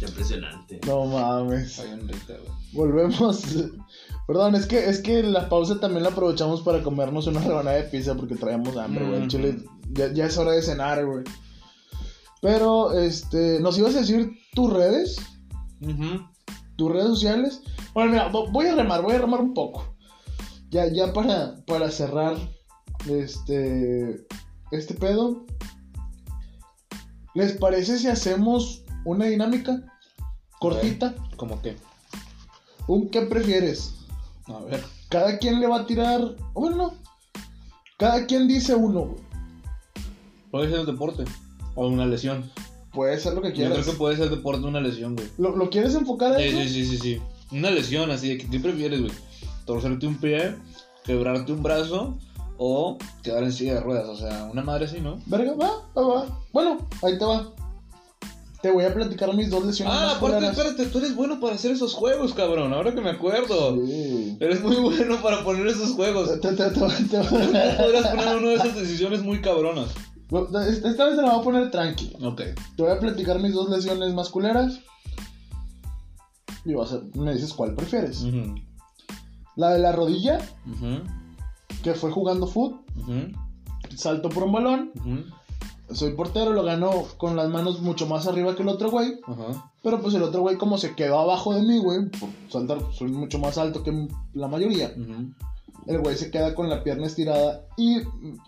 Impresionante. 0.00 0.80
No 0.86 1.06
mames. 1.06 1.84
Volvemos. 2.72 3.44
Perdón, 4.26 4.54
es 4.56 4.66
que, 4.66 4.88
es 4.88 5.00
que 5.00 5.22
la 5.22 5.48
pausa 5.48 5.78
también 5.78 6.02
la 6.02 6.08
aprovechamos 6.10 6.62
para 6.62 6.82
comernos 6.82 7.26
una 7.28 7.40
rebanada 7.46 7.76
de 7.76 7.84
pizza 7.84 8.14
porque 8.14 8.34
traíamos 8.34 8.76
hambre, 8.76 9.06
güey. 9.08 9.28
Chile, 9.28 9.58
ya, 9.92 10.12
ya 10.12 10.26
es 10.26 10.36
hora 10.36 10.52
de 10.52 10.62
cenar, 10.62 11.04
güey. 11.06 11.22
Pero, 12.42 12.92
este, 12.98 13.60
¿nos 13.60 13.78
ibas 13.78 13.94
a 13.96 14.00
decir 14.00 14.32
tus 14.54 14.72
redes? 14.72 15.16
¿Tus 16.76 16.90
redes 16.92 17.06
sociales? 17.08 17.62
Bueno, 17.94 18.10
mira, 18.12 18.30
vo- 18.32 18.50
voy 18.52 18.66
a 18.66 18.74
remar, 18.74 19.00
voy 19.02 19.14
a 19.14 19.18
remar 19.18 19.40
un 19.40 19.54
poco. 19.54 19.94
Ya, 20.70 20.86
ya 20.92 21.12
para, 21.12 21.56
para 21.66 21.90
cerrar 21.90 22.36
este, 23.08 24.26
este 24.72 24.94
pedo. 24.94 25.46
¿Les 27.34 27.52
parece 27.52 27.98
si 27.98 28.08
hacemos 28.08 28.84
una 29.04 29.26
dinámica 29.26 29.82
cortita? 30.60 31.14
¿Cómo 31.36 31.60
qué? 31.62 31.76
¿Un 32.88 33.08
qué 33.10 33.22
prefieres? 33.22 33.94
A 34.48 34.58
ver. 34.60 34.82
Cada 35.08 35.38
quien 35.38 35.60
le 35.60 35.66
va 35.66 35.80
a 35.80 35.86
tirar. 35.86 36.20
Bueno, 36.54 36.76
no. 36.76 36.94
Cada 37.98 38.26
quien 38.26 38.46
dice 38.48 38.74
uno. 38.74 39.00
güey. 39.00 39.20
Puede 40.50 40.70
ser 40.70 40.86
deporte. 40.86 41.24
O 41.74 41.88
una 41.88 42.06
lesión. 42.06 42.50
Puede 42.92 43.18
ser 43.20 43.34
lo 43.34 43.42
que 43.42 43.48
Yo 43.50 43.54
quieras. 43.54 43.78
creo 43.80 43.92
que 43.92 43.98
puede 43.98 44.16
ser 44.16 44.30
deporte 44.30 44.64
o 44.64 44.68
una 44.68 44.80
lesión, 44.80 45.14
güey. 45.16 45.28
¿Lo, 45.38 45.54
lo 45.56 45.68
quieres 45.70 45.94
enfocar 45.94 46.32
a 46.32 46.40
eso? 46.42 46.58
sí, 46.58 46.68
sí, 46.68 46.84
sí, 46.86 46.98
sí. 46.98 47.20
Una 47.52 47.70
lesión 47.70 48.10
así 48.10 48.28
de 48.28 48.38
que 48.38 48.48
¿qué 48.48 48.58
prefieres, 48.58 49.00
güey? 49.00 49.12
Torcerte 49.66 50.06
un 50.06 50.16
pie, 50.18 50.54
quebrarte 51.04 51.52
un 51.52 51.62
brazo 51.62 52.16
o 52.58 52.96
quedar 53.22 53.42
en 53.42 53.52
silla 53.52 53.74
de 53.74 53.80
ruedas. 53.80 54.06
O 54.08 54.16
sea, 54.16 54.48
una 54.50 54.62
madre 54.62 54.86
así, 54.86 55.00
¿no? 55.00 55.18
Verga, 55.26 55.52
va, 55.54 55.70
va, 55.96 56.06
va. 56.08 56.40
Bueno, 56.52 56.78
ahí 57.02 57.18
te 57.18 57.24
va. 57.24 57.52
Te 58.62 58.70
voy 58.70 58.84
a 58.84 58.92
platicar 58.94 59.32
mis 59.34 59.50
dos 59.50 59.64
lesiones 59.64 59.94
Ah, 59.94 60.14
aparte, 60.16 60.46
espérate, 60.46 60.86
tú 60.86 60.98
eres 60.98 61.14
bueno 61.14 61.38
para 61.40 61.54
hacer 61.54 61.70
esos 61.72 61.92
juegos, 61.94 62.32
cabrón. 62.34 62.72
Ahora 62.72 62.94
que 62.94 63.00
me 63.00 63.10
acuerdo. 63.10 63.76
Sí. 63.86 64.36
Eres 64.40 64.62
muy 64.62 64.76
bueno 64.76 65.20
para 65.22 65.44
poner 65.44 65.66
esos 65.66 65.92
juegos. 65.92 66.40
Te- 66.40 66.52
te- 66.52 66.70
te- 66.70 66.80
Podrías 66.80 68.08
poner 68.08 68.36
una 68.38 68.48
de 68.48 68.54
esas 68.54 68.74
decisiones 68.74 69.22
muy 69.22 69.40
cabronas. 69.40 69.90
Esta 70.82 71.04
vez 71.04 71.16
te 71.16 71.22
la 71.22 71.30
voy 71.32 71.40
a 71.40 71.44
poner 71.44 71.70
tranqui. 71.70 72.16
Ok. 72.22 72.42
Te 72.76 72.82
voy 72.82 72.90
a 72.90 72.98
platicar 72.98 73.38
mis 73.40 73.52
dos 73.54 73.68
lesiones 73.70 74.12
más 74.14 74.30
culeras. 74.30 74.80
Y 76.64 76.74
vas 76.74 76.92
a- 76.92 77.02
me 77.14 77.32
dices 77.34 77.52
cuál 77.52 77.74
prefieres. 77.76 78.24
La 79.54 79.70
de 79.70 79.78
la 79.78 79.92
rodilla, 79.92 80.38
que 81.84 81.94
fue 81.94 82.10
jugando 82.10 82.46
ujú, 82.46 82.82
Salto 83.94 84.28
por 84.30 84.42
un 84.44 84.52
balón. 84.52 84.92
Soy 85.92 86.14
portero, 86.14 86.52
lo 86.52 86.64
ganó 86.64 86.90
con 87.16 87.36
las 87.36 87.48
manos 87.48 87.80
mucho 87.80 88.06
más 88.06 88.26
arriba 88.26 88.56
que 88.56 88.62
el 88.62 88.68
otro 88.68 88.90
güey. 88.90 89.20
Ajá. 89.26 89.70
Pero 89.82 90.00
pues 90.00 90.14
el 90.14 90.22
otro 90.24 90.40
güey 90.42 90.56
como 90.56 90.78
se 90.78 90.94
quedó 90.96 91.18
abajo 91.20 91.54
de 91.54 91.62
mí, 91.62 91.78
güey. 91.78 92.06
Por 92.10 92.28
saltar, 92.48 92.78
soy 92.92 93.08
mucho 93.08 93.38
más 93.38 93.56
alto 93.56 93.82
que 93.82 94.08
la 94.34 94.48
mayoría. 94.48 94.92
El 95.86 96.00
güey 96.00 96.16
se 96.16 96.30
queda 96.32 96.54
con 96.56 96.68
la 96.68 96.82
pierna 96.82 97.06
estirada. 97.06 97.62
Y 97.76 97.98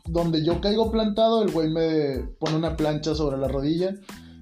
donde 0.06 0.44
yo 0.44 0.60
caigo 0.60 0.90
plantado, 0.90 1.42
el 1.42 1.52
güey 1.52 1.70
me 1.70 2.18
pone 2.40 2.56
una 2.56 2.76
plancha 2.76 3.14
sobre 3.14 3.38
la 3.38 3.46
rodilla. 3.46 3.94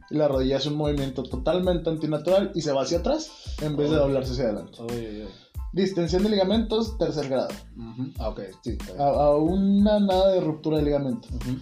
Y 0.09 0.15
la 0.15 0.29
rodilla 0.29 0.57
hace 0.59 0.69
un 0.71 0.77
movimiento 0.77 1.23
totalmente 1.25 1.91
antinatural 1.91 2.53
y 2.55 2.63
se 2.63 2.73
va 2.73 2.83
hacia 2.83 2.99
atrás 2.99 3.29
en 3.61 3.77
vez 3.77 3.91
de 3.91 3.97
Oh. 3.97 4.01
doblarse 4.01 4.33
hacia 4.33 4.45
adelante. 4.45 4.79
Ay, 4.89 4.97
ay, 4.99 5.21
ay. 5.23 5.29
Distensión 5.73 6.23
de 6.23 6.31
ligamentos, 6.31 6.97
tercer 6.97 7.29
grado. 7.29 7.49
Ujú. 7.77 8.11
Ah, 8.19 8.29
ok, 8.31 8.41
sí. 8.63 8.79
A, 8.99 9.03
a 9.03 9.37
una 9.37 9.99
nada 10.01 10.31
de 10.31 10.41
ruptura 10.41 10.79
de 10.79 10.85
ligamento. 10.85 11.29
Ujú, 11.35 11.59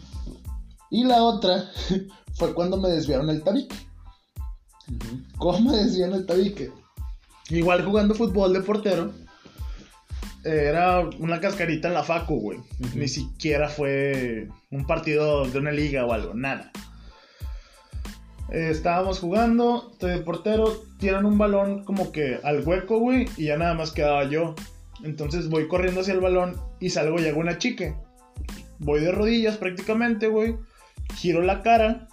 Y 0.94 1.02
la 1.02 1.24
otra 1.24 1.64
fue 2.34 2.54
cuando 2.54 2.76
me 2.76 2.88
desviaron 2.88 3.28
el 3.28 3.42
tabique. 3.42 3.74
¿Cómo 5.38 5.72
me 5.72 5.78
desvían 5.78 6.12
el 6.12 6.24
tabique? 6.24 6.70
Igual 7.50 7.84
jugando 7.84 8.14
fútbol 8.14 8.52
de 8.52 8.60
portero. 8.60 9.10
Era 10.44 11.00
una 11.18 11.40
cascarita 11.40 11.88
en 11.88 11.94
la 11.94 12.04
facu, 12.04 12.38
güey. 12.38 12.60
Ni 12.94 13.08
siquiera 13.08 13.68
fue 13.68 14.48
un 14.70 14.86
partido 14.86 15.44
de 15.44 15.58
una 15.58 15.72
liga 15.72 16.06
o 16.06 16.12
algo, 16.12 16.32
nada. 16.34 16.70
Eh, 18.52 18.68
estábamos 18.70 19.18
jugando, 19.18 19.90
estoy 19.94 20.12
de 20.12 20.18
portero, 20.18 20.80
tiran 21.00 21.26
un 21.26 21.38
balón 21.38 21.82
como 21.82 22.12
que 22.12 22.38
al 22.44 22.60
hueco, 22.64 23.00
güey, 23.00 23.26
y 23.36 23.46
ya 23.46 23.56
nada 23.56 23.74
más 23.74 23.90
quedaba 23.90 24.28
yo. 24.28 24.54
Entonces 25.02 25.48
voy 25.48 25.66
corriendo 25.66 26.02
hacia 26.02 26.14
el 26.14 26.20
balón 26.20 26.54
y 26.78 26.90
salgo 26.90 27.20
y 27.20 27.26
hago 27.26 27.40
una 27.40 27.58
chique. 27.58 27.96
Voy 28.78 29.00
de 29.00 29.10
rodillas 29.10 29.56
prácticamente, 29.56 30.28
güey. 30.28 30.56
Giro 31.16 31.42
la 31.42 31.62
cara 31.62 32.08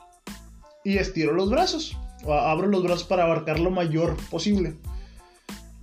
y 0.84 0.98
estiro 0.98 1.34
los 1.34 1.50
brazos. 1.50 1.98
O 2.24 2.34
abro 2.34 2.68
los 2.68 2.84
brazos 2.84 3.04
para 3.04 3.24
abarcar 3.24 3.60
lo 3.60 3.72
mayor 3.72 4.16
posible. 4.30 4.76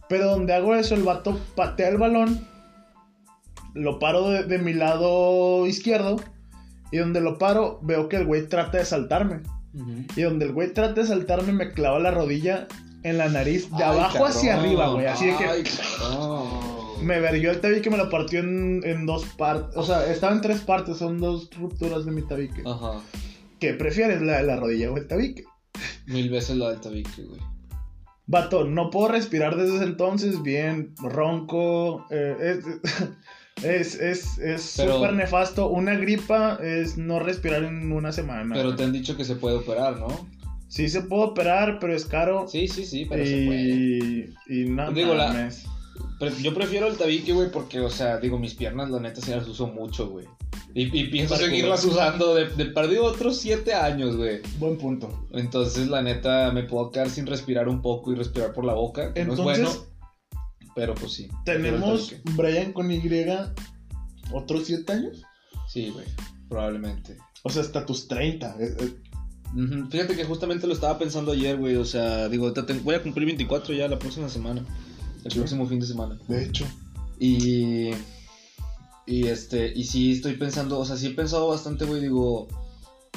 Pero 0.09 0.31
donde 0.31 0.55
hago 0.55 0.75
eso, 0.75 0.95
el 0.95 1.03
vato 1.03 1.39
patea 1.55 1.89
el 1.89 1.99
balón. 1.99 2.47
Lo 3.75 3.99
paro 3.99 4.31
de, 4.31 4.45
de 4.45 4.59
mi 4.59 4.73
lado 4.73 5.66
izquierdo. 5.66 6.16
Y 6.91 6.99
donde 6.99 7.21
lo 7.21 7.39
paro, 7.39 7.81
veo 7.83 8.09
que 8.09 8.16
el 8.16 8.27
güey 8.27 8.47
trata 8.47 8.79
de 8.79 8.85
saltarme. 8.85 9.43
Y 10.16 10.23
donde 10.23 10.47
el 10.47 10.53
güey 10.53 10.73
trata 10.73 11.03
de 11.03 11.07
saltarme, 11.07 11.53
me 11.53 11.73
clava 11.73 11.99
la 11.99 12.11
rodilla 12.11 12.66
en 13.03 13.19
la 13.19 13.29
nariz 13.29 13.71
de 13.71 13.85
Ay, 13.85 13.99
abajo 13.99 14.27
hacia 14.27 14.59
arriba, 14.59 14.89
güey. 14.89 15.07
Así 15.07 15.27
de 15.27 15.37
que 15.37 15.45
Ay. 15.45 15.64
Me 17.03 17.20
verguió 17.20 17.51
el 17.51 17.61
tabique, 17.61 17.90
me 17.90 17.96
lo 17.96 18.09
partió 18.11 18.40
en, 18.40 18.82
en 18.84 19.07
dos 19.07 19.24
partes. 19.36 19.76
O 19.76 19.82
sea, 19.84 20.11
estaba 20.11 20.32
en 20.34 20.40
tres 20.40 20.61
partes, 20.61 20.96
son 20.99 21.18
dos 21.20 21.51
rupturas 21.59 22.05
de 22.05 22.12
mi 22.12 22.22
tabique. 22.22 22.62
Ajá. 22.66 23.01
¿Qué 23.61 23.74
prefieres, 23.74 24.22
la 24.22 24.38
de 24.38 24.44
la 24.44 24.57
rodilla 24.57 24.90
o 24.92 24.96
el 24.96 25.07
tabique? 25.09 25.44
Mil 26.07 26.30
veces 26.30 26.57
la 26.57 26.70
del 26.70 26.80
tabique, 26.80 27.22
güey. 27.22 27.40
Vato, 28.26 28.64
no 28.64 28.90
puedo 28.90 29.09
respirar 29.09 29.57
desde 29.57 29.76
ese 29.76 29.84
entonces 29.84 30.42
bien, 30.42 30.94
ronco. 30.99 32.07
eh, 32.11 32.61
es- 32.61 33.09
Es, 33.64 33.96
es, 33.96 34.38
es 34.38 34.62
súper 34.62 35.14
nefasto. 35.14 35.68
Una 35.68 35.96
gripa 35.96 36.61
es 36.62 36.96
no 36.96 37.18
respirar 37.18 37.64
en 37.64 37.90
una 37.90 38.12
semana. 38.12 38.55
Pero 38.55 38.76
te 38.76 38.84
han 38.84 38.92
dicho 38.92 39.16
que 39.16 39.24
se 39.24 39.34
puede 39.34 39.57
operar, 39.57 39.99
¿no? 39.99 40.28
Sí 40.68 40.88
se 40.88 41.03
puede 41.03 41.24
operar, 41.24 41.78
pero 41.80 41.92
es 41.92 42.05
caro. 42.05 42.46
Sí, 42.46 42.68
sí, 42.68 42.84
sí, 42.84 43.07
pero 43.07 43.26
se 43.26 43.46
puede. 43.46 43.61
y, 43.61 44.34
y 44.49 44.64
no 44.66 44.92
Digo, 44.92 45.12
la-. 45.14 45.51
Pero 46.18 46.36
yo 46.38 46.53
prefiero 46.55 46.86
el 46.88 46.96
tabique, 46.96 47.32
güey, 47.32 47.51
porque, 47.51 47.80
o 47.80 47.90
sea, 47.90 48.18
digo, 48.18 48.38
mis 48.38 48.55
piernas, 48.55 48.90
la 48.90 48.99
neta, 49.01 49.20
sí 49.20 49.30
las 49.30 49.46
uso 49.49 49.66
mucho, 49.68 50.09
güey. 50.09 50.26
Y, 50.74 50.84
y 50.96 51.09
pienso 51.09 51.36
seguirlas 51.36 51.84
usando 51.84 52.34
de, 52.34 52.49
de 52.49 52.66
perdido 52.66 53.05
otros 53.05 53.38
siete 53.38 53.74
años, 53.74 54.16
güey. 54.16 54.40
Buen 54.59 54.76
punto. 54.78 55.26
Entonces, 55.32 55.88
la 55.88 56.03
neta, 56.03 56.51
me 56.53 56.64
puedo 56.64 56.90
quedar 56.90 57.09
sin 57.11 57.26
respirar 57.26 57.68
un 57.68 57.82
poco 57.82 58.12
y 58.12 58.16
respirar 58.16 58.53
por 58.53 58.64
la 58.64 58.74
boca, 58.74 59.12
que 59.14 59.20
Entonces, 59.20 59.44
no 59.44 59.53
es 59.53 59.59
bueno. 59.61 59.86
Pero, 60.74 60.94
pues 60.94 61.12
sí. 61.12 61.28
Tenemos. 61.44 62.14
Brian 62.36 62.72
con 62.72 62.90
Y 62.92 63.01
otros 64.32 64.64
7 64.66 64.92
años. 64.92 65.22
Sí, 65.68 65.90
güey, 65.90 66.07
probablemente. 66.49 67.16
O 67.42 67.51
sea, 67.51 67.62
hasta 67.62 67.86
tus 67.86 68.09
30. 68.09 68.57
eh, 68.61 68.76
eh, 68.78 68.94
Fíjate 69.90 70.14
que 70.14 70.24
justamente 70.24 70.66
lo 70.66 70.74
estaba 70.74 70.99
pensando 70.99 71.32
ayer, 71.32 71.57
güey. 71.57 71.76
O 71.76 71.84
sea, 71.84 72.28
digo, 72.28 72.53
te- 72.53 72.72
voy 72.80 72.94
a 72.94 73.03
cumplir 73.03 73.26
24 73.26 73.74
ya 73.74 73.88
la 73.88 73.99
próxima 73.99 74.28
semana. 74.28 74.64
El 75.25 75.33
Sí. 75.33 75.39
próximo 75.39 75.66
fin 75.66 75.81
de 75.81 75.87
semana. 75.87 76.19
de 76.29 76.45
hecho. 76.45 76.64
Y. 77.19 77.91
Y 79.07 79.27
este. 79.27 79.73
Y 79.75 79.85
sí 79.85 80.12
estoy 80.12 80.37
pensando. 80.37 80.79
O 80.79 80.85
sea, 80.85 80.97
sí 80.97 81.07
he 81.09 81.11
pensado 81.11 81.49
bastante, 81.49 81.85
güey. 81.85 82.01
Digo. 82.01 82.49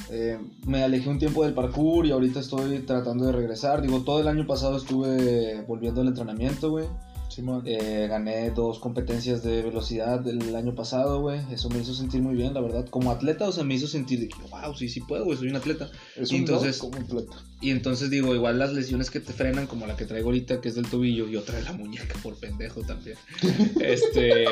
eh, 0.09 0.37
me 0.65 0.83
alejé 0.83 1.09
un 1.09 1.19
tiempo 1.19 1.43
del 1.45 1.53
parkour 1.53 2.05
y 2.05 2.11
ahorita 2.11 2.39
estoy 2.39 2.79
tratando 2.79 3.25
de 3.25 3.31
regresar. 3.33 3.81
Digo, 3.81 4.01
todo 4.01 4.19
el 4.19 4.27
año 4.27 4.45
pasado 4.47 4.75
estuve 4.77 5.61
volviendo 5.67 6.01
al 6.01 6.07
entrenamiento, 6.07 6.69
güey. 6.71 6.87
Simón. 7.31 7.63
Eh, 7.65 8.07
gané 8.09 8.51
dos 8.51 8.79
competencias 8.79 9.43
de 9.43 9.61
velocidad 9.61 10.27
el 10.27 10.55
año 10.55 10.75
pasado, 10.75 11.21
güey. 11.21 11.39
Eso 11.51 11.69
me 11.69 11.79
hizo 11.79 11.93
sentir 11.93 12.21
muy 12.21 12.35
bien, 12.35 12.53
la 12.53 12.61
verdad. 12.61 12.85
Como 12.89 13.11
atleta, 13.11 13.47
o 13.47 13.51
sea, 13.51 13.63
me 13.63 13.75
hizo 13.75 13.87
sentir 13.87 14.19
de 14.19 14.27
que, 14.27 14.35
wow, 14.49 14.75
sí, 14.75 14.89
sí 14.89 14.99
puedo, 15.01 15.25
güey, 15.25 15.37
soy 15.37 15.49
un 15.49 15.55
atleta. 15.55 15.89
es 16.15 16.31
y 16.31 16.35
un 16.35 16.41
entonces- 16.41 16.81
entonces, 16.81 17.07
completo. 17.07 17.37
Y 17.61 17.69
entonces 17.69 18.09
digo, 18.09 18.35
igual 18.35 18.59
las 18.59 18.73
lesiones 18.73 19.09
que 19.09 19.19
te 19.19 19.33
frenan, 19.33 19.67
como 19.67 19.87
la 19.87 19.95
que 19.95 20.05
traigo 20.05 20.27
ahorita, 20.29 20.61
que 20.61 20.69
es 20.69 20.75
del 20.75 20.87
tobillo, 20.87 21.27
y 21.27 21.35
otra 21.35 21.57
de 21.57 21.63
la 21.63 21.73
muñeca, 21.73 22.15
por 22.21 22.35
pendejo 22.35 22.81
también. 22.81 23.17
este. 23.81 24.45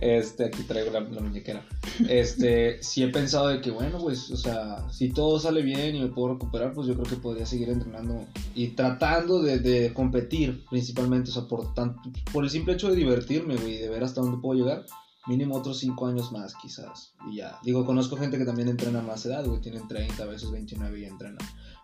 Este, 0.00 0.44
aquí 0.46 0.62
traigo 0.62 0.90
la, 0.90 1.00
la 1.00 1.20
muñequera. 1.20 1.64
Este, 2.08 2.82
sí 2.82 3.02
he 3.02 3.08
pensado 3.08 3.48
de 3.48 3.60
que, 3.60 3.70
bueno, 3.70 3.98
pues, 3.98 4.30
o 4.30 4.36
sea, 4.36 4.88
si 4.90 5.10
todo 5.10 5.38
sale 5.40 5.62
bien 5.62 5.96
y 5.96 6.00
me 6.00 6.08
puedo 6.08 6.34
recuperar, 6.34 6.72
pues 6.72 6.86
yo 6.86 6.94
creo 6.94 7.06
que 7.06 7.16
podría 7.16 7.46
seguir 7.46 7.68
entrenando 7.70 8.24
y 8.54 8.68
tratando 8.68 9.42
de, 9.42 9.58
de 9.58 9.92
competir, 9.92 10.64
principalmente, 10.70 11.30
o 11.30 11.32
sea, 11.32 11.44
por, 11.44 11.74
tan- 11.74 11.96
por 12.32 12.44
el 12.44 12.50
simple 12.50 12.74
hecho 12.74 12.88
de 12.90 12.96
divertirme, 12.96 13.56
güey, 13.56 13.78
de 13.78 13.88
ver 13.88 14.04
hasta 14.04 14.20
dónde 14.20 14.38
puedo 14.38 14.58
llegar. 14.60 14.84
Mínimo 15.26 15.56
otros 15.56 15.78
5 15.80 16.06
años 16.06 16.32
más, 16.32 16.54
quizás. 16.54 17.12
Y 17.30 17.36
ya. 17.36 17.58
Digo, 17.62 17.84
conozco 17.84 18.16
gente 18.16 18.38
que 18.38 18.46
también 18.46 18.68
entrena 18.68 19.02
más 19.02 19.26
edad, 19.26 19.44
güey. 19.44 19.60
Tienen 19.60 19.86
30, 19.86 20.22
a 20.22 20.26
veces 20.26 20.50
29 20.50 21.00
y 21.00 21.04
entrenan. 21.04 21.36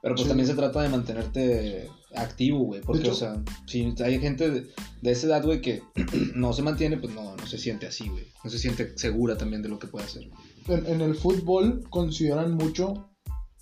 Pero 0.05 0.16
pues 0.16 0.24
Sí. 0.24 0.28
también 0.28 0.46
se 0.46 0.55
trata 0.55 0.82
de 0.82 0.90
mantenerte 0.90 1.88
activo, 2.14 2.59
güey. 2.59 2.82
Porque, 2.82 3.09
o 3.09 3.14
sea, 3.14 3.42
si 3.66 3.90
hay 4.05 4.20
gente 4.20 4.50
de, 4.50 4.66
de 5.00 5.11
esa 5.11 5.28
edad, 5.28 5.42
güey, 5.42 5.62
que 5.62 5.82
no 6.34 6.52
se 6.52 6.61
mantiene, 6.61 6.98
pues 6.98 7.14
no, 7.14 7.34
no 7.34 7.46
se 7.46 7.57
siente 7.57 7.86
así, 7.86 8.11
güey. 8.11 8.26
No 8.44 8.50
se 8.50 8.59
siente 8.59 8.92
segura 8.98 9.38
también 9.38 9.62
de 9.62 9.70
lo 9.70 9.78
que 9.78 9.86
puede 9.86 10.05
hacer. 10.05 10.28
En, 10.68 10.84
en 10.84 11.00
el 11.00 11.14
fútbol 11.14 11.84
consideran 11.88 12.52
mucho 12.52 13.09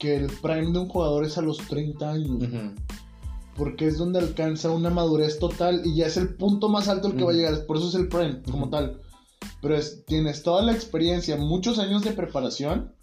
que 0.01 0.17
el 0.17 0.27
prime 0.43 0.73
de 0.73 0.81
un 0.81 0.89
jugador 0.89 1.25
es 1.25 1.39
a 1.39 1.43
los 1.43 1.59
30 1.59 2.11
años. 2.11 2.43
Ujú. 2.43 2.75
Porque 3.55 3.87
es 3.87 3.97
donde 3.97 4.19
alcanza 4.19 4.73
una 4.73 4.91
madurez 4.91 5.39
total 5.39 5.83
y 5.85 5.95
ya 5.95 6.07
es 6.09 6.17
el 6.17 6.35
punto 6.35 6.69
más 6.69 6.89
alto 6.89 7.07
al 7.07 7.17
que 7.17 7.23
va 7.23 7.31
a 7.31 7.35
llegar. 7.35 7.67
Por 7.67 7.77
eso 7.77 7.89
es 7.89 7.95
el 7.95 8.09
prime, 8.09 8.43
como 8.51 8.69
tal. 8.69 9.01
Pero 9.61 9.77
es, 9.77 10.05
tienes 10.07 10.43
toda 10.43 10.63
la 10.63 10.73
experiencia, 10.73 11.37
muchos 11.37 11.79
años 11.79 12.03
de 12.03 12.11
preparación 12.11 12.97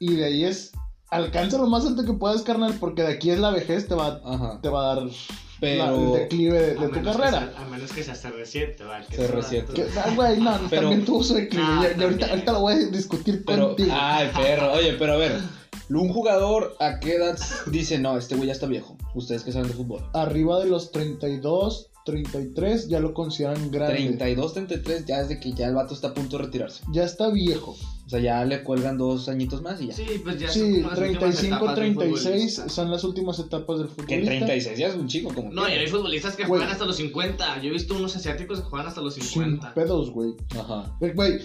y 0.00 0.14
de 0.16 0.24
ahí 0.24 0.42
es. 0.42 0.72
Alcanza 1.10 1.58
lo 1.58 1.66
más 1.68 1.86
alto 1.86 2.04
que 2.04 2.12
puedas, 2.12 2.42
carnal, 2.42 2.74
porque 2.80 3.02
de 3.02 3.12
aquí 3.12 3.30
es 3.30 3.38
la 3.38 3.50
vejez, 3.50 3.86
te 3.88 3.94
va, 3.94 4.20
Ajá. 4.24 4.58
te 4.60 4.68
va 4.68 4.82
a 4.90 4.94
dar 4.94 5.04
la- 5.06 5.12
Pero. 5.60 6.14
el 6.14 6.20
declive 6.22 6.60
de, 6.74 6.74
tu 6.88 7.02
carrera. 7.02 7.30
sea- 7.30 7.54
a 7.58 7.64
menos 7.68 7.92
que 7.92 8.02
sea 8.02 8.12
hasta 8.14 8.30
reciente, 8.30 8.84
va. 8.84 9.00
que 9.06 9.16
Se 9.16 9.26
resiente. 9.28 9.86
Ah, 9.96 10.12
güey, 10.14 10.38
no, 10.40 10.58
Pero- 10.68 10.82
también 10.82 11.04
tuvo 11.04 11.22
su 11.22 11.34
declive. 11.34 11.64
Ah, 11.66 11.86
y- 11.96 12.00
y 12.00 12.02
ahorita, 12.04 12.26
ahorita 12.26 12.52
lo 12.52 12.60
voy 12.60 12.74
a 12.74 12.76
discutir 12.88 13.44
Pero, 13.46 13.68
contigo. 13.68 13.90
ay, 13.94 14.30
perro, 14.36 14.72
oye, 14.72 14.94
pero 14.98 15.14
a 15.14 15.16
ver, 15.16 15.40
un 15.88 16.12
jugador 16.12 16.76
a 16.80 16.98
qué 17.00 17.14
edad 17.14 17.38
dice, 17.70 17.98
no, 17.98 18.18
este 18.18 18.34
güey 18.34 18.48
ya 18.48 18.52
está 18.52 18.66
viejo, 18.66 18.96
ustedes 19.14 19.44
que 19.44 19.52
saben 19.52 19.68
de 19.68 19.74
fútbol. 19.74 20.04
Arriba 20.12 20.58
de 20.58 20.66
los 20.66 20.90
32, 20.92 21.88
33 22.04 22.88
ya 22.88 23.00
lo 23.00 23.14
consideran 23.14 23.70
grande. 23.70 23.94
32, 23.96 24.52
33, 24.52 25.06
ya 25.06 25.20
es 25.20 25.28
de 25.28 25.40
que 25.40 25.52
ya 25.52 25.66
el 25.68 25.74
vato 25.74 25.94
está 25.94 26.08
a 26.08 26.14
punto 26.14 26.36
de 26.38 26.44
retirarse. 26.44 26.82
Ya 26.92 27.04
está 27.04 27.28
viejo. 27.30 27.76
O 28.06 28.08
sea, 28.08 28.20
ya 28.20 28.44
le 28.44 28.62
cuelgan 28.62 28.96
dos 28.96 29.28
añitos 29.28 29.62
más 29.62 29.80
y 29.82 29.88
ya. 29.88 29.92
Sí, 29.94 30.06
pues 30.22 30.38
ya 30.38 30.48
Sí, 30.48 30.60
son 30.60 30.82
como 30.82 30.90
las 30.90 30.98
últimas 31.00 31.18
35, 31.20 31.56
etapas 31.56 31.76
del 31.76 31.96
36 31.96 32.22
futbolista. 32.22 32.68
son 32.68 32.90
las 32.92 33.04
últimas 33.04 33.38
etapas 33.40 33.78
del 33.78 33.88
Que 33.88 33.94
futbolista. 33.94 34.28
36 34.46 34.78
ya 34.78 34.86
es 34.86 34.94
un 34.94 35.08
chico 35.08 35.34
como 35.34 35.50
No, 35.52 35.68
y 35.68 35.72
hay 35.72 35.86
futbolistas 35.88 36.36
que 36.36 36.44
juegan 36.44 36.68
hasta 36.70 36.84
los 36.84 36.96
50. 36.96 37.60
Yo 37.62 37.68
he 37.68 37.72
visto 37.72 37.94
unos 37.96 38.14
asiáticos 38.14 38.60
que 38.60 38.66
juegan 38.66 38.86
hasta 38.86 39.00
los 39.00 39.14
Sin 39.14 39.24
50. 39.24 39.74
pedos, 39.74 40.10
güey. 40.12 40.34
Ajá. 40.56 40.96
Eh, 41.00 41.12
Güey, 41.16 41.40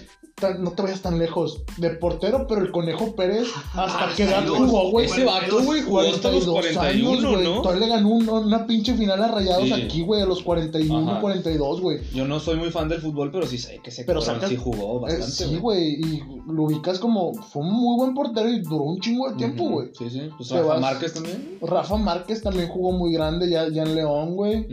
no 0.60 0.72
te 0.72 0.82
vayas 0.82 1.02
tan 1.02 1.18
lejos. 1.18 1.62
De 1.78 1.90
portero, 1.90 2.46
pero 2.48 2.62
el 2.62 2.70
Conejo 2.72 3.14
Pérez, 3.14 3.48
¿hasta 3.74 4.04
Ah, 4.10 4.12
qué 4.16 4.24
edad 4.24 4.46
jugó, 4.46 4.90
güey? 4.90 5.06
Ese 5.06 5.24
vato, 5.24 5.62
güey, 5.62 5.82
jugó 5.82 6.00
hasta 6.00 6.30
los 6.30 6.44
42 6.46 6.62
41, 6.74 7.30
güey. 7.32 7.44
¿no? 7.44 7.62
Todavía 7.62 7.86
le 7.86 7.92
ganó 7.92 8.08
un- 8.08 8.28
una 8.28 8.66
pinche 8.66 8.94
final 8.94 9.22
a 9.22 9.28
Rayados 9.28 9.64
Sí. 9.64 9.72
aquí, 9.72 10.02
güey, 10.02 10.22
a 10.22 10.26
los 10.26 10.42
41, 10.42 11.10
Ajá. 11.12 11.20
42, 11.20 11.80
güey. 11.80 11.98
Yo 12.14 12.26
no 12.26 12.40
soy 12.40 12.56
muy 12.56 12.70
fan 12.70 12.88
del 12.88 13.00
fútbol, 13.00 13.30
pero 13.30 13.46
sí 13.46 13.58
sé 13.58 13.80
que 13.82 13.90
ese 13.90 14.04
Pero 14.04 14.20
sí 14.20 14.56
jugó 14.56 14.98
Eh, 15.08 15.18
bastante. 15.18 15.32
sí, 15.32 15.56
güey, 15.58 16.00
y 16.00 16.22
lo 16.46 16.64
ubicas 16.64 16.98
como. 16.98 17.32
Fue 17.34 17.62
un 17.62 17.72
muy 17.72 17.96
buen 17.96 18.14
portero 18.14 18.48
y 18.48 18.60
duró 18.62 18.84
un 18.84 18.98
chingo 19.00 19.28
de 19.30 19.36
tiempo, 19.36 19.68
güey. 19.68 19.88
Sí, 19.96 20.10
sí. 20.10 20.22
Pues 20.36 20.50
Rafa 20.50 20.66
vas- 20.66 20.80
Márquez 20.80 21.14
también. 21.14 21.58
Rafa 21.60 21.96
Márquez 21.96 22.42
también 22.42 22.68
jugó 22.68 22.92
muy 22.92 23.12
grande 23.12 23.48
ya, 23.50 23.68
ya 23.68 23.82
en 23.82 23.94
León, 23.94 24.34
güey. 24.34 24.66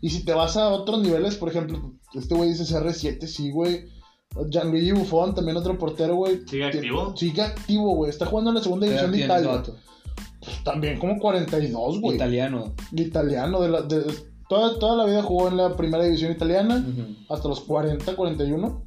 Y 0.00 0.10
si 0.10 0.24
te 0.24 0.32
vas 0.32 0.56
a 0.56 0.68
otros 0.70 1.02
niveles, 1.02 1.36
por 1.36 1.48
ejemplo, 1.48 1.92
este 2.14 2.34
güey 2.34 2.50
dice 2.50 2.64
CR7, 2.64 3.26
sí, 3.26 3.50
güey. 3.50 3.84
Gianluigi 4.50 4.92
Buffon, 4.92 5.34
también 5.34 5.56
otro 5.56 5.76
portero, 5.76 6.14
güey. 6.16 6.40
¿Sigue 6.46 6.70
Ti- 6.70 6.78
activo? 6.78 7.16
Sigue 7.16 7.42
activo, 7.42 7.94
güey. 7.96 8.10
Está 8.10 8.26
jugando 8.26 8.50
en 8.50 8.56
la 8.56 8.62
segunda 8.62 8.86
¿Qué 8.86 8.94
edad 8.94 9.04
división 9.06 9.28
de 9.28 9.42
Italia. 9.42 9.62
Pues, 10.40 10.64
también 10.64 10.98
como 10.98 11.18
42, 11.18 12.00
güey. 12.00 12.14
Italiano. 12.16 12.74
Italiano. 12.92 13.60
De 13.60 13.68
la, 13.68 13.82
de, 13.82 14.04
toda, 14.48 14.78
toda 14.78 14.96
la 14.96 15.04
vida 15.04 15.22
jugó 15.22 15.48
en 15.48 15.56
la 15.56 15.76
primera 15.76 16.04
división 16.04 16.30
italiana. 16.32 16.84
Hasta 17.28 17.48
los 17.48 17.60
40, 17.60 18.14
41. 18.16 18.84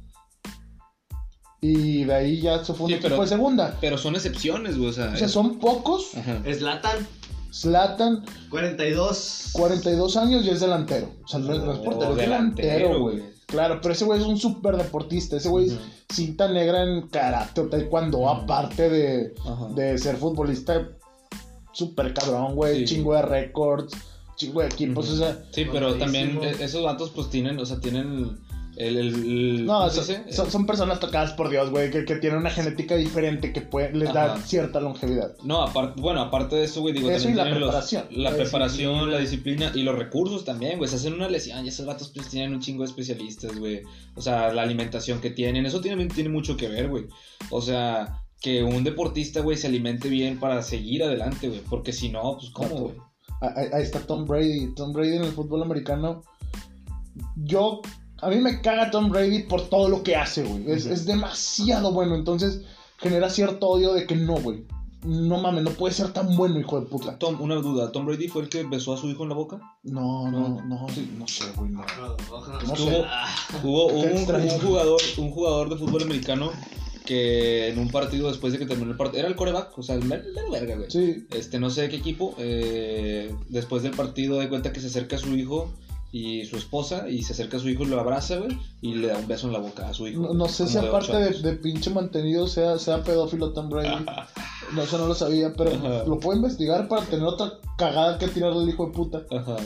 Y 1.66 2.04
de 2.04 2.12
ahí 2.14 2.40
ya 2.42 2.62
se 2.62 2.74
fue 2.74 2.84
un 2.84 2.88
Sí, 2.90 2.94
equipo 2.96 3.08
pero- 3.08 3.22
de 3.22 3.28
segunda. 3.28 3.78
Pero 3.80 3.96
son 3.96 4.14
excepciones, 4.16 4.76
güey. 4.76 4.90
O 4.90 4.92
sea, 4.92 5.12
O 5.14 5.16
sea, 5.16 5.28
son 5.28 5.58
pocos. 5.58 6.14
Ajá. 6.14 6.42
Zlatan, 6.52 7.06
Zlatan, 7.52 8.24
42. 8.50 9.50
42 9.52 10.16
años 10.18 10.44
y 10.44 10.50
es 10.50 10.60
delantero. 10.60 11.10
O 11.24 11.28
sea, 11.28 11.40
no, 11.40 11.54
es- 11.54 11.62
no 11.62 11.72
es 11.72 11.78
Oh, 11.78 11.84
portero, 11.84 12.14
delantero, 12.16 13.00
güey. 13.00 13.22
Claro, 13.46 13.78
pero 13.80 13.94
ese 13.94 14.04
güey 14.04 14.20
es 14.20 14.26
un 14.26 14.36
súper 14.38 14.76
deportista. 14.76 15.36
Ese 15.36 15.48
güey 15.48 15.66
es 15.68 15.76
cinta 16.10 16.48
negra 16.48 16.82
en 16.82 17.08
karate 17.08 17.60
o 17.62 17.68
taekwondo, 17.68 18.18
Ujú. 18.18 18.28
aparte 18.28 18.88
de, 18.90 19.34
de 19.74 19.98
ser 19.98 20.16
futbolista 20.16 20.88
súper 21.72 22.12
cabrón, 22.12 22.54
güey. 22.56 22.80
Sí. 22.86 22.96
Chingo 22.96 23.14
de 23.14 23.22
récords, 23.22 23.94
chingo 24.36 24.60
de 24.60 24.66
equipos. 24.66 25.10
O 25.10 25.16
sea, 25.16 25.38
Sí, 25.52 25.66
pero 25.70 25.94
también 25.94 26.38
eh, 26.42 26.56
esos 26.60 26.82
vatos 26.82 27.10
pues 27.14 27.30
tienen, 27.30 27.58
o 27.58 27.64
sea, 27.66 27.80
tienen 27.80 28.38
el... 28.76 28.96
el, 28.96 29.14
el- 29.14 29.66
no, 29.66 29.78
¿cómo 29.78 29.90
se 29.90 30.02
son, 30.04 30.24
dice? 30.26 30.36
son- 30.36 30.50
son 30.50 30.66
personas 30.66 31.00
tocadas 31.00 31.32
por 31.32 31.48
Dios, 31.50 31.70
güey, 31.70 31.90
que, 31.90 32.04
que 32.04 32.16
tienen 32.16 32.38
una 32.40 32.50
genética 32.50 32.96
diferente 32.96 33.52
que 33.52 33.60
puede, 33.60 33.92
les 33.92 34.12
da 34.12 34.36
cierta 34.38 34.80
longevidad. 34.80 35.34
No, 35.42 35.62
aparte, 35.62 36.00
bueno, 36.00 36.20
aparte 36.20 36.56
de 36.56 36.64
eso, 36.64 36.80
güey, 36.80 36.92
digo, 36.94 37.10
Eso 37.10 37.24
también 37.28 37.34
y 37.34 37.36
la 37.36 37.42
tienen 37.44 37.60
los- 37.60 37.68
preparación. 37.70 38.04
la 38.10 38.30
La 38.30 38.36
preparación, 38.36 38.90
disciplina. 38.92 39.12
la 39.12 39.18
disciplina 39.20 39.72
y 39.74 39.82
los 39.82 39.96
recursos 39.98 40.44
también, 40.44 40.78
güey. 40.78 40.88
Se 40.90 40.96
hacen 40.96 41.14
una 41.14 41.28
lesión 41.28 41.64
y 41.64 41.68
esos 41.68 41.86
vatos 41.86 42.10
pues 42.14 42.28
tienen 42.28 42.52
un 42.54 42.60
chingo 42.60 42.82
de 42.82 42.90
especialistas, 42.90 43.58
güey. 43.58 43.82
O 44.16 44.22
sea, 44.22 44.52
la 44.52 44.62
alimentación 44.62 45.20
que 45.20 45.30
tienen, 45.30 45.66
eso 45.66 45.80
tiene, 45.80 46.06
tiene 46.06 46.30
mucho 46.30 46.56
que 46.56 46.68
ver, 46.68 46.88
güey. 46.88 47.04
O 47.50 47.60
sea, 47.60 48.20
que 48.40 48.62
un 48.62 48.84
deportista, 48.84 49.40
güey, 49.40 49.56
se 49.56 49.68
alimente 49.68 50.08
bien 50.08 50.38
para 50.38 50.62
seguir 50.62 51.02
adelante, 51.02 51.48
güey. 51.48 51.60
Porque 51.70 51.92
si 51.92 52.10
no, 52.10 52.36
pues, 52.38 52.50
¿cómo, 52.52 52.74
güey? 52.76 52.94
Ahí, 53.40 53.66
ahí 53.72 53.82
está 53.82 54.00
Tom 54.00 54.26
Brady. 54.26 54.74
Tom 54.74 54.92
Brady 54.92 55.16
en 55.16 55.24
el 55.24 55.32
fútbol 55.32 55.62
americano. 55.62 56.22
Yo. 57.36 57.80
A 58.24 58.28
mí 58.30 58.36
me 58.36 58.60
caga 58.60 58.90
Tom 58.90 59.10
Brady 59.10 59.42
por 59.42 59.68
todo 59.68 59.88
lo 59.88 60.02
que 60.02 60.16
hace, 60.16 60.42
güey. 60.42 60.70
Es, 60.70 60.86
es 60.86 61.04
demasiado 61.04 61.92
bueno. 61.92 62.14
Entonces 62.14 62.62
genera 62.98 63.28
cierto 63.28 63.68
odio 63.68 63.92
de 63.92 64.06
que 64.06 64.16
no, 64.16 64.34
güey. 64.34 64.64
No 65.04 65.36
mames, 65.36 65.62
no 65.62 65.70
puede 65.72 65.92
ser 65.92 66.12
tan 66.14 66.34
bueno, 66.34 66.58
hijo 66.58 66.80
de 66.80 66.86
puta. 66.86 67.18
Tom, 67.18 67.38
una 67.38 67.56
duda, 67.56 67.92
¿Tom 67.92 68.06
Brady 68.06 68.28
fue 68.28 68.42
el 68.42 68.48
que 68.48 68.62
besó 68.62 68.94
a 68.94 68.96
su 68.96 69.10
hijo 69.10 69.24
en 69.24 69.28
la 69.28 69.34
boca? 69.34 69.60
No, 69.82 70.30
no, 70.30 70.62
no, 70.62 70.86
no 71.18 71.28
sé, 71.28 71.44
güey. 71.56 71.70
No. 71.70 71.84
No. 71.98 72.66
No 72.66 72.76
sé. 72.76 73.04
Hubo 73.62 73.88
un, 73.88 74.24
jugador, 74.60 75.00
un 75.18 75.30
jugador 75.30 75.68
de 75.68 75.76
fútbol 75.76 76.04
americano 76.04 76.50
que 77.04 77.68
en 77.68 77.78
un 77.78 77.90
partido 77.90 78.28
después 78.28 78.54
de 78.54 78.58
que 78.58 78.64
terminó 78.64 78.92
el 78.92 78.96
partido, 78.96 79.20
era 79.20 79.28
el 79.28 79.36
coreback, 79.36 79.76
o 79.78 79.82
sea, 79.82 79.96
el 79.96 80.08
verga, 80.08 80.76
güey. 80.76 80.90
Sí. 80.90 81.26
Este, 81.32 81.60
no 81.60 81.68
sé 81.68 81.82
de 81.82 81.88
qué 81.90 81.96
equipo, 81.96 82.34
eh, 82.38 83.34
después 83.50 83.82
del 83.82 83.92
partido 83.92 84.38
de 84.38 84.48
cuenta 84.48 84.72
que 84.72 84.80
se 84.80 84.86
acerca 84.86 85.16
a 85.16 85.18
su 85.18 85.36
hijo 85.36 85.70
y 86.16 86.44
su 86.46 86.56
esposa 86.56 87.08
y 87.08 87.24
se 87.24 87.32
acerca 87.32 87.56
a 87.56 87.60
su 87.60 87.68
hijo 87.68 87.82
y 87.82 87.86
lo 87.86 87.98
abraza, 87.98 88.36
güey, 88.36 88.56
y 88.80 88.94
le 88.94 89.08
da 89.08 89.18
un 89.18 89.26
beso 89.26 89.48
en 89.48 89.52
la 89.52 89.58
boca 89.58 89.88
a 89.88 89.94
su 89.94 90.06
hijo. 90.06 90.22
No, 90.22 90.32
no 90.32 90.46
sé 90.48 90.68
si 90.68 90.78
aparte 90.78 91.16
de, 91.16 91.52
pinche 91.54 91.90
mantenido 91.90 92.46
sea, 92.46 92.78
sea 92.78 93.02
pedófilo 93.02 93.52
Tom 93.52 93.68
Brady. 93.68 94.04
No, 94.74 94.82
eso 94.82 94.96
no 94.98 95.08
lo 95.08 95.16
sabía, 95.16 95.52
pero 95.54 95.72
Ajá. 95.74 96.04
lo 96.06 96.20
puedo 96.20 96.36
investigar 96.36 96.86
para 96.86 97.02
tener 97.04 97.24
otra 97.24 97.54
cagada 97.76 98.16
que 98.16 98.28
tirarle 98.28 98.62
al 98.62 98.68
hijo 98.68 98.86
de 98.86 98.92
puta. 98.92 99.22
Ajá. 99.28 99.56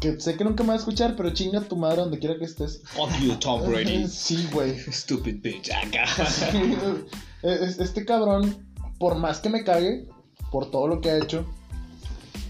Que 0.00 0.20
sé 0.20 0.36
que 0.36 0.42
nunca 0.42 0.64
me 0.64 0.70
va 0.70 0.74
a 0.74 0.78
escuchar, 0.78 1.14
pero 1.16 1.30
chinga 1.30 1.60
tu 1.60 1.76
madre 1.76 1.98
donde 2.02 2.18
quiera 2.18 2.36
que 2.36 2.46
estés. 2.46 2.82
Fuck 2.86 3.10
you, 3.22 3.36
Tom 3.36 3.62
Brady. 3.70 4.08
Sí, 4.08 4.48
güey. 4.52 4.76
Stupid 4.90 5.40
bitch. 5.40 5.70
Acá. 5.70 6.04
Es- 7.42 7.78
Este 7.78 8.04
cabrón, 8.04 8.56
por 8.98 9.14
más 9.14 9.38
que 9.38 9.50
me 9.50 9.62
cague, 9.62 10.08
por 10.50 10.68
todo 10.72 10.88
lo 10.88 11.00
que 11.00 11.10
ha 11.10 11.18
hecho, 11.18 11.46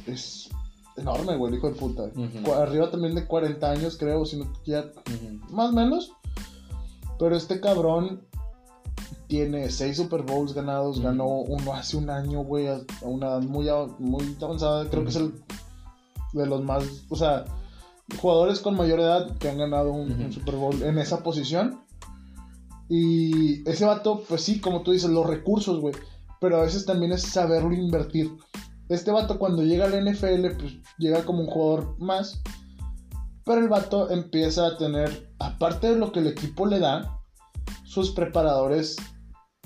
es 0.07 0.36
enorme, 0.97 1.37
güey, 1.37 1.53
el 1.53 1.59
hijo 1.59 1.71
de 1.71 1.75
puta. 1.75 2.11
Arriba 2.61 2.91
también 2.91 3.15
de 3.15 3.27
40 3.27 3.71
años, 3.71 3.97
creo, 3.97 4.25
si 4.25 4.39
no 4.39 4.53
ya 4.65 4.91
más 5.51 5.71
o 5.71 5.73
menos. 5.73 6.13
Pero 7.19 7.37
este 7.37 7.61
cabrón 7.61 8.23
tiene 9.27 9.71
6 9.71 9.97
Super 9.97 10.23
Bowls 10.23 10.53
ganados, 10.53 11.01
ganó 11.01 11.27
uno 11.27 11.75
hace 11.75 11.97
un 11.97 12.11
año, 12.11 12.41
güey, 12.45 12.69
a 12.69 12.81
una 13.03 13.27
edad 13.29 13.43
muy, 13.43 13.69
muy 13.99 14.37
avanzada. 14.41 14.89
Creo 14.89 15.03
que 15.03 15.11
es 15.11 15.17
el 15.17 15.35
de 16.33 16.47
los 16.47 16.63
más, 16.63 16.85
o 17.09 17.17
sea, 17.17 17.45
jugadores 18.21 18.61
con 18.61 18.77
mayor 18.77 19.01
edad 19.01 19.37
que 19.39 19.49
han 19.49 19.59
ganado 19.59 19.93
un, 19.93 20.13
un. 20.13 20.33
Super 20.33 20.57
Bowl 20.57 20.83
en 20.83 20.99
esa 20.99 21.23
posición. 21.23 21.81
Y 22.89 23.69
ese 23.69 23.85
vato, 23.85 24.23
pues 24.29 24.43
sí, 24.43 24.61
como 24.61 24.83
tú 24.83 24.93
dices, 24.93 25.11
los 25.11 25.27
recursos, 25.27 25.81
güey. 25.81 25.95
Pero 26.41 26.59
a 26.59 26.63
veces 26.63 26.87
también 26.87 27.13
es 27.13 27.23
saberlo 27.23 27.73
invertir. 27.73 28.31
Este 28.89 29.11
vato 29.11 29.39
cuando 29.39 29.63
llega 29.63 29.87
al 29.87 30.05
NFL, 30.05 30.57
pues 30.59 30.75
llega 30.99 31.25
como 31.25 31.41
un 31.41 31.47
jugador 31.47 31.97
más. 31.99 32.41
Pero 33.45 33.61
el 33.61 33.69
vato 33.69 34.11
empieza 34.11 34.67
a 34.67 34.77
tener, 34.77 35.31
aparte 35.39 35.91
de 35.91 35.97
lo 35.97 36.11
que 36.13 36.21
el 36.21 36.27
equipo 36.27 36.67
le 36.67 36.79
da, 36.81 37.21
sus 37.85 38.11
preparadores 38.11 38.97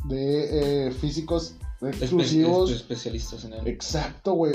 de 0.04 0.88
eh, 0.88 0.92
físicos 0.92 1.56
exclusivos. 1.82 2.70
espe- 2.70 2.74
especialistas 2.76 3.44
en 3.44 3.54
él. 3.54 3.66
Exacto, 3.66 4.32
güey. 4.34 4.52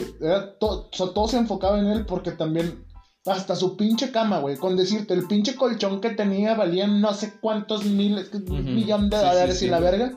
To- 0.60 0.90
o 0.92 0.96
sea, 0.96 1.08
todo 1.14 1.28
se 1.28 1.38
enfocaba 1.38 1.80
en 1.80 1.88
él 1.88 2.06
porque 2.06 2.32
también. 2.32 2.84
Hasta 3.28 3.56
su 3.56 3.76
pinche 3.76 4.12
cama, 4.12 4.38
güey. 4.38 4.56
Con 4.56 4.78
decirte, 4.78 5.16
el 5.16 5.26
pinche 5.26 5.56
colchón 5.56 6.00
que 6.00 6.12
tenía 6.12 6.54
valía 6.54 6.86
no 6.86 7.12
sé 7.16 7.34
cuántos 7.42 7.84
miles, 7.84 8.30
Ujú. 8.32 8.54
millón 8.54 9.10
de 9.10 9.18
Sí, 9.18 9.24
sí, 9.24 9.30
dólares 9.30 9.60
sí, 9.60 9.66
y 9.66 9.70
la 9.70 9.80
verga. 9.80 10.14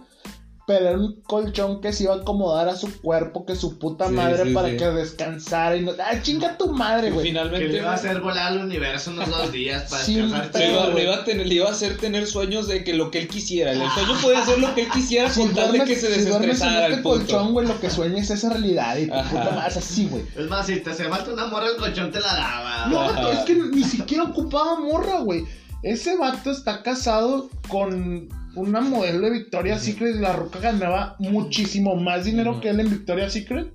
Pero 0.68 0.88
era 0.90 0.98
un 0.98 1.22
colchón 1.22 1.80
que 1.80 1.94
se 1.94 2.04
iba 2.04 2.12
a 2.12 2.18
acomodar 2.18 2.68
a 2.68 2.76
su 2.76 3.00
cuerpo, 3.00 3.46
que 3.46 3.56
su 3.56 3.78
puta 3.78 4.06
Sí, 4.08 4.12
madre 4.12 4.44
sí, 4.44 4.52
para 4.52 4.68
sí. 4.68 4.76
que 4.76 4.84
descansara 4.84 5.76
y 5.76 5.80
no. 5.82 5.92
¡Ah, 5.98 6.20
chinga 6.22 6.58
tu 6.58 6.70
madre, 6.74 7.10
güey! 7.10 7.22
Que 7.24 7.30
Finalmente. 7.30 7.68
le 7.68 7.78
iba 7.78 7.90
a 7.90 7.94
hacer 7.94 8.20
volar 8.20 8.48
al 8.52 8.58
universo 8.58 9.10
unos 9.12 9.30
dos 9.30 9.50
días 9.50 9.90
para 9.90 10.04
Sí, 10.04 10.16
descansar. 10.16 10.50
pero- 10.52 10.66
Le 10.66 10.72
iba, 10.74 10.82
güey. 10.84 10.94
le 10.96 11.02
iba 11.04 11.14
a 11.16 11.24
tener, 11.24 11.46
le 11.46 11.54
iba 11.54 11.68
a 11.68 11.72
hacer 11.72 11.96
tener 11.96 12.26
sueños 12.26 12.68
de 12.68 12.84
que 12.84 12.92
lo 12.92 13.10
que 13.10 13.20
él 13.20 13.28
quisiera. 13.28 13.72
El 13.72 13.80
sueño 13.92 14.12
podía 14.20 14.40
hacer 14.40 14.58
lo 14.58 14.74
que 14.74 14.82
él 14.82 14.88
quisiera 14.92 15.30
Si 15.30 15.40
con 15.40 15.54
tal 15.54 15.72
de 15.72 15.84
que 15.84 15.96
se 15.96 16.06
si 16.08 16.12
en 16.20 16.24
desestresara 16.26 16.88
este 16.88 17.02
colchón, 17.02 17.52
güey, 17.54 17.66
lo 17.66 17.80
que 17.80 17.88
sueñes 17.88 18.24
es 18.30 18.38
esa 18.38 18.50
realidad 18.50 18.98
y 18.98 19.06
tu 19.06 19.14
Ajá. 19.14 19.30
puta 19.30 19.50
madre 19.56 19.68
es 19.70 19.76
así, 19.78 20.06
güey. 20.08 20.22
Es 20.36 20.46
más, 20.50 20.66
si 20.66 20.76
te 20.80 20.90
hace 20.90 21.04
falta 21.08 21.32
una 21.32 21.46
morra, 21.46 21.66
el 21.68 21.76
colchón 21.76 22.12
te 22.12 22.20
la 22.20 22.26
daba. 22.34 22.86
No, 22.88 23.00
Ajá. 23.00 23.32
es 23.32 23.38
que 23.46 23.54
ni 23.54 23.84
siquiera 23.84 24.24
ocupaba 24.24 24.78
morra, 24.78 25.20
güey. 25.20 25.44
Ese 25.82 26.14
vato 26.18 26.50
está 26.50 26.82
casado 26.82 27.48
con 27.68 28.28
una 28.58 28.80
modelo 28.80 29.20
de 29.20 29.30
Victoria's 29.30 29.82
Secret 29.82 30.16
y 30.16 30.18
la 30.20 30.32
roca 30.34 30.58
ganaba 30.60 31.16
muchísimo 31.18 31.96
más 31.96 32.24
dinero 32.24 32.60
que 32.60 32.70
él 32.70 32.80
en 32.80 32.90
Victoria's 32.90 33.32
Secret 33.32 33.68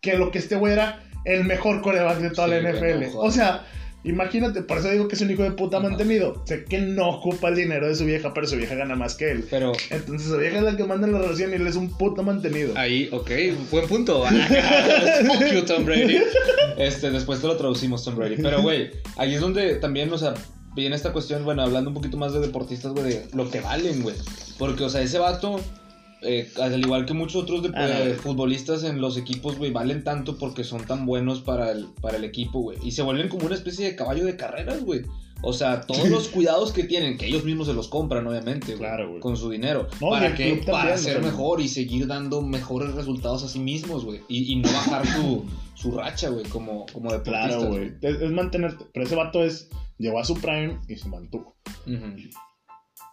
que 0.00 0.16
lo 0.16 0.30
que 0.30 0.38
este 0.38 0.56
güey 0.56 0.72
era 0.72 1.02
el 1.24 1.44
mejor 1.44 1.82
coreback 1.82 2.18
de 2.18 2.30
toda 2.30 2.48
la 2.48 2.60
NFL. 2.60 3.04
o 3.16 3.30
sea, 3.30 3.66
imagínate, 4.02 4.62
por 4.62 4.78
eso 4.78 4.90
digo 4.90 5.08
que 5.08 5.14
es 5.14 5.20
un 5.20 5.30
hijo 5.30 5.42
de 5.42 5.50
puta 5.52 5.76
Ajá. 5.76 5.88
mantenido. 5.90 6.42
Sé 6.46 6.64
que 6.64 6.78
no 6.78 7.10
ocupa 7.10 7.48
el 7.50 7.56
dinero 7.56 7.86
de 7.86 7.94
su 7.94 8.06
vieja, 8.06 8.32
pero 8.32 8.46
su 8.46 8.56
vieja 8.56 8.74
gana 8.74 8.96
más 8.96 9.14
que 9.14 9.30
él. 9.30 9.44
Pero 9.50 9.72
Entonces 9.90 10.28
su 10.28 10.38
vieja 10.38 10.56
es 10.56 10.62
la 10.62 10.76
que 10.76 10.84
manda 10.84 11.06
en 11.06 11.12
la 11.12 11.18
relación 11.18 11.50
y 11.50 11.56
él 11.56 11.66
es 11.66 11.76
un 11.76 11.90
puto 11.98 12.22
mantenido. 12.22 12.72
ahí, 12.76 13.10
ok, 13.12 13.30
buen 13.70 13.86
punto. 13.86 14.24
Fuck 15.26 15.52
you, 15.52 15.62
Tom 15.66 15.84
Brady. 15.84 16.18
Este, 16.78 17.10
después 17.10 17.42
te 17.42 17.46
lo 17.46 17.56
traducimos, 17.58 18.02
Tom 18.02 18.16
Brady. 18.16 18.36
Pero, 18.42 18.62
güey, 18.62 18.90
ahí 19.18 19.34
es 19.34 19.40
donde 19.42 19.74
también, 19.76 20.10
o 20.10 20.16
sea, 20.16 20.32
viene 20.74 20.96
esta 20.96 21.12
cuestión, 21.12 21.44
bueno, 21.44 21.62
hablando 21.62 21.90
un 21.90 21.94
poquito 21.94 22.16
más 22.16 22.32
de 22.32 22.40
deportistas, 22.40 22.92
güey, 22.92 23.04
de 23.04 23.28
lo 23.34 23.50
que 23.50 23.60
valen, 23.60 24.02
güey. 24.02 24.16
Porque, 24.58 24.84
o 24.84 24.90
sea, 24.90 25.00
ese 25.02 25.18
vato, 25.18 25.60
eh, 26.22 26.50
al 26.60 26.78
igual 26.78 27.06
que 27.06 27.14
muchos 27.14 27.42
otros 27.42 27.62
de- 27.62 27.70
Ah, 27.74 27.88
eh, 27.88 28.14
futbolistas 28.14 28.84
en 28.84 29.00
los 29.00 29.16
equipos, 29.16 29.56
güey, 29.58 29.70
valen 29.72 30.04
tanto 30.04 30.36
porque 30.38 30.64
son 30.64 30.84
tan 30.86 31.06
buenos 31.06 31.40
para 31.40 31.70
el, 31.72 31.86
para 32.00 32.16
el 32.18 32.24
equipo, 32.24 32.60
güey. 32.60 32.78
Y 32.82 32.90
se 32.92 33.02
vuelven 33.02 33.28
como 33.28 33.46
una 33.46 33.54
especie 33.54 33.86
de 33.86 33.96
caballo 33.96 34.24
de 34.24 34.36
carreras, 34.36 34.82
güey. 34.84 35.02
O 35.42 35.52
sea, 35.52 35.80
todos 35.80 36.08
los 36.08 36.28
cuidados 36.34 36.72
que 36.72 36.84
tienen, 36.84 37.16
que 37.16 37.26
ellos 37.26 37.44
mismos 37.44 37.66
se 37.66 37.74
los 37.74 37.88
compran, 37.88 38.26
obviamente, 38.26 38.74
Claro, 38.74 39.08
güey. 39.08 39.20
con 39.20 39.36
su 39.36 39.48
dinero. 39.50 39.88
No, 40.00 40.10
¿Para 40.10 40.28
también, 40.28 40.64
Para 40.64 40.98
ser 40.98 41.22
mejor 41.22 41.60
y 41.60 41.68
seguir 41.68 42.06
dando 42.06 42.42
mejores 42.42 42.94
resultados 42.94 43.42
a 43.44 43.48
sí 43.48 43.58
mismos, 43.58 44.04
güey. 44.04 44.20
Y, 44.28 44.52
y 44.52 44.56
no 44.56 44.70
bajar 44.70 45.06
su, 45.06 45.44
su 45.74 45.92
racha, 45.92 46.28
güey, 46.28 46.44
como, 46.46 46.86
como 46.92 47.10
deportistas. 47.10 47.46
Claro, 47.56 47.68
güey. 47.68 47.92
Es, 48.02 48.20
es 48.20 48.30
mantenerte. 48.30 48.84
Pero 48.92 49.06
ese 49.06 49.14
vato 49.16 49.42
es. 49.44 49.68
Llegó 49.98 50.18
a 50.18 50.24
su 50.24 50.34
prime 50.34 50.78
y 50.88 50.96
se 50.96 51.08
mantuvo. 51.08 51.56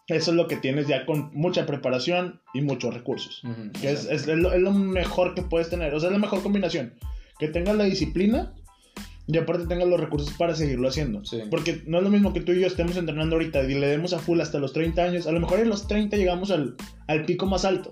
Eso 0.08 0.32
es 0.32 0.38
lo 0.38 0.48
que 0.48 0.56
tienes 0.56 0.88
ya 0.88 1.06
con 1.06 1.32
mucha 1.34 1.66
preparación 1.66 2.40
y 2.54 2.62
muchos 2.62 2.94
recursos. 2.94 3.41
Que 3.82 3.91
es, 3.91 4.06
es 4.06 4.26
lo, 4.28 4.54
es 4.54 4.62
lo 4.62 4.72
mejor 4.72 5.36
que 5.36 5.41
puedes 5.41 5.70
tener. 5.70 5.94
O 5.94 5.99
sea, 5.99 6.08
es 6.08 6.14
la 6.14 6.20
mejor 6.20 6.41
combinación. 6.41 6.94
Que 7.40 7.49
tengas 7.49 7.76
la 7.76 7.84
disciplina 7.84 8.56
y 9.28 9.38
aparte 9.38 9.68
tengas 9.68 9.88
los 9.88 9.99
recursos 9.99 10.32
para 10.38 10.56
seguirlo 10.56 10.88
haciendo. 10.88 11.24
Sí. 11.26 11.41
Porque 11.52 11.84
no 11.86 11.98
es 11.98 12.04
lo 12.04 12.10
mismo 12.10 12.32
que 12.34 12.41
tú 12.41 12.54
y 12.54 12.62
yo 12.62 12.68
estemos 12.68 12.95
entrenando 12.95 13.36
ahorita 13.36 13.62
y 13.64 13.74
le 13.76 13.88
demos 13.88 14.14
a 14.14 14.20
full 14.20 14.40
hasta 14.40 14.58
los 14.60 14.72
30 14.74 15.04
años. 15.04 15.28
A 15.28 15.32
lo 15.34 15.40
mejor 15.40 15.60
en 15.60 15.70
los 15.70 15.88
30 15.88 16.16
llegamos 16.18 16.49
al, 16.52 16.76
al 17.08 17.26
pico 17.26 17.45
más 17.45 17.66
alto. 17.66 17.91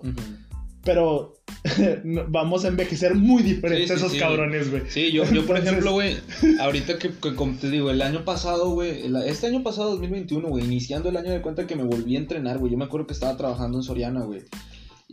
Pero 0.84 1.34
vamos 2.30 2.64
a 2.64 2.68
envejecer 2.68 3.16
muy 3.16 3.41
diferentes 3.41 3.90
Sí, 3.90 3.95
sí, 3.95 3.99
esos 3.99 4.12
sí, 4.14 4.20
cabrones, 4.20 4.70
güey. 4.70 4.84
Sí, 4.88 5.12
yo, 5.12 5.24
yo 5.24 5.45
por 5.45 5.57
Entonces- 5.57 5.68
ejemplo, 5.68 5.91
güey, 5.94 6.16
ahorita 6.60 6.99
que, 6.99 7.10
que 7.10 7.36
como 7.36 7.57
te 7.57 7.70
digo, 7.72 7.90
el 7.90 8.02
año 8.03 8.24
pasado, 8.24 8.70
güey, 8.70 9.02
este 9.28 9.48
año 9.48 9.64
pasado, 9.64 9.91
2021, 9.91 10.48
güey, 10.48 10.64
iniciando 10.64 11.10
el 11.10 11.18
año 11.18 11.32
de 11.32 11.41
cuenta 11.41 11.66
que 11.66 11.76
me 11.76 11.84
volví 11.84 12.16
a 12.16 12.20
entrenar, 12.20 12.60
güey, 12.60 12.72
yo 12.72 12.78
me 12.78 12.86
acuerdo 12.86 13.07
que 13.07 13.14
estaba 13.14 13.36
trabajando 13.36 13.80
en 13.80 13.84
Soriana, 13.84 14.22
güey, 14.26 14.41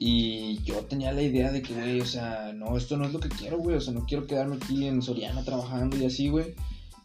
y 0.05 0.63
yo 0.65 0.77
tenía 0.87 1.13
la 1.13 1.23
idea 1.23 1.53
de 1.53 1.63
que, 1.63 1.75
güey, 1.75 2.01
o 2.01 2.05
sea, 2.07 2.53
no, 2.55 2.77
esto 2.77 2.97
no 2.97 3.05
es 3.07 3.13
lo 3.13 3.21
que 3.21 3.29
quiero, 3.29 3.59
güey, 3.59 3.77
o 3.77 3.81
sea, 3.81 3.93
no 3.93 4.05
quiero 4.05 4.27
quedarme 4.27 4.57
aquí 4.57 4.87
en 4.87 5.01
Soriana 5.01 5.45
trabajando 5.45 5.97
y 5.97 6.05
así, 6.05 6.29
güey, 6.29 6.55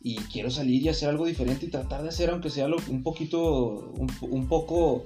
y 0.01 0.15
quiero 0.31 0.49
salir 0.49 0.81
y 0.81 0.89
hacer 0.89 1.09
algo 1.09 1.25
diferente 1.25 1.65
y 1.65 1.69
tratar 1.69 2.01
de 2.01 2.09
hacer, 2.09 2.29
aunque 2.29 2.49
sea 2.49 2.67
lo- 2.67 2.77
un 2.89 3.03
poquito, 3.03 3.91
un, 3.97 4.09
un 4.21 4.47
poco 4.47 5.05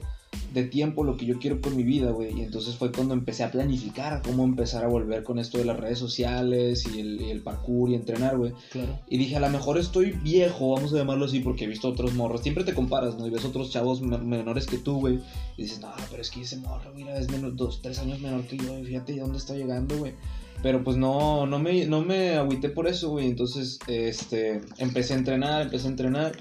de 0.54 0.64
tiempo 0.66 1.04
lo 1.06 1.16
que 1.18 1.26
yo 1.26 1.40
quiero 1.40 1.62
con 1.62 1.76
mi 1.78 1.84
vida, 1.84 2.12
güey. 2.12 2.38
Y 2.38 2.42
entonces 2.42 2.76
fue 2.76 2.92
cuando 2.92 3.14
empecé 3.14 3.44
a 3.44 3.52
planificar 3.52 4.22
cómo 4.22 4.44
empezar 4.44 4.84
a 4.84 4.88
volver 4.88 5.24
con 5.24 5.40
esto 5.40 5.58
de 5.58 5.66
las 5.66 5.80
redes 5.80 5.98
sociales 6.00 6.86
y 6.94 7.00
el, 7.00 7.22
y 7.22 7.30
el 7.32 7.42
parkour 7.42 7.90
y 7.90 7.96
entrenar, 7.96 8.38
güey. 8.38 8.52
Claro. 8.72 9.00
Y 9.10 9.18
dije, 9.18 9.38
a 9.38 9.40
lo 9.40 9.50
mejor 9.50 9.78
estoy 9.78 10.12
viejo, 10.12 10.72
vamos 10.74 10.94
a 10.94 10.98
llamarlo 10.98 11.26
así, 11.26 11.40
porque 11.40 11.64
he 11.66 11.68
visto 11.68 11.88
otros 11.90 12.14
morros. 12.14 12.42
Siempre 12.42 12.64
te 12.66 12.74
comparas, 12.74 13.18
¿no? 13.18 13.28
Y 13.28 13.30
ves 13.30 13.46
otros 13.46 13.72
chavos 13.72 14.02
me- 14.02 14.18
menores 14.18 14.66
que 14.68 14.78
tú, 14.78 15.00
güey. 15.00 15.20
Y 15.58 15.64
dices, 15.64 15.80
no, 15.80 15.90
pero 16.10 16.22
es 16.22 16.30
que 16.32 16.42
ese 16.42 16.58
morro, 16.58 16.92
mira, 16.96 17.18
es 17.18 17.30
menos, 17.30 17.56
dos, 17.56 17.82
tres 17.82 18.00
años 18.00 18.20
menor 18.20 18.44
que 18.44 18.58
yo. 18.58 18.78
y 18.78 18.84
Fíjate 18.84 19.16
dónde 19.18 19.38
está 19.38 19.54
llegando, 19.56 19.98
güey. 19.98 20.14
Pero 20.62 20.84
pues 20.84 20.96
no, 20.98 21.46
no 21.48 21.60
me, 21.60 21.86
no 21.88 22.02
me 22.02 22.36
agüité 22.36 22.70
por 22.70 22.88
eso, 22.88 23.10
güey. 23.10 23.28
Entonces, 23.28 23.80
este, 23.88 24.62
empecé 24.78 25.14
a 25.14 25.18
entrenar, 25.18 25.62
empecé 25.64 25.88
a 25.88 25.92
entrenar. 25.92 26.34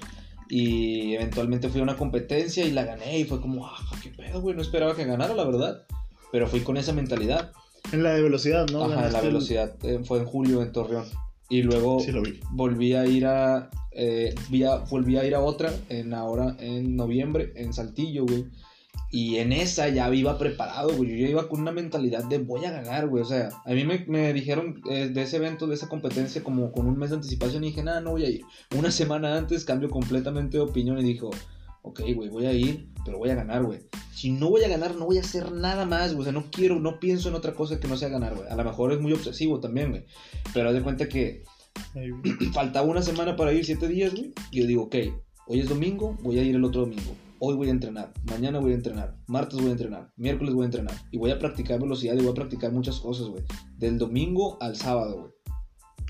Y 0.53 1.15
eventualmente 1.15 1.69
fui 1.69 1.79
a 1.79 1.83
una 1.83 1.95
competencia 1.95 2.65
y 2.65 2.71
la 2.71 2.83
gané. 2.83 3.19
Y 3.19 3.23
fue 3.23 3.39
como, 3.39 3.65
ah, 3.65 3.77
qué 4.03 4.09
pedo, 4.09 4.41
güey. 4.41 4.53
No 4.53 4.61
esperaba 4.61 4.95
que 4.95 5.05
ganara, 5.05 5.33
la 5.33 5.45
verdad. 5.45 5.83
Pero 6.31 6.45
fui 6.47 6.59
con 6.59 6.75
esa 6.75 6.91
mentalidad. 6.91 7.51
En 7.93 8.03
la 8.03 8.13
de 8.13 8.21
velocidad, 8.21 8.67
¿no? 8.69 8.79
Ajá, 8.83 8.89
la 8.89 8.95
Ganaste 9.03 9.19
el- 9.27 9.33
velocidad. 9.33 9.75
eh, 9.83 9.99
fue 10.03 10.19
en 10.19 10.25
julio 10.25 10.61
en 10.61 10.71
Torreón. 10.73 11.05
Y 11.49 11.61
luego 11.63 11.99
Sí, 12.01 12.11
lo 12.11 12.21
vi. 12.21 12.39
volví 12.51 12.93
a 12.95 13.05
ir 13.05 13.25
a, 13.25 13.69
eh, 13.93 14.35
a- 14.69 14.77
volví 14.89 15.17
a 15.17 15.25
ir 15.25 15.35
a 15.35 15.39
otra 15.41 15.71
en 15.89 16.13
ahora 16.13 16.55
en 16.59 16.95
noviembre 16.97 17.53
en 17.55 17.73
Saltillo, 17.73 18.25
güey. 18.25 18.45
Y 19.13 19.37
en 19.39 19.51
esa 19.51 19.89
ya 19.89 20.13
iba 20.13 20.37
preparado, 20.37 20.95
güey. 20.95 21.09
Yo 21.11 21.17
ya 21.17 21.29
iba 21.31 21.49
con 21.49 21.61
una 21.61 21.73
mentalidad 21.73 22.23
de 22.23 22.37
voy 22.37 22.63
a 22.63 22.71
ganar, 22.71 23.09
güey. 23.09 23.21
O 23.21 23.25
sea, 23.25 23.49
a 23.65 23.73
mí 23.73 23.83
me, 23.83 24.05
me 24.07 24.31
dijeron 24.31 24.81
eh, 24.89 25.09
de 25.09 25.21
ese 25.21 25.35
evento, 25.35 25.67
de 25.67 25.75
esa 25.75 25.89
competencia, 25.89 26.41
como 26.41 26.71
con 26.71 26.87
un 26.87 26.97
mes 26.97 27.09
de 27.09 27.17
anticipación. 27.17 27.63
Y 27.63 27.67
dije, 27.67 27.83
nada, 27.83 27.99
no 27.99 28.11
voy 28.11 28.23
a 28.23 28.29
ir. 28.29 28.41
Una 28.77 28.89
semana 28.89 29.37
antes 29.37 29.65
cambio 29.65 29.89
completamente 29.89 30.57
de 30.57 30.63
opinión 30.63 30.97
y 30.97 31.03
dijo, 31.03 31.29
ok, 31.81 32.01
güey, 32.15 32.29
voy 32.29 32.45
a 32.45 32.53
ir, 32.53 32.87
pero 33.03 33.17
voy 33.17 33.31
a 33.31 33.35
ganar, 33.35 33.63
güey. 33.63 33.79
Si 34.13 34.31
no 34.31 34.49
voy 34.49 34.63
a 34.63 34.69
ganar, 34.69 34.95
no 34.95 35.05
voy 35.05 35.17
a 35.17 35.21
hacer 35.21 35.51
nada 35.51 35.85
más, 35.85 36.13
güey. 36.13 36.21
O 36.21 36.23
sea, 36.23 36.31
no 36.31 36.49
quiero, 36.49 36.79
no 36.79 37.01
pienso 37.01 37.27
en 37.27 37.35
otra 37.35 37.53
cosa 37.53 37.81
que 37.81 37.89
no 37.89 37.97
sea 37.97 38.07
ganar, 38.07 38.35
güey. 38.35 38.47
A 38.47 38.55
lo 38.55 38.63
mejor 38.63 38.93
es 38.93 39.01
muy 39.01 39.11
obsesivo 39.11 39.59
también, 39.59 39.89
güey. 39.89 40.05
Pero 40.53 40.69
haz 40.69 40.75
de 40.75 40.83
cuenta 40.83 41.09
que 41.09 41.43
faltaba 42.53 42.87
una 42.87 43.01
semana 43.01 43.35
para 43.35 43.51
ir, 43.51 43.65
siete 43.65 43.89
días, 43.89 44.13
güey. 44.13 44.33
Y 44.51 44.61
yo 44.61 44.67
digo, 44.67 44.83
ok, 44.83 44.95
hoy 45.47 45.59
es 45.59 45.67
domingo, 45.67 46.17
voy 46.21 46.39
a 46.39 46.43
ir 46.43 46.55
el 46.55 46.63
otro 46.63 46.81
domingo. 46.81 47.13
Hoy 47.43 47.55
voy 47.55 47.69
a 47.69 47.71
entrenar, 47.71 48.13
mañana 48.29 48.59
voy 48.59 48.71
a 48.73 48.75
entrenar, 48.75 49.15
martes 49.25 49.59
voy 49.59 49.69
a 49.69 49.71
entrenar, 49.71 50.11
miércoles 50.15 50.53
voy 50.53 50.61
a 50.61 50.65
entrenar. 50.65 50.95
Y 51.09 51.17
voy 51.17 51.31
a 51.31 51.39
practicar 51.39 51.79
velocidad 51.79 52.13
y 52.13 52.17
voy 52.21 52.29
a 52.29 52.33
practicar 52.35 52.71
muchas 52.71 52.99
cosas, 52.99 53.29
güey. 53.29 53.43
Del 53.79 53.97
domingo 53.97 54.59
al 54.61 54.75
sábado, 54.75 55.21
güey. 55.21 55.31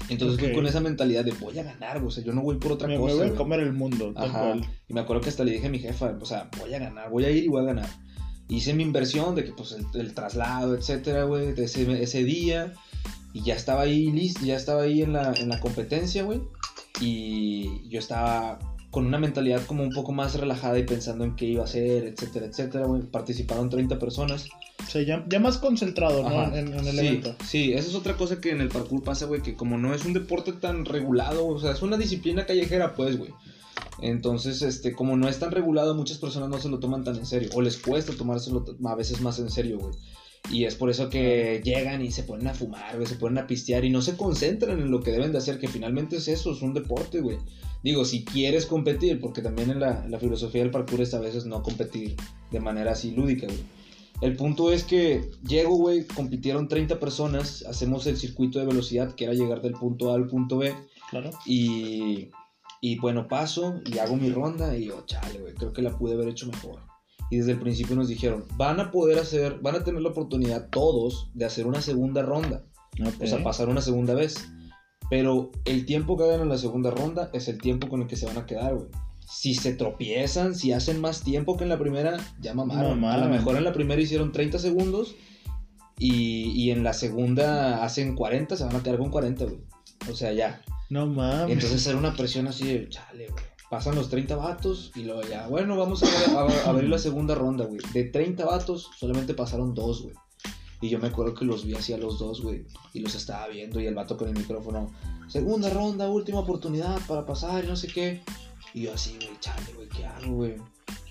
Entonces 0.10 0.38
Ok. 0.38 0.44
fui 0.44 0.54
con 0.54 0.66
esa 0.68 0.82
mentalidad 0.82 1.24
de 1.24 1.32
voy 1.32 1.58
a 1.58 1.64
ganar, 1.64 2.00
güey. 2.00 2.10
O 2.10 2.12
sea, 2.12 2.22
yo 2.22 2.34
no 2.34 2.42
voy 2.42 2.58
por 2.58 2.74
otra 2.74 2.90
Me, 2.90 2.96
me 2.96 3.00
cosa. 3.00 3.16
voy 3.16 3.28
a 3.28 3.36
comer 3.36 3.62
el 3.62 3.72
mundo, 3.72 4.12
tal 4.14 4.26
Ajá. 4.30 4.40
cual. 4.42 4.66
Y 4.90 4.94
me 4.94 5.00
acuerdo 5.00 5.22
que 5.22 5.30
hasta 5.30 5.46
le 5.46 5.54
dije 5.54 5.68
a 5.68 5.70
mi 5.70 5.80
jefa, 5.80 6.18
o 6.20 6.26
sea, 6.26 6.50
voy 6.60 6.74
a 6.74 6.80
ganar, 6.80 7.10
voy 7.10 7.24
a 7.24 7.32
ir 7.32 7.46
y 7.46 7.48
voy 7.48 7.62
a 7.62 7.66
ganar. 7.68 7.88
Hice 8.50 8.74
mi 8.74 8.84
inversión 8.84 9.34
de 9.34 9.46
que, 9.46 9.54
pues, 9.54 9.72
el, 9.72 9.86
el 10.02 10.14
traslado, 10.14 10.76
etcétera, 10.76 11.24
güey, 11.24 11.54
ese, 11.56 12.04
ese 12.04 12.26
día. 12.26 12.74
Y 13.32 13.44
ya 13.44 13.56
estaba 13.56 13.84
ahí 13.84 14.12
listo, 14.12 14.44
ya 14.44 14.58
estaba 14.58 14.82
ahí 14.82 15.02
en 15.02 15.14
la, 15.14 15.32
en 15.32 15.48
la 15.48 15.62
competencia, 15.62 16.24
güey. 16.24 16.42
Y 17.00 17.88
yo 17.88 18.00
estaba 18.00 18.60
con 18.92 19.06
una 19.06 19.18
mentalidad 19.18 19.66
como 19.66 19.84
un 19.84 19.92
poco 19.92 20.12
más 20.12 20.36
relajada 20.36 20.78
y 20.78 20.84
pensando 20.84 21.24
en 21.24 21.36
qué 21.38 21.46
iba 21.46 21.62
a 21.62 21.66
hacer, 21.66 22.04
etcétera, 22.04 22.46
etcétera, 22.46 22.86
güey. 22.86 23.02
Participaron 23.04 23.70
30 23.70 23.98
personas. 23.98 24.50
O 24.86 24.90
sea, 24.90 25.02
ya, 25.02 25.26
ya 25.30 25.40
más 25.40 25.58
concentrado, 25.58 26.28
¿no? 26.28 26.56
En, 26.56 26.74
en 26.74 26.88
el 26.88 27.00
sí, 27.00 27.08
evento. 27.08 27.36
Sí, 27.48 27.74
esa 27.74 27.90
es 27.90 27.96
otra 27.96 28.18
cosa 28.18 28.42
que 28.42 28.52
en 28.52 28.60
el 28.60 28.68
parkour 28.68 29.02
pasa, 29.02 29.26
güey, 29.26 29.42
que 29.42 29.56
como 29.56 29.78
no 29.78 29.96
es 29.96 30.04
un 30.04 30.12
deporte 30.12 30.52
tan 30.52 30.84
regulado, 30.84 31.48
o 31.48 31.60
sea, 31.60 31.72
es 31.72 31.82
una 31.82 31.98
disciplina 31.98 32.46
callejera, 32.46 32.94
pues, 32.94 33.18
güey. 33.18 33.32
Entonces, 34.02 34.62
este, 34.62 34.94
como 34.94 35.16
no 35.16 35.30
es 35.30 35.40
tan 35.40 35.52
regulado, 35.52 35.96
muchas 35.96 36.18
personas 36.18 36.50
no 36.50 36.60
se 36.60 36.70
lo 36.70 36.80
toman 36.80 37.06
tan 37.06 37.16
en 37.16 37.26
serio, 37.26 37.50
o 37.54 37.62
les 37.62 37.78
cuesta 37.78 38.14
tomárselo 38.14 38.66
a 38.84 38.96
veces 38.96 39.22
más 39.22 39.40
en 39.40 39.50
serio, 39.50 39.80
güey. 39.80 39.94
Y 40.52 40.66
es 40.66 40.76
por 40.76 40.90
eso 40.90 41.10
que 41.10 41.62
llegan 41.64 42.04
y 42.04 42.12
se 42.12 42.24
ponen 42.24 42.48
a 42.48 42.54
fumar, 42.54 42.96
güey, 42.96 43.08
se 43.08 43.16
ponen 43.16 43.38
a 43.44 43.48
pistear 43.48 43.86
y 43.86 43.90
no 43.90 44.02
se 44.02 44.18
concentran 44.18 44.80
en 44.80 44.92
lo 44.92 45.02
que 45.02 45.12
deben 45.12 45.32
de 45.32 45.38
hacer, 45.38 45.60
que 45.60 45.70
finalmente 45.70 46.18
es 46.18 46.28
eso, 46.28 46.52
es 46.52 46.62
un 46.62 46.74
deporte, 46.74 47.22
güey. 47.22 47.38
Digo, 47.84 48.04
si 48.04 48.26
quieres 48.26 48.66
competir, 48.66 49.20
porque 49.22 49.42
también 49.42 49.72
en 49.72 49.80
la, 49.80 50.06
la 50.08 50.20
filosofía 50.20 50.62
del 50.62 50.72
parkour 50.72 51.02
es 51.02 51.14
a 51.14 51.20
veces 51.20 51.46
no 51.46 51.64
competir 51.64 52.16
de 52.52 52.60
manera 52.60 52.92
así 52.92 53.12
lúdica, 53.12 53.48
güey. 53.48 53.60
El 54.22 54.36
punto 54.36 54.72
es 54.72 54.84
que 54.84 55.32
llego, 55.48 55.76
güey, 55.78 56.06
compitieron 56.06 56.68
30 56.68 57.00
personas, 57.00 57.64
hacemos 57.68 58.06
el 58.06 58.18
circuito 58.18 58.60
de 58.60 58.66
velocidad, 58.66 59.16
que 59.16 59.24
era 59.24 59.34
llegar 59.34 59.62
del 59.62 59.74
punto 59.74 60.12
A 60.12 60.16
al 60.16 60.28
punto 60.28 60.58
B, 60.58 60.76
Claro. 61.10 61.32
y, 61.46 62.30
y 62.82 63.00
bueno, 63.00 63.28
paso 63.28 63.82
y 63.86 63.98
hago 64.00 64.18
mi 64.18 64.30
ronda 64.30 64.78
y 64.78 64.86
yo, 64.88 65.04
chale, 65.08 65.40
güey, 65.40 65.54
creo 65.56 65.74
que 65.74 65.82
la 65.82 65.98
pude 65.98 66.14
haber 66.14 66.28
hecho 66.28 66.46
mejor. 66.48 66.82
Y 67.32 67.38
desde 67.38 67.54
el 67.54 67.60
principio 67.60 67.96
nos 67.96 68.10
dijeron, 68.10 68.46
van 68.58 68.80
a 68.82 68.92
poder 68.92 69.18
hacer, 69.18 69.60
van 69.62 69.76
a 69.76 69.84
tener 69.84 70.02
la 70.02 70.10
oportunidad 70.10 70.68
todos 70.70 71.32
de 71.34 71.46
hacer 71.46 71.66
una 71.66 71.82
segunda 71.82 72.22
ronda, 72.22 72.66
o 73.00 73.26
sea, 73.26 73.42
pasar 73.42 73.70
una 73.70 73.82
segunda 73.82 74.14
vez. 74.14 74.50
Pero 75.10 75.52
el 75.66 75.86
tiempo 75.86 76.18
que 76.18 76.26
hagan 76.26 76.42
en 76.42 76.50
la 76.50 76.58
segunda 76.58 76.92
ronda 76.92 77.30
es 77.34 77.48
el 77.48 77.58
tiempo 77.60 77.88
con 77.88 78.02
el 78.02 78.08
que 78.08 78.18
se 78.18 78.26
van 78.26 78.38
a 78.38 78.46
quedar, 78.46 78.76
güey. 78.76 78.88
Si 79.20 79.54
se 79.54 79.74
tropiezan, 79.74 80.56
si 80.56 80.74
hacen 80.74 81.00
más 81.00 81.24
tiempo 81.24 81.56
que 81.56 81.64
en 81.64 81.70
la 81.70 81.80
primera, 81.80 82.18
ya 82.42 82.54
mamaron. 82.54 83.04
A 83.06 83.18
lo 83.18 83.30
mejor 83.30 83.56
en 83.56 83.64
la 83.64 83.72
primera 83.72 84.02
hicieron 84.02 84.34
30 84.34 84.60
segundos 84.60 85.16
y, 85.98 86.52
y 86.52 86.72
en 86.72 86.84
la 86.84 86.92
segunda 86.92 87.84
hacen 87.84 88.16
40, 88.16 88.58
se 88.58 88.66
van 88.66 88.76
a 88.76 88.84
quedar 88.84 88.98
con 88.98 89.10
40, 89.10 89.46
güey. 89.46 89.62
O 90.10 90.16
sea, 90.16 90.34
ya. 90.34 90.62
No 90.90 91.08
mames. 91.08 91.54
Entonces 91.54 91.88
era 91.88 91.98
una 91.98 92.14
presión 92.14 92.48
así 92.48 92.66
de, 92.66 92.90
chale, 92.90 93.28
güey. 93.30 93.51
Pasan 93.72 93.96
los 93.96 94.10
30 94.10 94.36
vatos 94.36 94.92
y 94.96 95.04
luego 95.04 95.22
ya, 95.22 95.48
bueno, 95.48 95.78
vamos 95.78 96.04
a, 96.04 96.42
a 96.42 96.70
abrir 96.70 96.90
la 96.90 97.00
segunda 97.00 97.36
ronda, 97.36 97.66
güey. 97.66 97.80
De 97.94 98.04
30 98.04 98.46
vatos, 98.46 98.92
solamente 99.00 99.34
pasaron 99.34 99.74
dos, 99.74 100.04
güey. 100.04 100.14
Y 100.82 100.90
yo 100.90 101.00
me 101.00 101.08
acuerdo 101.08 101.36
que 101.36 101.46
los 101.46 101.64
vi 101.64 101.76
así 101.76 101.94
a 101.94 101.98
los 101.98 102.20
dos, 102.20 102.42
güey. 102.42 102.66
Y 102.94 103.00
los 103.00 103.16
estaba 103.16 103.48
viendo 103.48 103.80
y 103.80 103.86
el 103.86 103.96
vato 103.96 104.18
con 104.18 104.28
el 104.28 104.34
micrófono. 104.38 104.92
Segunda 105.30 105.70
ronda, 105.70 106.10
última 106.10 106.40
oportunidad 106.40 107.00
para 107.08 107.26
pasar 107.26 107.64
y 107.64 107.68
no 107.68 107.76
sé 107.76 107.88
qué. 107.88 108.22
Y 108.74 108.82
yo 108.82 108.94
así, 108.94 109.16
güey, 109.16 109.40
chale, 109.40 109.74
güey, 109.74 109.88
¿qué 109.88 110.06
hago, 110.06 110.36
güey? 110.36 110.56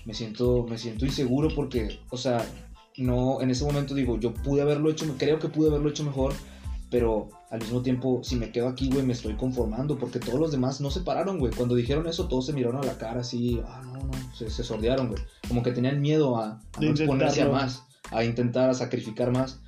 Me 0.05 0.13
siento, 0.13 0.65
me 0.69 0.77
siento 0.77 1.05
inseguro 1.05 1.47
porque, 1.55 1.99
o 2.09 2.17
sea, 2.17 2.45
no, 2.97 3.41
en 3.41 3.49
ese 3.49 3.63
momento 3.63 3.95
digo, 3.95 4.19
yo 4.19 4.33
pude 4.33 4.61
haberlo 4.61 4.91
hecho, 4.91 5.05
creo 5.17 5.39
que 5.39 5.47
pude 5.47 5.69
haberlo 5.69 5.89
hecho 5.89 6.03
mejor, 6.03 6.33
pero 6.89 7.29
al 7.51 7.59
mismo 7.59 7.81
tiempo, 7.81 8.21
si 8.23 8.37
me 8.37 8.51
quedo 8.51 8.67
aquí, 8.69 8.89
güey, 8.89 9.03
me 9.05 9.13
estoy 9.13 9.35
conformando, 9.35 9.97
porque 9.99 10.19
todos 10.19 10.39
los 10.39 10.51
demás 10.51 10.79
no 10.81 10.89
se 10.89 11.01
pararon, 11.01 11.37
güey. 11.37 11.53
Cuando 11.53 11.75
dijeron 11.75 12.07
eso, 12.07 12.27
todos 12.27 12.45
se 12.45 12.53
miraron 12.53 12.77
a 12.81 12.85
la 12.85 12.97
cara 12.97 13.19
así, 13.21 13.61
ah, 13.67 13.81
no, 13.85 13.99
no, 13.99 14.13
se, 14.35 14.49
se 14.49 14.63
sordearon, 14.63 15.09
güey. 15.09 15.21
Como 15.47 15.61
que 15.61 15.71
tenían 15.73 15.99
miedo 16.01 16.37
a, 16.37 16.45
a 16.51 16.59
no 16.81 16.91
exponerse 16.91 17.41
a 17.41 17.45
más, 17.53 17.83
a 18.09 18.23
intentar, 18.23 18.69
a 18.69 18.73
sacrificar 18.73 19.31
más. 19.31 19.59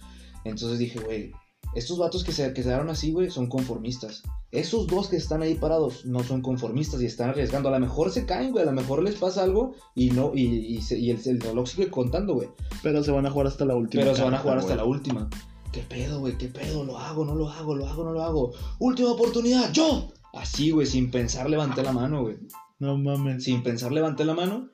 Entonces 0.46 0.80
dije, 0.80 1.00
güey, 1.00 1.32
estos 1.76 1.98
vatos 1.98 2.24
que 2.24 2.32
se 2.32 2.54
que 2.54 2.62
quedaron 2.64 2.90
así, 2.90 3.12
güey, 3.12 3.30
son 3.32 3.48
conformistas. 3.48 4.24
Esos 4.52 4.86
dos 4.88 5.08
que 5.10 5.16
están 5.18 5.42
ahí 5.42 5.56
parados 5.56 6.06
no 6.06 6.24
son 6.24 6.42
conformistas 6.42 7.02
y 7.02 7.06
están 7.08 7.32
arriesgando. 7.32 7.68
A 7.70 7.72
lo 7.72 7.80
mejor 7.80 8.12
se 8.12 8.26
caen, 8.26 8.52
güey, 8.52 8.64
a 8.64 8.68
lo 8.68 8.74
mejor 8.74 9.02
les 9.02 9.16
pasa 9.16 9.42
algo 9.44 9.74
y 9.96 10.12
no 10.12 10.32
y, 10.36 10.44
y, 10.44 10.82
se- 10.84 11.00
y 11.00 11.10
el, 11.10 11.20
el 11.26 11.42
reloj 11.42 11.68
sigue 11.68 11.90
contando, 11.90 12.36
güey. 12.36 12.50
Pero 12.84 13.04
se 13.04 13.12
van 13.12 13.26
a 13.26 13.32
jugar 13.32 13.48
hasta 13.48 13.66
la 13.66 13.76
última. 13.76 14.04
Pero 14.04 14.16
se 14.16 14.22
van 14.24 14.36
a 14.36 14.38
jugar 14.40 14.58
hasta 14.60 14.76
la 14.76 14.86
última. 14.86 15.30
¿Qué 15.74 15.82
pedo, 15.82 16.20
güey? 16.20 16.38
¿Qué 16.38 16.48
pedo? 16.48 16.84
¿Lo 16.86 16.98
hago? 16.98 17.26
¿No 17.26 17.36
lo 17.36 17.50
hago? 17.50 17.76
¿Lo 17.76 17.88
hago? 17.88 18.04
¿No 18.06 18.12
lo 18.14 18.24
hago? 18.24 18.54
Última 18.80 19.12
oportunidad, 19.12 19.74
yo. 19.74 20.08
Así, 20.34 20.72
güey, 20.72 20.88
sin 20.88 21.12
pensar 21.12 21.50
levanté 21.50 21.84
la 21.84 21.92
mano, 21.92 22.22
güey. 22.22 22.38
No 22.80 22.98
mames. 22.98 23.44
Sin 23.44 23.64
pensar 23.64 23.92
levanté 23.92 24.24
la 24.26 24.34
mano 24.34 24.70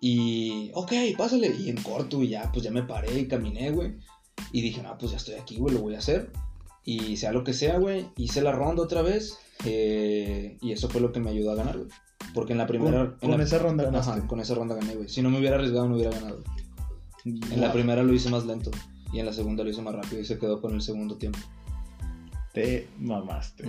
y, 0.00 0.70
ok, 0.74 0.92
pásale. 1.16 1.54
Y 1.58 1.70
en 1.70 1.82
corto, 1.82 2.22
y 2.22 2.28
ya, 2.28 2.50
pues 2.52 2.62
ya 2.64 2.70
me 2.70 2.82
paré 2.82 3.18
y 3.20 3.26
caminé, 3.28 3.70
güey. 3.70 3.94
Y 4.52 4.60
dije, 4.60 4.82
no, 4.82 4.96
pues 4.98 5.10
ya 5.12 5.16
estoy 5.16 5.34
aquí, 5.34 5.56
güey, 5.56 5.74
lo 5.74 5.80
voy 5.80 5.94
a 5.94 5.98
hacer. 5.98 6.30
Y 6.84 7.16
sea 7.16 7.32
lo 7.32 7.42
que 7.44 7.54
sea, 7.54 7.78
güey, 7.78 8.06
hice 8.16 8.42
la 8.42 8.52
ronda 8.52 8.82
otra 8.82 9.02
vez. 9.02 9.38
eh, 9.64 10.58
y 10.60 10.72
eso 10.72 10.88
fue 10.90 11.00
lo 11.00 11.10
que 11.12 11.20
me 11.20 11.30
ayudó 11.30 11.52
a 11.52 11.54
ganar, 11.54 11.78
güey. 11.78 11.88
Porque 12.34 12.52
en 12.52 12.58
la 12.58 12.66
primera... 12.66 12.98
Con, 12.98 13.06
en 13.22 13.30
con 13.30 13.38
la- 13.38 13.44
esa 13.44 13.58
ronda 13.58 13.84
ganaste. 13.84 14.10
Ajá, 14.12 14.26
con 14.26 14.40
esa 14.40 14.54
ronda 14.54 14.74
gané, 14.74 14.94
güey. 14.96 15.08
Si 15.08 15.22
no 15.22 15.30
me 15.30 15.38
hubiera 15.38 15.56
arriesgado, 15.56 15.88
no 15.88 15.94
hubiera 15.94 16.10
ganado. 16.10 16.42
En 17.24 17.40
la 17.52 17.56
Guau, 17.68 17.72
primera 17.72 18.02
lo 18.02 18.12
hice 18.12 18.28
más 18.28 18.44
lento. 18.44 18.70
Y 19.12 19.20
en 19.20 19.26
la 19.26 19.32
segunda 19.32 19.62
lo 19.64 19.70
hice 19.70 19.82
más 19.82 19.94
rápido 19.94 20.20
y 20.20 20.24
se 20.24 20.38
quedó 20.38 20.60
con 20.60 20.74
el 20.74 20.80
segundo 20.82 21.16
tiempo. 21.16 21.38
Te 22.52 22.88
mamaste. 22.98 23.64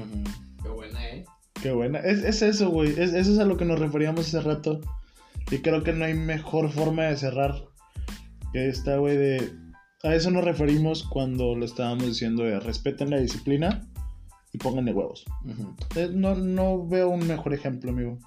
Qué 0.62 0.70
buena, 0.70 1.08
¿eh? 1.10 1.26
Qué 1.62 1.72
buena. 1.72 2.00
Es, 2.00 2.24
es 2.24 2.42
eso, 2.42 2.70
güey. 2.70 2.90
Es, 2.92 3.14
eso 3.14 3.34
es 3.34 3.40
a 3.40 3.46
lo 3.46 3.58
que 3.58 3.66
nos 3.66 3.80
referíamos 3.80 4.28
hace 4.28 4.42
rato. 4.42 4.82
Y 5.52 5.60
creo 5.60 5.84
que 5.84 5.94
no 5.94 6.06
hay 6.06 6.14
mejor 6.16 6.72
forma 6.72 7.04
de 7.04 7.18
cerrar 7.18 7.66
que 8.54 8.68
esta, 8.70 8.98
güey, 8.98 9.18
de... 9.18 9.52
A 10.04 10.14
eso 10.14 10.30
nos 10.30 10.44
referimos 10.44 11.04
cuando 11.04 11.56
lo 11.56 11.66
estábamos 11.66 12.06
diciendo 12.06 12.44
de 12.44 12.60
respeten 12.60 13.10
la 13.10 13.18
disciplina 13.20 13.88
y 14.54 14.58
pónganle 14.60 14.94
huevos. 14.94 15.26
Ujú. 15.46 15.76
Eh, 15.96 16.10
No, 16.14 16.36
no 16.36 16.88
veo 16.88 17.10
un 17.10 17.26
mejor 17.28 17.54
ejemplo, 17.54 17.92
amigo. 17.92 18.20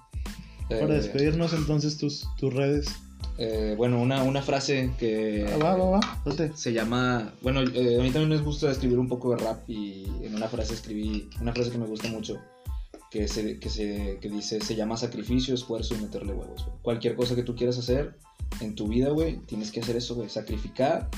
Para 0.69 0.93
Eh, 0.93 0.97
despedirnos 0.97 1.53
entonces 1.53 1.97
tus, 1.97 2.27
tus 2.37 2.53
redes. 2.53 2.93
Eh, 3.41 3.73
bueno, 3.77 4.01
una, 4.01 4.21
una 4.23 4.41
frase 4.41 4.91
que 4.99 5.45
Ah, 5.49 5.57
va, 5.57 5.75
va, 5.75 5.89
va. 5.91 6.21
date. 6.25 6.51
se 6.55 6.73
llama... 6.73 7.33
Bueno, 7.41 7.61
eh, 7.61 7.97
a 7.97 8.03
mí 8.03 8.11
también 8.11 8.29
me 8.29 8.37
gusta 8.37 8.69
escribir 8.69 8.99
un 8.99 9.07
poco 9.07 9.31
de 9.31 9.37
rap 9.37 9.67
y 9.69 10.03
en 10.21 10.35
una 10.35 10.49
frase 10.49 10.73
escribí 10.73 11.29
una 11.39 11.53
frase 11.53 11.71
que 11.71 11.77
me 11.77 11.85
gusta 11.85 12.09
mucho. 12.09 12.37
Que, 13.09 13.27
se, 13.27 13.57
que, 13.57 13.69
se, 13.69 14.19
que 14.21 14.29
dice, 14.29 14.59
se 14.61 14.75
llama 14.75 14.97
sacrificio, 14.97 15.55
esfuerzo 15.55 15.95
y 15.95 16.01
meterle 16.01 16.33
huevos. 16.33 16.67
Cualquier 16.81 17.15
cosa 17.15 17.33
que 17.35 17.43
tú 17.43 17.55
quieras 17.55 17.77
hacer 17.79 18.17
en 18.59 18.75
tu 18.75 18.87
vida, 18.87 19.09
güey, 19.09 19.37
tienes 19.47 19.71
que 19.71 19.79
hacer 19.79 19.95
eso, 19.95 20.15
güey. 20.15 20.29
Sacrificar, 20.29 21.09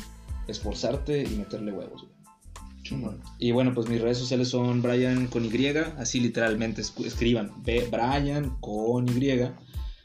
esforzarte 0.48 1.24
y 1.24 1.36
meterle 1.36 1.72
huevos, 1.72 2.04
güey. 2.04 2.22
Y 3.40 3.52
bueno, 3.52 3.74
pues 3.74 3.88
mis 3.90 4.02
redes 4.02 4.18
sociales 4.18 4.50
son 4.50 4.82
Brian 4.82 5.28
con 5.28 5.46
Y, 5.46 5.68
así 5.98 6.20
literalmente 6.20 6.82
escriban 6.82 7.52
B, 7.64 7.88
Brian 7.92 8.58
con 8.60 9.08
Y, 9.08 9.50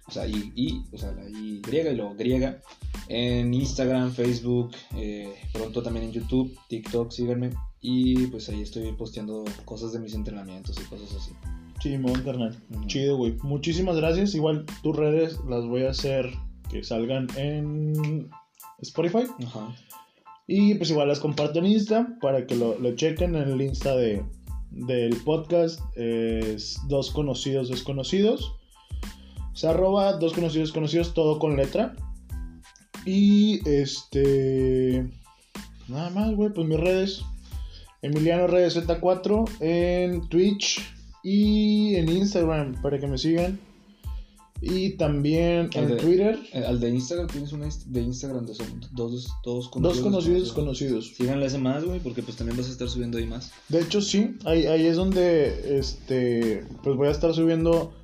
o 0.08 0.10
sea, 0.10 0.26
y, 0.26 0.52
y, 0.54 0.84
o 0.92 0.98
sea, 0.98 1.12
la 1.12 1.28
Y 1.28 1.60
y 1.64 1.94
luego 1.94 2.14
griega, 2.14 2.60
en 3.08 3.52
Instagram, 3.52 4.12
Facebook, 4.12 4.72
eh, 4.94 5.34
pronto 5.52 5.82
también 5.82 6.06
en 6.06 6.12
YouTube, 6.12 6.56
TikTok, 6.68 7.10
síganme. 7.10 7.50
Y 7.80 8.26
pues 8.28 8.48
ahí 8.48 8.62
estoy 8.62 8.90
posteando 8.92 9.44
cosas 9.64 9.92
de 9.92 9.98
mis 9.98 10.14
entrenamientos 10.14 10.76
y 10.80 10.84
cosas 10.88 11.14
así. 11.14 11.32
Chimón, 11.80 12.22
carnal. 12.22 12.56
Ujú. 12.70 12.86
Chido, 12.86 13.16
güey. 13.16 13.36
Muchísimas 13.42 13.96
gracias. 13.96 14.34
Igual 14.34 14.64
tus 14.82 14.96
redes 14.96 15.38
las 15.48 15.64
voy 15.66 15.82
a 15.82 15.90
hacer 15.90 16.32
que 16.70 16.82
salgan 16.82 17.28
en 17.36 18.28
Spotify. 18.80 19.24
Ajá. 19.44 19.74
Y 20.46 20.74
pues 20.74 20.90
igual 20.90 21.08
las 21.08 21.20
comparto 21.20 21.58
en 21.58 21.66
Insta 21.66 22.16
para 22.20 22.46
que 22.46 22.54
lo, 22.54 22.78
lo 22.78 22.94
chequen 22.94 23.34
en 23.34 23.48
el 23.50 23.60
Insta 23.60 23.96
de, 23.96 24.24
del 24.70 25.16
podcast. 25.16 25.80
Es 25.96 26.78
dos 26.88 27.10
conocidos 27.10 27.68
desconocidos. 27.68 28.54
O 29.56 29.58
sea, 29.58 29.70
arroba 29.70 30.12
dos 30.18 30.34
conocidos 30.34 30.68
desconocidos, 30.68 31.14
todo 31.14 31.38
con 31.38 31.56
letra. 31.56 31.96
Y 33.06 33.66
este... 33.66 35.08
Nada 35.88 36.10
más, 36.10 36.34
güey. 36.34 36.52
Pues 36.52 36.68
mis 36.68 36.78
redes. 36.78 37.22
Emiliano 38.02 38.46
Redes 38.48 38.76
Z4 38.76 39.48
en 39.60 40.28
Twitch 40.28 40.82
y 41.24 41.94
en 41.96 42.10
Instagram 42.10 42.82
para 42.82 43.00
que 43.00 43.06
me 43.06 43.16
sigan. 43.16 43.58
Y 44.60 44.90
también 44.98 45.70
en 45.72 45.88
de- 45.88 45.96
Twitter. 45.96 46.38
Eh, 46.52 46.62
Al 46.66 46.78
de 46.78 46.90
Instagram, 46.90 47.26
tienes 47.28 47.52
una 47.52 47.66
de 47.86 48.00
Instagram 48.02 48.44
de 48.44 48.54
son 48.54 48.66
dos, 48.92 49.26
dos 49.42 49.70
Dos 49.74 50.00
conocidos 50.00 50.42
desconocidos. 50.42 51.14
Síganle 51.16 51.46
ese 51.46 51.56
más, 51.56 51.82
güey, 51.82 51.98
porque 52.00 52.22
pues 52.22 52.36
también 52.36 52.58
vas 52.58 52.68
a 52.68 52.72
estar 52.72 52.88
subiendo 52.90 53.16
ahí 53.16 53.26
más. 53.26 53.52
De 53.70 53.80
hecho, 53.80 54.02
sí, 54.02 54.36
ahí, 54.44 54.66
ahí 54.66 54.86
es 54.86 54.96
donde 54.96 55.78
este, 55.78 56.66
pues 56.82 56.94
voy 56.96 57.08
a 57.08 57.12
estar 57.12 57.32
subiendo. 57.32 57.94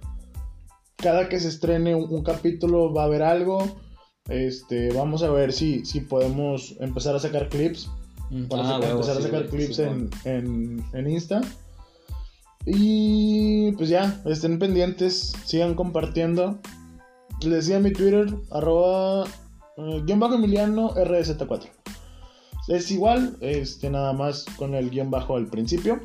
Cada 1.03 1.29
que 1.29 1.41
se 1.41 1.49
estrene 1.49 1.95
un, 1.95 2.13
un 2.13 2.23
capítulo 2.23 2.93
va 2.93 3.03
a 3.03 3.07
haber 3.07 3.23
algo. 3.23 3.65
Este, 4.29 4.93
vamos 4.93 5.23
a 5.25 5.31
ver 5.31 5.53
si, 5.53 5.85
si 5.85 6.01
podemos 6.01 6.77
empezar 6.81 7.17
a 7.17 7.19
sacar 7.19 7.49
clips. 7.49 7.91
Para 8.49 8.63
Ah, 8.63 8.67
sacar- 8.67 8.81
huevo, 8.81 8.93
empezar 9.01 9.17
sí, 9.17 9.21
a 9.21 9.25
sacar 9.25 9.47
clips 9.49 9.77
sí, 9.77 9.83
en, 9.83 10.11
en, 10.25 10.85
en 10.95 11.11
Insta. 11.11 11.41
Y 12.65 13.73
pues 13.73 13.89
ya, 13.89 14.23
estén 14.27 14.59
pendientes, 14.59 15.33
sigan 15.45 15.75
compartiendo. 15.75 16.59
Les 17.43 17.51
decía 17.67 17.81
mi 17.81 17.93
Twitter, 17.93 18.33
arroba 18.53 19.25
eh, 19.77 20.03
guion 20.07 20.21
bajo 20.21 20.35
Emiliano 20.35 20.95
RZ4. 20.95 21.69
Es 22.69 22.91
igual, 22.93 23.37
este 23.41 23.91
nada 23.91 24.13
más 24.13 24.45
con 24.57 24.75
el 24.77 24.91
guion 24.91 25.11
bajo 25.11 25.37
al 25.37 25.49
principio. 25.49 26.01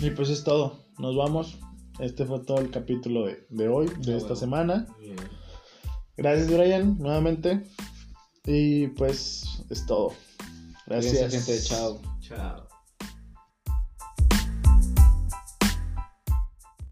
Y 0.00 0.10
pues 0.10 0.30
es 0.30 0.44
todo, 0.44 0.84
nos 0.98 1.16
vamos. 1.16 1.58
Este 2.00 2.24
fue 2.24 2.40
todo 2.40 2.58
el 2.58 2.70
capítulo 2.70 3.26
de, 3.26 3.46
de 3.50 3.68
hoy, 3.68 3.86
de 3.98 4.16
esta 4.16 4.34
bueno. 4.34 4.36
semana. 4.36 4.86
Gracias 6.16 6.48
Brian, 6.50 6.98
nuevamente. 6.98 7.62
Y 8.44 8.88
pues 8.88 9.64
es 9.68 9.86
todo. 9.86 10.12
Gracias. 10.86 11.20
Gracias, 11.20 11.46
gente. 11.46 11.62
Chao. 11.62 12.00
Chao. 12.20 12.69